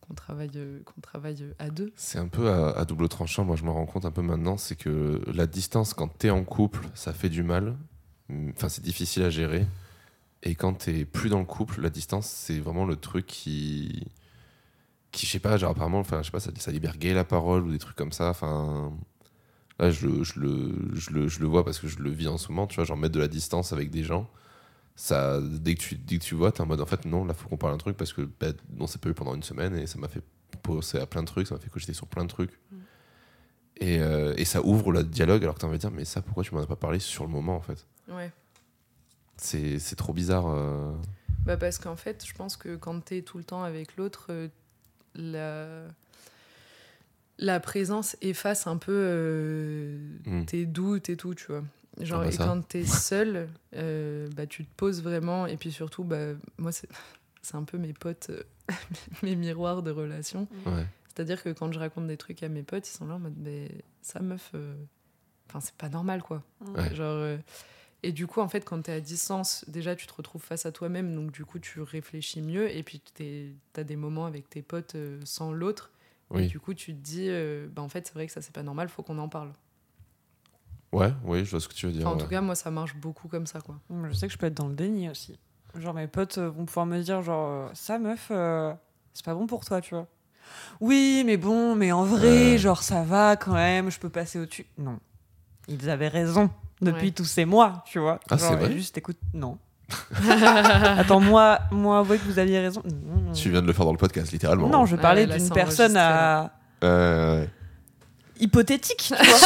qu'on 0.06 0.14
travaille, 0.14 0.50
euh, 0.56 0.80
travaille 1.02 1.42
euh, 1.42 1.52
à 1.58 1.70
deux. 1.70 1.92
C'est 1.96 2.18
un 2.18 2.28
peu 2.28 2.50
à, 2.50 2.84
double 2.84 3.08
tranchant, 3.08 3.44
moi 3.44 3.56
je 3.56 3.64
me 3.64 3.70
rends 3.70 3.86
compte 3.86 4.04
un 4.04 4.10
peu 4.10 4.22
maintenant, 4.22 4.56
c'est 4.56 4.76
que 4.76 5.20
la 5.32 5.46
distance 5.46 5.94
quand 5.94 6.08
t'es 6.08 6.30
en 6.30 6.44
couple, 6.44 6.86
ça 6.94 7.12
fait 7.12 7.28
du 7.28 7.42
mal. 7.42 7.76
Enfin, 8.54 8.68
c'est 8.68 8.82
difficile 8.82 9.22
à 9.22 9.30
gérer. 9.30 9.66
Et 10.42 10.54
quand 10.54 10.74
t'es 10.74 11.04
plus 11.04 11.30
dans 11.30 11.38
le 11.38 11.44
couple, 11.44 11.80
la 11.80 11.90
distance, 11.90 12.26
c'est 12.26 12.58
vraiment 12.58 12.84
le 12.84 12.96
truc 12.96 13.26
qui. 13.26 14.04
qui, 15.12 15.26
je 15.26 15.32
sais 15.32 15.38
pas, 15.38 15.56
genre 15.56 15.70
apparemment, 15.72 16.00
enfin, 16.00 16.22
je 16.22 16.26
sais 16.26 16.32
pas, 16.32 16.40
ça, 16.40 16.50
ça 16.58 16.70
libère 16.70 16.98
gay 16.98 17.14
la 17.14 17.24
parole 17.24 17.64
ou 17.64 17.72
des 17.72 17.78
trucs 17.78 17.96
comme 17.96 18.12
ça. 18.12 18.30
Enfin. 18.30 18.92
Là, 19.78 19.90
je, 19.90 20.24
je 20.24 20.40
le, 20.40 20.90
je, 20.94 21.10
le, 21.10 21.28
je 21.28 21.40
le 21.40 21.46
vois 21.46 21.62
parce 21.62 21.78
que 21.78 21.86
je 21.86 21.98
le 21.98 22.08
vis 22.10 22.28
en 22.28 22.38
ce 22.38 22.48
moment, 22.48 22.66
tu 22.66 22.76
vois, 22.76 22.84
genre 22.84 22.96
mettre 22.96 23.14
de 23.14 23.20
la 23.20 23.28
distance 23.28 23.74
avec 23.74 23.90
des 23.90 24.04
gens. 24.04 24.26
Ça, 24.98 25.40
dès, 25.42 25.74
que 25.74 25.80
tu, 25.80 25.94
dès 25.96 26.16
que 26.18 26.24
tu 26.24 26.34
vois, 26.34 26.52
t'es 26.52 26.62
en 26.62 26.66
mode 26.66 26.80
en 26.80 26.86
fait, 26.86 27.04
non, 27.04 27.24
là, 27.26 27.34
faut 27.34 27.48
qu'on 27.50 27.58
parle 27.58 27.74
un 27.74 27.78
truc 27.78 27.96
parce 27.98 28.12
que 28.14 28.22
bah, 28.40 28.48
on 28.80 28.86
s'est 28.86 28.98
pas 28.98 29.10
eu 29.10 29.14
pendant 29.14 29.34
une 29.34 29.42
semaine 29.42 29.76
et 29.76 29.86
ça 29.86 29.98
m'a 29.98 30.08
fait 30.08 30.22
penser 30.62 30.98
à 30.98 31.06
plein 31.06 31.22
de 31.22 31.26
trucs, 31.26 31.46
ça 31.46 31.54
m'a 31.54 31.60
fait 31.60 31.68
cogiter 31.68 31.92
sur 31.92 32.06
plein 32.06 32.24
de 32.24 32.30
trucs. 32.30 32.58
Mm. 32.72 32.76
Et, 33.78 33.98
euh, 34.00 34.32
et 34.38 34.46
ça 34.46 34.62
ouvre 34.64 34.90
le 34.92 35.04
dialogue 35.04 35.42
alors 35.42 35.54
que 35.54 35.60
t'as 35.60 35.66
envie 35.66 35.76
de 35.76 35.80
dire, 35.82 35.90
mais 35.90 36.06
ça, 36.06 36.22
pourquoi 36.22 36.42
tu 36.44 36.54
m'en 36.54 36.62
as 36.62 36.66
pas 36.66 36.76
parlé 36.76 36.98
sur 36.98 37.24
le 37.24 37.30
moment 37.30 37.56
en 37.56 37.60
fait? 37.60 37.86
Ouais. 38.08 38.32
C'est 39.36 39.78
c'est 39.78 39.96
trop 39.96 40.14
bizarre. 40.14 40.46
euh. 40.48 40.94
Bah 41.44 41.58
parce 41.58 41.76
qu'en 41.78 41.96
fait, 41.96 42.24
je 42.26 42.32
pense 42.32 42.56
que 42.56 42.74
quand 42.76 43.04
tu 43.04 43.16
es 43.18 43.22
tout 43.22 43.36
le 43.36 43.44
temps 43.44 43.62
avec 43.64 43.96
l'autre, 43.98 44.28
euh, 44.30 44.48
la... 45.14 45.92
la 47.38 47.60
présence 47.60 48.16
efface 48.22 48.66
un 48.66 48.78
peu 48.78 49.98
Mm. 50.24 50.44
tes 50.46 50.64
doutes 50.64 51.10
et 51.10 51.18
tout, 51.18 51.34
tu 51.34 51.46
vois. 51.48 51.62
Genre, 52.00 52.20
Ah 52.20 52.24
bah 52.26 52.30
et 52.32 52.36
quand 52.36 52.68
tu 52.68 52.78
es 52.78 52.84
seul, 52.84 53.48
euh, 53.74 54.28
bah, 54.36 54.46
tu 54.46 54.64
te 54.64 54.74
poses 54.76 55.02
vraiment. 55.02 55.46
Et 55.46 55.56
puis 55.56 55.72
surtout, 55.72 56.04
bah, 56.04 56.34
moi, 56.58 56.72
c'est 56.72 56.88
c'est 57.42 57.54
un 57.54 57.62
peu 57.64 57.78
mes 57.78 57.92
potes, 57.92 58.30
euh, 58.30 58.42
mes 59.22 59.36
miroirs 59.36 59.82
de 59.82 59.90
relation. 59.90 60.48
Ouais. 60.66 60.84
C'est-à-dire 61.08 61.42
que 61.42 61.50
quand 61.50 61.72
je 61.72 61.78
raconte 61.78 62.08
des 62.08 62.16
trucs 62.16 62.42
à 62.42 62.48
mes 62.48 62.62
potes, 62.62 62.88
ils 62.88 62.92
sont 62.92 63.06
là 63.06 63.14
en 63.14 63.18
mode, 63.20 63.36
mais 63.38 63.70
ça, 64.02 64.20
meuf, 64.20 64.50
euh, 64.54 64.74
enfin, 65.48 65.60
c'est 65.60 65.74
pas 65.76 65.88
normal, 65.88 66.22
quoi. 66.22 66.42
Ouais. 66.74 66.94
Genre, 66.94 67.06
euh, 67.06 67.38
et 68.02 68.12
du 68.12 68.26
coup, 68.26 68.40
en 68.40 68.48
fait, 68.48 68.64
quand 68.64 68.82
tu 68.82 68.90
es 68.90 68.94
à 68.94 69.00
distance, 69.00 69.64
déjà, 69.68 69.96
tu 69.96 70.06
te 70.06 70.12
retrouves 70.12 70.42
face 70.42 70.66
à 70.66 70.72
toi-même, 70.72 71.14
donc 71.14 71.32
du 71.32 71.44
coup, 71.44 71.58
tu 71.58 71.80
réfléchis 71.80 72.42
mieux, 72.42 72.74
et 72.74 72.82
puis 72.82 73.00
tu 73.14 73.56
as 73.76 73.84
des 73.84 73.96
moments 73.96 74.26
avec 74.26 74.50
tes 74.50 74.62
potes 74.62 74.96
euh, 74.96 75.20
sans 75.24 75.52
l'autre, 75.52 75.90
et 76.34 76.46
du 76.46 76.58
coup, 76.58 76.74
tu 76.74 76.92
te 76.92 77.00
dis, 77.00 77.28
euh, 77.28 77.68
bah, 77.70 77.82
en 77.82 77.88
fait, 77.88 78.06
c'est 78.08 78.14
vrai 78.14 78.26
que 78.26 78.32
ça, 78.32 78.42
c'est 78.42 78.52
pas 78.52 78.64
normal, 78.64 78.88
faut 78.88 79.02
qu'on 79.04 79.18
en 79.18 79.28
parle. 79.28 79.52
Ouais, 80.98 81.12
oui, 81.24 81.44
je 81.44 81.50
vois 81.50 81.60
ce 81.60 81.68
que 81.68 81.74
tu 81.74 81.86
veux 81.86 81.92
dire. 81.92 82.02
Enfin, 82.06 82.10
en 82.14 82.18
ouais. 82.18 82.24
tout 82.24 82.30
cas, 82.30 82.40
moi, 82.40 82.54
ça 82.54 82.70
marche 82.70 82.96
beaucoup 82.96 83.28
comme 83.28 83.46
ça, 83.46 83.60
quoi. 83.60 83.76
Je 84.08 84.12
sais 84.14 84.26
que 84.26 84.32
je 84.32 84.38
peux 84.38 84.46
être 84.46 84.54
dans 84.56 84.68
le 84.68 84.74
déni 84.74 85.08
aussi. 85.10 85.38
Genre 85.78 85.92
mes 85.92 86.06
potes 86.06 86.38
euh, 86.38 86.48
vont 86.48 86.64
pouvoir 86.64 86.86
me 86.86 86.98
dire 87.02 87.20
genre 87.22 87.48
euh, 87.50 87.68
ça 87.74 87.98
meuf 87.98 88.28
euh, 88.30 88.72
c'est 89.12 89.24
pas 89.26 89.34
bon 89.34 89.46
pour 89.46 89.62
toi 89.62 89.82
tu 89.82 89.94
vois. 89.94 90.06
Oui 90.80 91.22
mais 91.26 91.36
bon 91.36 91.74
mais 91.74 91.92
en 91.92 92.04
vrai 92.04 92.56
genre 92.56 92.82
ça 92.82 93.02
va 93.02 93.36
quand 93.36 93.52
même 93.52 93.90
je 93.90 93.98
peux 94.00 94.08
passer 94.08 94.38
au-dessus. 94.40 94.64
Non. 94.78 94.98
Ils 95.68 95.90
avaient 95.90 96.08
raison 96.08 96.48
depuis 96.80 97.08
Ouais. 97.08 97.10
tous 97.10 97.26
ces 97.26 97.44
mois 97.44 97.84
tu 97.84 97.98
vois. 97.98 98.20
Ah, 98.30 98.38
c'est 98.38 98.56
vrai? 98.56 98.72
Juste 98.72 98.96
écoute 98.96 99.18
non. 99.34 99.58
Attends 100.96 101.20
moi 101.20 101.58
moi 101.70 101.98
avouez 101.98 102.16
que 102.16 102.24
vous 102.24 102.38
aviez 102.38 102.58
raison. 102.60 102.82
Tu 103.34 103.50
viens 103.50 103.60
de 103.60 103.66
le 103.66 103.74
faire 103.74 103.84
dans 103.84 103.92
le 103.92 103.98
podcast, 103.98 104.32
littéralement. 104.32 104.70
Non, 104.70 104.86
je 104.86 104.96
parlais 104.96 105.26
d'une 105.26 105.50
personne 105.50 105.98
à... 105.98 106.52
Euh, 106.84 107.44
hypothétique, 108.40 109.12
tu 109.14 109.14
vois. 109.28 109.38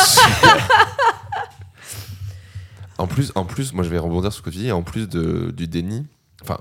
En 3.01 3.07
plus, 3.07 3.33
en 3.35 3.45
plus, 3.45 3.73
moi 3.73 3.83
je 3.85 3.89
vais 3.91 3.99
rebondir 3.99 4.33
sur 4.33 4.41
ce 4.45 4.45
que 4.45 4.51
tu 4.55 4.59
dis, 4.59 4.73
en 4.73 4.83
plus 4.83 5.09
de, 5.09 5.51
du 5.51 5.67
déni, 5.67 6.07
enfin, 6.43 6.59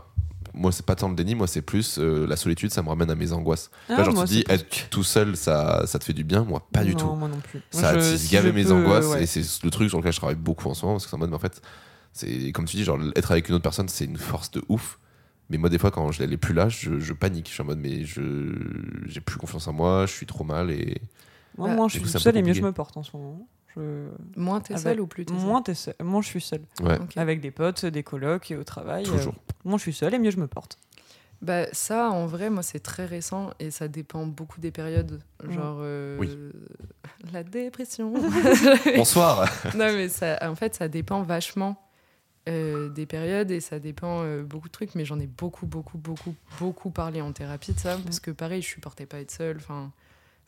moi, 0.53 0.71
c'est 0.71 0.85
pas 0.85 0.95
tant 0.95 1.07
le 1.09 1.15
déni, 1.15 1.35
moi, 1.35 1.47
c'est 1.47 1.61
plus 1.61 1.99
euh, 1.99 2.25
la 2.27 2.35
solitude, 2.35 2.71
ça 2.71 2.81
me 2.81 2.89
ramène 2.89 3.09
à 3.11 3.15
mes 3.15 3.31
angoisses. 3.33 3.69
Ah, 3.87 3.97
Là, 3.97 4.03
genre, 4.05 4.13
moi, 4.15 4.25
tu 4.25 4.33
dis, 4.33 4.45
être 4.49 4.89
tout 4.89 5.03
seul, 5.03 5.37
ça, 5.37 5.85
ça 5.85 5.99
te 5.99 6.03
fait 6.03 6.13
du 6.13 6.23
bien. 6.23 6.43
Moi, 6.43 6.67
pas 6.73 6.83
du 6.83 6.91
Non, 6.93 6.97
tout. 6.97 7.15
moi 7.15 7.27
non 7.29 7.39
plus. 7.39 7.61
Ça 7.69 7.91
Moi, 7.93 8.01
je- 8.01 8.07
attise 8.15 8.27
si 8.29 8.35
mes 8.51 8.63
peux, 8.63 8.71
angoisses. 8.73 9.05
ouais. 9.07 9.23
Et 9.23 9.25
c'est 9.27 9.43
le 9.63 9.69
truc 9.69 9.89
sur 9.89 9.99
lequel 9.99 10.11
je 10.11 10.17
travaille 10.17 10.35
beaucoup 10.35 10.67
en 10.67 10.73
ce 10.73 10.83
moment. 10.85 10.95
Parce 10.95 11.05
que 11.05 11.09
c'est 11.11 11.15
en 11.15 11.19
mode, 11.19 11.29
mais 11.29 11.35
en 11.35 11.39
fait, 11.39 11.61
c'est 12.13 12.51
comme 12.51 12.65
tu 12.65 12.77
dis, 12.77 12.83
genre, 12.83 12.99
être 13.15 13.31
avec 13.31 13.47
une 13.47 13.55
autre 13.55 13.63
personne, 13.63 13.87
c'est 13.89 14.05
une 14.05 14.17
force 14.17 14.49
de 14.51 14.63
ouf. 14.69 14.97
Mais 15.49 15.57
moi, 15.57 15.69
des 15.69 15.77
fois, 15.77 15.91
quand 15.91 16.11
je 16.11 16.23
l'ai 16.23 16.37
plus 16.37 16.53
là, 16.55 16.67
je, 16.67 16.99
je 16.99 17.13
panique. 17.13 17.47
Je 17.47 17.53
suis 17.53 17.61
en 17.61 17.65
mode, 17.65 17.79
mais 17.79 18.03
je 18.05 18.21
j'ai 19.05 19.21
plus 19.21 19.37
confiance 19.37 19.67
en 19.67 19.73
moi, 19.73 20.05
je 20.07 20.13
suis 20.13 20.25
trop 20.25 20.43
mal. 20.43 20.71
Et 20.71 20.99
Moi, 21.57 21.69
moins 21.69 21.87
je 21.87 21.93
suis 21.99 22.01
peu 22.01 22.07
seule 22.19 22.37
et 22.37 22.41
mieux 22.41 22.53
je 22.53 22.61
me 22.63 22.71
porte 22.71 22.97
en 22.97 23.03
ce 23.03 23.11
moment. 23.15 23.47
Je... 23.75 24.07
Moins 24.35 24.59
t'es 24.61 24.73
Avec- 24.73 24.83
seule 24.83 24.99
ou 25.01 25.07
plus 25.07 25.25
t'es 25.25 25.33
seule 25.33 25.41
Moins, 25.43 25.61
t'es 25.61 25.73
seule. 25.75 25.95
Moins 26.03 26.21
je 26.21 26.27
suis 26.27 26.41
seule. 26.41 26.61
ouais, 26.81 26.99
Ok. 26.99 27.15
Avec 27.17 27.39
des 27.41 27.51
potes, 27.51 27.85
des 27.85 28.03
colocs 28.03 28.49
et 28.51 28.55
au 28.55 28.63
travail. 28.63 29.05
euh, 29.07 29.11
toujours. 29.11 29.35
moins 29.63 29.77
je 29.77 29.83
suis 29.83 29.93
seule 29.93 30.13
et 30.13 30.19
mieux 30.19 30.31
je 30.31 30.39
me 30.39 30.47
porte. 30.47 30.77
Bah, 31.41 31.67
ça, 31.71 32.09
en 32.09 32.25
vrai, 32.25 32.49
moi, 32.49 32.63
c'est 32.63 32.81
très 32.81 33.05
récent 33.05 33.51
et 33.59 33.71
ça 33.71 33.87
dépend 33.87 34.25
beaucoup 34.25 34.59
des 34.59 34.71
périodes. 34.71 35.21
Genre, 35.47 35.77
euh, 35.79 36.17
Oui. 36.19 36.37
la 37.31 37.43
dépression. 37.43 38.11
Bonsoir. 38.95 39.49
non, 39.75 39.85
mais 39.93 40.09
ça, 40.09 40.37
en 40.41 40.55
fait, 40.55 40.75
ça 40.75 40.87
dépend 40.89 41.21
vachement 41.21 41.81
euh, 42.49 42.89
des 42.89 43.05
périodes 43.05 43.51
et 43.51 43.61
ça 43.61 43.79
dépend 43.79 44.21
euh, 44.23 44.43
beaucoup 44.43 44.67
de 44.67 44.73
trucs. 44.73 44.95
Mais 44.95 45.05
j'en 45.05 45.19
ai 45.19 45.27
beaucoup, 45.27 45.65
beaucoup, 45.65 45.97
beaucoup, 45.97 46.35
beaucoup 46.59 46.89
parlé 46.89 47.21
en 47.21 47.31
thérapie 47.31 47.71
de 47.73 47.79
ça. 47.79 47.97
Parce 48.03 48.19
que 48.19 48.31
pareil, 48.31 48.61
je 48.61 48.67
supportais 48.67 49.05
pas 49.05 49.19
être 49.19 49.31
seule. 49.31 49.57
Enfin, 49.57 49.91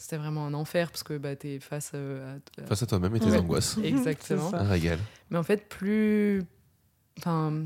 c'était 0.02 0.18
vraiment 0.18 0.47
un 0.47 0.54
enfer 0.56 0.89
parce 0.89 1.04
que 1.04 1.18
bah, 1.18 1.36
t'es 1.36 1.60
face 1.60 1.91
euh, 1.93 2.38
à. 2.58 2.62
à- 2.64 2.66
Face 2.66 2.82
à 2.84 2.86
toi-même 2.88 3.16
et 3.16 3.20
tes 3.20 3.28
Ouais. 3.28 3.38
angoisses. 3.38 3.78
Exactement. 3.84 4.54
Un 4.54 4.64
régal. 4.68 4.97
Mais 5.30 5.38
en 5.38 5.43
fait, 5.43 5.70
plus. 5.70 6.43
Enfin. 7.20 7.66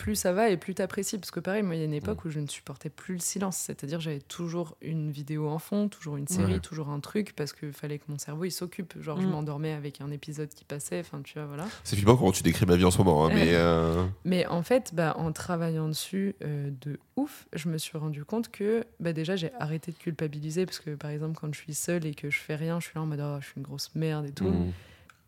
Plus 0.00 0.14
ça 0.16 0.32
va 0.32 0.48
et 0.48 0.56
plus 0.56 0.74
t'apprécies. 0.74 1.18
Parce 1.18 1.30
que 1.30 1.40
pareil, 1.40 1.62
moi, 1.62 1.74
il 1.74 1.78
y 1.78 1.82
a 1.82 1.84
une 1.84 1.92
époque 1.92 2.24
où 2.24 2.30
je 2.30 2.40
ne 2.40 2.46
supportais 2.46 2.88
plus 2.88 3.12
le 3.14 3.20
silence. 3.20 3.56
C'est-à-dire, 3.58 4.00
j'avais 4.00 4.20
toujours 4.20 4.76
une 4.80 5.10
vidéo 5.10 5.48
en 5.48 5.58
fond, 5.58 5.88
toujours 5.88 6.16
une 6.16 6.26
série, 6.26 6.54
Ouais. 6.54 6.58
toujours 6.60 6.88
un 6.88 7.00
truc, 7.00 7.34
parce 7.36 7.52
qu'il 7.52 7.72
fallait 7.74 7.98
que 7.98 8.04
mon 8.08 8.16
cerveau 8.16 8.44
il 8.44 8.50
s'occupe. 8.50 8.94
Genre, 9.02 9.20
je 9.20 9.26
Mm. 9.26 9.30
m'endormais 9.30 9.72
avec 9.72 10.00
un 10.00 10.10
épisode 10.10 10.48
qui 10.48 10.64
passait. 10.64 11.00
Enfin, 11.00 11.20
tu 11.22 11.34
vois, 11.34 11.44
voilà. 11.46 11.66
C'est 11.84 11.96
flippant 11.96 12.16
comment 12.16 12.32
tu 12.32 12.42
décris 12.42 12.64
ma 12.64 12.76
vie 12.76 12.84
en 12.84 12.90
ce 12.90 12.98
moment. 12.98 13.26
hein, 13.26 13.30
mais 13.34 13.50
euh, 13.54 14.06
Mais 14.24 14.46
en 14.46 14.62
fait, 14.62 14.94
bah, 14.94 15.14
en 15.18 15.32
travaillant 15.32 15.88
dessus 15.88 16.34
euh, 16.42 16.70
de 16.80 16.98
ouf, 17.16 17.46
je 17.52 17.68
me 17.68 17.76
suis 17.76 17.98
rendu 17.98 18.24
compte 18.24 18.50
que 18.50 18.84
bah, 19.00 19.12
déjà 19.12 19.36
j'ai 19.36 19.52
arrêté 19.60 19.92
de 19.92 19.96
culpabiliser 19.98 20.64
parce 20.64 20.78
que 20.80 20.94
par 20.94 21.10
exemple 21.10 21.36
quand 21.38 21.52
je 21.52 21.58
suis 21.60 21.74
seule 21.74 22.06
et 22.06 22.14
que 22.14 22.30
je 22.30 22.38
fais 22.38 22.54
rien, 22.56 22.80
je 22.80 22.86
suis 22.86 22.94
là 22.94 23.02
en 23.02 23.06
mode 23.06 23.20
oh, 23.22 23.36
je 23.40 23.44
suis 23.46 23.54
une 23.58 23.62
grosse 23.64 23.90
merde 23.94 24.24
et 24.26 24.32
tout. 24.32 24.50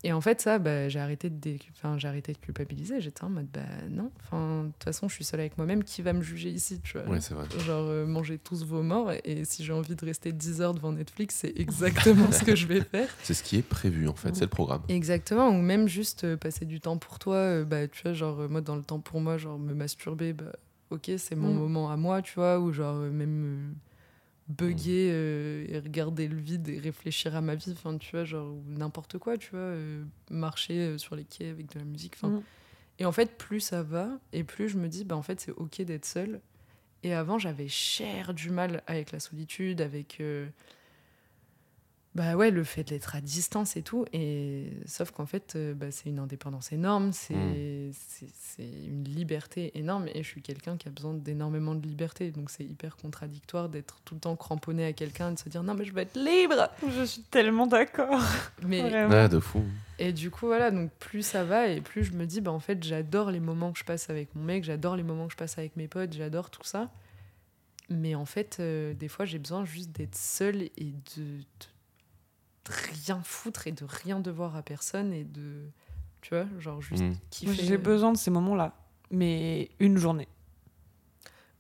Et 0.05 0.13
en 0.13 0.21
fait 0.21 0.41
ça, 0.41 0.59
bah, 0.59 0.89
j'ai 0.89 0.99
arrêté 0.99 1.31
de 1.31 1.37
dé- 1.37 1.59
enfin, 1.77 1.97
j'ai 1.99 2.09
arrêté 2.09 2.33
de 2.33 2.39
culpabiliser. 2.39 3.01
J'étais 3.01 3.23
en 3.23 3.29
mode 3.31 3.47
bah 3.53 3.61
non, 3.89 4.11
enfin 4.25 4.65
de 4.65 4.69
toute 4.73 4.83
façon 4.85 5.09
je 5.09 5.15
suis 5.15 5.25
seule 5.25 5.41
avec 5.41 5.57
moi-même, 5.59 5.85
qui 5.85 6.03
va 6.03 6.13
me 6.13 6.23
juger 6.23 6.49
ici, 6.51 6.81
tu 6.83 6.99
vois? 6.99 7.09
Ouais, 7.09 7.19
vrai. 7.19 7.47
Genre 7.65 7.87
euh, 7.89 8.05
mangez 8.07 8.39
tous 8.39 8.65
vos 8.65 8.83
morts 8.83 9.13
et 9.25 9.45
si 9.45 9.65
j'ai 9.65 9.73
envie 9.73 9.95
de 9.95 10.05
rester 10.05 10.33
10 10.33 10.61
heures 10.61 10.75
devant 10.75 10.93
Netflix, 10.93 11.37
c'est 11.37 11.53
exactement 11.57 12.33
ce 12.33 12.43
que 12.43 12.57
je 12.57 12.67
vais 12.67 12.81
faire. 12.81 13.09
C'est 13.23 13.35
ce 13.35 13.43
qui 13.45 13.57
est 13.59 13.63
prévu 13.63 14.09
en 14.09 14.15
fait, 14.15 14.35
c'est 14.35 14.43
le 14.45 14.49
programme. 14.51 14.83
Exactement, 14.89 15.49
ou 15.51 15.63
même 15.63 15.87
juste 15.87 16.25
euh, 16.25 16.37
passer 16.37 16.65
du 16.65 16.81
temps 16.81 16.97
pour 16.99 17.19
toi, 17.21 17.35
euh, 17.37 17.65
bah, 17.65 17.87
tu 17.87 18.03
vois, 18.03 18.13
genre, 18.13 18.41
euh, 18.41 18.49
moi, 18.49 18.61
dans 18.61 18.77
le 18.77 18.83
temps 18.83 18.99
pour 18.99 19.21
moi, 19.21 19.39
genre, 19.39 19.59
me 19.59 19.75
masturber, 19.75 20.33
bah, 20.33 20.53
ok, 20.91 21.11
c'est 21.19 21.37
mon 21.37 21.53
Mm. 21.55 21.59
moment 21.59 21.91
à 21.91 21.97
moi, 21.97 22.21
tu 22.23 22.35
vois, 22.35 22.59
ou 22.59 22.73
genre, 22.73 22.97
euh, 22.97 23.11
même 23.11 23.45
euh, 23.45 23.73
bugger 24.49 25.11
euh, 25.13 25.67
et 25.69 25.79
regarder 25.79 26.29
le 26.29 26.37
vide 26.37 26.69
et 26.69 26.79
réfléchir 26.79 27.37
à 27.37 27.41
ma 27.41 27.55
vie, 27.55 27.73
enfin, 27.73 27.97
tu 27.99 28.11
vois, 28.13 28.25
genre, 28.25 28.55
n'importe 28.67 29.19
quoi, 29.19 29.39
tu 29.39 29.51
vois, 29.51 29.61
euh, 29.61 30.05
marcher 30.31 30.79
euh, 30.79 30.99
sur 30.99 31.17
les 31.17 31.25
quais 31.25 31.49
avec 31.49 31.73
de 31.73 31.79
la 31.79 31.85
musique, 31.85 32.15
enfin. 32.17 32.29
Mm. 32.29 32.43
Et 32.99 33.07
en 33.07 33.13
fait, 33.13 33.39
plus 33.39 33.61
ça 33.61 33.83
va, 33.83 34.21
et 34.33 34.45
plus 34.45 34.69
je 34.69 34.79
me 34.79 34.89
dis, 34.89 35.05
bah, 35.05 35.17
en 35.17 35.23
fait, 35.23 35.41
c'est 35.41 35.53
ok 35.53 35.83
d'être 35.83 36.05
seule. 36.05 36.41
Et 37.03 37.15
avant, 37.15 37.39
j'avais 37.39 37.69
cher 37.69 38.35
du 38.35 38.51
mal 38.51 38.83
avec 38.87 39.11
la 39.13 39.19
solitude, 39.19 39.81
avec. 39.81 40.23
Bah 42.15 42.37
ouais, 42.37 42.51
le 42.51 42.63
fait 42.63 42.85
d'être 42.85 43.17
à 43.17 43.23
distance 43.23 43.77
et 43.77 43.83
tout. 43.83 44.05
Et 44.13 44.71
sauf 44.85 45.11
qu'en 45.13 45.25
fait, 45.25 45.55
euh, 45.57 45.73
bah, 45.73 45.91
c'est 45.91 46.11
une 46.11 46.19
indépendance 46.19 46.71
énorme, 46.71 47.13
c'est 47.13 47.35
Mm. 47.35 47.93
c'est- 47.93 48.27
c'est 48.35 48.69
une 48.87 49.05
liberté 49.05 49.71
énorme. 49.79 50.07
Et 50.15 50.23
je 50.23 50.29
suis 50.29 50.43
quelqu'un 50.43 50.77
qui 50.77 50.89
a 50.89 50.91
besoin 50.91 51.15
d'énormément 51.15 51.75
de 51.75 51.87
liberté. 51.87 52.31
Donc 52.31 52.51
c'est 52.51 52.65
hyper 52.65 52.97
contradictoire 52.97 53.71
d'être 53.71 53.99
tout 54.05 54.13
le 54.15 54.21
temps 54.21 54.37
cramponné 54.37 54.85
à 54.85 54.93
quelqu'un 54.93 55.31
et 55.31 55.35
de 55.35 55.39
se 55.39 55.49
dire 55.49 55.63
non, 55.63 55.73
mais 55.75 55.87
je 55.87 55.93
veux 55.95 56.01
être 56.01 56.17
libre. 56.19 56.69
Je 56.87 57.03
suis 57.05 57.23
tellement 57.23 57.67
d'accord. 57.67 58.21
Mais. 58.63 58.83
Ouais, 59.07 59.29
de 59.31 59.41
fou. 59.41 59.63
et 59.99 60.13
du 60.13 60.31
coup, 60.31 60.47
voilà, 60.47 60.71
donc 60.71 60.91
plus 60.99 61.23
ça 61.25 61.45
va 61.45 61.69
et 61.69 61.81
plus 61.81 62.05
je 62.05 62.13
me 62.13 62.27
dis, 62.27 62.43
bah 62.43 62.53
en 62.53 62.61
fait, 62.61 62.83
j'adore 62.85 63.31
les 63.31 63.41
moments 63.41 63.73
que 63.73 63.79
je 63.79 63.85
passe 63.85 64.11
avec 64.11 64.35
mon 64.35 64.43
mec, 64.43 64.65
j'adore 64.65 64.97
les 64.97 65.03
moments 65.03 65.27
que 65.29 65.33
je 65.33 65.39
passe 65.39 65.57
avec 65.57 65.77
mes 65.77 65.89
potes, 65.89 66.13
j'adore 66.13 66.51
tout 66.51 66.65
ça. 66.65 66.91
Mais 67.89 68.15
en 68.15 68.25
fait, 68.25 68.59
euh, 68.61 68.95
des 68.95 69.09
fois, 69.09 69.25
j'ai 69.25 69.39
besoin 69.39 69.65
juste 69.65 69.93
d'être 69.93 70.15
seule 70.17 70.63
et 70.63 70.93
de, 71.17 71.23
de 71.39 71.45
rien 72.69 73.21
foutre 73.25 73.67
et 73.67 73.73
de 73.73 73.85
rien 73.85 74.21
devoir 74.21 74.57
à 74.57 74.63
personne 74.63 75.13
et 75.13 75.25
de. 75.25 75.65
Tu 76.21 76.35
vois, 76.35 76.45
genre 76.61 76.81
juste 76.81 77.03
Mm. 77.03 77.07
Moi, 77.09 77.17
kiffer. 77.31 77.65
J'ai 77.67 77.79
besoin 77.79 78.13
de 78.13 78.17
ces 78.19 78.31
moments-là. 78.31 78.73
Mais 79.11 79.71
une 79.81 79.99
journée. 79.99 80.29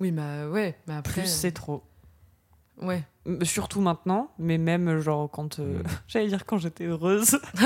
Oui, 0.00 0.11
mais 0.12 0.44
ouais, 0.46 0.78
mais 0.86 0.94
après. 0.94 1.22
Plus 1.22 1.30
c'est 1.30 1.53
trop. 1.53 1.82
Ouais. 2.80 3.05
Euh, 3.26 3.44
Surtout 3.44 3.80
maintenant, 3.80 4.32
mais 4.38 4.59
même 4.59 4.98
genre 5.00 5.30
quand. 5.30 5.59
euh, 5.61 5.78
Mm. 5.80 5.82
J'allais 6.09 6.28
dire 6.28 6.46
quand 6.46 6.59
j'étais 6.59 6.84
heureuse. 6.84 7.38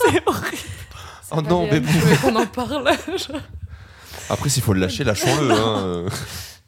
c'est 0.00 0.26
horrible. 0.26 0.56
Oh 1.30 1.42
non, 1.42 1.68
mais 1.70 1.80
voulais 1.80 2.16
qu'on 2.16 2.36
en 2.36 2.46
parle. 2.46 2.88
Après, 4.30 4.48
s'il 4.48 4.62
faut 4.62 4.72
le 4.72 4.80
lâcher, 4.80 5.04
lâchons-le. 5.04 5.50
hein. 5.52 6.06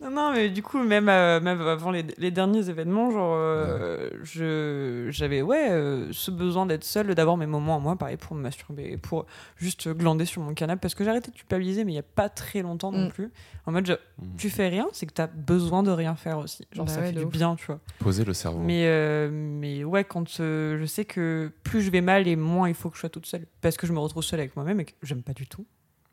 Non, 0.00 0.10
non, 0.10 0.32
mais 0.32 0.48
du 0.48 0.62
coup, 0.62 0.82
même, 0.82 1.10
euh, 1.10 1.40
même 1.40 1.60
avant 1.60 1.90
les, 1.90 2.04
les 2.16 2.30
derniers 2.30 2.70
événements, 2.70 3.10
genre, 3.10 3.34
euh, 3.36 4.08
je, 4.22 5.08
j'avais, 5.10 5.42
ouais, 5.42 5.68
euh, 5.70 6.08
ce 6.12 6.30
besoin 6.30 6.64
d'être 6.64 6.84
seule, 6.84 7.14
d'avoir 7.14 7.36
mes 7.36 7.44
moments 7.46 7.76
à 7.76 7.80
moi, 7.80 7.96
pareil, 7.96 8.16
pour 8.16 8.34
me 8.34 8.40
masturber, 8.40 8.96
pour 8.96 9.26
juste 9.56 9.88
glander 9.90 10.24
sur 10.24 10.40
mon 10.40 10.54
canapé, 10.54 10.80
parce 10.80 10.94
que 10.94 11.04
j'ai 11.04 11.10
arrêté 11.10 11.30
de 11.30 11.36
culpabiliser, 11.36 11.84
mais 11.84 11.92
il 11.92 11.96
n'y 11.96 12.00
a 12.00 12.02
pas 12.02 12.30
très 12.30 12.62
longtemps 12.62 12.92
non 12.92 13.06
Mm. 13.06 13.10
plus. 13.12 13.30
En 13.66 13.72
mode, 13.72 13.86
je- 13.86 13.92
Mm. 13.92 14.36
tu 14.38 14.48
fais 14.48 14.68
rien, 14.68 14.88
c'est 14.92 15.04
que 15.04 15.12
tu 15.12 15.20
as 15.20 15.26
besoin 15.26 15.82
de 15.82 15.90
rien 15.90 16.14
faire 16.16 16.38
aussi. 16.38 16.66
Genre, 16.72 16.86
Bah 16.86 16.92
ça 16.92 17.00
ouais, 17.00 17.06
fait 17.08 17.18
du 17.18 17.24
ouf. 17.24 17.32
bien, 17.32 17.54
tu 17.56 17.66
vois. 17.66 17.80
Poser 17.98 18.24
le 18.24 18.32
cerveau. 18.32 18.60
Mais, 18.60 18.84
euh, 18.86 19.28
mais 19.30 19.84
ouais, 19.84 20.04
quand 20.04 20.40
euh, 20.40 20.78
je 20.80 20.84
sais 20.86 21.04
que 21.04 21.52
plus 21.62 21.82
je 21.82 21.90
vais 21.90 22.00
mal 22.00 22.26
et 22.26 22.36
moins 22.36 22.68
il 22.68 22.74
faut 22.74 22.88
que 22.88 22.96
je 22.96 23.00
sois 23.00 23.10
toute 23.10 23.26
seule, 23.26 23.46
parce 23.60 23.76
que 23.76 23.86
je 23.86 23.92
me 23.92 23.98
retrouve 23.98 24.22
seule 24.22 24.40
avec 24.40 24.56
moi-même 24.56 24.80
et 24.80 24.86
que 24.86 24.92
j'aime 25.02 25.22
pas 25.22 25.34
du 25.34 25.46
tout. 25.46 25.66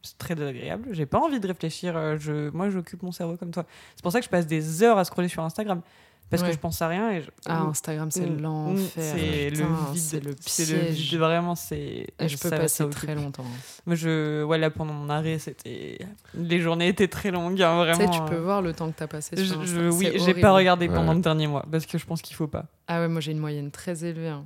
C'est 0.08 0.18
très 0.18 0.36
désagréable. 0.36 0.89
J'ai 0.91 1.05
pas 1.05 1.20
envie 1.20 1.39
de 1.39 1.47
réfléchir. 1.47 1.95
euh, 1.95 2.18
Je, 2.20 2.49
moi, 2.51 2.70
j'occupe 2.70 3.03
mon 3.03 3.12
cerveau 3.12 3.36
comme 3.38 3.51
toi. 3.51 3.66
C'est 3.95 4.03
pour 4.03 4.12
ça 4.12 4.20
que 4.20 4.26
je 4.26 4.30
passe 4.30 4.47
des 4.47 4.84
heures 4.84 4.97
à 4.97 5.03
scroller 5.05 5.28
sur 5.28 5.43
Instagram. 5.43 5.82
Parce 6.30 6.41
Ouais. 6.43 6.49
que 6.49 6.55
je 6.55 6.60
pense 6.60 6.82
à 6.82 6.89
rien 6.89 7.10
et 7.12 7.22
je... 7.22 7.30
Ah, 7.45 7.62
Instagram, 7.62 8.12
c'est 8.12 8.26
Mm, 8.30 8.41
l'enfer. 8.41 9.16
C'est 9.16 9.49
le 9.49 9.55
vide. 9.55 9.66
C'est 9.95 10.20
le 10.22 10.34
piège. 10.34 10.89
vide, 11.12 11.20
vraiment. 11.20 11.55
C'est. 11.55 11.78
Et 12.20 12.28
je 12.28 12.36
peux 12.38 12.49
ça 12.49 12.58
va, 12.58 12.64
passer 12.64 12.84
ça 12.84 12.89
très 12.89 13.16
longtemps. 13.16 13.45
Moi, 13.86 13.95
je. 13.95 14.43
Ouais, 14.43 14.58
là, 14.58 14.70
pendant 14.70 14.91
mon 14.91 15.10
arrêt, 15.10 15.39
c'était. 15.39 15.99
Les 16.34 16.60
journées 16.60 16.89
étaient 16.89 17.08
très 17.08 17.32
longues, 17.32 17.62
hein, 17.62 17.78
Tu 17.80 17.95
vraiment. 17.95 18.12
sais, 18.12 18.20
tu 18.20 18.26
peux 18.30 18.36
euh. 18.39 18.41
voir 18.43 18.62
le 18.62 18.74
temps 18.74 18.91
que 18.91 18.97
t'as 18.97 19.08
passé 19.08 19.38
Je- 19.38 19.43
sur 19.45 19.66
je- 19.66 19.89
oui, 19.89 20.12
j'ai 20.18 20.34
pas 20.34 20.51
regardé 20.51 20.89
Ouais. 20.89 20.95
pendant 20.95 21.14
le 21.14 21.22
dernier 21.22 21.47
mois 21.47 21.66
parce 21.72 21.86
que 21.86 21.97
je 21.97 22.05
pense 22.05 22.22
qu'il 22.22 22.36
faut 22.36 22.47
pas. 22.47 22.66
Ah 22.89 22.99
ouais, 22.99 23.08
moi 23.08 23.22
j'ai 23.22 23.32
une 23.32 23.39
moyenne 23.39 23.72
très 23.72 24.03
élevée. 24.03 24.28
hein. 24.28 24.43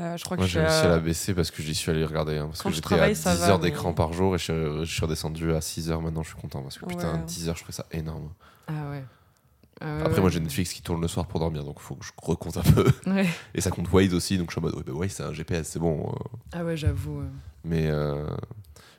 Euh, 0.00 0.16
je 0.16 0.24
crois 0.24 0.36
Moi, 0.38 0.46
que 0.46 0.52
j'ai 0.52 0.60
réussi 0.60 0.86
à 0.86 0.88
la 0.88 0.98
baisser 0.98 1.34
parce 1.34 1.50
que 1.50 1.62
j'y 1.62 1.74
suis 1.74 1.90
allé 1.90 2.04
regarder. 2.04 2.38
hein, 2.38 2.46
parce 2.46 2.62
Quand 2.62 2.70
que 2.70 2.74
j'étais 2.74 2.86
à 2.86 2.96
travaille, 2.96 3.12
10 3.14 3.20
ça 3.20 3.34
va, 3.34 3.48
heures 3.50 3.58
mais- 3.58 3.70
d'écran 3.70 3.92
par 3.92 4.12
jour 4.12 4.34
et 4.34 4.38
je 4.38 4.44
suis, 4.44 4.52
je 4.86 4.90
suis 4.92 5.00
redescendu 5.02 5.52
à 5.52 5.60
6 5.60 5.90
heures 5.90 6.00
maintenant. 6.00 6.22
Je 6.22 6.28
suis 6.30 6.40
content 6.40 6.62
parce 6.62 6.78
que 6.78 6.86
putain, 6.86 7.12
Ouais. 7.14 7.24
10 7.26 7.48
heures, 7.48 7.56
je 7.56 7.62
trouvais 7.62 7.76
ça 7.76 7.86
énorme. 7.92 8.30
Ah 8.68 8.72
ouais. 8.90 9.04
Ouais, 9.82 10.00
Après, 10.00 10.14
ouais. 10.14 10.20
moi, 10.20 10.30
j'ai 10.30 10.38
Netflix 10.40 10.72
qui 10.72 10.80
tourne 10.82 11.00
le 11.02 11.08
soir 11.08 11.26
pour 11.26 11.40
dormir 11.40 11.64
donc 11.64 11.76
il 11.78 11.82
faut 11.82 11.96
que 11.96 12.04
je 12.06 12.12
recompte 12.22 12.56
un 12.56 12.62
peu. 12.62 12.86
Ouais. 13.06 13.26
Et 13.54 13.60
ça 13.60 13.70
compte 13.70 13.90
Waze 13.92 14.14
aussi, 14.14 14.38
donc 14.38 14.50
je 14.50 14.52
suis 14.54 14.60
en 14.60 14.62
mode, 14.62 14.76
ouais, 14.76 14.82
bah, 14.86 14.92
Waze, 14.92 15.10
c'est 15.10 15.24
un 15.24 15.32
GPS, 15.32 15.68
c'est 15.68 15.78
bon. 15.80 16.08
euh. 16.08 16.36
Ah 16.52 16.64
ouais, 16.64 16.76
j'avoue. 16.76 17.20
euh. 17.20 17.28
Mais 17.64 17.88
euh, 17.90 18.24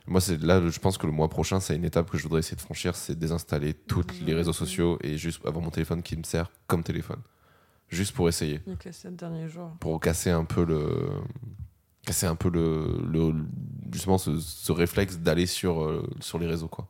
moi, 0.06 0.20
c'est 0.20 0.40
là, 0.42 0.60
je 0.68 0.78
pense 0.78 0.98
que 0.98 1.06
le 1.06 1.12
mois 1.12 1.28
prochain, 1.28 1.58
c'est 1.58 1.74
une 1.74 1.84
étape 1.84 2.10
que 2.10 2.18
je 2.18 2.22
voudrais 2.24 2.40
essayer 2.40 2.56
de 2.56 2.60
franchir 2.60 2.94
c'est 2.96 3.18
désinstaller 3.18 3.72
tous 3.74 4.04
les 4.24 4.34
réseaux 4.34 4.52
sociaux 4.52 4.98
et 5.02 5.16
juste 5.16 5.44
avoir 5.46 5.64
mon 5.64 5.70
téléphone 5.70 6.02
qui 6.02 6.16
me 6.16 6.22
sert 6.22 6.50
comme 6.66 6.82
téléphone. 6.84 7.18
Juste 7.94 8.14
pour 8.14 8.28
essayer. 8.28 8.60
Les 8.84 8.92
sept 8.92 9.16
derniers 9.16 9.48
jours. 9.48 9.70
Pour 9.80 10.00
casser 10.00 10.30
un 10.30 10.44
peu 10.44 10.64
le. 10.64 11.08
Casser 12.04 12.26
un 12.26 12.34
peu 12.36 12.50
le. 12.50 12.98
le- 13.10 13.34
justement, 13.92 14.18
ce, 14.18 14.38
ce 14.38 14.72
réflexe 14.72 15.18
d'aller 15.18 15.46
sur, 15.46 15.82
euh, 15.82 16.06
sur 16.20 16.38
les 16.38 16.46
réseaux, 16.46 16.68
quoi. 16.68 16.88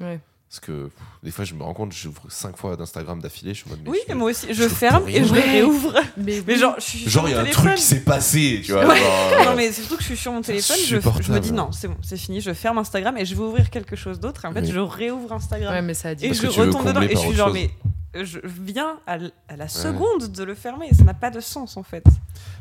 Ouais. 0.00 0.20
Parce 0.48 0.60
que 0.60 0.84
pff, 0.84 0.92
des 1.24 1.30
fois, 1.32 1.44
je 1.44 1.54
me 1.54 1.62
rends 1.64 1.74
compte, 1.74 1.92
j'ouvre 1.92 2.22
5 2.28 2.56
fois 2.56 2.76
d'Instagram 2.76 3.20
d'affilée, 3.20 3.52
je 3.52 3.58
suis 3.62 3.66
en 3.66 3.70
mode. 3.70 3.80
mais 3.84 3.90
Oui, 3.90 3.98
je- 4.08 4.14
moi 4.14 4.30
aussi. 4.30 4.46
Je 4.48 4.54
je 4.54 4.68
ferme 4.68 5.04
peux 5.04 5.10
et 5.10 5.24
je 5.24 5.32
réouvre. 5.34 5.94
Mais, 6.16 6.40
oui. 6.46 6.56
genre, 6.56 6.74
je 6.78 6.84
suis 6.84 6.98
sur 7.00 7.10
Genre, 7.10 7.28
il 7.28 7.32
y 7.32 7.34
a 7.34 7.40
un 7.40 7.44
truc 7.46 7.74
qui 7.74 7.82
s'est 7.82 8.00
passé, 8.04 8.62
tu 8.64 8.70
vois. 8.72 8.86
Ouais. 8.86 8.96
genre, 8.96 9.44
Non, 9.46 9.56
mais 9.56 9.72
c'est 9.72 9.80
surtout 9.82 9.96
que 9.96 10.02
je 10.02 10.06
suis 10.06 10.16
sur 10.16 10.30
mon 10.32 10.42
téléphone, 10.42 10.76
je, 10.80 10.84
je 10.86 10.94
me 10.94 10.98
insupportable. 11.00 11.40
dis 11.40 11.52
non, 11.52 11.72
c'est 11.72 11.88
bon, 11.88 11.96
c'est 12.00 12.16
fini, 12.16 12.40
je 12.40 12.52
ferme 12.54 12.78
Instagram 12.78 13.16
et 13.18 13.24
je 13.24 13.34
vais 13.34 13.42
ouvrir 13.42 13.70
quelque 13.70 13.96
chose 13.96 14.20
d'autre. 14.20 14.44
Et 14.44 14.48
en 14.48 14.52
fait, 14.52 14.60
Oui. 14.60 14.70
je 14.72 14.78
réouvre 14.78 15.32
Instagram. 15.32 15.74
Ouais, 15.74 15.82
mais 15.82 15.94
ça 15.94 16.10
a 16.10 16.14
dit. 16.14 16.26
et 16.26 16.28
Parce 16.28 16.40
je 16.40 16.46
que 16.46 16.52
tu 16.52 16.60
veux 16.60 16.66
retombe 16.66 16.82
dedans 16.86 16.92
combler 17.00 17.06
et 17.06 17.08
je 17.10 17.14
par 17.14 17.20
suis 17.22 17.28
autre 17.30 17.38
genre, 17.38 17.48
chose. 17.48 17.54
mais 17.54 17.70
euh, 18.20 18.24
je 18.24 18.38
viens 18.44 19.00
à, 19.08 19.16
l- 19.16 19.32
à 19.48 19.56
la 19.56 19.66
seconde 19.68 20.28
de 20.28 20.44
le 20.44 20.54
fermer. 20.54 20.88
Ça 20.96 21.02
n'a 21.02 21.12
pas 21.14 21.30
de 21.30 21.40
sens 21.40 21.76
en 21.76 21.82
fait. 21.82 22.04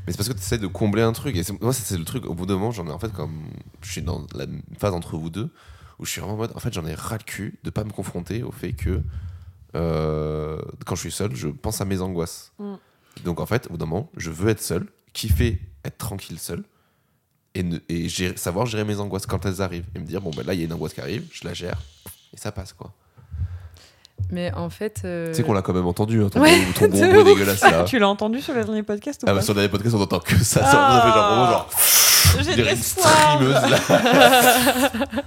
Mais 0.08 0.12
c'est 0.12 0.18
parce 0.18 0.28
que 0.28 0.34
tu 0.34 0.40
essaies 0.40 0.58
de 0.58 0.66
combler 0.68 1.04
un 1.04 1.14
truc. 1.14 1.36
Et 1.38 1.44
c'est- 1.44 1.62
moi, 1.62 1.72
c'est 1.72 1.84
c'est 1.86 1.98
le 2.00 2.04
truc. 2.04 2.26
Au 2.26 2.34
bout 2.34 2.48
d'un 2.48 2.56
moment, 2.56 2.72
j'en 2.72 2.88
ai 2.88 2.92
en 2.92 3.00
fait 3.00 3.14
comme. 3.14 3.44
Je 3.84 3.92
suis 3.92 4.02
dans 4.02 4.26
la 4.34 4.46
phase 4.80 4.94
entre 4.94 5.18
vous 5.18 5.30
deux 5.30 5.50
où 6.00 6.06
je 6.06 6.12
suis 6.12 6.20
vraiment 6.22 6.36
en 6.36 6.38
mode, 6.38 6.52
en 6.56 6.60
fait, 6.60 6.74
j'en 6.74 6.86
ai 6.86 6.94
ras 6.94 7.18
le 7.18 7.24
cul 7.24 7.58
de 7.64 7.70
pas 7.70 7.84
me 7.84 7.92
confronter 7.92 8.44
au 8.44 8.52
fait 8.52 8.74
que 8.74 9.02
euh, 9.76 10.58
quand 10.86 10.96
je 10.96 11.02
suis 11.02 11.12
seul, 11.12 11.36
je 11.36 11.48
pense 11.48 11.82
à 11.82 11.86
mes 11.86 12.02
angoisses. 12.02 12.52
Mm. 12.60 12.74
Donc 13.24 13.40
en 13.40 13.46
fait, 13.46 13.68
au 13.68 13.72
bout 13.72 13.78
d'un 13.78 13.86
moment, 13.86 14.10
je 14.18 14.30
veux 14.30 14.50
être 14.50 14.62
seul, 14.62 14.88
kiffer 15.14 15.62
être 15.84 15.98
tranquille 15.98 16.40
seul 16.40 16.64
et, 17.54 17.64
ne- 17.64 17.80
et 17.90 18.08
gérer- 18.10 18.36
savoir 18.38 18.66
gérer 18.66 18.84
mes 18.84 19.00
angoisses 19.00 19.26
quand 19.26 19.46
elles 19.46 19.62
arrivent 19.62 19.86
et 19.96 20.00
me 20.00 20.06
dire 20.06 20.20
bon 20.22 20.32
ben 20.36 20.46
là 20.46 20.54
il 20.54 20.60
y 20.60 20.64
a 20.64 20.66
une 20.66 20.74
angoisse 20.74 20.94
qui 20.94 21.00
arrive, 21.02 21.26
je 21.32 21.48
la 21.48 21.54
gère 21.54 21.80
et 22.34 22.38
ça 22.38 22.52
passe 22.52 22.74
quoi. 22.74 22.92
Mais 24.32 24.52
en 24.54 24.70
fait. 24.70 25.02
euh, 25.06 25.30
Tu 25.30 25.36
sais 25.36 25.44
qu'on 25.44 25.54
l'a 25.54 25.62
quand 25.62 25.74
même 25.74 25.86
entendu, 25.86 26.24
hein, 26.24 26.30
ton, 26.30 26.42
Ouais, 26.42 26.60
gros, 26.60 26.74
ton 26.74 26.88
gros 26.88 27.02
de 27.02 27.08
bruit 27.10 27.20
ouf. 27.22 27.26
dégueulasse 27.26 27.62
là. 27.62 27.84
tu 27.88 28.00
l'as 28.00 28.08
entendu 28.10 28.42
sur 28.42 28.54
le 28.54 28.64
dernier 28.64 28.84
podcast 28.84 29.22
ou 29.24 29.26
Ah 29.28 29.32
pas 29.32 29.36
bah 29.36 29.42
sur 29.42 29.54
le 29.54 29.60
dernier 29.62 29.72
podcast 29.72 29.96
on 29.96 30.02
entend 30.02 30.20
que 30.20 30.36
ça, 30.38 30.64
ça, 30.64 30.72
ça 30.72 31.02
fait 31.06 31.14
genre 31.14 31.28
vraiment 31.28 31.52
genre 31.52 31.70
J'ai 32.42 32.52
on 32.54 32.56
de 32.58 32.62
l'espoir. 32.64 33.40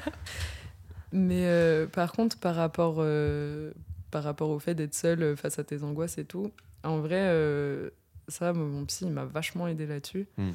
Mais 1.13 1.43
euh, 1.45 1.87
par 1.87 2.13
contre, 2.13 2.37
par 2.39 2.55
rapport, 2.55 2.97
euh, 2.99 3.73
par 4.11 4.23
rapport 4.25 4.51
au 4.51 4.59
fait 4.59 4.75
d'être 4.75 4.95
seul 4.95 5.23
euh, 5.23 5.37
face 5.37 5.59
à 5.59 5.65
tes 5.65 5.83
angoisses 5.83 6.19
et 6.19 6.25
tout, 6.25 6.51
en 6.85 6.99
vrai, 6.99 7.17
euh, 7.21 7.91
ça, 8.29 8.53
mon 8.53 8.85
psy, 8.87 9.05
il 9.07 9.11
m'a 9.13 9.25
vachement 9.25 9.67
aidé 9.69 9.87
là-dessus. 9.87 10.27
Hmm. 10.37 10.51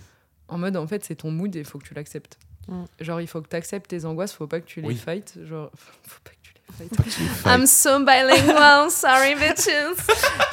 En 0.48 0.58
mode, 0.58 0.78
en 0.78 0.86
fait, 0.88 1.04
c'est 1.04 1.16
ton 1.16 1.32
mood 1.32 1.56
et 1.56 1.60
il 1.60 1.66
faut 1.66 1.80
que 1.80 1.88
tu 1.88 1.94
l'acceptes. 1.94 2.38
Hmm. 2.68 2.84
Genre, 3.00 3.20
il 3.22 3.28
faut 3.28 3.42
que 3.42 3.50
tu 3.50 3.56
acceptes 3.56 3.90
tes 3.90 4.06
angoisses, 4.06 4.34
faut 4.34 4.48
pas 4.48 4.60
que 4.60 4.66
tu 4.68 4.82
les 4.82 4.88
Oui. 4.90 4.96
fights. 4.96 5.34
Genre, 5.46 5.72
faut 6.04 6.20
pas 6.24 6.30
que 6.32 6.38
tu 6.44 6.54
les 6.80 7.28
fasses. 7.28 7.46
I'm 7.60 7.66
so 7.68 8.00
bilingual, 8.00 8.90
sorry 8.92 9.36
bitches. 9.36 10.08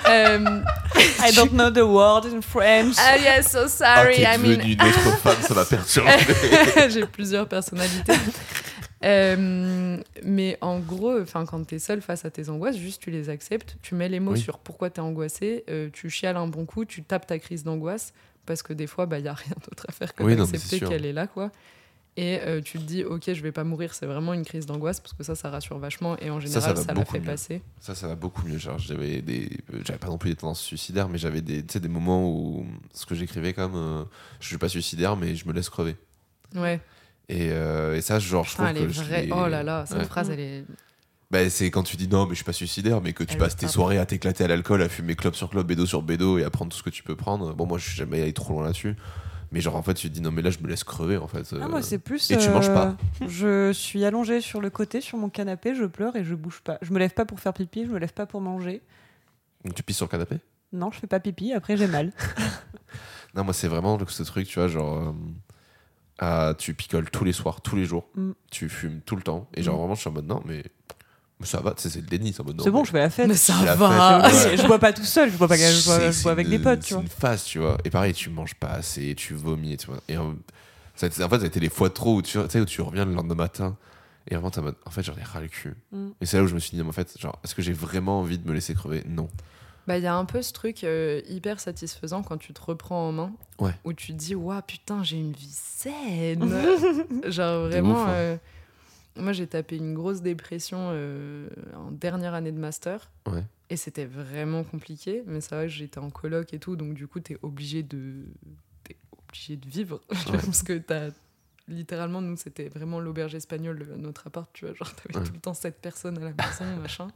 Euh, 0.09 0.63
I 1.23 1.31
don't 1.37 1.53
know 1.53 1.71
the 1.71 1.85
word 1.87 2.25
in 2.25 2.41
French. 2.41 2.97
ah 2.99 3.17
yeah, 3.17 3.43
so 3.43 3.65
Ah, 3.65 3.69
sorry. 3.69 4.17
t'es 4.17 4.23
I 4.25 4.39
mean, 4.39 4.57
devenue 4.57 4.73
une 4.73 4.83
autre 4.83 5.19
femme, 5.19 5.37
ça 5.43 5.55
m'a 5.55 5.65
perturbé. 5.65 6.11
j'ai 6.89 7.07
plusieurs 7.07 7.47
personnalités. 7.47 8.15
Euh, 9.05 9.99
mais 10.25 10.59
en 10.61 10.79
gros, 10.79 11.19
enfin, 11.21 11.47
quand 11.47 11.67
tu 11.67 11.77
es 11.77 11.79
seul 11.79 12.01
face 12.03 12.25
à 12.25 12.31
tes 12.31 12.49
angoisses, 12.51 12.77
juste 12.77 13.01
tu 13.03 13.11
les 13.11 13.31
acceptes, 13.31 13.77
tu 13.83 13.95
mets 13.95 14.09
les 14.09 14.21
mots 14.21 14.33
Oui. 14.33 14.41
sur 14.41 14.59
pourquoi 14.59 14.91
tu 14.91 14.97
es 15.01 15.03
angoissé, 15.03 15.65
euh, 15.71 15.89
tu 15.93 16.11
chiales 16.11 16.37
un 16.37 16.47
bon 16.47 16.67
coup, 16.67 16.85
tu 16.85 17.03
tapes 17.03 17.27
ta 17.27 17.39
crise 17.39 17.65
d'angoisse, 17.65 18.13
parce 18.47 18.63
que 18.63 18.73
des 18.73 18.87
fois, 18.87 19.05
il 19.05 19.09
bah, 19.09 19.21
n'y 19.21 19.29
a 19.29 19.33
rien 19.35 19.55
d'autre 19.69 19.87
à 19.89 19.93
faire 19.93 20.15
que 20.15 20.23
Oui, 20.23 20.37
d'accepter 20.37 20.81
qu'elle 20.81 21.07
est 21.07 21.13
là. 21.13 21.27
quoi. 21.27 21.51
Et 22.17 22.41
euh, 22.41 22.61
tu 22.61 22.77
te 22.79 22.83
dis, 22.83 23.05
ok, 23.05 23.33
je 23.33 23.41
vais 23.41 23.53
pas 23.53 23.65
mourir, 23.65 23.95
c'est 23.95 24.05
vraiment 24.05 24.35
une 24.35 24.45
crise 24.45 24.67
d'angoisse, 24.67 25.01
parce 25.01 25.15
que 25.15 25.23
ça, 25.23 25.35
ça 25.35 25.49
rassure 25.49 25.79
vachement, 25.79 26.19
et 26.19 26.29
en 26.29 26.39
Ça, 26.41 26.61
ça 26.61 26.75
général, 26.75 26.77
ça, 26.85 26.93
la 26.95 27.05
fait 27.07 27.21
mieux. 27.21 27.25
passer. 27.25 27.63
Ça, 27.79 27.95
ça 27.95 28.09
va 28.09 28.17
beaucoup 28.17 28.47
mieux. 28.47 28.59
J'avais 28.59 29.23
des, 29.23 29.49
pas 30.01 30.09
non 30.09 30.19
plus 30.19 30.31
des 30.31 30.37
tendances 30.37 30.61
suicidaires, 30.61 31.09
mais 31.09 31.17
j'avais 31.19 31.41
des, 31.41 31.63
des 31.63 31.89
moments 31.89 32.29
où 32.29 32.67
ce 32.93 33.07
que 33.07 33.15
j'écrivais 33.15 33.55
comme, 33.55 34.07
je 34.41 34.47
suis 34.47 34.59
pas 34.59 34.69
suicidaire, 34.69 35.17
mais 35.17 35.37
je 35.37 35.47
me 35.47 35.53
laisse 35.55 35.71
crever. 35.71 35.97
Ouais, 36.57 36.81
Et, 37.31 37.51
euh, 37.53 37.97
et 37.97 38.01
ça, 38.01 38.19
genre, 38.19 38.45
je 38.45 38.55
trouve 38.55 38.67
elle 38.67 38.77
est 38.77 38.87
que 38.87 38.93
je 38.93 39.33
Oh 39.33 39.47
là 39.47 39.63
là, 39.63 39.85
cette 39.87 39.99
Ouais. 39.99 40.05
phrase, 40.05 40.31
elle 40.31 40.41
est. 40.41 40.65
Bah, 41.31 41.49
c'est 41.49 41.71
quand 41.71 41.85
tu 41.85 41.97
dis 41.97 42.09
non, 42.09 42.25
mais 42.25 42.31
je 42.31 42.37
suis 42.37 42.45
pas 42.45 42.53
suicidaire, 42.53 43.01
mais 43.01 43.13
que 43.13 43.23
tu 43.23 43.35
Elle 43.35 43.39
passes 43.39 43.57
tes 43.57 43.67
pas 43.67 43.73
soirées 43.73 43.99
à 43.99 44.05
t'éclater 44.07 44.43
à 44.43 44.49
l'alcool, 44.49 44.83
à 44.83 44.89
fumer 44.89 45.15
clope 45.15 45.37
sur 45.37 45.49
clope, 45.49 45.69
bédo 45.69 45.87
sur 45.87 46.03
bédo 46.03 46.39
et 46.39 46.45
à 46.45 46.51
prendre 46.51 46.73
tout 46.73 46.79
ce 46.79 46.83
que 46.83 46.91
tu 46.91 47.05
peux 47.05 47.15
prendre. 47.15 47.55
Bon, 47.55 47.67
moi, 47.67 47.79
je 47.79 47.87
suis 47.87 47.97
jamais 47.97 48.21
allé 48.21 48.33
trop 48.33 48.53
loin 48.55 48.65
là-dessus. 48.65 48.97
Mais 49.53 49.61
genre, 49.61 49.77
en 49.77 49.83
fait, 49.83 49.95
tu 49.95 50.09
te 50.09 50.15
dis 50.15 50.21
non, 50.21 50.33
mais 50.33 50.43
là, 50.43 50.51
je 50.51 50.59
me 50.59 50.67
laisse 50.67 50.83
crever, 50.83 51.17
en 51.19 51.29
fait. 51.29 51.47
Ah, 51.53 51.57
Euh, 51.65 51.69
moi, 51.69 51.83
c'est 51.83 51.99
plus. 52.01 52.33
et 52.33 52.37
tu 52.37 52.51
manges 52.51 52.73
pas. 52.73 52.97
Je 53.29 53.73
suis 53.73 54.05
allongée 54.05 54.41
sur 54.41 54.61
le 54.61 54.71
côté, 54.71 55.01
sur 55.01 55.19
mon 55.19 55.29
canapé, 55.29 55.77
je 55.77 55.85
pleure 55.85 56.17
et 56.17 56.25
je 56.25 56.35
bouge 56.35 56.61
pas. 56.65 56.79
Je 56.83 56.93
me 56.93 56.99
lève 56.99 57.13
pas 57.15 57.25
pour 57.25 57.39
faire 57.39 57.53
pipi, 57.53 57.85
je 57.87 57.91
me 57.91 57.99
lève 58.01 58.13
pas 58.13 58.27
pour 58.27 58.41
manger. 58.41 58.83
Donc, 59.65 59.75
tu 59.77 59.85
pisses 59.85 59.99
sur 59.99 60.07
le 60.07 60.11
canapé? 60.11 60.37
Non, 60.73 60.91
je 60.91 60.99
fais 60.99 61.07
pas 61.07 61.21
pipi, 61.21 61.53
après 61.53 61.77
j'ai 61.77 61.87
mal. 61.87 62.13
Non, 63.35 63.45
moi, 63.45 63.53
c'est 63.55 63.69
vraiment 63.69 63.97
ce 64.09 64.23
truc, 64.25 64.49
tu 64.49 64.59
vois, 64.59 64.67
genre. 64.67 64.97
euh, 64.99 65.13
tu 66.59 66.75
picoles 66.75 67.11
tous 67.11 67.25
les 67.25 67.33
soirs, 67.33 67.61
tous 67.63 67.77
les 67.77 67.85
jours. 67.85 68.09
Mm. 68.15 68.31
Tu 68.51 68.69
fumes 68.69 69.01
tout 69.07 69.17
le 69.17 69.23
temps. 69.23 69.49
Et 69.55 69.63
genre, 69.63 69.77
Mm. 69.77 69.79
vraiment, 69.81 69.95
je 69.95 70.01
suis 70.01 70.09
en 70.11 70.13
mode 70.13 70.27
non, 70.27 70.43
mais. 70.47 70.63
ça 71.43 71.61
va, 71.61 71.73
c'est 71.79 71.95
le 71.97 72.03
déni, 72.03 72.33
c'est 72.35 72.43
en 72.43 72.45
mode 72.45 72.59
non. 72.59 72.65
C'est 72.65 72.71
bon, 72.71 72.81
mais 72.81 72.85
je 72.87 72.91
fais 72.91 72.99
la 72.99 73.11
fête. 73.11 73.29
Mais 73.29 73.35
ça 73.35 73.55
la 73.65 73.75
va. 73.75 74.29
fête, 74.31 74.51
ouais. 74.51 74.57
je 74.63 74.67
bois 74.67 74.79
pas 74.79 74.93
tout 74.93 75.05
seul, 75.05 75.31
je 75.33 75.37
bois, 75.39 75.49
pas, 75.49 75.57
je 75.57 75.85
bois, 75.85 75.99
C'est- 75.99 76.13
je 76.13 76.23
bois 76.23 76.33
avec 76.33 76.47
c'est 76.47 76.51
des 76.51 76.59
potes, 76.59 76.81
tu 76.81 76.89
C'est 76.89 76.95
vois. 76.95 77.03
une 77.03 77.09
phase, 77.09 77.45
tu 77.45 77.59
vois. 77.59 77.79
Et 77.85 77.91
pareil, 77.91 78.13
tu 78.13 78.29
manges 78.31 78.55
pas 78.55 78.69
assez, 78.69 79.15
tu 79.15 79.33
vomis, 79.35 79.77
tu 79.79 79.87
vois. 79.87 80.01
Et 80.09 80.19
en, 80.19 80.35
ça 80.95 81.07
a 81.07 81.09
été- 81.09 81.25
en 81.25 81.29
fait, 81.31 81.39
ça 81.39 81.45
a 81.45 81.47
été 81.47 81.61
les 81.61 81.71
fois 81.71 81.89
trop 81.89 82.17
où 82.17 82.23
tu, 82.23 82.37
où 82.39 82.47
tu 82.67 82.83
reviens 82.83 83.07
le 83.07 83.15
lendemain 83.15 83.35
matin 83.35 83.77
et 84.29 84.35
vraiment, 84.35 84.51
en 84.55 84.63
mode, 84.63 84.77
en 84.85 84.91
fait, 84.91 85.03
j'en 85.03 85.17
ai 85.17 85.23
ras 85.23 85.41
le 85.41 85.49
cul. 85.49 85.75
Mm. 85.93 86.09
Et 86.21 86.27
c'est 86.27 86.37
là 86.37 86.43
où 86.43 86.47
je 86.47 86.55
me 86.55 86.61
suis 86.61 86.77
dit, 86.77 86.83
mais 86.83 86.89
en 86.91 86.93
fait, 86.93 87.17
genre, 87.19 87.39
est-ce 87.43 87.55
que 87.55 87.63
j'ai 87.63 87.73
vraiment 87.73 88.21
envie 88.21 88.37
de 88.37 88.47
me 88.47 88.53
laisser 88.53 88.75
crever? 88.75 89.03
Non. 89.09 89.31
Bah, 89.91 89.99
il 89.99 90.05
y 90.05 90.07
a 90.07 90.15
un 90.15 90.25
peu 90.25 90.41
ce 90.41 90.53
truc 90.53 90.85
euh, 90.85 91.21
hyper 91.29 91.59
satisfaisant 91.59 92.23
quand 92.23 92.37
tu 92.37 92.53
te 92.53 92.61
reprends 92.63 93.09
en 93.09 93.11
main. 93.11 93.33
Ouais. 93.59 93.73
Où 93.83 93.93
tu 93.93 94.13
te 94.13 94.17
dis, 94.19 94.37
waouh, 94.37 94.63
putain, 94.63 95.03
j'ai 95.03 95.17
une 95.17 95.33
vie 95.33 95.51
saine. 95.51 96.49
Genre, 97.27 97.67
vraiment. 97.67 97.95
ouf, 97.95 98.09
hein. 98.09 98.11
euh, 98.13 98.37
moi, 99.17 99.33
j'ai 99.33 99.49
tapé 99.49 99.79
une 99.79 99.95
grosse 99.95 100.23
dépression 100.23 100.79
euh, 100.93 101.49
en 101.75 101.91
dernière 101.91 102.35
année 102.35 102.53
de 102.53 102.59
master. 102.61 103.11
Ouais. 103.27 103.43
Et 103.69 103.77
c'était 103.77 104.05
vraiment 104.05 104.63
compliqué. 104.63 105.25
Mais 105.27 105.41
ça 105.41 105.57
va, 105.57 105.67
j'étais 105.67 105.99
en 105.99 106.11
coloc 106.11 106.55
et 106.55 106.61
tout. 106.61 106.77
Donc, 106.77 106.95
du 106.95 107.09
coup, 107.09 107.19
t'es 107.19 107.37
obligé 107.43 107.83
de. 107.83 108.27
T'es 108.85 108.95
obligé 109.27 109.57
de 109.57 109.69
vivre. 109.69 110.01
Parce 110.31 110.63
que 110.63 110.79
t'as. 110.79 111.09
Littéralement, 111.67 112.21
nous, 112.23 112.37
c'était 112.37 112.69
vraiment 112.69 113.01
l'auberge 113.01 113.35
espagnole, 113.35 113.89
notre 113.97 114.29
appart, 114.29 114.49
tu 114.53 114.67
vois. 114.67 114.75
Genre, 114.75 114.95
t'avais 114.95 115.19
Ouais. 115.19 115.25
tout 115.27 115.33
le 115.35 115.41
temps 115.41 115.55
cette 115.55 115.81
personne 115.81 116.17
à 116.19 116.21
la 116.21 116.31
maison, 116.31 116.77
machin. 116.81 117.09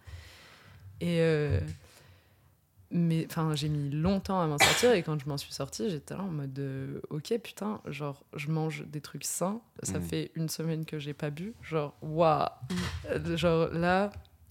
Et. 1.00 1.18
euh, 1.20 1.60
mais 2.91 3.26
enfin, 3.28 3.55
j'ai 3.55 3.68
mis 3.68 3.91
longtemps 3.91 4.41
à 4.41 4.47
m'en 4.47 4.59
sortir 4.59 4.93
et 4.93 5.03
quand 5.03 5.18
je 5.18 5.28
m'en 5.28 5.37
suis 5.39 5.53
sortie, 5.53 5.91
j'étais 5.91 6.14
là 6.14 6.22
en 6.22 6.28
mode 6.30 6.59
euh, 6.59 7.01
ok 7.11 7.39
putain, 7.43 7.80
genre 7.87 8.24
je 8.35 8.49
mange 8.51 8.85
des 8.87 9.01
trucs 9.01 9.24
sains, 9.24 9.61
ça 9.82 9.99
Mm. 9.99 10.03
fait 10.03 10.30
une 10.35 10.49
semaine 10.49 10.85
que 10.85 10.99
j'ai 10.99 11.14
pas 11.14 11.30
bu, 11.30 11.55
genre 11.62 11.95
waouh, 12.03 12.47
Euh, 13.11 13.37
genre 13.37 13.68
là 13.72 14.11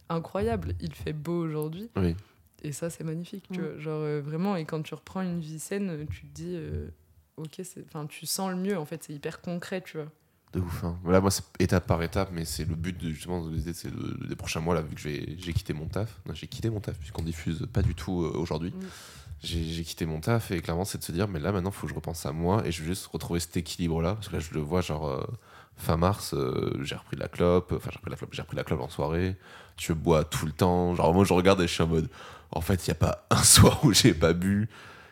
incroyable, 0.10 0.74
il 0.80 0.94
fait 0.94 1.14
beau 1.14 1.44
aujourd'hui 1.44 1.90
Oui. 1.96 2.16
et 2.64 2.72
ça 2.72 2.90
c'est 2.90 3.04
magnifique, 3.04 3.46
tu 3.52 3.62
Mm. 3.62 3.66
vois, 3.66 3.78
genre 3.80 4.02
euh, 4.02 4.22
vraiment 4.22 4.56
et 4.56 4.66
quand 4.66 4.82
tu 4.82 4.94
reprends 4.94 5.22
une 5.22 5.40
vie 5.40 5.60
saine, 5.60 6.06
tu 6.12 6.22
te 6.28 6.34
dis 6.34 6.54
euh, 6.56 6.90
ok 7.38 7.62
c'est, 7.64 7.84
enfin 7.86 8.06
tu 8.08 8.26
sens 8.26 8.50
le 8.52 8.58
mieux 8.58 8.78
en 8.78 8.86
fait, 8.86 9.04
c'est 9.04 9.14
hyper 9.14 9.42
concret, 9.42 9.82
tu 9.82 9.98
vois. 9.98 10.12
De 10.54 10.60
ouf. 10.60 10.84
Hein. 10.84 10.98
Là, 11.06 11.20
moi, 11.20 11.32
c'est 11.32 11.44
étape 11.60 11.88
par 11.88 12.02
étape, 12.04 12.30
mais 12.32 12.46
c'est 12.46 12.66
le 12.66 12.76
but 12.76 12.96
de, 12.98 13.10
justement 13.10 13.44
de 13.44 13.54
l'idée, 13.56 13.74
c'est 13.74 13.90
de- 13.90 14.28
des 14.28 14.36
prochains 14.36 14.60
mois, 14.60 14.76
là, 14.76 14.82
vu 14.82 14.94
que 14.96 15.02
j'ai 15.02 15.36
j'ai 15.40 15.54
quitté 15.54 15.74
mon 15.74 15.88
taf. 15.88 16.20
J'ai 16.34 16.48
quitté 16.48 16.70
mon 16.70 16.80
taf, 16.80 16.98
puisqu'on 17.00 17.24
diffuse 17.24 17.68
pas 17.74 17.82
du 17.82 17.96
tout 17.96 18.24
euh, 18.24 18.32
aujourd'hui. 18.36 18.70
Mm. 18.72 18.86
J'ai 19.44 19.64
j'ai 19.64 19.84
quitté 19.84 20.06
mon 20.06 20.20
taf, 20.20 20.52
et 20.52 20.62
clairement, 20.62 20.86
c'est 20.86 21.00
de 21.00 21.04
se 21.04 21.12
dire, 21.12 21.28
mais 21.28 21.40
là, 21.40 21.52
maintenant, 21.52 21.72
il 21.72 21.74
faut 21.74 21.88
que 21.88 21.92
je 21.92 21.96
repense 21.96 22.26
à 22.26 22.32
moi, 22.32 22.66
et 22.68 22.72
je 22.72 22.82
veux 22.82 22.88
juste 22.88 23.08
retrouver 23.08 23.40
cet 23.40 23.58
équilibre-là, 23.58 24.14
parce 24.16 24.28
que 24.30 24.34
là, 24.34 24.40
je 24.40 24.54
le 24.54 24.62
vois, 24.62 24.82
genre, 24.82 25.08
euh, 25.08 25.24
fin 25.76 25.98
mars, 25.98 26.34
euh, 26.36 26.80
j'ai 26.84 26.96
repris 26.96 27.16
de 27.18 27.22
la 27.22 27.28
clope, 27.30 27.74
enfin, 27.76 27.90
j'ai 27.92 27.98
repris, 27.98 28.12
la 28.12 28.16
clope- 28.18 28.30
j'ai 28.34 28.42
repris 28.44 28.56
la 28.58 28.64
clope 28.64 28.82
en 28.82 28.90
soirée, 28.90 29.36
je 29.78 29.92
bois 29.94 30.24
tout 30.24 30.46
le 30.46 30.52
temps. 30.52 30.94
Genre, 30.96 31.14
moi, 31.16 31.26
je 31.26 31.34
regarde 31.34 31.60
et 31.62 31.68
je 31.68 31.74
suis 31.74 31.82
en 31.84 31.88
mode, 31.88 32.10
en 32.52 32.62
fait, 32.62 32.86
il 32.86 32.92
n'y 32.92 32.94
a 32.94 32.96
pas 32.96 33.26
un 33.32 33.42
soir 33.44 33.84
où 33.84 33.92
j'ai 33.92 34.14
pas 34.14 34.34
bu. 34.34 34.70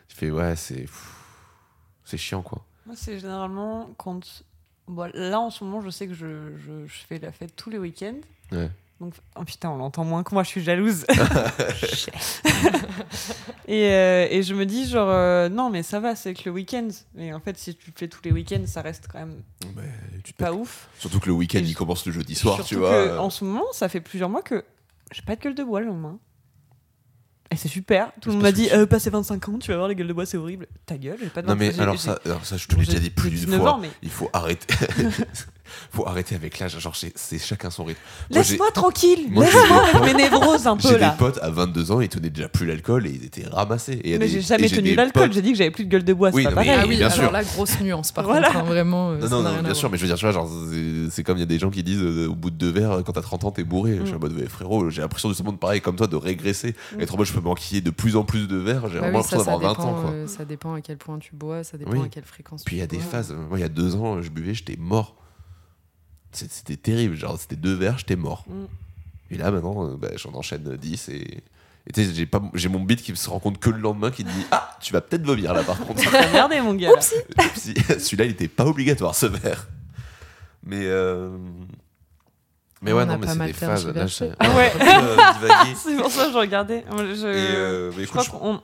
Tu 0.08 0.16
fais, 0.16 0.30
ouais, 0.30 0.56
c'est. 0.56 0.86
C'est 2.06 2.18
chiant, 2.18 2.42
quoi. 2.42 2.64
Moi, 2.86 2.96
c'est 2.98 3.20
généralement 3.20 3.90
quand. 3.98 4.44
Bon, 4.92 5.10
là, 5.14 5.40
en 5.40 5.50
ce 5.50 5.64
moment, 5.64 5.80
je 5.80 5.90
sais 5.90 6.06
que 6.06 6.14
je, 6.14 6.58
je, 6.58 6.86
je 6.86 6.94
fais 7.08 7.18
la 7.18 7.32
fête 7.32 7.56
tous 7.56 7.70
les 7.70 7.78
week-ends. 7.78 8.20
Ouais. 8.52 8.70
Donc, 9.00 9.14
oh 9.40 9.44
putain, 9.46 9.70
on 9.70 9.78
l'entend 9.78 10.04
moins 10.04 10.22
que 10.22 10.36
moi, 10.36 10.44
je 10.44 10.50
suis 10.50 10.62
jalouse. 10.62 11.06
et, 13.70 13.86
euh, 13.94 14.28
et 14.30 14.44
je 14.44 14.54
me 14.54 14.66
dis, 14.66 14.90
genre, 14.90 15.08
euh, 15.10 15.48
non, 15.48 15.70
mais 15.70 15.82
ça 15.82 16.02
va, 16.02 16.18
c'est 16.18 16.34
que 16.34 16.42
le 16.46 16.52
week-end. 16.52 16.90
Mais 17.16 17.32
en 17.32 17.40
fait, 17.40 17.58
si 17.58 17.74
tu 17.74 17.90
le 17.90 17.94
fais 17.98 18.10
tous 18.10 18.20
les 18.26 18.34
week-ends, 18.34 18.66
ça 18.68 18.82
reste 18.82 19.08
quand 19.10 19.20
même 19.20 19.42
Mais 19.78 19.84
tu 20.26 20.34
pas 20.34 20.52
ouf. 20.52 20.90
Surtout 21.00 21.22
que 21.22 21.28
le 21.28 21.34
week-end, 21.34 21.60
Et 21.60 21.62
il 21.62 21.74
commence 21.74 22.06
le 22.06 22.12
jeudi 22.12 22.36
soir, 22.36 22.62
tu 22.66 22.76
vois. 22.76 22.92
que, 22.92 23.18
en 23.18 23.30
ce 23.30 23.46
moment, 23.46 23.64
ça 23.72 23.88
fait 23.88 24.02
plusieurs 24.02 24.30
mois 24.30 24.42
que 24.42 24.66
j'ai 25.14 25.22
pas 25.22 25.38
de 25.38 25.42
gueule 25.42 25.56
de 25.56 25.64
bois 25.64 25.80
le 25.80 25.86
lendemain. 25.88 26.20
Et 27.52 27.58
c'est 27.58 27.68
super. 27.68 28.12
Tout 28.22 28.30
le 28.30 28.36
monde 28.36 28.44
m'a 28.44 28.52
dit, 28.54 28.70
euh, 28.72 28.86
passé 28.86 29.10
25 29.10 29.50
ans, 29.50 29.60
tu 29.60 29.72
vas 29.72 29.78
voir, 29.78 29.90
les 29.90 29.96
gueules 29.96 30.08
de 30.08 30.14
bois, 30.14 30.26
c'est 30.26 30.38
horrible. 30.38 30.68
Ta 30.86 30.98
gueule, 30.98 31.18
j'ai 31.22 31.28
pas 31.28 31.42
de 31.42 31.48
Non 31.48 31.56
mais 31.56 31.78
alors 31.80 32.00
ça, 32.00 32.18
alors 32.26 32.46
ça, 32.46 32.56
je 32.56 32.66
te 32.68 32.76
l'ai 32.76 32.86
déjà 32.86 33.00
dit 33.00 33.10
plus 33.10 33.30
d'une 33.30 33.40
19 33.40 33.60
fois. 33.60 33.74
ans, 33.74 33.78
mais 33.78 33.90
Il 34.02 34.10
faut 34.10 34.30
arrêter. 34.32 34.74
faut 35.92 36.08
arrêter 36.08 36.36
avec 36.36 36.60
l'âge. 36.60 36.78
Genre 36.80 36.96
c'est 36.96 37.38
chacun 37.40 37.70
son 37.70 37.84
rythme. 37.86 38.00
Moi, 38.32 38.42
j'ai- 38.44 38.52
laisse-moi 38.52 38.72
tranquille, 38.72 39.28
moi, 39.30 39.46
j'ai 39.46 39.58
laisse-moi 39.58 39.86
des 39.86 39.92
potes- 39.92 40.04
mes 40.06 40.14
névroses 40.14 40.68
un 40.68 40.78
J'ai 40.80 40.88
peu 40.90 40.94
des 40.96 41.00
là. 41.02 41.16
potes 41.18 41.40
à 41.42 41.50
22 41.50 41.92
ans, 41.92 42.02
ils 42.02 42.10
tenaient 42.10 42.30
déjà 42.30 42.50
plus 42.50 42.66
l'alcool 42.66 43.08
et 43.08 43.12
ils 43.12 43.26
étaient 43.26 43.46
ramassés. 43.48 44.00
Et 44.04 44.14
Mais 44.18 44.26
des- 44.26 44.28
j'ai 44.30 44.38
et 44.40 44.42
jamais 44.42 44.68
j'ai 44.68 44.76
tenu 44.78 44.90
des 44.90 44.96
l'alcool, 44.96 45.24
potes- 45.24 45.34
j'ai 45.34 45.42
dit 45.42 45.52
que 45.52 45.58
j'avais 45.58 45.72
plus 45.72 45.86
de 45.86 45.90
gueule 45.90 46.04
de 46.04 46.14
bois, 46.14 46.30
Oui, 46.34 46.44
c'est 46.44 46.50
pas 46.50 46.56
non, 46.56 46.62
mais- 46.62 46.68
pareil. 46.68 46.82
ah 46.84 46.88
oui, 46.88 46.98
bien 46.98 47.08
alors 47.08 47.18
sûr. 47.18 47.32
là 47.32 47.44
grosse 47.44 47.80
nuance 47.82 48.12
par 48.12 48.24
Voilà. 48.26 48.48
contre, 48.48 48.60
hein, 48.60 48.64
vraiment. 48.64 49.12
euh, 49.12 49.20
Non, 49.20 49.42
non, 49.42 49.44
non, 49.44 49.62
bien 49.64 49.74
sûr, 49.74 49.90
mais 49.90 49.98
je 49.98 50.02
veux 50.04 50.08
dire, 50.08 50.18
tu 50.18 50.26
vois, 50.26 50.32
genre, 50.34 50.50
c'est- 51.12 51.24
comme 51.24 51.38
il 51.38 51.42
y 51.42 51.44
a 51.44 51.48
des 51.48 51.60
gens 51.60 51.70
qui 51.70 51.84
disent 51.84 52.02
euh, 52.02 52.28
au 52.30 52.36
bout 52.36 52.50
de 52.50 52.56
deux 52.56 52.72
verres, 52.72 53.02
quand 53.06 53.14
t'as 53.14 53.22
30 53.22 53.44
ans, 53.44 53.52
t'es 53.52 53.64
bourré. 53.64 53.98
Je 54.02 54.06
suis 54.06 54.16
en 54.16 54.20
mode, 54.20 54.48
frérot, 54.50 54.90
j'ai 54.90 55.02
l'impression 55.02 55.30
de 55.30 55.34
ce 55.34 55.44
monde 55.44 55.60
pareil 55.60 55.82
comme 55.82 55.96
toi, 55.96 56.08
de 56.08 56.16
régresser. 56.16 56.76
Mm. 56.98 57.02
Être 57.02 57.14
en 57.14 57.18
mode, 57.18 57.28
je 57.28 57.34
peux 57.34 57.42
m'enquiller 57.42 57.82
de 57.82 57.90
plus 57.92 58.16
en 58.16 58.24
plus 58.24 58.48
de 58.48 58.58
verres, 58.58 58.88
j'ai 58.88 58.96
Bah 58.96 59.00
vraiment 59.02 59.18
l'impression 59.20 59.38
d'avoir 59.38 59.60
20 59.76 59.80
ans, 59.84 60.04
euh, 60.14 60.28
ça 60.28 60.46
dépend 60.46 60.74
à 60.74 60.82
quel 60.82 60.98
point 60.98 61.18
tu 61.20 61.36
bois, 61.36 61.64
ça 61.64 61.78
dépend 61.78 62.02
à 62.04 62.08
quelle 62.08 62.24
fréquence 62.24 62.64
Puis 62.64 62.78
il 62.78 62.80
y 62.80 62.82
a 62.82 62.88
tu 62.88 62.96
des 62.98 63.02
bois. 63.02 63.12
phases. 63.12 63.32
Moi, 63.50 63.58
il 63.60 63.62
y 63.62 63.66
a 63.66 63.70
deux 63.70 63.96
ans, 63.96 64.22
je 64.22 64.30
buvais, 64.30 64.54
j'étais 64.54 64.76
mort. 64.80 65.16
C'était 66.32 66.78
terrible. 66.78 67.16
Genre, 67.16 67.38
c'était 67.40 67.56
deux 67.56 67.74
verres, 67.76 67.98
j'étais 67.98 68.16
mort. 68.16 68.46
Mm. 68.48 68.66
Et 69.32 69.38
là, 69.38 69.52
maintenant, 69.52 69.88
euh, 69.88 69.96
bah, 69.98 70.10
j'en 70.16 70.34
enchaîne 70.34 70.76
10 70.78 71.10
et. 71.10 71.14
et 71.88 71.94
tu 71.94 72.04
sais, 72.06 72.14
j'ai 72.14 72.26
pas- 72.26 72.42
j'ai 72.54 72.70
mon 72.70 72.80
beat 72.82 73.02
qui 73.02 73.16
se 73.16 73.30
rend 73.30 73.40
compte 73.40 73.60
que 73.60 73.70
le 73.70 73.78
lendemain 73.80 74.12
qui 74.12 74.24
te 74.24 74.30
dit 74.30 74.46
Ah, 74.52 74.78
tu 74.82 74.94
vas 74.94 75.02
peut-être 75.02 75.26
vomir 75.26 75.54
là 75.54 75.64
par 75.64 75.80
contre. 75.80 76.02
Merdé, 76.34 76.62
mon 76.62 76.74
gars. 76.74 76.92
Celui-là, 77.56 78.26
il 78.26 78.32
était 78.32 78.48
pas 78.48 78.66
obligatoire 78.66 79.16
ce 79.16 79.26
verre. 79.26 79.68
Mais. 80.64 80.82
euh, 80.86 81.38
Mais 82.82 82.92
On 82.94 82.98
ouais, 82.98 83.02
a 83.04 83.06
non, 83.06 83.18
mais 83.18 83.26
pas 83.28 83.32
c'est 83.34 83.38
mal 83.38 83.48
des 83.48 83.54
phases. 83.54 83.88
Là, 83.88 84.08
j'ai 84.08 84.32
Ah 84.40 84.56
ouais. 84.56 84.72
euh. 84.82 85.18
C'est 85.76 85.96
pour 85.98 86.12
ça 86.12 86.26
que 86.28 86.32
je 86.34 86.38
regardais. 86.38 86.84
Je, 86.92 87.16
je- 87.16 87.26
euh, 87.26 87.90
mais 87.92 87.98
je 87.98 88.02
écoute, 88.10 88.10
crois 88.10 88.24
je- 88.24 88.30
qu'on. 88.32 88.62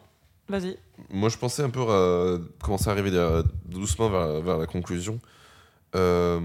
Vas-y. 0.50 0.78
Moi, 1.12 1.30
je 1.30 1.38
pensais 1.38 1.62
un 1.62 1.70
peu 1.70 1.82
à 1.82 2.38
commencer 2.64 2.88
à 2.88 2.92
arriver 2.92 3.12
doucement 3.66 4.10
vers, 4.10 4.42
vers 4.42 4.58
la 4.58 4.66
conclusion. 4.66 5.20
Euh, 5.96 6.40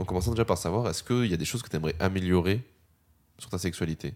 en 0.00 0.04
commençant 0.04 0.30
déjà 0.30 0.44
par 0.44 0.58
savoir, 0.58 0.88
est-ce 0.88 1.02
qu'il 1.02 1.26
y 1.26 1.34
a 1.34 1.36
des 1.36 1.44
choses 1.44 1.62
que 1.62 1.68
tu 1.68 1.76
aimerais 1.76 1.94
améliorer 2.00 2.62
sur 3.38 3.50
ta 3.50 3.58
sexualité 3.58 4.14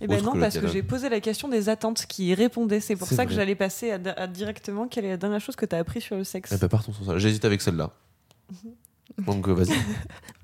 Eh 0.00 0.06
ben 0.06 0.22
non, 0.22 0.32
que 0.32 0.40
parce 0.40 0.58
que 0.58 0.68
j'ai 0.68 0.82
posé 0.82 1.08
la 1.08 1.20
question 1.20 1.48
des 1.48 1.68
attentes 1.68 2.06
qui 2.06 2.28
y 2.28 2.34
répondaient. 2.34 2.80
C'est 2.80 2.96
pour 2.96 3.08
ça 3.08 3.26
que 3.26 3.32
j'allais 3.32 3.54
passer 3.54 3.92
à, 3.92 3.98
à 4.16 4.26
directement 4.26 4.88
quelle 4.88 5.04
est 5.04 5.10
la 5.10 5.16
dernière 5.16 5.40
chose 5.40 5.56
que 5.56 5.66
tu 5.66 5.74
as 5.74 5.78
appris 5.78 6.00
sur 6.00 6.16
le 6.16 6.24
sexe. 6.24 6.52
Eh 6.54 6.58
ben, 6.58 6.68
partons 6.68 6.92
sur 6.92 7.04
ça. 7.04 7.18
J'hésite 7.18 7.44
avec 7.44 7.60
celle-là. 7.60 7.90
Mhm. 8.50 8.72
Donc, 9.18 9.46
euh, 9.48 9.52
vas-y. 9.52 9.74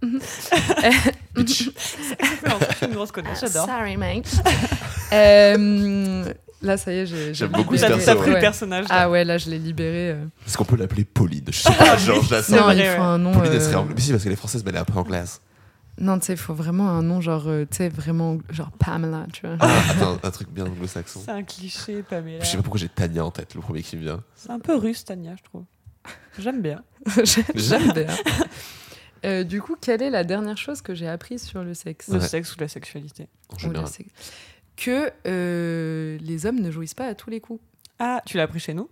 Bitch. 1.35 1.71
Suis 1.71 2.87
une 2.87 2.93
grosse 2.93 3.13
connasse, 3.13 3.41
j'adore. 3.41 3.67
Sorry, 3.67 3.97
mate. 3.97 4.27
Euh, 5.11 6.35
là, 6.63 6.77
ça 6.77 6.93
y 6.93 6.97
est, 6.99 7.07
j'ai. 7.07 7.17
j'ai 7.29 7.35
J'aime 7.35 7.53
beaucoup 7.53 7.75
libéré- 7.75 7.89
ce 7.93 7.95
perso, 7.97 8.07
t'as 8.07 8.15
pris 8.17 8.29
ouais. 8.31 8.35
le 8.37 8.41
personnage. 8.41 8.85
là. 8.89 8.95
Ah 8.95 9.11
ouais, 9.11 9.25
là, 9.25 9.39
je 9.39 9.51
l'ai 9.51 9.59
libéré. 9.59 10.11
euh. 10.11 10.25
Est-ce 10.47 10.57
qu'on 10.57 10.65
peut 10.65 10.77
l'appeler 10.77 11.05
Pauline? 11.05 11.45
Je 11.49 11.53
sais 11.61 11.73
pas, 11.79 11.97
genre, 11.97 12.23
je 12.25 12.35
la 12.35 12.43
sens. 12.43 12.47
C'est 12.57 12.61
Non, 12.61 12.71
il 12.71 12.85
faut 12.85 13.03
un 13.03 13.19
nom. 13.19 13.33
Pauline, 13.33 13.53
elle 13.53 13.59
euh, 13.59 13.65
serait 13.65 13.75
anglaise. 13.77 13.95
Mais 13.97 14.03
si, 14.03 14.11
parce 14.13 14.23
qu'elle 14.25 14.33
est 14.33 14.37
française, 14.37 14.63
mais 14.65 14.71
elle 14.71 14.77
est 14.77 14.81
un 14.81 14.85
peu 14.85 14.99
anglaise. 14.99 15.41
Non, 16.01 16.17
tu 16.21 16.27
sais, 16.27 16.35
il 16.35 16.39
faut 16.39 16.55
vraiment 16.55 16.89
un 16.91 17.03
nom, 17.03 17.21
genre, 17.21 17.49
euh, 17.49 17.65
tu 17.69 17.79
sais, 17.79 17.89
vraiment, 17.89 18.39
genre 18.51 18.71
Pamela, 18.79 19.27
tu 19.33 19.47
vois. 19.47 19.57
Ah, 19.61 19.69
attends, 19.91 20.19
un 20.23 20.31
truc 20.31 20.49
bien 20.49 20.65
anglo-saxon. 20.67 21.23
C'est 21.25 21.31
un 21.33 21.43
cliché, 21.43 22.03
Pamela. 22.03 22.45
Je 22.45 22.47
sais 22.51 22.57
pas 22.57 22.63
pourquoi 22.63 22.79
j'ai 22.79 22.89
Tania 22.89 23.25
en 23.25 23.33
tête, 23.33 23.55
le 23.57 23.61
premier 23.61 23.83
qui 23.83 23.97
me 23.97 24.03
vient. 24.03 24.23
C'est 24.37 24.51
un 24.51 24.61
peu 24.61 24.77
russe, 24.77 25.05
Tania, 25.05 25.35
je 25.37 25.43
trouve. 25.43 25.65
J'aime 26.39 26.63
bien. 26.63 26.83
J'aime 27.57 27.93
bien. 27.93 28.07
Euh, 29.27 29.43
du 29.43 29.61
coup, 29.61 29.75
quelle 29.81 30.01
est 30.03 30.11
la 30.11 30.23
dernière 30.23 30.57
chose 30.57 30.81
que 30.81 30.95
j'ai 30.95 31.09
apprise 31.09 31.43
sur 31.43 31.65
le 31.65 31.75
sexe? 31.75 32.09
Le 32.09 32.21
Ouais. 32.21 32.29
sexe 32.29 32.55
ou 32.55 32.61
la 32.61 32.69
sexualité? 32.69 33.29
En 33.51 33.55
Ou 33.55 33.57
le 33.57 33.63
général. 33.63 33.89
sexe 33.89 34.11
Que 34.81 35.11
euh, 35.27 36.17
les 36.21 36.47
hommes 36.47 36.61
ne 36.61 36.71
jouissent 36.71 36.95
pas 36.95 37.07
à 37.07 37.15
tous 37.17 37.31
les 37.31 37.41
coups. 37.41 37.61
Ah, 37.99 38.23
tu 38.25 38.37
l'as 38.37 38.45
appris 38.45 38.61
chez 38.61 38.75
nous? 38.75 38.89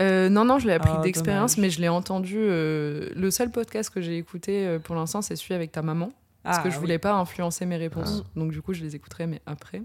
Euh, 0.00 0.28
non, 0.28 0.44
non, 0.44 0.58
je 0.60 0.66
l'ai 0.68 0.74
appris 0.74 0.92
Ah, 0.94 1.00
d'expérience, 1.00 1.58
mais 1.58 1.70
je 1.70 1.80
l'ai 1.80 1.88
entendu. 1.88 2.36
euh, 2.38 3.10
le 3.16 3.30
seul 3.32 3.50
podcast 3.50 3.90
que 3.90 4.00
j'ai 4.00 4.16
écouté 4.16 4.64
euh, 4.66 4.78
pour 4.78 4.94
l'instant, 4.94 5.22
c'est 5.22 5.34
celui 5.34 5.54
avec 5.54 5.72
ta 5.72 5.82
maman. 5.82 6.12
Parce 6.44 6.58
Ah, 6.58 6.62
que 6.62 6.70
je 6.70 6.76
oui. 6.76 6.80
voulais 6.82 6.98
pas 6.98 7.14
influencer 7.14 7.66
mes 7.66 7.76
réponses. 7.76 8.22
Donc, 8.36 8.52
du 8.52 8.62
coup, 8.62 8.74
je 8.74 8.82
les 8.84 8.94
écouterai, 8.94 9.26
mais 9.26 9.40
après. 9.46 9.82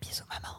Bisous, 0.00 0.22
maman. 0.30 0.56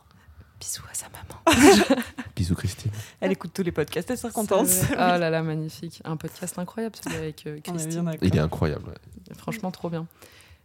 Bisous 0.59 0.84
à 0.91 0.93
sa 0.93 1.07
maman. 1.09 1.95
Bisous, 2.36 2.55
Christine. 2.55 2.91
Elle 3.22 3.32
écoute 3.32 3.51
tous 3.53 3.63
les 3.63 3.72
podcasts, 3.72 4.11
elle 4.11 4.17
est 4.17 4.34
contente. 4.34 4.67
Oh 4.91 4.95
là 4.97 5.30
là, 5.30 5.41
magnifique. 5.43 6.01
Un 6.03 6.17
podcast 6.17 6.59
incroyable, 6.59 6.95
celui 7.01 7.15
avec 7.15 7.47
euh, 7.47 7.55
est 7.57 7.61
Christine. 7.61 8.01
bien. 8.03 8.11
Il 8.22 8.36
est 8.36 8.39
incroyable. 8.39 8.89
ouais. 8.89 9.36
Franchement, 9.38 9.72
trop 9.72 9.89
bien. 9.89 10.07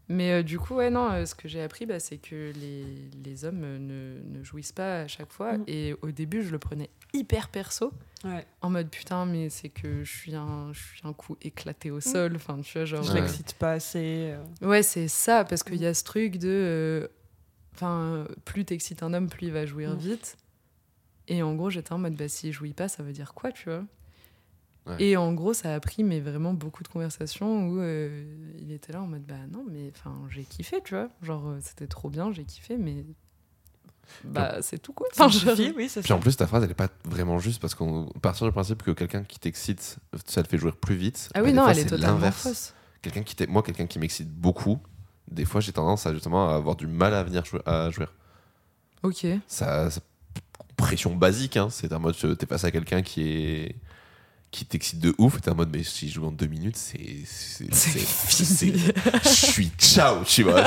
Mais 0.08 0.30
euh, 0.32 0.42
du 0.44 0.58
coup, 0.58 0.74
ouais, 0.76 0.88
non, 0.88 1.10
euh, 1.10 1.26
ce 1.26 1.34
que 1.34 1.48
j'ai 1.48 1.60
appris, 1.62 1.84
bah, 1.84 1.98
c'est 1.98 2.18
que 2.18 2.52
les, 2.60 2.84
les 3.24 3.44
hommes 3.44 3.62
euh, 3.64 3.78
ne, 3.78 4.38
ne 4.38 4.44
jouissent 4.44 4.70
pas 4.72 5.00
à 5.02 5.08
chaque 5.08 5.32
fois. 5.32 5.58
Mm. 5.58 5.64
Et 5.66 5.94
au 6.02 6.12
début, 6.12 6.42
je 6.44 6.50
le 6.50 6.58
prenais 6.60 6.90
hyper 7.12 7.48
perso, 7.48 7.92
Ouais. 8.24 8.46
en 8.60 8.70
mode 8.70 8.88
putain, 8.88 9.26
mais 9.26 9.48
c'est 9.50 9.68
que 9.68 10.04
je 10.04 10.12
suis 10.16 10.34
un, 10.36 10.72
je 10.72 10.78
suis 10.80 11.00
un 11.04 11.12
coup 11.12 11.36
éclaté 11.42 11.90
au 11.90 12.00
sol. 12.00 12.34
Enfin, 12.36 12.60
tu 12.60 12.78
vois, 12.78 12.84
genre. 12.84 13.02
Je 13.02 13.12
Ouais. 13.12 13.20
l'excite 13.20 13.54
pas 13.54 13.72
assez. 13.72 14.32
euh. 14.62 14.66
Ouais, 14.66 14.82
c'est 14.84 15.08
ça, 15.08 15.44
parce 15.44 15.62
qu'il 15.64 15.76
y 15.80 15.86
a 15.86 15.94
ce 15.94 16.04
truc 16.04 16.38
de. 16.38 17.10
Enfin, 17.74 18.26
plus 18.44 18.64
t'excites 18.64 19.02
un 19.02 19.12
homme, 19.12 19.28
plus 19.28 19.48
il 19.48 19.52
va 19.52 19.66
jouir 19.66 19.90
Mm. 19.94 19.98
vite. 19.98 20.36
Et 21.28 21.42
en 21.42 21.54
gros, 21.56 21.68
j'étais 21.70 21.92
en 21.92 21.98
mode, 21.98 22.14
bah, 22.14 22.28
s'il 22.28 22.52
jouit 22.52 22.72
pas, 22.72 22.86
ça 22.88 23.02
veut 23.02 23.12
dire 23.12 23.34
quoi, 23.34 23.50
tu 23.50 23.68
vois? 23.68 23.82
Ouais. 24.86 25.02
Et 25.02 25.16
en 25.16 25.32
gros, 25.32 25.52
ça 25.52 25.74
a 25.74 25.80
pris 25.80 26.04
mais 26.04 26.20
vraiment 26.20 26.54
beaucoup 26.54 26.82
de 26.84 26.88
conversations 26.88 27.68
où 27.68 27.80
euh, 27.80 28.24
il 28.60 28.70
était 28.70 28.92
là 28.92 29.02
en 29.02 29.06
mode, 29.08 29.24
bah 29.24 29.34
non, 29.50 29.64
mais 29.68 29.90
enfin, 29.96 30.14
j'ai 30.30 30.44
kiffé, 30.44 30.80
tu 30.84 30.94
vois. 30.94 31.08
Genre, 31.22 31.48
euh, 31.48 31.58
c'était 31.60 31.88
trop 31.88 32.08
bien, 32.08 32.30
j'ai 32.32 32.44
kiffé, 32.44 32.76
mais. 32.76 33.04
Bah, 34.22 34.58
c'est 34.62 34.78
tout 34.78 34.92
quoi. 34.92 35.08
Enfin, 35.12 35.26
je- 35.28 35.50
oui, 35.76 35.88
Puis 35.88 35.88
ça. 35.88 36.14
en 36.14 36.20
plus, 36.20 36.36
ta 36.36 36.46
phrase, 36.46 36.62
elle 36.62 36.70
est 36.70 36.74
pas 36.74 36.88
vraiment 37.04 37.40
juste 37.40 37.60
parce 37.60 37.74
qu'on 37.74 38.06
part 38.22 38.34
du 38.40 38.52
principe 38.52 38.84
que 38.84 38.92
quelqu'un 38.92 39.24
qui 39.24 39.40
t'excite, 39.40 39.98
ça 40.26 40.40
le 40.42 40.46
fait 40.46 40.58
jouer 40.58 40.70
plus 40.70 40.94
vite. 40.94 41.28
Ah 41.34 41.40
Bah, 41.40 41.44
oui, 41.44 41.50
des 41.50 41.56
non, 41.56 41.62
fois, 41.64 41.72
elle 41.72 41.78
est 41.80 41.86
totalement 41.86 42.30
fausse. 42.30 42.72
Quelqu'un 43.02 43.24
qui 43.24 43.34
moi, 43.48 43.62
quelqu'un 43.64 43.86
qui 43.86 43.98
m'excite 43.98 44.30
beaucoup, 44.30 44.78
des 45.28 45.44
fois, 45.44 45.60
j'ai 45.60 45.72
tendance 45.72 46.06
à 46.06 46.14
justement 46.14 46.48
à 46.50 46.54
avoir 46.54 46.76
du 46.76 46.86
mal 46.86 47.14
à 47.14 47.24
venir 47.24 47.44
jouer, 47.44 47.60
à 47.66 47.90
jouer. 47.90 48.06
Ok. 49.02 49.26
Ça, 49.48 49.90
ça- 49.90 50.00
pression 50.76 51.16
basique, 51.16 51.56
hein. 51.56 51.68
c'est 51.70 51.92
un 51.92 51.98
mode, 51.98 52.14
euh, 52.24 52.34
t'es 52.36 52.46
face 52.46 52.62
à 52.64 52.70
quelqu'un 52.70 53.02
qui 53.02 53.22
est 53.28 53.76
qui 54.56 54.64
t'excite 54.64 54.98
de 55.00 55.14
ouf, 55.18 55.40
t'es 55.40 55.50
en 55.50 55.54
mode, 55.54 55.70
mais 55.72 55.82
si 55.82 56.08
je 56.08 56.14
joue 56.14 56.26
en 56.26 56.32
deux 56.32 56.46
minutes, 56.46 56.76
c'est. 56.76 57.22
c'est- 57.26 57.70
Je 59.24 59.28
suis 59.28 59.70
ciao, 59.78 60.24
tu 60.24 60.42
vois. 60.44 60.64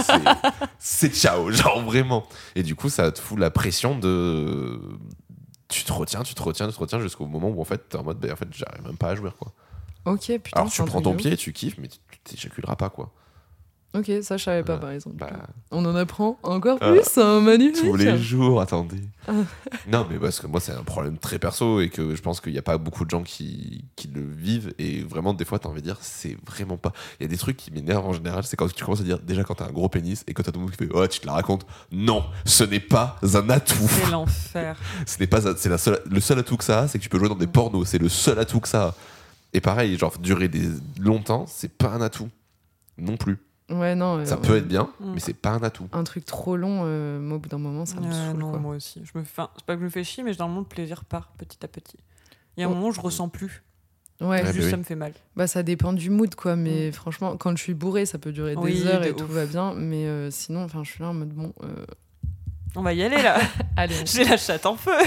c'est- 0.79 1.13
ciao, 1.13 1.51
genre 1.51 1.81
vraiment. 1.83 2.27
Et 2.55 2.63
du 2.63 2.75
coup, 2.75 2.89
ça 2.89 3.11
te 3.11 3.19
fout 3.19 3.39
la 3.39 3.49
pression 3.51 3.97
de. 3.97 4.79
Tu 5.67 5.83
te 5.83 5.91
retiens, 5.93 6.23
tu 6.23 6.33
te 6.33 6.41
retiens, 6.41 6.67
tu 6.67 6.73
te 6.73 6.79
retiens 6.79 6.99
jusqu'au 6.99 7.25
moment 7.25 7.49
où 7.49 7.61
en 7.61 7.65
fait, 7.65 7.89
t'es 7.89 7.97
en 7.97 8.03
mode, 8.03 8.19
bah, 8.19 8.29
en 8.31 8.35
fait, 8.35 8.47
j'arrive 8.51 8.83
même 8.85 8.97
pas 8.97 9.09
à 9.09 9.15
jouer, 9.15 9.31
quoi. 9.39 9.53
Ok, 10.05 10.25
putain. 10.41 10.59
Alors, 10.61 10.71
tu 10.71 10.83
prends 10.85 11.01
ton 11.01 11.11
ouf. 11.11 11.17
pied, 11.17 11.35
tu 11.37 11.51
kiffes, 11.53 11.77
mais 11.77 11.87
tu 11.87 11.97
t'éjaculeras 12.23 12.75
pas, 12.75 12.89
quoi. 12.89 13.11
Ok, 13.95 14.11
ça, 14.21 14.37
je 14.37 14.43
savais 14.43 14.63
pas, 14.63 14.77
par 14.77 14.91
exemple. 14.91 15.15
Bah, 15.15 15.31
On 15.71 15.83
en 15.83 15.95
apprend 15.95 16.37
encore 16.43 16.77
Ah, 16.79 16.91
plus, 16.91 17.17
hein, 17.17 17.41
magnifique. 17.41 17.83
tous 17.83 17.95
les 17.95 18.19
jours, 18.19 18.61
attendez. 18.61 19.01
Ah. 19.27 19.31
non, 19.91 20.05
mais 20.07 20.19
parce 20.19 20.39
que 20.39 20.45
moi, 20.45 20.59
c'est 20.59 20.73
un 20.73 20.83
problème 20.83 21.17
très 21.17 21.39
perso 21.39 21.81
et 21.81 21.89
que 21.89 22.13
je 22.13 22.21
pense 22.21 22.39
qu'il 22.39 22.51
n'y 22.51 22.59
a 22.59 22.63
pas 22.63 22.77
beaucoup 22.77 23.03
de 23.03 23.09
gens 23.09 23.23
qui, 23.23 23.85
qui 23.95 24.07
le 24.07 24.21
vivent. 24.21 24.75
Et 24.77 25.01
vraiment, 25.01 25.33
des 25.33 25.43
fois, 25.43 25.57
t'as 25.57 25.69
envie 25.69 25.81
de 25.81 25.87
dire, 25.87 25.97
c'est 26.01 26.37
vraiment 26.45 26.77
pas. 26.77 26.93
Il 27.19 27.23
y 27.23 27.25
a 27.25 27.29
des 27.29 27.37
trucs 27.37 27.57
qui 27.57 27.71
m'énervent 27.71 28.05
en 28.05 28.13
général, 28.13 28.43
c'est 28.43 28.55
quand 28.55 28.71
tu 28.71 28.83
commences 28.83 29.01
à 29.01 29.05
dire, 29.05 29.17
déjà 29.19 29.43
quand 29.43 29.55
t'as 29.55 29.65
un 29.65 29.71
gros 29.71 29.89
pénis 29.89 30.23
et 30.27 30.35
que 30.35 30.43
t'as 30.43 30.51
tout 30.51 30.59
le 30.59 30.65
monde 30.65 30.71
qui 30.71 30.77
fait, 30.77 30.89
oh, 30.93 31.07
tu 31.07 31.19
te 31.19 31.25
la 31.25 31.33
racontes. 31.33 31.65
Non, 31.91 32.23
ce 32.45 32.63
n'est 32.63 32.79
pas 32.79 33.17
un 33.23 33.49
atout. 33.49 33.73
C'est 33.89 34.09
l'enfer. 34.11 34.77
Ce 35.07 35.19
n'est 35.19 35.27
pas 35.27 35.41
c'est 35.57 35.69
la 35.69 35.79
seule, 35.79 35.99
le 36.07 36.19
seul 36.19 36.37
atout 36.37 36.57
que 36.57 36.63
ça 36.63 36.81
a, 36.81 36.87
c'est 36.87 36.99
que 36.99 37.03
tu 37.03 37.09
peux 37.09 37.17
jouer 37.17 37.29
dans 37.29 37.33
des 37.35 37.47
pornos. 37.47 37.87
C'est 37.87 37.97
le 37.97 38.09
seul 38.09 38.37
atout 38.37 38.59
que 38.59 38.67
ça 38.67 38.83
a. 38.89 38.95
Et 39.53 39.61
pareil, 39.61 39.97
genre, 39.97 40.15
durer 40.19 40.47
des, 40.47 40.69
longtemps, 40.99 41.45
c'est 41.47 41.71
pas 41.75 41.89
un 41.89 42.01
atout. 42.01 42.29
Non 42.99 43.17
plus. 43.17 43.39
Ouais, 43.69 43.95
non. 43.95 44.17
euh, 44.19 44.25
Ça 44.25 44.37
peut 44.37 44.57
être 44.57 44.67
bien, 44.67 44.89
Mm. 44.99 45.13
mais 45.13 45.19
c'est 45.19 45.33
pas 45.33 45.51
un 45.51 45.63
atout. 45.63 45.87
Un 45.93 46.03
truc 46.03 46.25
trop 46.25 46.55
long, 46.57 46.81
euh, 46.85 47.19
moi, 47.19 47.37
au 47.37 47.39
bout 47.39 47.49
d'un 47.49 47.57
moment, 47.59 47.85
ça 47.85 47.99
me 47.99 48.07
Ouais, 48.07 48.11
saoule. 48.31 48.39
non, 48.39 48.49
quoi. 48.51 48.59
moi 48.59 48.75
aussi. 48.75 49.01
Je 49.03 49.17
me 49.17 49.23
fais... 49.23 49.29
enfin, 49.31 49.49
c'est 49.55 49.65
pas 49.65 49.73
que 49.75 49.79
je 49.79 49.85
me 49.85 49.89
fais 49.89 50.03
chier, 50.03 50.23
mais 50.23 50.33
généralement, 50.33 50.59
le 50.61 50.65
plaisir 50.65 51.05
part 51.05 51.29
petit 51.37 51.57
à 51.63 51.67
petit. 51.67 51.97
Il 52.57 52.61
y 52.61 52.63
a 52.63 52.67
un 52.67 52.71
Oh. 52.71 52.75
moment 52.75 52.87
où 52.87 52.91
je 52.91 52.99
ressens 53.01 53.29
plus. 53.29 53.63
Ouais, 54.21 54.27
Ouais, 54.27 54.37
Juste, 54.47 54.57
bah 54.57 54.63
oui. 54.65 54.71
ça 54.71 54.77
me 54.77 54.83
fait 54.83 54.95
mal. 54.95 55.13
bah 55.37 55.47
ça 55.47 55.63
dépend 55.63 55.93
du 55.93 56.09
mood, 56.09 56.35
quoi. 56.35 56.55
Mais 56.57 56.91
franchement, 56.91 57.37
quand 57.37 57.55
je 57.55 57.63
suis 57.63 57.73
bourrée, 57.73 58.05
ça 58.05 58.17
peut 58.17 58.33
durer 58.33 58.53
Oui, 58.57 58.73
des 58.73 58.85
heures 58.87 58.99
de 59.01 59.05
et 59.05 59.11
ouf. 59.11 59.17
tout 59.17 59.27
va 59.27 59.45
bien. 59.45 59.73
Mais 59.75 60.07
euh, 60.07 60.29
sinon, 60.29 60.63
enfin, 60.65 60.83
je 60.83 60.89
suis 60.91 61.01
là 61.03 61.09
en 61.09 61.13
mode 61.13 61.29
bon. 61.29 61.53
euh, 61.63 61.85
On 62.75 62.81
va 62.81 62.91
y 62.93 63.01
aller, 63.01 63.21
là. 63.21 63.37
Allez, 63.77 63.95
J'ai 64.05 64.25
la 64.25 64.35
chatte 64.35 64.65
en 64.65 64.75
feu. 64.75 64.91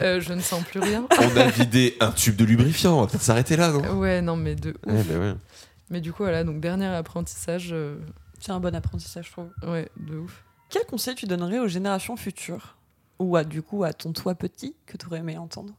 euh, 0.00 0.20
je 0.20 0.32
ne 0.32 0.40
sens 0.40 0.62
plus 0.64 0.80
rien. 0.80 1.06
On 1.20 1.36
a 1.36 1.46
vidé 1.46 1.96
un 2.00 2.10
tube 2.10 2.36
de 2.36 2.44
lubrifiant, 2.44 2.98
on 2.98 3.00
va 3.02 3.06
peut-être 3.06 3.22
s'arrêter 3.22 3.56
là, 3.56 3.70
non? 3.70 3.98
Ouais, 3.98 4.20
non, 4.20 4.36
mais 4.36 4.54
de 4.54 4.70
ouf. 4.86 4.92
Ouais, 4.92 5.02
bah 5.04 5.18
ouais. 5.18 5.34
Mais 5.92 6.00
du 6.00 6.12
coup, 6.12 6.24
voilà, 6.24 6.42
donc 6.42 6.60
dernier 6.60 6.86
apprentissage, 6.86 7.68
euh, 7.72 7.98
C'est 8.40 8.50
un 8.50 8.58
bon 8.58 8.74
apprentissage, 8.74 9.26
je 9.26 9.30
trouve. 9.32 9.50
ouais, 9.62 9.88
de 9.96 10.16
ouf. 10.16 10.42
Quel 10.70 10.84
conseil 10.86 11.14
tu 11.14 11.26
donnerais 11.26 11.60
aux 11.60 11.68
générations 11.68 12.16
futures? 12.16 12.76
Ou 13.20 13.36
à, 13.36 13.44
du 13.44 13.62
coup, 13.62 13.84
à 13.84 13.92
ton 13.92 14.12
toi 14.12 14.34
petit 14.34 14.74
que 14.86 14.96
tu 14.96 15.06
aurais 15.06 15.18
aimé 15.18 15.38
entendre? 15.38 15.74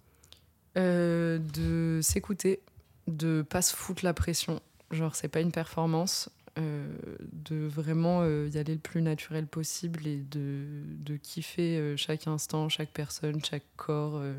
Euh, 0.78 1.40
de 1.40 2.00
s'écouter, 2.02 2.62
de 3.08 3.42
pas 3.42 3.62
se 3.62 3.76
foutre 3.76 4.06
la 4.06 4.14
pression. 4.14 4.62
Genre, 4.92 5.16
c'est 5.16 5.28
pas 5.28 5.42
une 5.42 5.52
performance. 5.52 6.30
euh, 6.60 6.88
de 7.32 7.66
vraiment 7.66 8.20
euh, 8.22 8.48
y 8.54 8.60
aller 8.60 8.74
le 8.76 8.80
plus 8.80 9.02
naturel 9.02 9.48
possible 9.48 10.06
et 10.06 10.18
de, 10.18 10.66
de 11.00 11.18
kiffer 11.18 11.78
euh, 11.80 11.98
chaque 11.98 12.28
instant, 12.28 12.70
chaque 12.70 12.92
personne, 12.92 13.44
chaque 13.44 13.66
corps. 13.76 14.18
euh, 14.18 14.36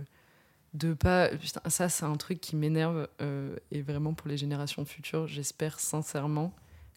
de 0.74 0.92
pas. 0.94 1.28
Putain, 1.28 1.60
ça, 1.68 1.88
c'est 1.88 2.04
un 2.04 2.16
truc 2.16 2.40
qui 2.40 2.56
m'énerve. 2.56 3.08
euh, 3.20 3.56
et 3.70 3.80
vraiment, 3.82 4.12
pour 4.14 4.28
les 4.28 4.36
générations 4.36 4.84
futures, 4.84 5.26
j'espère 5.26 5.80
sincèrement 5.80 6.52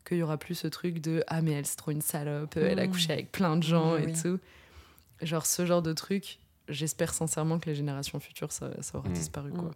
qu'il 0.05 0.17
y 0.17 0.23
aura 0.23 0.37
plus 0.37 0.55
ce 0.55 0.67
truc 0.67 0.99
de 0.99 1.23
Ah, 1.27 1.41
mais 1.41 1.51
elle, 1.51 1.65
c'est 1.65 1.75
trop 1.77 1.91
une 1.91 2.01
salope, 2.01 2.55
elle 2.57 2.79
a 2.79 2.87
couché 2.87 3.11
avec 3.13 3.31
plein 3.31 3.55
de 3.57 3.63
gens 3.63 3.95
Oui, 3.95 4.03
et 4.03 4.05
oui. 4.07 4.13
tout. 4.21 4.39
Genre, 5.21 5.45
ce 5.45 5.65
genre 5.65 5.81
de 5.81 5.93
truc, 5.93 6.39
j'espère 6.69 7.13
sincèrement 7.13 7.59
que 7.59 7.69
les 7.69 7.75
générations 7.75 8.19
futures, 8.19 8.51
ça, 8.51 8.69
ça 8.81 8.97
aura 8.99 9.09
Mm. 9.09 9.13
disparu. 9.13 9.51
Quoi. 9.51 9.71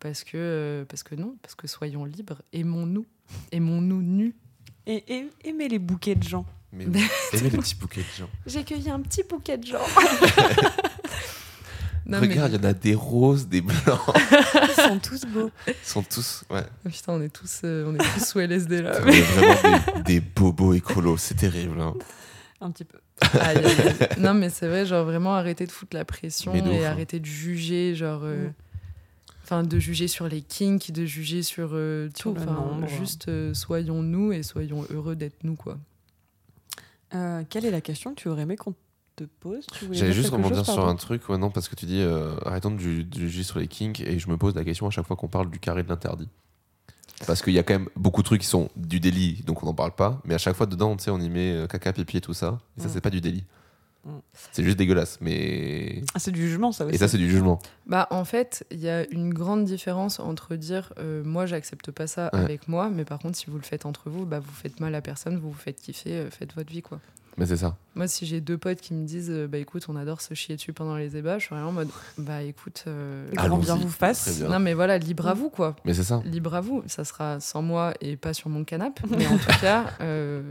Parce, 0.00 0.24
que, 0.24 0.30
euh, 0.36 0.84
parce 0.86 1.02
que 1.02 1.14
non, 1.14 1.36
parce 1.42 1.54
que 1.54 1.66
soyons 1.66 2.04
libres, 2.04 2.40
aimons-nous, 2.52 3.06
aimons-nous 3.52 4.02
nus. 4.02 4.34
et, 4.86 5.04
et 5.14 5.28
aimer 5.44 5.68
les 5.68 5.78
bouquets 5.78 6.14
de 6.14 6.22
gens. 6.24 6.46
Mais 6.72 6.86
oui. 6.86 7.02
Aimez 7.34 7.50
les 7.50 7.58
petits 7.58 7.74
bouquets 7.74 8.00
de 8.02 8.16
gens. 8.18 8.30
J'ai 8.46 8.64
cueilli 8.64 8.90
un 8.90 9.00
petit 9.00 9.22
bouquet 9.22 9.58
de 9.58 9.66
gens. 9.66 9.78
non, 12.10 12.20
Regarde, 12.20 12.52
il 12.52 12.56
y 12.62 12.66
en 12.66 12.68
a 12.68 12.72
des 12.74 12.94
roses, 12.94 13.46
des 13.48 13.60
blancs. 13.60 13.78
Ils 14.54 14.82
sont 14.82 14.98
tous 14.98 15.24
beaux. 15.26 15.50
Ils 15.68 15.74
sont 15.82 16.02
tous. 16.02 16.44
Ouais. 16.50 16.62
mais... 16.84 16.90
Putain, 16.90 17.12
on 17.14 17.22
est 17.22 17.28
tous, 17.28 17.60
euh, 17.64 17.84
on 17.86 17.94
est 17.94 17.98
tous 17.98 18.24
sous 18.26 18.38
LSD 18.40 18.82
là. 18.82 18.98
Est 19.08 19.20
vraiment 19.20 19.78
des, 19.96 20.02
des 20.02 20.20
bobos 20.20 20.74
écolos, 20.74 21.16
c'est 21.18 21.34
terrible. 21.36 21.80
hein. 21.80 21.94
Un 22.60 22.70
petit 22.70 22.84
peu. 22.84 22.98
Non, 24.18 24.34
mais 24.34 24.50
c'est 24.50 24.66
vrai, 24.68 24.84
genre 24.86 25.04
vraiment 25.04 25.34
arrêter 25.34 25.66
de 25.66 25.72
foutre 25.72 25.96
la 25.96 26.04
pression 26.04 26.52
Mais 26.52 26.58
et 26.58 26.62
ouf, 26.62 26.84
hein. 26.84 26.90
arrêter 26.90 27.20
de 27.20 27.26
juger, 27.26 27.94
genre. 27.94 28.20
euh, 28.24 28.48
Mm. 28.48 28.52
Enfin, 29.52 29.64
de 29.64 29.78
juger 29.80 30.06
sur 30.06 30.28
les 30.28 30.42
kinks, 30.42 30.92
de 30.92 31.04
juger 31.04 31.42
sur 31.42 31.70
euh, 31.72 32.08
tout. 32.16 32.34
Enfin, 32.38 32.52
nombre. 32.52 32.86
juste 32.86 33.26
euh, 33.26 33.52
soyons 33.52 34.00
nous 34.00 34.30
et 34.32 34.44
soyons 34.44 34.84
heureux 34.90 35.16
d'être 35.16 35.42
nous, 35.42 35.56
quoi. 35.56 35.76
Euh, 37.14 37.42
quelle 37.50 37.64
est 37.64 37.72
la 37.72 37.80
question 37.80 38.14
que 38.14 38.20
tu 38.20 38.28
aurais 38.28 38.42
aimé 38.42 38.56
qu'on 38.56 38.74
te 39.24 39.30
pose 39.40 39.66
Tu 39.72 39.84
voulais 39.86 39.98
J'allais 39.98 40.12
juste 40.12 40.30
rebondir 40.30 40.64
sur 40.64 40.86
un 40.86 40.96
truc, 40.96 41.28
ouais, 41.28 41.38
non, 41.38 41.50
parce 41.50 41.68
que 41.68 41.74
tu 41.76 41.86
dis 41.86 42.00
euh, 42.00 42.34
arrêtons 42.44 42.70
de, 42.70 42.78
ju- 42.78 43.04
de 43.04 43.18
juger 43.20 43.42
sur 43.42 43.58
les 43.58 43.66
kinks 43.68 44.00
et 44.00 44.18
je 44.18 44.28
me 44.28 44.36
pose 44.36 44.54
la 44.54 44.64
question 44.64 44.86
à 44.86 44.90
chaque 44.90 45.06
fois 45.06 45.16
qu'on 45.16 45.28
parle 45.28 45.50
du 45.50 45.58
carré 45.58 45.82
de 45.82 45.88
l'interdit. 45.88 46.28
Parce 47.26 47.42
qu'il 47.42 47.52
y 47.52 47.58
a 47.58 47.62
quand 47.62 47.74
même 47.74 47.88
beaucoup 47.96 48.22
de 48.22 48.26
trucs 48.26 48.40
qui 48.40 48.46
sont 48.46 48.70
du 48.76 48.98
délit, 48.98 49.42
donc 49.46 49.62
on 49.62 49.66
n'en 49.66 49.74
parle 49.74 49.94
pas, 49.94 50.20
mais 50.24 50.34
à 50.34 50.38
chaque 50.38 50.56
fois 50.56 50.66
dedans, 50.66 50.96
tu 50.96 51.04
sais, 51.04 51.10
on 51.10 51.20
y 51.20 51.28
met 51.28 51.52
euh, 51.52 51.66
caca, 51.66 51.92
pipi 51.92 52.16
et 52.16 52.20
tout 52.22 52.32
ça, 52.34 52.58
et 52.78 52.80
ça, 52.80 52.88
Mm. 52.88 52.90
c'est 52.94 53.00
pas 53.02 53.10
du 53.10 53.20
délit. 53.20 53.44
Mm. 54.06 54.10
C'est 54.52 54.64
juste 54.64 54.78
dégueulasse, 54.78 55.18
mais. 55.20 56.02
Ah, 56.14 56.18
c'est 56.18 56.30
du 56.30 56.40
jugement, 56.48 56.72
ça 56.72 56.86
aussi. 56.86 56.94
Et 56.94 56.98
ça, 56.98 57.08
c'est 57.08 57.18
du 57.18 57.28
jugement. 57.28 57.58
Bah, 57.86 58.06
en 58.10 58.24
fait, 58.24 58.64
il 58.70 58.80
y 58.80 58.88
a 58.88 59.06
une 59.10 59.34
grande 59.34 59.66
différence 59.66 60.18
entre 60.18 60.56
dire 60.56 60.94
euh, 60.98 61.22
moi, 61.22 61.44
j'accepte 61.44 61.90
pas 61.90 62.06
ça 62.06 62.30
Ouais. 62.32 62.38
avec 62.40 62.68
moi, 62.68 62.88
mais 62.88 63.04
par 63.04 63.18
contre, 63.18 63.36
si 63.36 63.50
vous 63.50 63.58
le 63.58 63.64
faites 63.64 63.84
entre 63.84 64.08
vous, 64.08 64.24
bah, 64.24 64.38
vous 64.40 64.52
faites 64.54 64.80
mal 64.80 64.94
à 64.94 65.02
personne, 65.02 65.36
vous 65.36 65.50
vous 65.50 65.58
faites 65.58 65.78
kiffer, 65.82 66.26
faites 66.30 66.54
votre 66.54 66.72
vie, 66.72 66.80
quoi. 66.80 67.00
Mais 67.36 67.46
c'est 67.46 67.56
ça. 67.56 67.76
Moi, 67.94 68.06
si 68.08 68.26
j'ai 68.26 68.40
deux 68.40 68.58
potes 68.58 68.80
qui 68.80 68.92
me 68.92 69.06
disent 69.06 69.30
euh, 69.30 69.46
bah 69.46 69.58
écoute, 69.58 69.86
on 69.88 69.96
adore 69.96 70.20
se 70.20 70.34
chier 70.34 70.56
dessus 70.56 70.72
pendant 70.72 70.96
les 70.96 71.16
ébats, 71.16 71.38
je 71.38 71.46
suis 71.46 71.54
vraiment 71.54 71.70
en 71.70 71.72
mode 71.72 71.88
bah 72.18 72.42
écoute. 72.42 72.84
euh, 72.86 73.28
Grand 73.32 73.56
bien 73.58 73.76
vous 73.76 73.88
fasse. 73.88 74.40
Non, 74.40 74.58
mais 74.58 74.74
voilà, 74.74 74.98
libre 74.98 75.26
à 75.28 75.34
vous, 75.34 75.48
quoi. 75.48 75.76
Mais 75.84 75.94
c'est 75.94 76.04
ça. 76.04 76.20
Libre 76.24 76.54
à 76.54 76.60
vous. 76.60 76.82
Ça 76.86 77.04
sera 77.04 77.40
sans 77.40 77.62
moi 77.62 77.94
et 78.00 78.16
pas 78.16 78.34
sur 78.34 78.50
mon 78.50 78.64
canapé. 78.64 79.02
Mais 79.16 79.26
en 79.26 79.38
tout 79.38 79.60
cas, 79.60 79.86
euh, 80.00 80.42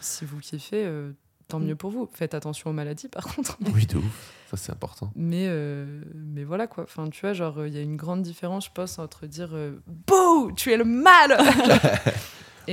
si 0.00 0.24
vous 0.24 0.38
kiffez, 0.38 0.84
euh, 0.84 1.10
tant 1.48 1.58
mieux 1.58 1.74
pour 1.76 1.90
vous. 1.90 2.08
Faites 2.12 2.34
attention 2.34 2.70
aux 2.70 2.74
maladies, 2.74 3.08
par 3.08 3.24
contre. 3.26 3.58
Oui, 3.74 3.86
de 3.86 3.96
ouf. 3.96 4.32
Ça, 4.50 4.56
c'est 4.56 4.70
important. 4.70 5.10
Mais, 5.16 5.46
euh, 5.48 6.00
mais 6.14 6.44
voilà 6.44 6.68
quoi. 6.68 6.84
Enfin, 6.84 7.08
tu 7.10 7.22
vois, 7.22 7.32
genre, 7.32 7.66
il 7.66 7.74
y 7.74 7.78
a 7.78 7.82
une 7.82 7.96
grande 7.96 8.22
différence, 8.22 8.66
je 8.66 8.70
pense, 8.72 8.98
entre 9.00 9.26
dire 9.26 9.48
euh, 9.54 9.72
Bouh, 10.06 10.52
tu 10.52 10.70
es 10.72 10.76
le 10.76 10.84
mal 10.84 11.36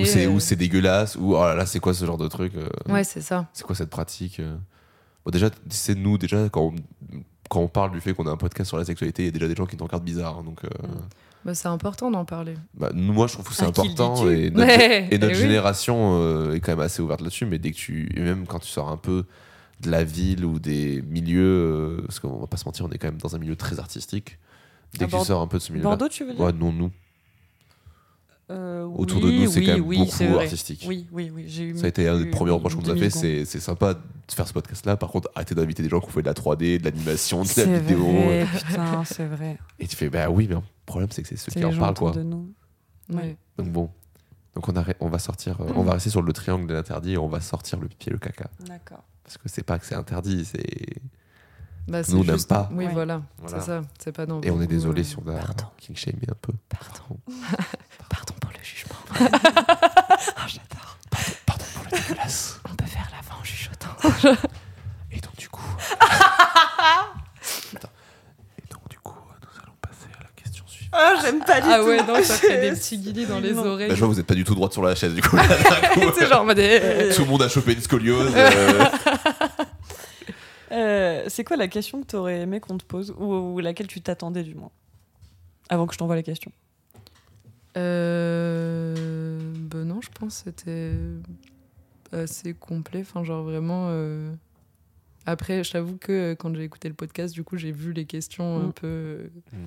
Ou 0.02 0.06
c'est 0.40 0.53
euh, 0.53 0.56
dégueulasse, 0.57 1.15
ou 1.15 1.36
oh 1.36 1.44
là 1.45 1.56
là, 1.56 1.65
c'est 1.65 1.80
quoi 1.80 1.94
ce 1.94 2.06
genre 2.06 2.18
de 2.18 2.28
truc 2.28 2.53
euh, 2.56 2.68
Ouais, 2.91 3.03
c'est 3.03 3.22
ça. 3.22 3.48
C'est 3.53 3.64
quoi 3.64 3.76
cette 3.76 3.90
pratique 3.90 4.40
euh 4.40 4.56
Bon, 5.26 5.32
déjà, 5.32 5.49
c'est 5.70 5.95
nous, 5.95 6.18
déjà, 6.18 6.49
quand 6.49 6.61
on, 6.64 6.76
quand 7.49 7.61
on 7.61 7.68
parle 7.68 7.91
du 7.91 8.02
fait 8.02 8.14
qu'on 8.14 8.28
a 8.28 8.32
un 8.32 8.38
podcast 8.38 8.68
sur 8.70 8.78
la 8.78 8.84
sexualité, 8.86 9.24
il 9.24 9.26
y 9.28 9.30
a 9.30 9.32
déjà 9.32 9.48
des 9.48 9.56
gens 9.56 9.65
qui 9.65 9.78
nous 9.78 9.86
regardent 9.86 10.03
bizarre. 10.03 10.38
hein, 10.40 10.44
donc, 10.44 10.64
euh, 10.65 10.68
Mm. 10.88 11.02
Bah, 11.45 11.53
c'est 11.53 11.68
important 11.68 12.10
d'en 12.10 12.24
parler. 12.24 12.53
bah, 12.74 12.90
moi, 12.94 13.28
je 13.28 13.34
trouve 13.34 13.48
que 13.49 13.53
c'est 13.53 13.65
important. 13.65 14.30
Et 14.30 14.49
notre, 14.52 14.65
Ouais, 14.68 15.07
et 15.11 15.18
notre 15.18 15.34
eh 15.34 15.36
oui. 15.36 15.41
génération 15.41 16.18
euh, 16.22 16.53
est 16.56 16.61
quand 16.61 16.72
même 16.72 16.80
assez 16.80 17.02
ouverte 17.02 17.20
là-dessus, 17.20 17.45
mais 17.45 17.60
dès 17.60 17.72
que 17.72 17.76
tu. 17.76 18.10
Et 18.15 18.22
même 18.22 18.48
quand 18.48 18.60
tu 18.60 18.68
sors 18.70 18.88
un 18.90 18.95
peu 18.98 19.26
de 19.82 19.91
la 19.91 20.03
ville 20.06 20.45
ou 20.45 20.57
des 20.60 21.02
milieux. 21.02 21.44
euh, 21.99 22.02
parce 22.06 22.20
qu'on 22.22 22.38
va 22.40 22.48
pas 22.48 22.56
se 22.57 22.64
mentir, 22.65 22.86
on 22.86 22.90
est 22.91 22.98
quand 22.98 23.07
même 23.10 23.18
dans 23.18 23.36
un 23.36 23.40
milieu 23.40 23.57
très 23.57 23.78
artistique. 23.80 24.40
Dès 24.94 25.03
À 25.03 25.07
que 25.07 25.11
Bordeaux- 25.11 25.26
tu 25.26 25.28
sors 25.28 25.41
un 25.41 25.48
peu 25.48 25.57
de 25.57 25.64
ce 25.64 25.72
milieu-là. 25.74 25.90
Bordeaux, 25.90 26.07
tu 26.07 26.24
veux 26.24 26.34
dire? 26.34 26.41
Ouais, 26.41 26.53
non, 26.53 26.72
nous. 26.72 26.91
Euh, 28.52 28.84
Autour 28.84 29.24
oui, 29.24 29.40
de 29.40 29.44
nous, 29.45 29.52
c'est 29.52 29.60
oui, 29.61 29.65
quand 29.65 29.72
même 29.74 29.86
oui, 29.86 29.98
beaucoup 29.99 30.11
vrai. 30.34 30.44
artistique. 30.44 30.86
Oui, 30.88 31.07
oui, 31.11 31.32
oui. 31.34 31.45
J'ai 31.48 31.64
eu 31.64 31.78
Ça 31.78 31.86
a 31.86 31.88
été 31.90 32.07
un 32.10 32.18
des 32.20 32.26
premiers 32.30 32.52
reproches 32.52 32.76
qu'on 32.76 32.82
nous 32.82 32.90
a 32.91 32.95
fait. 32.98 33.10
C'est 33.10 33.45
c'est 33.45 33.60
sympa 33.61 33.94
de 33.94 33.99
faire 34.32 34.48
ce 34.48 34.53
podcast-là. 34.53 34.98
Par 34.98 35.10
contre, 35.10 35.30
arrêtez 35.34 35.56
d'inviter 35.56 35.82
des 35.82 35.88
gens 35.90 35.99
qui 36.02 36.07
ont 36.07 36.10
fait 36.10 36.22
de 36.22 36.28
la 36.28 36.34
3D, 36.34 36.78
de 36.80 36.84
l'animation, 36.84 37.44
de 37.44 37.48
la 37.48 37.53
C'est 37.53 37.80
vidéo. 37.80 38.03
vrai, 38.06 38.45
putain, 38.68 39.03
c'est 39.06 39.26
vrai. 39.26 39.57
Et 39.80 39.88
tu 39.88 39.95
fais, 39.95 40.10
bah 40.10 40.30
oui, 40.30 40.48
mais 40.49 40.56
le 40.56 40.61
problème, 40.86 41.10
c'est 41.11 41.22
que 41.22 41.30
c'est 41.30 41.38
ceux 41.38 41.52
C'est 41.52 41.60
qui 41.61 41.65
en 41.65 41.72
parlent, 41.78 41.91
autour 41.91 42.11
quoi. 42.11 42.18
de 42.22 42.24
nous. 42.24 42.52
Ouais. 43.14 43.38
Donc 43.57 43.70
bon. 43.70 43.90
Donc 44.56 44.68
on, 44.70 44.76
a, 44.78 44.84
on 44.99 45.10
va 45.10 45.18
sortir, 45.20 45.60
euh, 45.61 45.72
on 45.76 45.82
va 45.84 45.94
rester 45.94 46.10
sur 46.11 46.22
le 46.22 46.32
triangle 46.32 46.68
de 46.68 46.74
l'interdit 46.76 47.14
et 47.14 47.18
on 47.18 47.28
va 47.28 47.40
sortir 47.41 47.80
le 47.80 47.88
pipi 47.88 48.10
et 48.10 48.11
le 48.11 48.20
caca. 48.20 48.49
D'accord. 48.68 49.03
Parce 49.24 49.38
que 49.38 49.48
c'est 49.49 49.64
pas 49.64 49.80
que 49.80 49.86
c'est 49.86 49.95
interdit, 49.95 50.45
c'est. 50.45 51.02
Bah, 51.88 52.03
c'est 52.03 52.11
Nous, 52.14 52.20
on 52.20 52.24
n'aime 52.24 52.36
juste- 52.36 52.49
pas. 52.49 52.70
Oui, 52.72 52.86
Ouais. 52.86 52.94
voilà. 52.94 53.24
Voilà. 53.40 53.60
C'est 53.60 53.65
ça. 53.65 53.82
C'est 53.99 54.11
pas 54.11 54.26
dans 54.26 54.40
Et 54.41 54.52
on 54.52 54.61
est 54.61 54.68
désolé 54.68 55.02
euh. 55.02 55.06
si 55.06 55.15
on 55.18 55.28
a 55.28 55.34
Pardon. 55.38 55.65
king 55.78 55.95
shamé 55.95 56.20
un 56.30 56.36
peu. 56.41 56.53
Pardon. 56.70 57.20
jugement. 58.64 58.95
Ah, 59.19 60.48
j'adore. 60.48 60.98
Pardon 61.45 61.65
pour 61.76 61.84
la 61.91 61.98
dégueulasse. 61.99 62.60
On 62.69 62.76
peut 62.76 62.85
faire 62.85 63.07
la 63.15 63.22
fin 63.22 63.35
en 63.40 63.44
chuchotant. 63.44 63.90
Et 65.11 65.19
donc 65.19 65.35
du 65.38 65.49
coup. 65.49 65.61
Attends. 67.76 67.90
Et 68.57 68.64
donc 68.73 68.81
du 68.90 68.98
coup, 68.99 69.15
nous 69.41 69.61
allons 69.64 69.73
passer 69.81 70.07
à 70.19 70.23
la 70.23 70.30
question 70.41 70.65
suivante. 70.68 70.94
Ah, 70.94 71.15
j'aime 71.22 71.40
pas 71.44 71.61
du 71.61 71.68
Ah 71.69 71.80
tout. 71.80 71.85
ouais, 71.85 71.98
non, 72.03 72.23
ça 72.23 72.35
fait 72.35 72.61
des 72.61 72.72
petits 72.77 72.98
guillis 72.98 73.26
dans 73.26 73.40
les 73.40 73.53
Non. 73.53 73.65
oreilles. 73.65 73.90
Bah, 73.90 73.95
je 73.95 73.99
vois, 73.99 74.07
vous 74.07 74.19
êtes 74.19 74.26
pas 74.27 74.35
du 74.35 74.44
tout 74.44 74.56
droite 74.56 74.73
sur 74.73 74.84
la 74.84 74.95
chaise 74.95 75.14
du 75.14 75.22
coup. 75.22 75.38
c'est 76.18 76.27
genre 76.27 76.45
eh, 76.52 77.10
Tout 77.15 77.23
le 77.23 77.27
monde 77.30 77.41
a 77.44 77.49
chopé 77.49 77.73
une 77.73 77.81
scoliose. 77.81 78.31
euh, 78.35 78.85
Euh, 80.72 81.26
c'est 81.27 81.44
quoi 81.44 81.56
la 81.56 81.68
question 81.68 82.02
que 82.02 82.07
tu 82.07 82.15
aurais 82.15 82.40
aimé 82.40 82.60
qu'on 82.60 82.77
te 82.80 82.84
pose 82.84 83.14
ou, 83.19 83.26
ou 83.31 83.60
laquelle 83.60 83.85
tu 83.85 84.02
t'attendais 84.02 84.41
du 84.41 84.56
moins 84.56 84.72
Avant 85.69 85.85
que 85.85 85.94
je 85.94 85.99
t'envoie 85.99 86.15
la 86.15 86.23
question? 86.23 86.52
Euh... 87.77 89.53
Ben 89.55 89.85
non, 89.85 90.01
je 90.01 90.09
pense 90.09 90.39
que 90.39 90.43
c'était 90.51 90.93
assez 92.11 92.53
complet. 92.53 93.01
Enfin, 93.01 93.23
genre 93.23 93.43
vraiment. 93.43 93.87
euh, 93.89 94.33
Après, 95.25 95.63
je 95.63 95.71
t'avoue 95.71 95.97
que 95.97 96.11
euh, 96.11 96.35
quand 96.35 96.53
j'ai 96.53 96.63
écouté 96.63 96.89
le 96.89 96.95
podcast, 96.95 97.33
du 97.33 97.43
coup, 97.43 97.55
j'ai 97.57 97.71
vu 97.71 97.93
les 97.93 98.05
questions 98.05 98.59
un 98.59 98.67
Mm. 98.67 98.73
peu 98.73 99.29
Mm. 99.53 99.57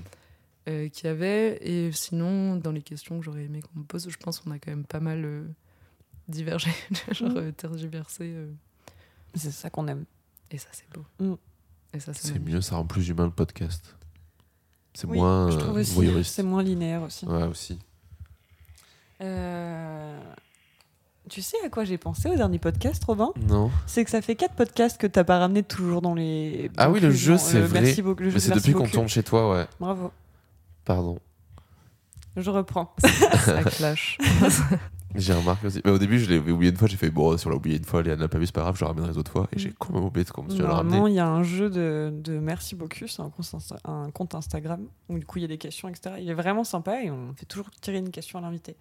euh, 0.68 0.88
qu'il 0.90 1.06
y 1.06 1.08
avait. 1.10 1.58
Et 1.66 1.92
sinon, 1.92 2.56
dans 2.56 2.72
les 2.72 2.82
questions 2.82 3.18
que 3.18 3.24
j'aurais 3.24 3.44
aimé 3.44 3.62
qu'on 3.62 3.80
me 3.80 3.84
pose, 3.84 4.08
je 4.08 4.16
pense 4.18 4.38
qu'on 4.40 4.50
a 4.50 4.58
quand 4.58 4.70
même 4.70 4.84
pas 4.84 5.00
mal 5.00 5.24
euh, 5.24 5.44
divergé, 6.28 6.70
genre 7.12 7.30
Mm. 7.30 7.36
euh, 7.38 7.52
tergiversé. 7.52 8.24
euh, 8.34 8.52
C'est 9.34 9.50
ça 9.50 9.70
qu'on 9.70 9.88
aime. 9.88 10.04
Et 10.50 10.58
ça, 10.58 10.68
c'est 10.72 10.88
beau. 10.92 11.38
Et 11.94 12.00
ça, 12.00 12.12
c'est 12.14 12.38
mieux, 12.38 12.60
ça 12.60 12.76
rend 12.76 12.84
plus 12.84 13.08
humain 13.08 13.24
le 13.24 13.30
podcast. 13.32 13.96
C'est 14.94 15.06
Oui, 15.06 15.16
moins 15.18 15.50
euh. 15.50 16.22
C'est 16.22 16.42
moins 16.42 16.62
linéaire 16.62 17.02
aussi. 17.02 17.24
Ouais, 17.26 17.44
aussi. 17.44 17.78
Euh, 19.22 20.18
Tu 21.28 21.43
sais 21.43 21.56
à 21.64 21.68
quoi 21.68 21.84
j'ai 21.84 21.98
pensé 21.98 22.28
au 22.28 22.36
dernier 22.36 22.59
podcast, 22.60 23.02
Robin? 23.05 23.30
Non. 23.48 23.70
C'est 23.86 24.05
que 24.05 24.10
ça 24.10 24.22
fait 24.22 24.36
quatre 24.36 24.55
podcasts 24.55 24.97
que 25.01 25.06
t'as 25.09 25.24
pas 25.24 25.38
ramené 25.38 25.62
toujours 25.64 26.01
dans 26.02 26.14
les. 26.14 26.70
Ah 26.76 26.88
oui, 26.90 27.01
le 27.01 27.10
jeu, 27.10 27.36
c'est 27.36 27.59
Euh, 27.59 27.66
vrai. 27.66 27.80
Merci 27.80 28.02
beaucoup. 28.02 28.22
le 28.22 28.30
jeu 28.30 28.34
Mais 28.34 28.40
c'est 28.40 28.52
depuis 28.55 28.72
qu'on 28.72 28.86
tombe 28.86 29.09
chez 29.09 29.22
toi, 29.24 29.52
ouais. 29.52 29.66
Bravo. 29.80 30.12
Pardon. 30.84 31.18
Je 32.36 32.51
reprends. 32.51 32.94
ça 33.38 33.64
clash. 33.64 34.18
J'ai 35.16 35.32
remarqué 35.32 35.66
aussi. 35.68 35.80
Mais 35.84 35.90
au 35.90 35.98
début, 35.98 36.18
je 36.18 36.28
l'ai 36.28 36.38
oublié 36.38 36.70
une 36.70 36.76
fois. 36.76 36.86
J'ai 36.86 36.98
fait, 36.98 37.09
bon, 37.10 37.36
si 37.38 37.47
on 37.47 37.51
l'a 37.51 37.56
oublié 37.56 37.78
une 37.78 37.84
fois, 37.84 38.02
Léa 38.02 38.14
n'a 38.16 38.28
pas 38.28 38.38
vu, 38.38 38.44
c'est 38.47 38.55
pas 38.55 38.60
grave, 38.60 38.76
je 38.76 38.82
le 38.84 38.88
ramènerai 38.88 39.12
les 39.12 39.18
autres 39.18 39.32
fois. 39.32 39.48
Et 39.52 39.59
j'ai 39.59 39.72
quand 39.78 39.94
même 39.94 40.05
oublié 40.05 40.24
de 40.24 40.30
qu'on 40.30 40.43
tu 40.43 40.56
vas 40.59 40.62
le 40.62 40.68
Normalement, 40.68 41.06
il 41.06 41.14
y 41.14 41.18
a 41.18 41.26
un 41.26 41.43
jeu 41.43 41.70
de, 41.70 42.12
de 42.12 42.38
Merci 42.38 42.74
beaucoup, 42.76 43.06
c'est 43.09 43.22
un, 43.22 43.30
compte 43.30 43.47
Insta- 43.47 43.78
un 43.86 44.10
compte 44.10 44.34
Instagram 44.34 44.84
où 45.09 45.18
du 45.18 45.24
coup 45.24 45.38
il 45.38 45.43
y 45.43 45.44
a 45.47 45.48
des 45.48 45.56
questions, 45.59 45.88
etc. 45.88 46.16
Il 46.20 46.28
est 46.28 46.34
vraiment 46.34 46.64
sympa 46.64 47.02
et 47.02 47.10
on 47.10 47.32
fait 47.34 47.47
toujours 47.47 47.70
tirer 47.80 47.97
une 47.97 48.10
question 48.10 48.38
à 48.38 48.43
l'invité. 48.43 48.76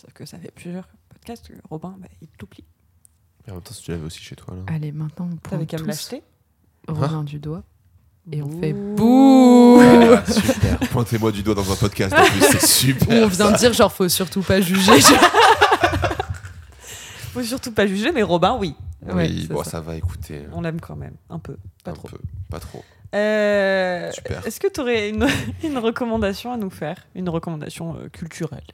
Sauf 0.00 0.12
que 0.12 0.24
ça 0.24 0.38
fait 0.38 0.52
plusieurs 0.52 0.86
podcasts 1.08 1.48
que 1.48 1.54
Robin, 1.68 1.96
bah, 1.98 2.06
il 2.22 2.28
t'oublie. 2.28 2.62
Mais 3.46 3.52
en 3.52 3.56
même 3.56 3.64
temps, 3.64 3.74
si 3.74 3.82
tu 3.82 3.90
l'avais 3.90 4.04
aussi 4.04 4.20
chez 4.22 4.36
toi, 4.36 4.54
là. 4.54 4.62
Allez, 4.72 4.92
maintenant, 4.92 5.26
on 5.32 5.36
T'avais 5.36 5.56
pointe 5.64 5.66
qu'à 5.66 5.76
me 5.78 5.82
tous 5.82 5.88
l'acheter. 5.88 6.22
Robin 6.86 7.24
du 7.24 7.40
doigt. 7.40 7.64
Et 8.30 8.40
on 8.42 8.60
fait 8.60 8.72
Bouh. 8.74 9.80
super. 10.30 10.78
Pointez-moi 10.90 11.32
du 11.32 11.42
doigt 11.42 11.54
dans 11.56 11.72
un 11.72 11.74
podcast, 11.76 12.14
en 12.14 12.22
plus, 12.24 12.42
c'est 12.42 12.64
super. 12.66 13.24
on 13.24 13.28
vient 13.28 13.50
de 13.50 13.56
dire, 13.56 13.72
genre, 13.72 13.92
faut 13.92 14.08
surtout 14.08 14.42
pas 14.42 14.60
juger. 14.60 14.92
Faut 17.32 17.42
surtout 17.42 17.72
pas 17.72 17.86
juger, 17.86 18.10
mais 18.10 18.22
Robin, 18.22 18.56
oui. 18.58 18.74
Oui, 19.06 19.12
Ouais, 19.14 19.28
c'est 19.42 19.48
bon, 19.52 19.62
ça. 19.62 19.72
ça. 19.72 19.80
va 19.80 19.96
écouter. 19.96 20.46
On 20.52 20.60
l'aime 20.62 20.80
quand 20.80 20.96
même, 20.96 21.14
un 21.30 21.38
peu, 21.38 21.56
pas 21.84 21.90
un 21.92 21.94
trop. 21.94 22.08
peu. 22.08 22.18
Pas 22.50 22.58
trop. 22.58 22.82
Euh, 23.14 24.10
Super. 24.12 24.46
Est-ce 24.46 24.58
que 24.60 24.66
tu 24.68 24.80
aurais 24.80 25.10
une, 25.10 25.26
une 25.64 25.78
recommandation 25.78 26.52
à 26.52 26.56
nous 26.56 26.70
faire? 26.70 27.06
Une 27.14 27.28
recommandation 27.28 27.96
euh, 27.96 28.08
culturelle 28.08 28.64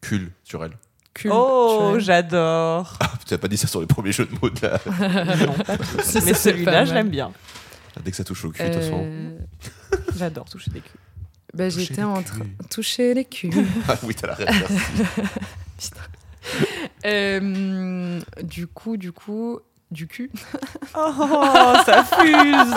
Culturel. 0.00 0.72
Cul- 1.14 1.30
Oh, 1.32 1.78
tu 1.84 1.88
vois. 1.90 1.98
j'adore 1.98 2.96
Ah, 3.00 3.10
tu 3.26 3.34
n'as 3.34 3.38
pas 3.38 3.48
dit 3.48 3.56
ça 3.56 3.66
sur 3.66 3.80
les 3.80 3.86
premiers 3.86 4.12
jeux 4.12 4.26
de 4.26 4.34
mots 4.40 4.50
de 4.50 4.60
la. 4.62 4.78
Non, 5.46 5.52
pas 5.64 5.76
tous. 5.76 6.02
Ça, 6.02 6.20
Mais 6.24 6.34
celui-là, 6.34 6.84
je 6.84 6.94
l'aime 6.94 7.08
bien. 7.10 7.32
Dès 8.04 8.10
que 8.12 8.16
ça 8.16 8.22
touche 8.24 8.44
au 8.44 8.50
cul, 8.50 8.62
de 8.62 8.68
toute 8.68 8.82
façon. 8.82 9.00
Euh, 9.04 9.38
J'adore 10.16 10.44
toucher 10.48 10.70
des 10.70 10.80
culs. 10.80 10.90
bah, 11.54 11.68
J'étais 11.68 12.02
en 12.04 12.22
train 12.22 12.44
toucher 12.70 13.14
les 13.14 13.24
culs. 13.24 13.50
Ah 13.88 13.96
oui, 14.04 14.14
t'as 14.14 14.28
la 14.28 14.36
merci. 14.38 15.90
Euh, 17.04 18.20
du 18.42 18.66
coup, 18.66 18.96
du 18.96 19.12
coup, 19.12 19.60
du 19.90 20.06
cul. 20.06 20.30
Oh, 20.96 21.74
ça 21.84 22.04
fuse 22.04 22.74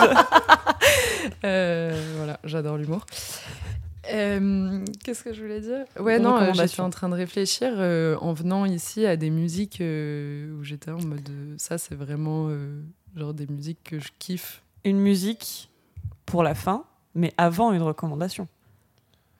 Euh, 1.44 2.14
voilà, 2.18 2.38
j'adore 2.44 2.76
l'humour. 2.76 3.06
Euh, 4.10 4.84
Qu'est-ce 5.04 5.22
que 5.22 5.32
je 5.32 5.42
voulais 5.42 5.60
dire? 5.60 5.84
Ouais, 5.98 6.18
non, 6.18 6.36
euh, 6.36 6.52
j'étais 6.54 6.80
en 6.80 6.90
train 6.90 7.08
de 7.08 7.14
réfléchir 7.14 7.72
euh, 7.76 8.16
en 8.20 8.32
venant 8.32 8.64
ici 8.64 9.06
à 9.06 9.16
des 9.16 9.30
musiques 9.30 9.80
euh, 9.80 10.52
où 10.58 10.64
j'étais 10.64 10.90
en 10.90 11.00
mode 11.02 11.28
euh, 11.30 11.54
ça, 11.56 11.78
c'est 11.78 11.94
vraiment 11.94 12.48
euh, 12.48 12.82
genre 13.16 13.34
des 13.34 13.46
musiques 13.46 13.78
que 13.84 14.00
je 14.00 14.08
kiffe. 14.18 14.62
Une 14.84 14.98
musique 14.98 15.70
pour 16.26 16.42
la 16.42 16.54
fin, 16.54 16.84
mais 17.14 17.32
avant 17.38 17.72
une 17.72 17.82
recommandation. 17.82 18.48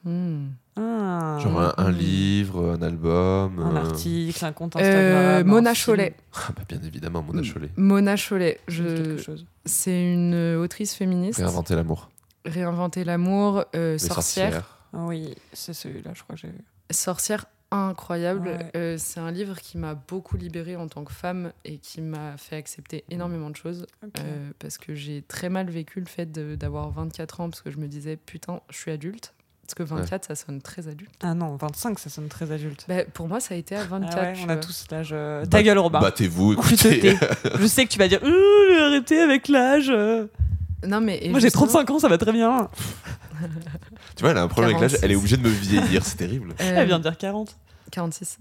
Hmm. 0.05 0.48
Ah. 0.76 1.39
Genre 1.40 1.60
un, 1.60 1.74
un 1.76 1.90
livre, 1.90 2.76
un 2.78 2.82
album. 2.82 3.59
Un 3.59 3.76
euh, 3.76 3.80
article, 3.80 4.44
un 4.44 4.52
compte 4.52 4.76
Instagram. 4.76 5.02
Euh, 5.05 5.44
Mona 5.44 5.74
film. 5.74 5.97
Chollet. 5.97 6.16
Ah, 6.34 6.48
bah, 6.56 6.62
bien 6.68 6.80
évidemment, 6.82 7.22
Mona 7.22 7.43
Chollet. 7.43 7.70
Mona 7.76 8.14
dit 8.14 8.22
je... 8.68 8.84
quelque 8.84 9.22
chose. 9.22 9.44
c'est 9.64 10.12
une 10.12 10.56
autrice 10.56 10.94
féministe. 10.94 11.39
Réinventer 11.39 11.74
l'amour. 11.74 12.10
Réinventer 12.44 13.05
l'amour, 13.05 13.64
euh, 13.74 13.98
sorcière. 13.98 14.78
Ah 14.93 15.05
Oui, 15.06 15.35
c'est 15.52 15.73
celui-là, 15.74 16.10
je 16.14 16.23
crois 16.23 16.35
que 16.36 16.40
j'ai 16.43 16.48
vu. 16.48 16.59
Sorcière 16.90 17.47
incroyable. 17.70 18.48
Ouais. 18.48 18.70
Euh, 18.77 18.97
c'est 18.98 19.20
un 19.20 19.31
livre 19.31 19.59
qui 19.59 19.78
m'a 19.78 19.94
beaucoup 19.94 20.36
libérée 20.36 20.77
en 20.77 20.89
tant 20.89 21.05
que 21.05 21.12
femme 21.12 21.52
et 21.64 21.78
qui 21.78 22.02
m'a 22.02 22.36
fait 22.36 22.56
accepter 22.56 23.02
énormément 23.10 23.48
de 23.48 23.56
choses. 23.56 23.86
Euh, 24.19 24.51
parce 24.59 24.77
que 24.77 24.94
j'ai 24.94 25.23
très 25.23 25.48
mal 25.48 25.70
vécu 25.70 26.01
le 26.01 26.06
fait 26.06 26.31
de- 26.31 26.55
d'avoir 26.55 26.90
24 26.90 27.40
ans 27.40 27.48
parce 27.48 27.62
que 27.62 27.70
je 27.70 27.78
me 27.78 27.86
disais 27.89 28.16
putain, 28.16 28.60
je 28.70 28.77
suis 28.77 28.90
adulte. 28.90 29.32
Parce 29.62 29.74
que 29.74 29.82
24, 29.85 30.27
ça 30.27 30.35
sonne 30.35 30.60
très 30.60 30.86
adulte. 30.89 31.12
Ah 31.23 31.32
non, 31.32 31.56
25, 31.56 31.98
ça 31.98 32.10
sonne 32.10 32.28
très 32.28 32.51
adulte. 32.52 32.85
Bah, 32.89 33.05
pour 33.05 33.27
moi, 33.28 33.40
ça 33.40 33.55
a 33.55 33.56
été 33.56 33.74
à 33.74 33.85
24. 33.85 34.19
Ah 34.19 34.32
ouais, 34.32 34.35
on 34.44 34.48
a 34.51 34.56
tous 34.56 34.85
l'âge. 34.90 35.12
Bah- 35.12 35.47
Ta 35.48 35.62
gueule, 35.62 35.78
Robin. 35.78 36.01
Battez-vous, 36.01 36.52
écoutez. 36.55 37.16
je 37.59 37.66
sais 37.66 37.86
que 37.86 37.90
tu 37.90 37.98
vas 37.98 38.09
dire 38.09 38.20
arrêtez 38.23 39.19
avec 39.20 39.48
l'âge. 39.48 39.90
Non, 40.86 41.00
mais 41.00 41.20
Moi 41.30 41.38
j'ai 41.40 41.46
justement, 41.46 41.66
35 41.66 41.90
ans, 41.90 41.98
ça 41.98 42.09
va 42.09 42.18
très 42.18 42.32
bien. 42.32 42.68
tu 44.16 44.22
vois, 44.22 44.30
elle 44.30 44.38
a 44.38 44.42
un 44.42 44.48
problème 44.48 44.70
avec 44.76 44.80
l'âge, 44.82 44.92
46. 44.92 45.04
elle 45.04 45.12
est 45.12 45.16
obligée 45.16 45.36
de 45.36 45.42
me 45.42 45.48
vieillir, 45.48 46.04
c'est 46.04 46.16
terrible. 46.16 46.50
euh, 46.60 46.72
Elle 46.76 46.86
vient 46.86 46.98
de 46.98 47.02
dire 47.04 47.16
40. 47.16 47.56
46. 47.90 48.38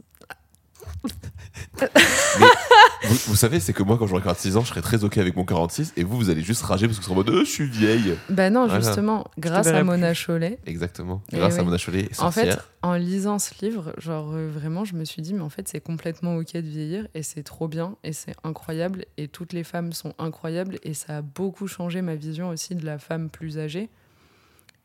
Vous, 3.03 3.15
vous 3.27 3.35
savez, 3.35 3.59
c'est 3.59 3.73
que 3.73 3.83
moi, 3.83 3.97
quand 3.97 4.07
j'aurai 4.07 4.21
46 4.21 4.57
ans, 4.57 4.61
je 4.61 4.67
serai 4.69 4.81
très 4.81 5.03
ok 5.03 5.17
avec 5.17 5.35
mon 5.35 5.43
46, 5.45 5.93
et 5.97 6.03
vous, 6.03 6.15
vous 6.17 6.29
allez 6.29 6.41
juste 6.41 6.61
rager 6.61 6.87
parce 6.87 6.99
que 6.99 7.05
c'est 7.05 7.11
en 7.11 7.15
mode 7.15 7.29
Euh, 7.29 7.39
je 7.43 7.49
suis 7.49 7.67
vieille. 7.67 8.15
Bah 8.29 8.49
non, 8.49 8.67
Voilà. 8.67 8.79
justement, 8.81 9.25
grâce 9.37 9.65
verrai 9.65 9.79
à 9.79 9.83
Mona 9.83 10.13
Chollet, 10.13 10.59
Exactement. 10.65 11.21
Eh 11.31 11.37
Grâce 11.37 11.57
à. 11.57 11.63
Mona 11.63 11.77
Chollet, 11.77 12.09
En 12.19 12.31
fait, 12.31 12.57
en 12.83 12.93
lisant 12.93 13.39
ce 13.39 13.53
livre, 13.65 13.93
genre 13.97 14.31
euh, 14.33 14.49
vraiment, 14.53 14.85
je 14.85 14.95
me 14.95 15.03
suis 15.05 15.21
dit, 15.21 15.33
mais 15.33 15.41
en 15.41 15.49
fait, 15.49 15.67
c'est 15.67 15.81
complètement 15.81 16.35
ok 16.37 16.53
de 16.53 16.59
vieillir 16.61 17.07
et 17.13 17.23
c'est 17.23 17.43
trop 17.43 17.67
bien 17.67 17.95
et 18.03 18.13
c'est 18.13 18.35
incroyable 18.43 19.05
et 19.17 19.27
toutes 19.27 19.53
les 19.53 19.63
femmes 19.63 19.93
sont 19.93 20.13
incroyables 20.19 20.77
et 20.83 20.93
ça 20.93 21.17
a 21.17 21.21
beaucoup 21.21 21.67
changé 21.67 22.01
ma 22.01 22.15
vision 22.15 22.49
aussi 22.49 22.75
de 22.75 22.85
la 22.85 22.97
femme 22.99 23.29
plus 23.29 23.57
âgée 23.57 23.89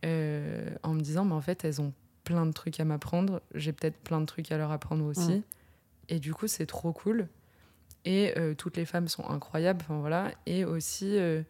euh, 0.05 0.71
en 0.83 0.95
me 0.95 1.01
disant, 1.01 1.25
mais 1.25 1.35
en 1.35 1.41
fait, 1.41 1.65
elles 1.65 1.81
ont 1.81 1.93
plein 2.25 2.47
de 2.47 2.53
trucs 2.53 2.81
à 2.81 2.85
m'apprendre, 2.85 3.41
j'ai 3.55 3.73
peut-être 3.73 3.97
plein 3.99 4.21
de 4.21 4.27
trucs 4.27 4.51
à 4.51 4.57
leur 4.59 4.71
apprendre 4.73 5.05
aussi 5.05 5.33
Mm. 5.37 5.43
Et 6.09 6.19
du 6.19 6.35
coup, 6.35 6.47
c'est 6.47 6.67
trop 6.67 6.93
cool. 6.93 7.29
Et 8.05 8.33
euh, 8.39 8.55
toutes 8.55 8.77
les 8.77 8.85
femmes 8.85 9.09
sont 9.09 9.29
incroyables, 9.29 9.81
enfin 9.83 9.99
voilà. 9.99 10.31
Et 10.47 10.65
aussi, 10.65 11.19
euh, 11.19 11.43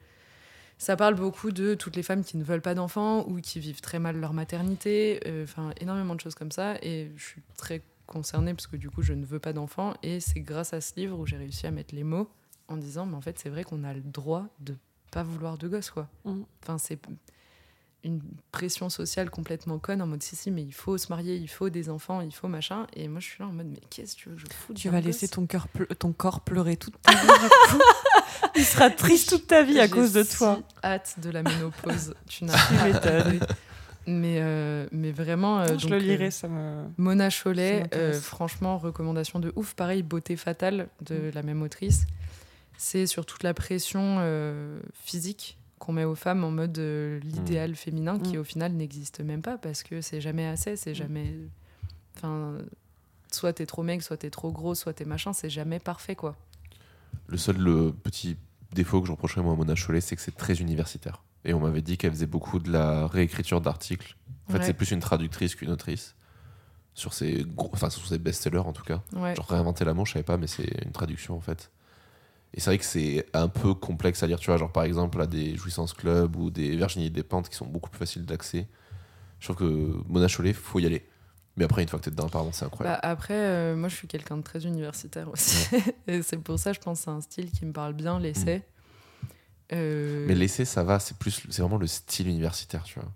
ça 0.79 0.97
parle 0.97 1.15
beaucoup 1.15 1.51
de 1.51 1.75
toutes 1.75 1.97
les 1.97 2.03
femmes 2.03 2.25
qui 2.25 2.37
ne 2.39 2.45
veulent 2.45 2.63
pas 2.63 2.75
d'enfants 2.75 3.27
ou 3.29 3.41
qui 3.41 3.61
vivent 3.61 3.81
très 3.83 3.99
mal 3.99 4.19
leur 4.19 4.33
maternité, 4.33 5.21
euh, 5.27 5.45
enfin 5.45 5.73
énormément 5.81 6.15
de 6.15 6.21
choses 6.21 6.35
comme 6.35 6.51
ça. 6.51 6.77
Et 6.83 7.13
je 7.17 7.25
suis 7.25 7.43
très 7.57 7.83
concernée 8.07 8.55
parce 8.55 8.67
que 8.67 8.77
du 8.77 8.89
coup, 8.89 9.03
je 9.03 9.13
ne 9.13 9.25
veux 9.25 9.39
pas 9.39 9.53
d'enfants. 9.53 9.95
Et 10.03 10.21
c'est 10.21 10.41
grâce 10.41 10.73
à 10.73 10.81
ce 10.81 10.95
livre 10.97 11.19
où 11.19 11.27
j'ai 11.27 11.37
réussi 11.37 11.67
à 11.67 11.71
mettre 11.71 11.95
les 11.95 12.05
mots 12.05 12.31
en 12.69 12.77
disant, 12.79 13.05
mais 13.05 13.17
en 13.17 13.21
fait, 13.21 13.39
c'est 13.39 13.51
vrai 13.51 13.65
qu'on 13.65 13.85
a 13.85 13.93
le 13.93 14.01
droit 14.01 14.47
de 14.61 14.77
pas 15.13 15.23
vouloir 15.23 15.59
de 15.59 15.69
gosse, 15.69 15.91
quoi. 15.91 16.09
Mm. 16.25 16.43
Enfin, 16.63 16.79
c'est 16.79 16.99
une 18.07 18.21
pression 18.53 18.89
sociale 18.89 19.31
complètement 19.31 19.79
conne 19.79 20.01
en 20.01 20.07
mode 20.07 20.23
si 20.23 20.37
si 20.37 20.51
mais 20.51 20.63
il 20.63 20.73
faut 20.73 20.97
se 20.97 21.09
marier 21.09 21.37
il 21.37 21.49
faut 21.49 21.69
des 21.69 21.91
enfants 21.91 22.21
il 22.21 22.33
faut 22.33 22.49
machin 22.49 22.87
et 22.95 23.09
moi 23.09 23.21
je 23.21 23.27
suis 23.27 23.37
là 23.41 23.49
en 23.49 23.53
mode 23.53 23.67
mais 23.67 23.81
qu'est-ce 23.91 24.15
que 24.15 24.21
tu 24.21 24.29
veux 24.31 24.39
je 24.39 24.47
foute 24.51 24.77
Tu 24.77 24.89
vas 24.89 25.01
laisser 25.01 25.29
ton, 25.29 25.47
cœur 25.47 25.67
ton 25.99 26.13
corps 26.13 26.41
pleurer 26.41 26.77
toute 26.77 27.01
ta 27.03 27.13
vie. 27.13 27.29
Il 28.57 28.65
sera 28.65 28.91
triste 28.91 29.29
toute 29.29 29.47
ta 29.47 29.63
vie 29.63 29.81
à 29.81 29.89
cause 29.89 30.13
de 30.13 30.23
toi. 30.23 30.59
si 30.59 30.87
hâte 30.87 31.17
de 31.21 31.31
la 31.31 31.43
ménopause 31.43 32.15
tu 32.29 32.45
n'as 32.45 32.53
pas 32.55 32.87
mais 34.07 34.39
euh, 34.39 34.87
mais 34.93 35.11
vraiment 35.11 35.61
euh, 35.61 35.67
je 35.67 35.89
donc, 35.89 35.91
le 35.91 35.97
euh, 35.97 36.01
lirai, 36.01 36.31
ça 36.31 36.47
me. 36.47 36.85
Mona 36.97 37.29
euh, 37.45 38.13
franchement, 38.13 38.79
recommandation 38.79 39.41
de 39.41 39.53
ouf. 39.57 39.75
Pareil, 39.75 40.05
Beauté 40.05 40.37
fatale 40.37 40.89
de 41.01 41.33
la 41.35 41.43
même 41.43 41.63
autrice. 41.63 42.07
C'est 42.79 43.07
sur 43.07 43.27
toute 43.27 43.43
la 43.43 43.55
pression 43.55 44.19
euh, 44.21 44.79
physique 44.95 45.56
qu'on 45.87 45.93
met 45.93 46.05
aux 46.05 46.17
femmes 46.17 46.43
en 46.43 46.51
mode 46.51 46.77
euh, 46.79 47.21
l'idéal 47.21 47.77
féminin 47.77 48.19
qui 48.19 48.37
Mm. 48.37 48.41
au 48.41 48.45
final 48.45 48.73
n'existe 48.73 49.21
même 49.21 49.41
pas 49.43 49.57
parce 49.57 49.83
que 49.85 50.01
c'est 50.01 50.21
jamais 50.21 50.47
assez, 50.47 50.75
c'est 50.77 50.95
jamais. 50.95 51.33
Enfin, 52.17 52.59
soit 53.33 53.53
t'es 53.53 53.67
trop 53.67 53.83
mec, 53.85 54.03
soit 54.03 54.17
t'es 54.17 54.31
trop 54.31 54.51
gros, 54.51 54.75
soit 54.75 54.93
t'es 54.93 55.05
machin, 55.05 55.33
c'est 55.33 55.51
jamais 55.51 55.79
parfait 55.79 56.17
quoi. 56.17 56.35
Le 57.29 57.37
seul 57.37 57.57
le 57.59 57.93
petit 57.93 58.37
défaut 58.73 59.01
que 59.01 59.07
je 59.07 59.13
reprocherais 59.13 59.43
moi 59.43 59.53
à 59.53 59.57
Mona 59.57 59.75
Chollet, 59.77 60.01
c'est 60.01 60.17
que 60.17 60.23
c'est 60.23 60.37
très 60.37 60.55
universitaire. 60.61 61.23
Et 61.45 61.55
on 61.55 61.61
m'avait 61.61 61.83
dit 61.83 61.97
qu'elle 61.97 62.11
faisait 62.11 62.27
beaucoup 62.27 62.59
de 62.59 62.71
la 62.73 63.07
réécriture 63.07 63.61
d'articles. 63.61 64.17
En 64.49 64.53
fait, 64.53 64.59
Ouais. 64.59 64.65
c'est 64.65 64.73
plus 64.75 64.91
une 64.91 65.01
traductrice 65.01 65.55
qu'une 65.55 65.71
autrice. 65.71 66.15
Sur 66.95 67.13
ses, 67.13 67.45
gros, 67.45 67.71
enfin, 67.75 67.91
sur 67.91 68.07
ses 68.07 68.19
best-sellers 68.19 68.59
en 68.59 68.73
tout 68.73 68.83
cas. 68.83 69.03
Ouais. 69.15 69.35
Genre 69.37 69.47
réinventer 69.47 69.85
l'amour, 69.85 70.07
je 70.07 70.15
savais 70.15 70.23
pas, 70.25 70.37
mais 70.39 70.47
c'est 70.47 70.85
une 70.85 70.93
traduction 70.93 71.37
en 71.37 71.41
fait. 71.41 71.71
Et 72.57 72.61
c'est 72.61 72.71
vrai 72.71 72.79
que 72.79 72.85
c'est 72.85 73.27
un 73.35 73.49
peu 73.49 73.75
complexe 73.75 74.23
à 74.23 74.27
lire, 74.27 74.39
tu 74.39 74.47
vois, 74.47 74.57
genre 74.57 74.73
par 74.73 74.85
exemple 74.85 75.21
à 75.21 75.27
des 75.27 75.55
Jouissance 75.57 75.93
Club 75.93 76.37
ou 76.37 76.51
des 76.51 76.75
Virginie 76.75 77.11
Despentes 77.11 77.51
qui 77.51 77.57
sont 77.57 77.67
beaucoup 77.67 77.91
plus 77.91 77.99
faciles 77.99 78.25
d'accès. 78.25 78.67
Je 79.41 79.47
trouve 79.47 79.57
que 79.57 80.09
Mona 80.09 80.27
Chollet, 80.27 80.55
faut 80.55 80.79
y 80.79 80.87
aller. 80.87 81.07
Mais 81.59 81.65
après, 81.65 81.83
une 81.83 81.89
fois 81.89 81.99
que 81.99 82.05
t'es 82.05 82.11
dedans, 82.11 82.29
pardon, 82.29 82.51
c'est 82.53 82.65
incroyable. 82.65 82.99
Bah, 83.03 83.09
après, 83.09 83.35
euh, 83.35 83.77
moi 83.77 83.89
je 83.89 83.95
suis 83.95 84.09
quelqu'un 84.09 84.39
de 84.39 84.43
très 84.43 84.65
universitaire 84.65 85.31
aussi. 85.31 85.69
Et 86.07 86.23
c'est 86.23 86.39
pour 86.39 86.59
ça, 86.59 86.73
je 86.73 86.81
pense, 86.81 86.99
que 87.01 87.05
c'est 87.05 87.11
un 87.11 87.21
style 87.21 87.51
qui 87.51 87.67
me 87.67 87.73
parle 87.73 87.93
bien, 87.93 88.19
l'essai. 88.19 88.63
Euh, 89.73 90.25
Mais 90.29 90.35
l'essai, 90.35 90.65
ça 90.65 90.83
va, 90.83 90.99
c'est 90.99 91.17
plus, 91.17 91.47
c'est 91.51 91.61
vraiment 91.61 91.79
le 91.79 91.87
style 91.87 92.29
universitaire, 92.29 92.85
tu 92.85 92.99
vois. 92.99 93.09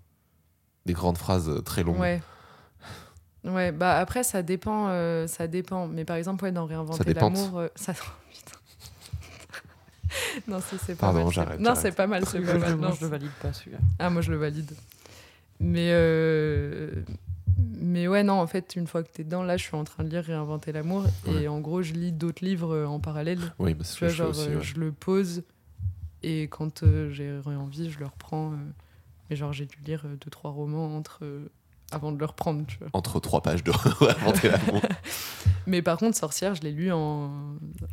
Des 0.85 0.93
grandes 0.93 1.17
phrases 1.17 1.49
euh, 1.49 1.61
très 1.61 1.83
longues. 1.83 1.99
Ouais. 1.99 2.21
Ouais, 3.43 3.71
bah 3.71 3.97
après 3.97 4.21
ça 4.21 4.43
dépend, 4.43 4.89
euh, 4.89 5.25
ça 5.25 5.47
dépend. 5.47 5.87
Mais 5.87 6.05
par 6.05 6.15
exemple, 6.15 6.43
ouais, 6.43 6.51
dans 6.51 6.65
réinventer 6.65 7.13
l'amour, 7.13 7.63
ça. 7.75 7.93
Putain. 8.31 8.57
non, 10.47 10.59
c'est 10.61 10.95
pas 10.95 11.11
Pardon, 11.11 11.29
mal. 11.35 11.59
Non, 11.59 11.73
c'est 11.75 11.91
pas 11.95 12.07
mal, 12.07 12.25
c'est 12.25 12.39
pas 12.41 12.57
mal. 12.57 12.75
Moi, 12.77 12.89
Non, 12.89 12.95
je 12.95 13.01
le 13.01 13.07
valide 13.07 13.31
pas 13.41 13.53
celui-là. 13.53 13.77
Ah, 13.99 14.09
moi 14.09 14.21
je 14.21 14.31
le 14.31 14.37
valide. 14.37 14.71
Mais 15.59 15.89
euh, 15.91 16.91
mais 17.79 18.07
ouais, 18.07 18.23
non, 18.23 18.33
en 18.39 18.47
fait, 18.47 18.75
une 18.75 18.87
fois 18.87 19.03
que 19.03 19.09
t'es 19.11 19.23
dedans, 19.23 19.43
là, 19.43 19.57
je 19.57 19.63
suis 19.63 19.75
en 19.75 19.83
train 19.83 20.03
de 20.03 20.09
lire 20.09 20.23
réinventer 20.23 20.71
l'amour 20.71 21.05
Ouais. 21.27 21.43
et 21.43 21.47
en 21.47 21.59
gros, 21.59 21.81
je 21.81 21.93
lis 21.93 22.11
d'autres 22.11 22.43
livres 22.43 22.73
euh, 22.75 22.85
en 22.85 22.99
parallèle. 22.99 23.39
Oui, 23.59 23.73
bah, 23.73 23.83
c'est 23.83 23.93
Tu 23.93 23.97
ce 23.97 23.99
vois, 23.99 24.07
que 24.07 24.13
je 24.13 24.15
fais 24.15 24.17
genre, 24.23 24.29
aussi. 24.29 24.49
euh, 24.49 24.57
ouais. 24.57 24.63
je 24.63 24.79
le 24.79 24.91
pose 24.91 25.43
et 26.23 26.47
quand 26.49 26.83
euh, 26.83 27.09
j'ai 27.11 27.31
envie, 27.45 27.89
je 27.91 27.99
le 27.99 28.05
reprends. 28.05 28.53
euh, 28.53 28.55
et 29.29 29.35
genre, 29.35 29.53
j'ai 29.53 29.65
dû 29.65 29.77
lire 29.85 30.03
euh, 30.05 30.15
deux, 30.15 30.29
trois 30.29 30.51
romans 30.51 30.95
entre, 30.97 31.19
euh, 31.23 31.47
avant 31.91 32.11
de 32.11 32.17
le 32.19 32.25
reprendre, 32.25 32.65
tu 32.67 32.77
vois. 32.79 32.89
Entre 32.93 33.19
trois 33.19 33.41
pages 33.41 33.63
de. 33.65 33.71
Mais 35.67 35.81
par 35.81 35.97
contre, 35.97 36.17
Sorcière, 36.17 36.55
je 36.55 36.61
l'ai 36.61 36.71
lu 36.71 36.91
en 36.91 37.31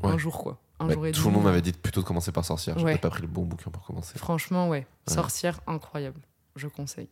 un 0.03 0.19
jour, 0.19 0.39
quoi. 0.39 0.61
Un 0.81 0.89
jour 0.91 1.07
et 1.07 1.13
tout 1.13 1.27
le 1.29 1.35
monde 1.35 1.45
m'avait 1.45 1.63
dit 1.63 1.73
plutôt 1.73 2.01
de 2.03 2.07
commencer 2.07 2.33
par 2.33 2.45
Sorcière. 2.45 2.79
J'ai 2.79 2.85
Ouais. 2.85 2.93
peut-être 2.93 3.03
pas 3.03 3.11
pris 3.11 3.23
le 3.23 3.29
bon 3.29 3.45
bouquin 3.45 3.71
pour 3.71 3.85
commencer. 3.85 4.17
Franchement, 4.19 4.69
ouais. 4.69 4.87
Ouais. 5.09 5.15
Sorcière, 5.15 5.61
incroyable. 5.67 6.21
Je 6.57 6.69
conseille. 6.69 7.09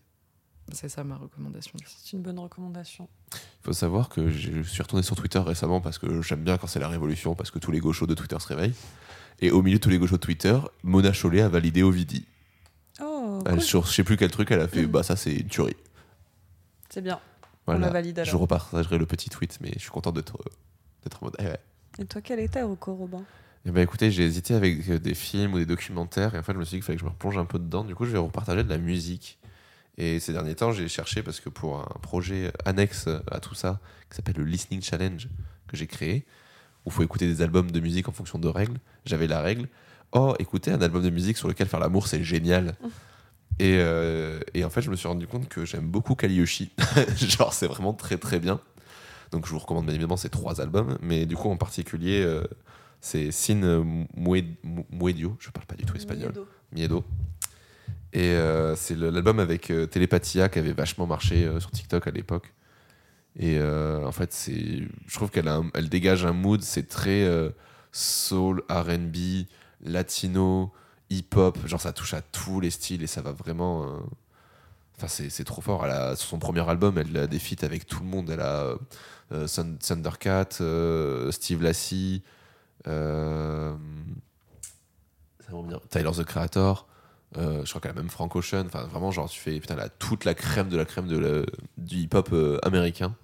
C'est 0.72 0.88
ça 0.88 1.04
ma 1.04 1.16
recommandation. 1.16 1.74
C'est 1.86 2.12
une 2.16 2.22
bonne 2.22 2.38
recommandation. 2.40 3.08
Il 3.32 3.38
faut 3.64 3.72
savoir 3.72 4.08
que 4.08 4.30
je 4.30 4.62
suis 4.62 4.82
retourné 4.82 5.02
sur 5.04 5.14
Twitter 5.14 5.38
récemment 5.38 5.80
parce 5.80 5.98
que 5.98 6.22
j'aime 6.22 6.42
bien 6.42 6.58
quand 6.58 6.66
c'est 6.66 6.80
la 6.80 6.88
révolution, 6.88 7.34
parce 7.36 7.50
que 7.52 7.58
tous 7.60 7.70
les 7.70 7.78
gauchos 7.78 8.06
de 8.06 8.14
Twitter 8.14 8.36
se 8.40 8.48
réveillent. 8.48 8.74
Et 9.40 9.50
au 9.52 9.62
milieu 9.62 9.76
de 9.78 9.82
tous 9.82 9.90
les 9.90 9.98
gauchos 9.98 10.16
de 10.16 10.20
Twitter, 10.20 10.58
Mona 10.82 11.12
Chollet 11.12 11.42
a 11.42 11.48
validé 11.48 11.82
Ovidie. 11.84 12.26
Oh, 13.00 13.38
Elle, 13.46 13.60
sur 13.60 13.86
je 13.86 13.92
sais 13.92 14.02
plus 14.04 14.16
quel 14.16 14.30
truc, 14.30 14.50
elle 14.50 14.60
a 14.60 14.66
fait 14.68 14.82
Mm. 14.86 14.90
bah 14.90 15.02
ça 15.04 15.14
c'est 15.14 15.34
une 15.34 15.48
tuerie. 15.48 15.76
C'est 16.96 17.02
bien. 17.02 17.20
On 17.66 17.76
la 17.78 17.90
valide 17.90 18.22
Je 18.24 18.30
alors. 18.30 18.40
repartagerai 18.40 18.96
le 18.96 19.04
petit 19.04 19.28
tweet, 19.28 19.58
mais 19.60 19.70
je 19.74 19.80
suis 19.80 19.90
content 19.90 20.12
d'être 20.12 20.34
en 21.20 21.24
mode. 21.26 21.36
eh 21.38 21.44
ouais. 21.44 21.58
Et 21.98 22.06
toi, 22.06 22.22
quel 22.22 22.48
ta 22.48 22.64
reco, 22.64 22.94
Robin? 22.94 23.22
Eh 23.66 23.70
ben 23.70 23.82
écoutez, 23.82 24.10
j'ai 24.10 24.24
hésité 24.24 24.54
avec 24.54 24.88
euh, 24.88 24.98
des 24.98 25.12
films 25.14 25.52
ou 25.52 25.58
des 25.58 25.66
documentaires 25.66 26.34
et 26.34 26.38
en 26.38 26.42
fait 26.42 26.54
je 26.54 26.58
me 26.58 26.64
suis 26.64 26.76
dit 26.76 26.78
qu'il 26.78 26.84
fallait 26.84 26.96
que 26.96 27.00
je 27.00 27.04
me 27.04 27.10
replonge 27.10 27.36
un 27.36 27.44
peu 27.44 27.58
dedans. 27.58 27.84
Du 27.84 27.94
coup, 27.94 28.06
je 28.06 28.12
vais 28.12 28.18
repartager 28.18 28.64
de 28.64 28.68
la 28.70 28.78
musique. 28.78 29.38
Et 29.98 30.20
ces 30.20 30.32
derniers 30.32 30.54
temps, 30.54 30.72
j'ai 30.72 30.88
cherché 30.88 31.22
parce 31.22 31.38
que 31.40 31.50
pour 31.50 31.80
un 31.80 31.98
projet 32.00 32.50
annexe 32.64 33.08
à 33.30 33.40
tout 33.40 33.54
ça, 33.54 33.78
qui 34.08 34.16
s'appelle 34.16 34.36
le 34.38 34.44
Listening 34.44 34.80
Challenge, 34.80 35.28
que 35.68 35.76
j'ai 35.76 35.86
créé, 35.86 36.24
où 36.86 36.88
il 36.88 36.92
faut 36.92 37.02
écouter 37.02 37.26
des 37.26 37.42
albums 37.42 37.70
de 37.70 37.80
musique 37.80 38.08
en 38.08 38.12
fonction 38.12 38.38
de 38.38 38.48
règles, 38.48 38.78
j'avais 39.04 39.26
la 39.26 39.42
règle 39.42 39.68
Oh, 40.12 40.34
écouter 40.38 40.70
un 40.70 40.80
album 40.80 41.02
de 41.02 41.10
musique 41.10 41.36
sur 41.36 41.48
lequel 41.48 41.66
faire 41.68 41.80
l'amour, 41.80 42.06
c'est 42.06 42.24
génial. 42.24 42.74
Et, 43.58 43.78
euh, 43.80 44.38
et 44.54 44.64
en 44.64 44.70
fait, 44.70 44.82
je 44.82 44.90
me 44.90 44.96
suis 44.96 45.08
rendu 45.08 45.26
compte 45.26 45.48
que 45.48 45.64
j'aime 45.64 45.86
beaucoup 45.86 46.14
Kaliyoshi. 46.14 46.72
Genre, 47.16 47.52
c'est 47.54 47.66
vraiment 47.66 47.94
très 47.94 48.18
très 48.18 48.38
bien. 48.38 48.60
Donc, 49.32 49.46
je 49.46 49.50
vous 49.52 49.58
recommande 49.58 49.86
bien 49.86 49.94
évidemment 49.94 50.16
ces 50.16 50.28
trois 50.28 50.60
albums, 50.60 50.98
mais 51.00 51.26
du 51.26 51.36
coup, 51.36 51.48
en 51.50 51.56
particulier, 51.56 52.22
euh, 52.22 52.44
c'est 53.00 53.30
Sin 53.32 53.82
Mue- 54.16 54.56
Mu- 54.62 54.84
Muedio, 54.90 55.36
je 55.40 55.50
parle 55.50 55.66
pas 55.66 55.74
du 55.74 55.84
tout 55.84 55.96
espagnol, 55.96 56.32
Miedo. 56.72 57.04
Et 58.12 58.30
euh, 58.30 58.76
c'est 58.76 58.96
l'album 58.96 59.40
avec 59.40 59.72
Telepathia 59.90 60.48
qui 60.48 60.58
avait 60.58 60.72
vachement 60.72 61.06
marché 61.06 61.50
sur 61.60 61.70
TikTok 61.70 62.06
à 62.06 62.10
l'époque. 62.10 62.52
Et 63.38 63.60
en 63.60 64.12
fait, 64.12 64.32
c'est, 64.32 64.82
je 65.06 65.14
trouve 65.14 65.30
qu'elle 65.30 65.50
elle 65.74 65.88
dégage 65.90 66.24
un 66.24 66.32
mood, 66.32 66.62
c'est 66.62 66.88
très 66.88 67.28
soul, 67.92 68.62
RB, 68.70 69.46
latino, 69.82 70.72
hip-hop. 71.10 71.58
Genre, 71.66 71.80
ça 71.80 71.92
touche 71.92 72.14
à 72.14 72.22
tous 72.22 72.60
les 72.60 72.70
styles 72.70 73.02
et 73.02 73.06
ça 73.06 73.22
va 73.22 73.32
vraiment. 73.32 73.84
euh, 73.84 73.98
Enfin, 74.98 75.08
c'est, 75.08 75.44
trop 75.44 75.60
fort. 75.60 75.84
Sur 76.16 76.26
son 76.28 76.38
premier 76.38 76.66
album, 76.66 76.96
elle 76.96 77.14
a 77.18 77.26
des 77.26 77.38
feats 77.38 77.64
avec 77.66 77.86
tout 77.86 78.00
le 78.00 78.06
monde. 78.06 78.30
Elle 78.30 78.40
a 78.40 78.74
euh, 79.32 79.46
Thun- 79.46 79.76
Thundercat, 79.76 80.48
euh, 80.62 81.30
Steve 81.32 81.62
Lassie, 81.62 82.22
euh, 82.86 83.76
ça. 85.46 85.80
Tyler 85.90 86.10
the 86.12 86.24
Creator. 86.24 86.86
Je 87.34 87.68
crois 87.68 87.80
qu'elle 87.82 87.90
a 87.90 87.94
même 87.94 88.08
Frank 88.08 88.34
Ocean. 88.36 88.64
Enfin, 88.64 88.84
vraiment, 88.84 89.10
genre, 89.10 89.28
tu 89.28 89.38
fais 89.38 89.60
putain, 89.60 89.76
elle 89.78 89.90
toute 89.98 90.24
la 90.24 90.34
crème 90.34 90.70
de 90.70 90.78
la 90.78 90.86
crème 90.86 91.08
de 91.08 91.18
la- 91.18 91.44
du 91.76 91.96
hip-hop 91.96 92.34
américain. 92.62 93.14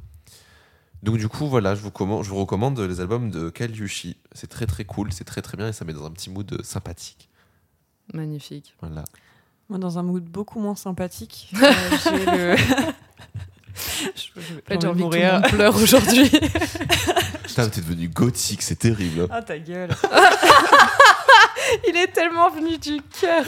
Donc, 1.03 1.17
du 1.17 1.29
coup, 1.29 1.49
voilà, 1.49 1.75
je 1.75 1.81
vous, 1.81 1.91
recommande 2.37 2.79
les 2.79 3.01
albums 3.01 3.31
de 3.31 3.49
Kyle 3.49 3.75
Yushi. 3.75 4.19
C'est 4.33 4.47
très 4.49 4.67
très 4.67 4.85
cool, 4.85 5.11
c'est 5.13 5.25
très 5.25 5.41
très 5.41 5.57
bien 5.57 5.69
et 5.69 5.73
ça 5.73 5.85
met 5.87 5.95
dans 5.95 6.05
un 6.05 6.11
petit 6.11 6.29
mood 6.31 6.63
sympathique. 6.63 7.29
Magnifique. 8.13 8.75
Voilà. 8.81 9.05
Moi, 9.69 9.79
dans 9.79 9.99
un 9.99 10.03
mood 10.03 10.25
beaucoup 10.25 10.61
moins 10.61 10.75
sympathique, 10.75 11.53
euh, 11.63 11.73
j'ai 12.05 12.27
le. 12.27 12.57
Envie 14.71 14.77
j'ai 14.77 14.77
de 14.77 14.87
envie 14.87 15.03
que 15.09 15.17
tout 15.17 15.33
monde 15.33 15.49
pleure 15.49 15.77
aujourd'hui. 15.77 16.31
Putain, 17.47 17.69
t'es 17.69 17.81
devenu 17.81 18.09
gothique, 18.09 18.63
c'est 18.63 18.77
terrible. 18.77 19.27
Ah, 19.31 19.43
ta 19.43 19.59
gueule. 19.59 19.91
Il 21.89 21.97
est 21.97 22.09
tellement 22.09 22.51
venu 22.51 22.79
du 22.79 23.01
cœur. 23.21 23.45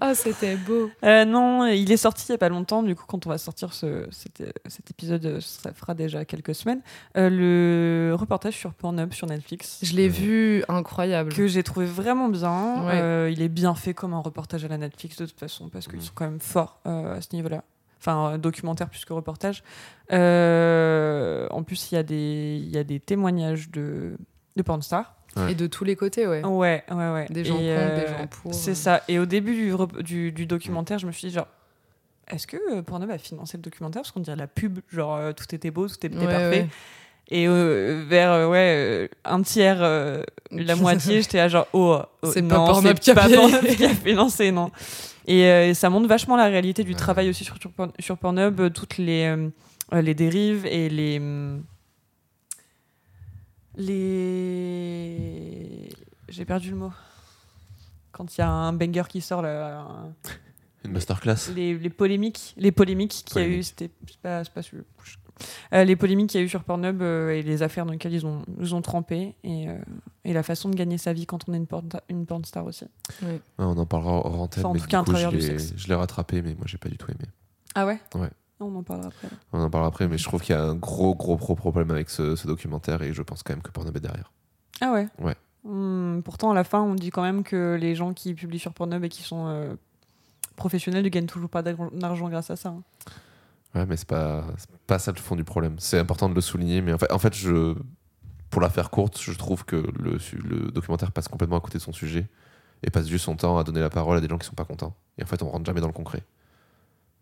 Ah, 0.00 0.14
c'était 0.14 0.56
beau. 0.56 0.90
Euh, 1.04 1.24
non, 1.24 1.66
il 1.66 1.90
est 1.92 1.96
sorti 1.96 2.24
il 2.28 2.32
y 2.32 2.34
a 2.34 2.38
pas 2.38 2.48
longtemps. 2.48 2.82
Du 2.82 2.94
coup, 2.94 3.04
quand 3.06 3.26
on 3.26 3.30
va 3.30 3.38
sortir 3.38 3.72
ce, 3.72 4.06
cet, 4.10 4.42
cet 4.66 4.90
épisode, 4.90 5.38
ça 5.40 5.72
fera 5.72 5.94
déjà 5.94 6.24
quelques 6.24 6.54
semaines. 6.54 6.80
Euh, 7.16 7.30
le 7.30 8.14
reportage 8.14 8.54
sur 8.56 8.74
Pornhub 8.74 9.12
sur 9.12 9.26
Netflix. 9.26 9.78
Je 9.82 9.94
l'ai 9.94 10.08
vu, 10.08 10.64
incroyable. 10.68 11.32
que 11.32 11.46
j'ai 11.46 11.62
trouvé 11.62 11.86
vraiment 11.86 12.28
bien. 12.28 12.84
Ouais. 12.84 12.92
Euh, 13.00 13.30
il 13.32 13.42
est 13.42 13.48
bien 13.48 13.74
fait 13.74 13.94
comme 13.94 14.14
un 14.14 14.20
reportage 14.20 14.64
à 14.64 14.68
la 14.68 14.78
Netflix 14.78 15.16
de 15.16 15.26
toute 15.26 15.38
façon, 15.38 15.68
parce 15.68 15.86
qu'ils 15.88 16.02
sont 16.02 16.12
quand 16.14 16.24
même 16.24 16.40
forts 16.40 16.80
euh, 16.86 17.16
à 17.16 17.20
ce 17.20 17.28
niveau-là. 17.34 17.62
Enfin, 18.00 18.36
documentaire 18.38 18.88
plus 18.90 19.04
que 19.04 19.12
reportage. 19.12 19.62
Euh, 20.12 21.46
en 21.50 21.62
plus, 21.62 21.90
il 21.92 21.94
y, 21.94 21.98
a 21.98 22.02
des- 22.02 22.60
il 22.62 22.70
y 22.70 22.78
a 22.78 22.84
des 22.84 23.00
témoignages 23.00 23.70
de, 23.70 24.16
de 24.56 24.62
pornstars. 24.62 25.14
Et 25.48 25.54
de 25.54 25.66
tous 25.66 25.84
les 25.84 25.96
côtés, 25.96 26.26
ouais. 26.26 26.44
Ouais, 26.44 26.84
ouais, 26.90 26.94
ouais. 27.12 27.26
Des 27.30 27.44
gens 27.44 27.54
Et, 27.54 27.68
contre, 27.68 27.70
euh, 27.70 28.00
des 28.00 28.06
gens 28.06 28.26
pour. 28.26 28.54
C'est 28.54 28.74
ça. 28.74 29.02
Et 29.08 29.18
au 29.18 29.26
début 29.26 29.54
du, 29.54 29.74
du, 30.02 30.32
du 30.32 30.46
documentaire, 30.46 30.98
je 30.98 31.06
me 31.06 31.12
suis 31.12 31.28
dit, 31.28 31.34
genre, 31.34 31.46
est-ce 32.30 32.46
que 32.46 32.56
euh, 32.72 32.82
Pornhub 32.82 33.10
a 33.10 33.18
financé 33.18 33.56
le 33.56 33.62
documentaire? 33.62 34.02
Parce 34.02 34.12
qu'on 34.12 34.20
dirait 34.20 34.36
la 34.36 34.46
pub, 34.46 34.80
genre, 34.92 35.16
euh, 35.16 35.32
tout 35.32 35.52
était 35.54 35.70
beau, 35.70 35.88
tout 35.88 35.94
était 36.04 36.16
Ouais, 36.16 36.26
parfait. 36.26 36.48
ouais. 36.50 36.68
Et 37.30 37.46
euh, 37.48 38.04
vers 38.06 38.30
euh, 38.32 38.48
ouais, 38.48 38.74
euh, 38.76 39.08
un 39.24 39.40
tiers, 39.42 39.78
euh, 39.80 40.22
la 40.50 40.76
moitié, 40.76 41.22
j'étais 41.22 41.38
là 41.38 41.48
genre, 41.48 41.66
oh, 41.72 41.98
oh, 42.22 42.30
C'est 42.30 42.42
pas 42.42 42.56
non, 42.58 42.66
Pornhub 42.66 42.96
c'est 42.96 43.00
qui 43.00 43.10
a 43.10 43.14
pas 43.14 43.24
payé. 43.24 43.36
Pornhub 43.36 43.64
qui 43.76 43.84
a 43.86 43.88
financé, 43.94 44.50
non. 44.52 44.70
Et 45.26 45.44
euh, 45.46 45.72
ça 45.72 45.88
montre 45.88 46.08
vachement 46.08 46.36
la 46.36 46.46
réalité 46.46 46.82
du 46.84 46.90
Ouais. 46.90 46.96
travail 46.96 47.30
aussi 47.30 47.44
sur, 47.44 47.56
sur, 47.58 47.70
Porn- 47.70 47.92
sur 48.00 48.18
Pornhub, 48.18 48.60
euh, 48.60 48.68
toutes 48.70 48.98
les, 48.98 49.24
euh, 49.24 49.48
euh, 49.94 50.02
les 50.02 50.14
dérives 50.14 50.66
et 50.66 50.88
les. 50.90 51.20
Les. 54.62 55.88
J'ai 56.28 56.44
perdu 56.44 56.70
le 56.70 56.76
mot. 56.76 56.92
Quand 58.12 58.36
il 58.36 58.40
y 58.40 58.44
a 58.44 58.48
un 58.50 58.72
banger 58.72 59.04
qui 59.08 59.20
sort, 59.20 59.42
là, 59.42 59.80
un- 59.80 60.14
Une 60.84 60.92
masterclass. 60.92 61.50
les, 61.54 61.78
les 61.78 61.90
polémiques, 61.90 62.54
les 62.56 62.72
polémiques 62.72 63.22
qu'il 63.26 63.40
y 63.40 63.44
a 63.44 63.48
eu, 63.48 63.62
c'était 63.62 63.90
c'est 64.06 64.18
pas, 64.18 64.44
c'est 64.44 64.52
pas 64.52 64.62
celui- 64.62 64.82
Euh, 65.72 65.84
les 65.84 65.96
polémiques 65.96 66.30
qu'il 66.30 66.40
y 66.40 66.42
a 66.42 66.46
eu 66.46 66.48
sur 66.48 66.62
Pornhub 66.62 67.00
euh, 67.02 67.30
et 67.30 67.42
les 67.42 67.62
affaires 67.62 67.86
dans 67.86 67.92
lesquelles 67.92 68.12
ils 68.12 68.26
ont, 68.26 68.42
ils 68.60 68.74
ont 68.74 68.82
trempé 68.82 69.34
et, 69.42 69.68
euh, 69.68 69.78
et 70.24 70.32
la 70.32 70.42
façon 70.42 70.68
de 70.68 70.74
gagner 70.76 70.98
sa 70.98 71.12
vie 71.12 71.26
quand 71.26 71.48
on 71.48 71.54
est 71.54 71.56
une, 71.56 71.66
porn, 71.66 71.88
une 72.08 72.26
porn 72.26 72.44
star 72.44 72.64
aussi. 72.66 72.84
Ouais. 73.22 73.28
Ouais, 73.32 73.40
on 73.58 73.76
en 73.78 73.86
parlera 73.86 74.12
hors 74.12 74.40
antenne, 74.40 74.60
Enfin, 74.64 74.68
en 74.70 74.74
mais 74.74 74.80
tout 74.80 74.86
cas, 74.86 75.02
coup, 75.02 75.14
je 75.16 75.88
l'ai 75.88 75.94
rattrapé, 75.94 76.42
mais 76.42 76.54
moi, 76.54 76.64
j'ai 76.66 76.78
pas 76.78 76.88
du 76.90 76.98
tout 76.98 77.10
aimé. 77.10 77.24
Ah 77.74 77.86
ouais? 77.86 77.98
Ouais. 78.14 78.30
On 78.64 78.76
en 78.76 78.82
parlera 78.82 79.08
après. 79.08 79.28
On 79.52 79.60
en 79.60 79.70
parlera 79.70 79.88
après, 79.88 80.08
mais 80.08 80.18
je 80.18 80.24
trouve 80.24 80.40
qu'il 80.42 80.54
y 80.54 80.58
a 80.58 80.62
un 80.62 80.74
gros, 80.74 81.14
gros, 81.14 81.36
gros 81.36 81.54
problème 81.54 81.90
avec 81.90 82.10
ce, 82.10 82.36
ce 82.36 82.46
documentaire 82.46 83.02
et 83.02 83.12
je 83.12 83.22
pense 83.22 83.42
quand 83.42 83.52
même 83.52 83.62
que 83.62 83.70
Pornhub 83.70 83.96
est 83.96 84.00
derrière. 84.00 84.32
Ah 84.80 84.92
ouais? 84.92 85.08
Ouais. 85.20 85.36
Hmm, 85.64 86.20
pourtant, 86.22 86.50
à 86.50 86.54
la 86.54 86.64
fin, 86.64 86.80
on 86.80 86.94
dit 86.94 87.10
quand 87.10 87.22
même 87.22 87.42
que 87.44 87.76
les 87.80 87.94
gens 87.94 88.12
qui 88.12 88.34
publient 88.34 88.58
sur 88.58 88.72
Pornhub 88.74 89.04
et 89.04 89.08
qui 89.08 89.22
sont 89.22 89.46
euh, 89.46 89.74
professionnels 90.56 91.04
ne 91.04 91.08
gagnent 91.08 91.26
toujours 91.26 91.50
pas 91.50 91.62
d'argent 91.62 92.28
grâce 92.28 92.50
à 92.50 92.56
ça. 92.56 92.70
hein. 92.70 92.82
Ouais, 93.74 93.86
mais 93.86 93.96
c'est 93.96 94.08
pas, 94.08 94.44
pas 94.86 94.98
ça 94.98 95.12
le 95.12 95.18
fond 95.18 95.34
du 95.36 95.44
problème. 95.44 95.76
C'est 95.78 95.98
important 95.98 96.28
de 96.28 96.34
le 96.34 96.40
souligner, 96.40 96.82
mais 96.82 96.92
en 96.92 96.98
fait, 96.98 97.10
en 97.12 97.18
fait 97.18 97.34
je, 97.34 97.74
pour 98.50 98.60
la 98.60 98.68
faire 98.68 98.90
courte, 98.90 99.18
je 99.20 99.32
trouve 99.32 99.64
que 99.64 99.76
le, 99.76 100.18
le 100.44 100.70
documentaire 100.70 101.10
passe 101.12 101.28
complètement 101.28 101.56
à 101.56 101.60
côté 101.60 101.78
de 101.78 101.82
son 101.82 101.92
sujet 101.92 102.28
et 102.82 102.90
passe 102.90 103.06
juste 103.06 103.24
son 103.24 103.36
temps 103.36 103.56
à 103.56 103.64
donner 103.64 103.80
la 103.80 103.88
parole 103.88 104.18
à 104.18 104.20
des 104.20 104.28
gens 104.28 104.36
qui 104.36 104.46
sont 104.46 104.54
pas 104.54 104.64
contents. 104.64 104.94
Et 105.16 105.22
en 105.22 105.26
fait, 105.26 105.42
on 105.42 105.48
rentre 105.48 105.64
jamais 105.64 105.80
dans 105.80 105.86
le 105.86 105.92
concret. 105.94 106.22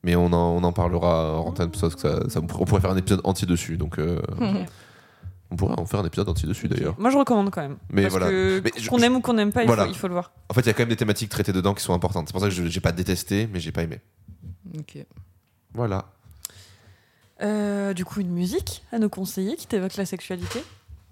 Mais 0.03 0.17
on 0.17 0.27
en, 0.27 0.57
on 0.57 0.63
en 0.65 0.73
parlera 0.73 1.39
en 1.41 1.47
antenne, 1.49 1.71
parce 1.71 1.95
que 1.95 2.01
ça, 2.01 2.29
ça- 2.29 2.41
on 2.41 2.47
pourrait 2.65 2.81
faire 2.81 2.91
un 2.91 2.97
épisode 2.97 3.21
entier 3.25 3.47
dessus. 3.47 3.77
Donc, 3.77 3.99
euh, 3.99 4.21
on 5.51 5.57
pourrait 5.57 5.79
en 5.79 5.85
faire 5.85 6.01
un 6.01 6.07
épisode 6.07 6.29
entier 6.29 6.49
dessus 6.49 6.69
d'ailleurs. 6.69 6.95
Moi, 6.99 7.11
je 7.11 7.19
recommande 7.19 7.51
quand 7.51 7.61
même. 7.61 7.77
Mais 7.91 8.03
Parce 8.03 8.15
voilà. 8.17 8.61
qu'on 8.89 8.99
aime 8.99 9.17
ou 9.17 9.21
qu'on 9.21 9.35
n'aime 9.35 9.53
pas, 9.53 9.63
il, 9.65 9.69
faut, 9.71 9.87
il 9.87 9.95
faut 9.97 10.07
le 10.09 10.15
voir. 10.15 10.33
En 10.49 10.55
fait, 10.55 10.63
il 10.63 10.67
y 10.69 10.71
a 10.71 10.73
quand 10.73 10.83
même 10.83 10.89
des 10.89 10.97
thématiques 10.97 11.29
traitées 11.29 11.53
dedans 11.53 11.75
qui 11.75 11.83
sont 11.83 11.93
importantes. 11.93 12.29
C'est 12.29 12.33
pour 12.33 12.41
ça 12.41 12.49
que 12.49 12.55
je 12.55 12.67
j'ai 12.67 12.81
pas 12.81 12.93
détesté, 12.93 13.49
mais 13.53 13.61
j'ai 13.61 13.73
pas 13.73 13.83
aimé. 13.83 14.01
Ok. 14.79 15.05
Voilà. 15.75 16.07
Euh, 17.43 17.95
du 17.95 18.05
coup, 18.05 18.21
une 18.21 18.31
musique 18.31 18.83
à 18.93 18.99
nous 18.99 19.09
conseiller 19.09 19.57
qui 19.57 19.67
t'évoque 19.67 19.97
la 19.97 20.05
sexualité? 20.07 20.63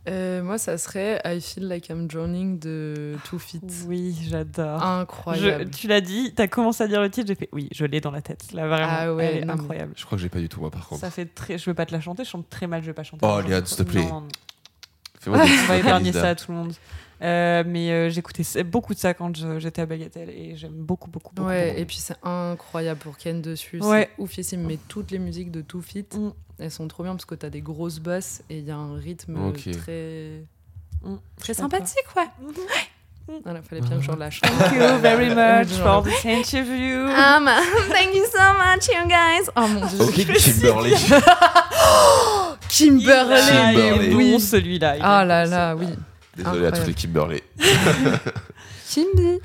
Euh, 0.09 0.43
moi, 0.43 0.59
ça 0.59 0.79
serait 0.79 1.21
I 1.25 1.41
Feel 1.41 1.69
Like 1.69 1.89
I'm 1.91 2.07
Drowning 2.07 2.59
de 2.59 3.17
Two 3.25 3.39
Feet. 3.39 3.63
Oui, 3.87 4.17
j'adore. 4.29 4.83
Incroyable. 4.83 5.67
Je- 5.73 5.79
tu 5.79 5.87
l'as 5.87 6.01
dit, 6.01 6.33
t'as 6.35 6.49
commencé 6.49 6.83
à 6.83 6.89
dire 6.89 7.01
le 7.01 7.11
titre, 7.11 7.27
j'ai 7.29 7.35
fait 7.35 7.49
oui, 7.53 7.69
je 7.73 7.85
l'ai 7.85 8.01
dans 8.01 8.11
la 8.11 8.23
tête. 8.23 8.53
Là, 8.53 8.67
vraiment, 8.69 8.89
Ah 8.91 9.15
ouais, 9.15 9.25
elle 9.27 9.43
est 9.43 9.45
non, 9.45 9.55
incroyable. 9.55 9.93
Je 9.97 10.05
crois 10.05 10.17
que 10.17 10.23
j'ai 10.23 10.29
pas 10.29 10.39
du 10.41 10.49
tout, 10.49 10.61
moi, 10.61 10.71
par 10.71 10.89
contre. 10.89 11.01
Ça 11.03 11.11
fait 11.11 11.27
très. 11.27 11.59
Je 11.59 11.69
veux 11.69 11.75
pas 11.75 11.87
te 11.87 11.93
la 11.93 12.01
chanter, 12.01 12.25
je 12.25 12.31
chante 12.31 12.49
très 12.49 12.67
mal, 12.67 12.81
je 12.83 12.87
vais 12.87 12.95
pas 12.95 13.03
chanter. 13.05 13.27
Oh, 13.29 13.41
Léane, 13.47 13.67
s'il 13.67 13.77
te 13.77 13.83
plaît. 13.83 14.05
Fais-moi 15.21 15.41
On 15.43 15.67
va 15.67 15.77
épargner 15.79 16.13
ça 16.13 16.29
à 16.31 16.35
tout 16.35 16.53
le 16.53 16.59
monde. 16.59 16.73
Euh, 17.21 17.65
mais 17.67 17.91
euh, 17.91 18.11
j'écoutais 18.11 18.45
beaucoup 18.63 18.95
de 18.95 18.99
ça 18.99 19.13
quand 19.15 19.33
j'étais 19.59 19.83
à 19.83 19.87
Bagatelle 19.87 20.31
et 20.31 20.57
j'aime 20.57 20.73
beaucoup, 20.73 21.11
beaucoup, 21.11 21.35
beaucoup. 21.35 21.49
Ouais, 21.49 21.69
beaucoup. 21.71 21.81
et 21.81 21.85
puis 21.85 21.97
c'est 21.97 22.15
incroyable 22.23 23.01
pour 23.01 23.17
Ken 23.17 23.43
dessus. 23.43 23.81
Ouais. 23.83 24.09
C'est 24.17 24.23
oufissime. 24.23 24.63
Mais 24.63 24.79
toutes 24.89 25.11
les 25.11 25.19
musiques 25.19 25.51
de 25.51 25.61
Two 25.61 25.81
Feet, 25.83 26.15
Mm. 26.17 26.31
elles 26.61 26.71
sont 26.71 26.87
trop 26.87 27.03
bien 27.03 27.13
parce 27.13 27.25
que 27.25 27.35
t'as 27.35 27.51
des 27.51 27.61
grosses 27.61 27.99
basses 27.99 28.43
et 28.51 28.59
il 28.59 28.65
y 28.65 28.71
a 28.71 28.77
un 28.77 28.97
rythme 28.97 29.53
très. 29.53 30.43
Mm. 31.03 31.15
Très 31.41 31.55
sympathique, 31.55 32.07
ouais. 32.17 32.27
Mhm. 32.41 32.55
Voilà, 33.45 33.61
fallait 33.61 33.83
bien 33.83 33.99
que 33.99 34.03
je 34.03 34.11
la 34.13 34.31
chante. 34.31 34.51
Thank 34.59 34.73
you 34.73 34.99
very 35.03 35.29
much 35.35 35.69
for 35.83 36.03
this 36.03 36.25
interview. 36.25 37.01
Um, 37.09 37.47
thank 37.91 38.15
you 38.15 38.25
so 38.33 38.55
much, 38.57 38.89
you 38.89 39.07
guys. 39.07 39.51
Oh 39.55 39.69
mon 39.69 39.85
dieu. 39.87 40.01
Ok, 40.01 40.15
Kimberly. 40.39 40.95
Kimberly. 42.69 43.41
Il 43.75 43.79
est 43.79 43.83
Kimberly. 43.93 44.11
bon 44.11 44.17
oui. 44.17 44.41
celui-là. 44.41 44.97
Ah 45.03 45.25
là 45.25 45.45
là, 45.45 45.75
oui. 45.77 45.87
Désolé 46.39 46.67
à 46.67 46.73
tous 46.73 46.87
les 46.87 46.95
Kimberly. 46.95 47.43
Kimby. 48.91 49.39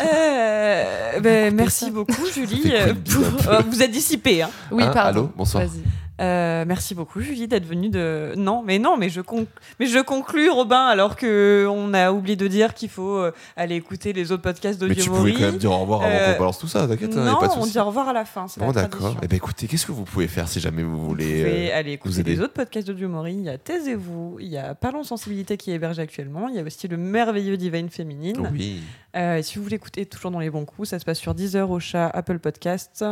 Euh, 0.00 1.20
ben, 1.20 1.54
merci 1.54 1.84
ça. 1.86 1.90
beaucoup, 1.90 2.24
Julie. 2.34 2.62
Euh, 2.72 2.94
pour- 2.94 3.48
euh, 3.52 3.60
vous 3.68 3.82
êtes 3.82 3.90
dissipée. 3.90 4.42
Hein. 4.42 4.50
Oui, 4.70 4.82
Hein, 4.84 4.90
pardon. 4.92 5.20
allô, 5.24 5.30
bonsoir. 5.36 5.64
Vas-y. 5.64 5.82
Euh, 6.22 6.64
merci 6.66 6.94
beaucoup, 6.94 7.20
Julie, 7.20 7.48
d'être 7.48 7.66
venue 7.66 7.88
de. 7.88 8.32
Non, 8.36 8.62
mais 8.62 8.78
non, 8.78 8.96
mais 8.96 9.08
je, 9.08 9.20
mais 9.80 9.86
je 9.86 9.98
conclus, 9.98 10.50
Robin, 10.50 10.86
alors 10.86 11.16
que 11.16 11.66
on 11.68 11.92
a 11.94 12.12
oublié 12.12 12.36
de 12.36 12.46
dire 12.46 12.74
qu'il 12.74 12.88
faut 12.90 13.16
euh, 13.16 13.32
aller 13.56 13.74
écouter 13.74 14.12
les 14.12 14.30
autres 14.30 14.42
podcasts 14.42 14.80
Mais 14.80 14.90
tu 14.94 14.96
d'Audio 15.08 15.12
pouvais 15.12 15.32
quand 15.32 15.40
même 15.40 15.56
dire 15.58 15.72
au 15.72 15.78
revoir 15.78 16.02
avant 16.02 16.10
Euh, 16.14 16.32
qu'on 16.34 16.38
balance 16.38 16.58
tout 16.58 16.68
ça, 16.68 16.86
t'inquiète, 16.86 17.16
hein, 17.16 17.24
y 17.24 17.28
a 17.28 17.32
Non, 17.32 17.38
pas 17.38 17.48
de 17.48 17.52
on 17.52 17.60
souci. 17.62 17.72
dit 17.72 17.78
au 17.80 17.84
revoir 17.86 18.08
à 18.08 18.12
la 18.12 18.24
fin. 18.24 18.46
c'est 18.46 18.60
Bon, 18.60 18.68
la 18.68 18.72
d'accord. 18.72 19.00
tradition. 19.00 19.20
Eh 19.22 19.26
ben 19.28 19.36
écoutez, 19.36 19.66
qu'est-ce 19.66 19.84
que 19.86 19.92
vous 19.92 20.04
pouvez 20.04 20.28
faire 20.28 20.46
si 20.48 20.60
jamais 20.60 20.82
vous 20.82 20.96
Vous 20.96 21.08
voulez. 21.08 21.24
pouvez 21.42 21.72
euh, 21.72 21.76
aller 21.78 21.92
écouter 21.92 22.14
vous 22.14 22.20
aider. 22.20 22.34
les 22.36 22.40
autres 22.40 22.52
podcasts 22.54 22.86
d'Audio 22.86 23.08
Mori. 23.08 23.34
Il 23.34 23.42
y 23.44 23.48
a 23.48 23.58
Taisez-vous, 23.58 24.36
il 24.40 24.48
y 24.48 24.58
a 24.58 24.74
Parlons 24.76 25.02
Sensibilité 25.02 25.56
qui 25.56 25.72
est 25.72 25.74
hébergé 25.74 26.02
actuellement. 26.02 26.48
Il 26.48 26.54
y 26.54 26.58
a 26.60 26.62
aussi 26.62 26.86
le 26.86 26.96
merveilleux 26.98 27.56
Divine 27.56 27.88
Féminine. 27.90 28.48
Oui. 28.52 28.80
Euh, 29.16 29.36
et 29.38 29.42
si 29.42 29.56
vous 29.58 29.64
voulez 29.64 29.76
écouter 29.76 30.06
toujours 30.06 30.30
dans 30.30 30.38
les 30.40 30.50
bons 30.50 30.64
coups, 30.64 30.88
ça 30.90 30.98
se 30.98 31.04
passe 31.04 31.18
sur 31.18 31.34
Deezer, 31.34 31.68
Ocha, 31.70 32.08
Apple 32.14 32.38
Podcasts 32.38 33.04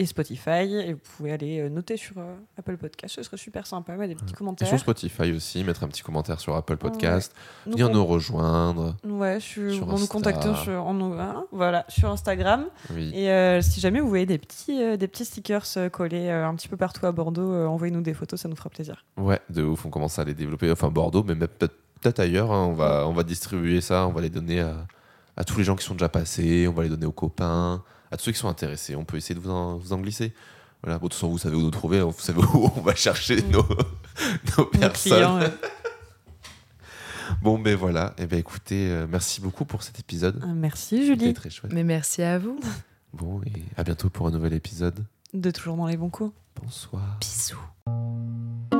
et 0.00 0.06
Spotify. 0.06 0.74
Et 0.74 0.92
vous 0.94 1.00
pouvez 1.16 1.32
aller 1.32 1.60
euh, 1.60 1.68
noter 1.68 1.96
sur 1.96 2.14
euh, 2.18 2.34
Apple 2.58 2.76
Podcasts. 2.76 3.14
Ce 3.14 3.22
serait 3.22 3.36
super 3.36 3.66
sympa, 3.66 3.94
mettre 3.96 4.08
des 4.08 4.14
petits 4.14 4.32
Et 4.32 4.36
commentaires. 4.36 4.68
sur 4.68 4.78
Spotify 4.78 5.32
aussi, 5.32 5.62
mettre 5.64 5.84
un 5.84 5.88
petit 5.88 6.02
commentaire 6.02 6.40
sur 6.40 6.56
Apple 6.56 6.76
Podcast, 6.76 7.34
venir 7.66 7.88
nous 7.90 8.04
rejoindre. 8.04 8.96
Ouais, 9.04 9.38
sur, 9.40 9.72
Sur 9.72 9.88
en 9.92 9.98
nous 9.98 10.06
contactant 10.06 10.54
sur, 10.56 10.92
nous- 10.92 11.14
hein, 11.14 11.44
voilà, 11.52 11.84
sur 11.88 12.10
Instagram. 12.10 12.66
Oui. 12.94 13.10
Et 13.14 13.30
euh, 13.30 13.60
si 13.60 13.80
jamais 13.80 14.00
vous 14.00 14.08
voyez 14.08 14.26
des 14.26 14.38
petits, 14.38 14.82
euh, 14.82 14.96
des 14.96 15.08
petits 15.08 15.24
stickers 15.24 15.64
collés 15.92 16.30
un 16.30 16.54
petit 16.54 16.68
peu 16.68 16.76
partout 16.76 17.06
à 17.06 17.12
Bordeaux, 17.12 17.52
envoyez-nous 17.66 18.00
des 18.02 18.14
photos, 18.14 18.40
ça 18.40 18.48
nous 18.48 18.56
fera 18.56 18.70
plaisir. 18.70 19.04
Ouais, 19.16 19.40
de 19.50 19.62
ouf, 19.62 19.84
on 19.86 19.90
commence 19.90 20.18
à 20.18 20.24
les 20.24 20.34
développer. 20.34 20.70
Enfin, 20.70 20.88
Bordeaux, 20.88 21.22
mais 21.24 21.34
peut-être 21.36 22.18
ailleurs. 22.20 22.50
hein. 22.52 22.66
On, 22.66 22.72
va, 22.74 23.06
on 23.06 23.12
va 23.12 23.22
distribuer 23.22 23.80
ça, 23.80 24.06
on 24.06 24.12
va 24.12 24.20
les 24.20 24.30
donner 24.30 24.60
à, 24.60 24.86
à 25.36 25.44
tous 25.44 25.58
les 25.58 25.64
gens 25.64 25.76
qui 25.76 25.84
sont 25.84 25.94
déjà 25.94 26.08
passés, 26.08 26.66
on 26.68 26.72
va 26.72 26.82
les 26.84 26.88
donner 26.88 27.06
aux 27.06 27.12
copains, 27.12 27.82
à 28.10 28.16
tous 28.16 28.24
ceux 28.24 28.32
qui 28.32 28.38
sont 28.38 28.48
intéressés. 28.48 28.96
On 28.96 29.04
peut 29.04 29.16
essayer 29.16 29.34
de 29.34 29.40
vous 29.40 29.50
en, 29.50 29.76
vous 29.76 29.92
en 29.92 29.98
glisser. 29.98 30.32
Voilà, 30.82 30.98
bon, 30.98 31.06
de 31.06 31.10
toute 31.10 31.14
façon, 31.14 31.28
vous 31.28 31.38
savez 31.38 31.56
où 31.56 31.60
nous 31.60 31.70
trouver, 31.70 31.98
hein. 32.00 32.04
vous 32.06 32.14
savez 32.18 32.40
où 32.40 32.70
on 32.76 32.80
va 32.80 32.94
chercher 32.94 33.42
nos, 33.42 33.62
nos 34.56 34.64
Nos 34.64 34.64
personnes. 34.66 35.12
clients, 35.12 35.40
Bon, 37.42 37.58
ben 37.58 37.76
voilà. 37.76 38.12
Et 38.18 38.26
ben 38.26 38.38
écoutez, 38.38 38.88
euh, 38.90 39.06
merci 39.08 39.40
beaucoup 39.40 39.64
pour 39.64 39.82
cet 39.82 39.98
épisode. 40.00 40.42
euh, 40.42 40.52
merci 40.54 40.96
C'était 40.96 41.06
Julie, 41.20 41.34
très 41.34 41.48
chouette. 41.50 41.72
Mais 41.72 41.84
merci 41.84 42.22
à 42.22 42.38
vous. 42.38 42.58
Bon, 43.12 43.40
et 43.42 43.64
à 43.76 43.82
bientôt 43.82 44.08
pour 44.08 44.28
un 44.28 44.30
nouvel 44.30 44.52
épisode. 44.52 45.04
de 45.34 45.50
toujours 45.50 45.76
dans 45.76 45.86
les 45.88 45.96
bons 45.96 46.10
coups. 46.10 46.32
Bonsoir. 46.62 47.18
Bisous. 47.20 48.79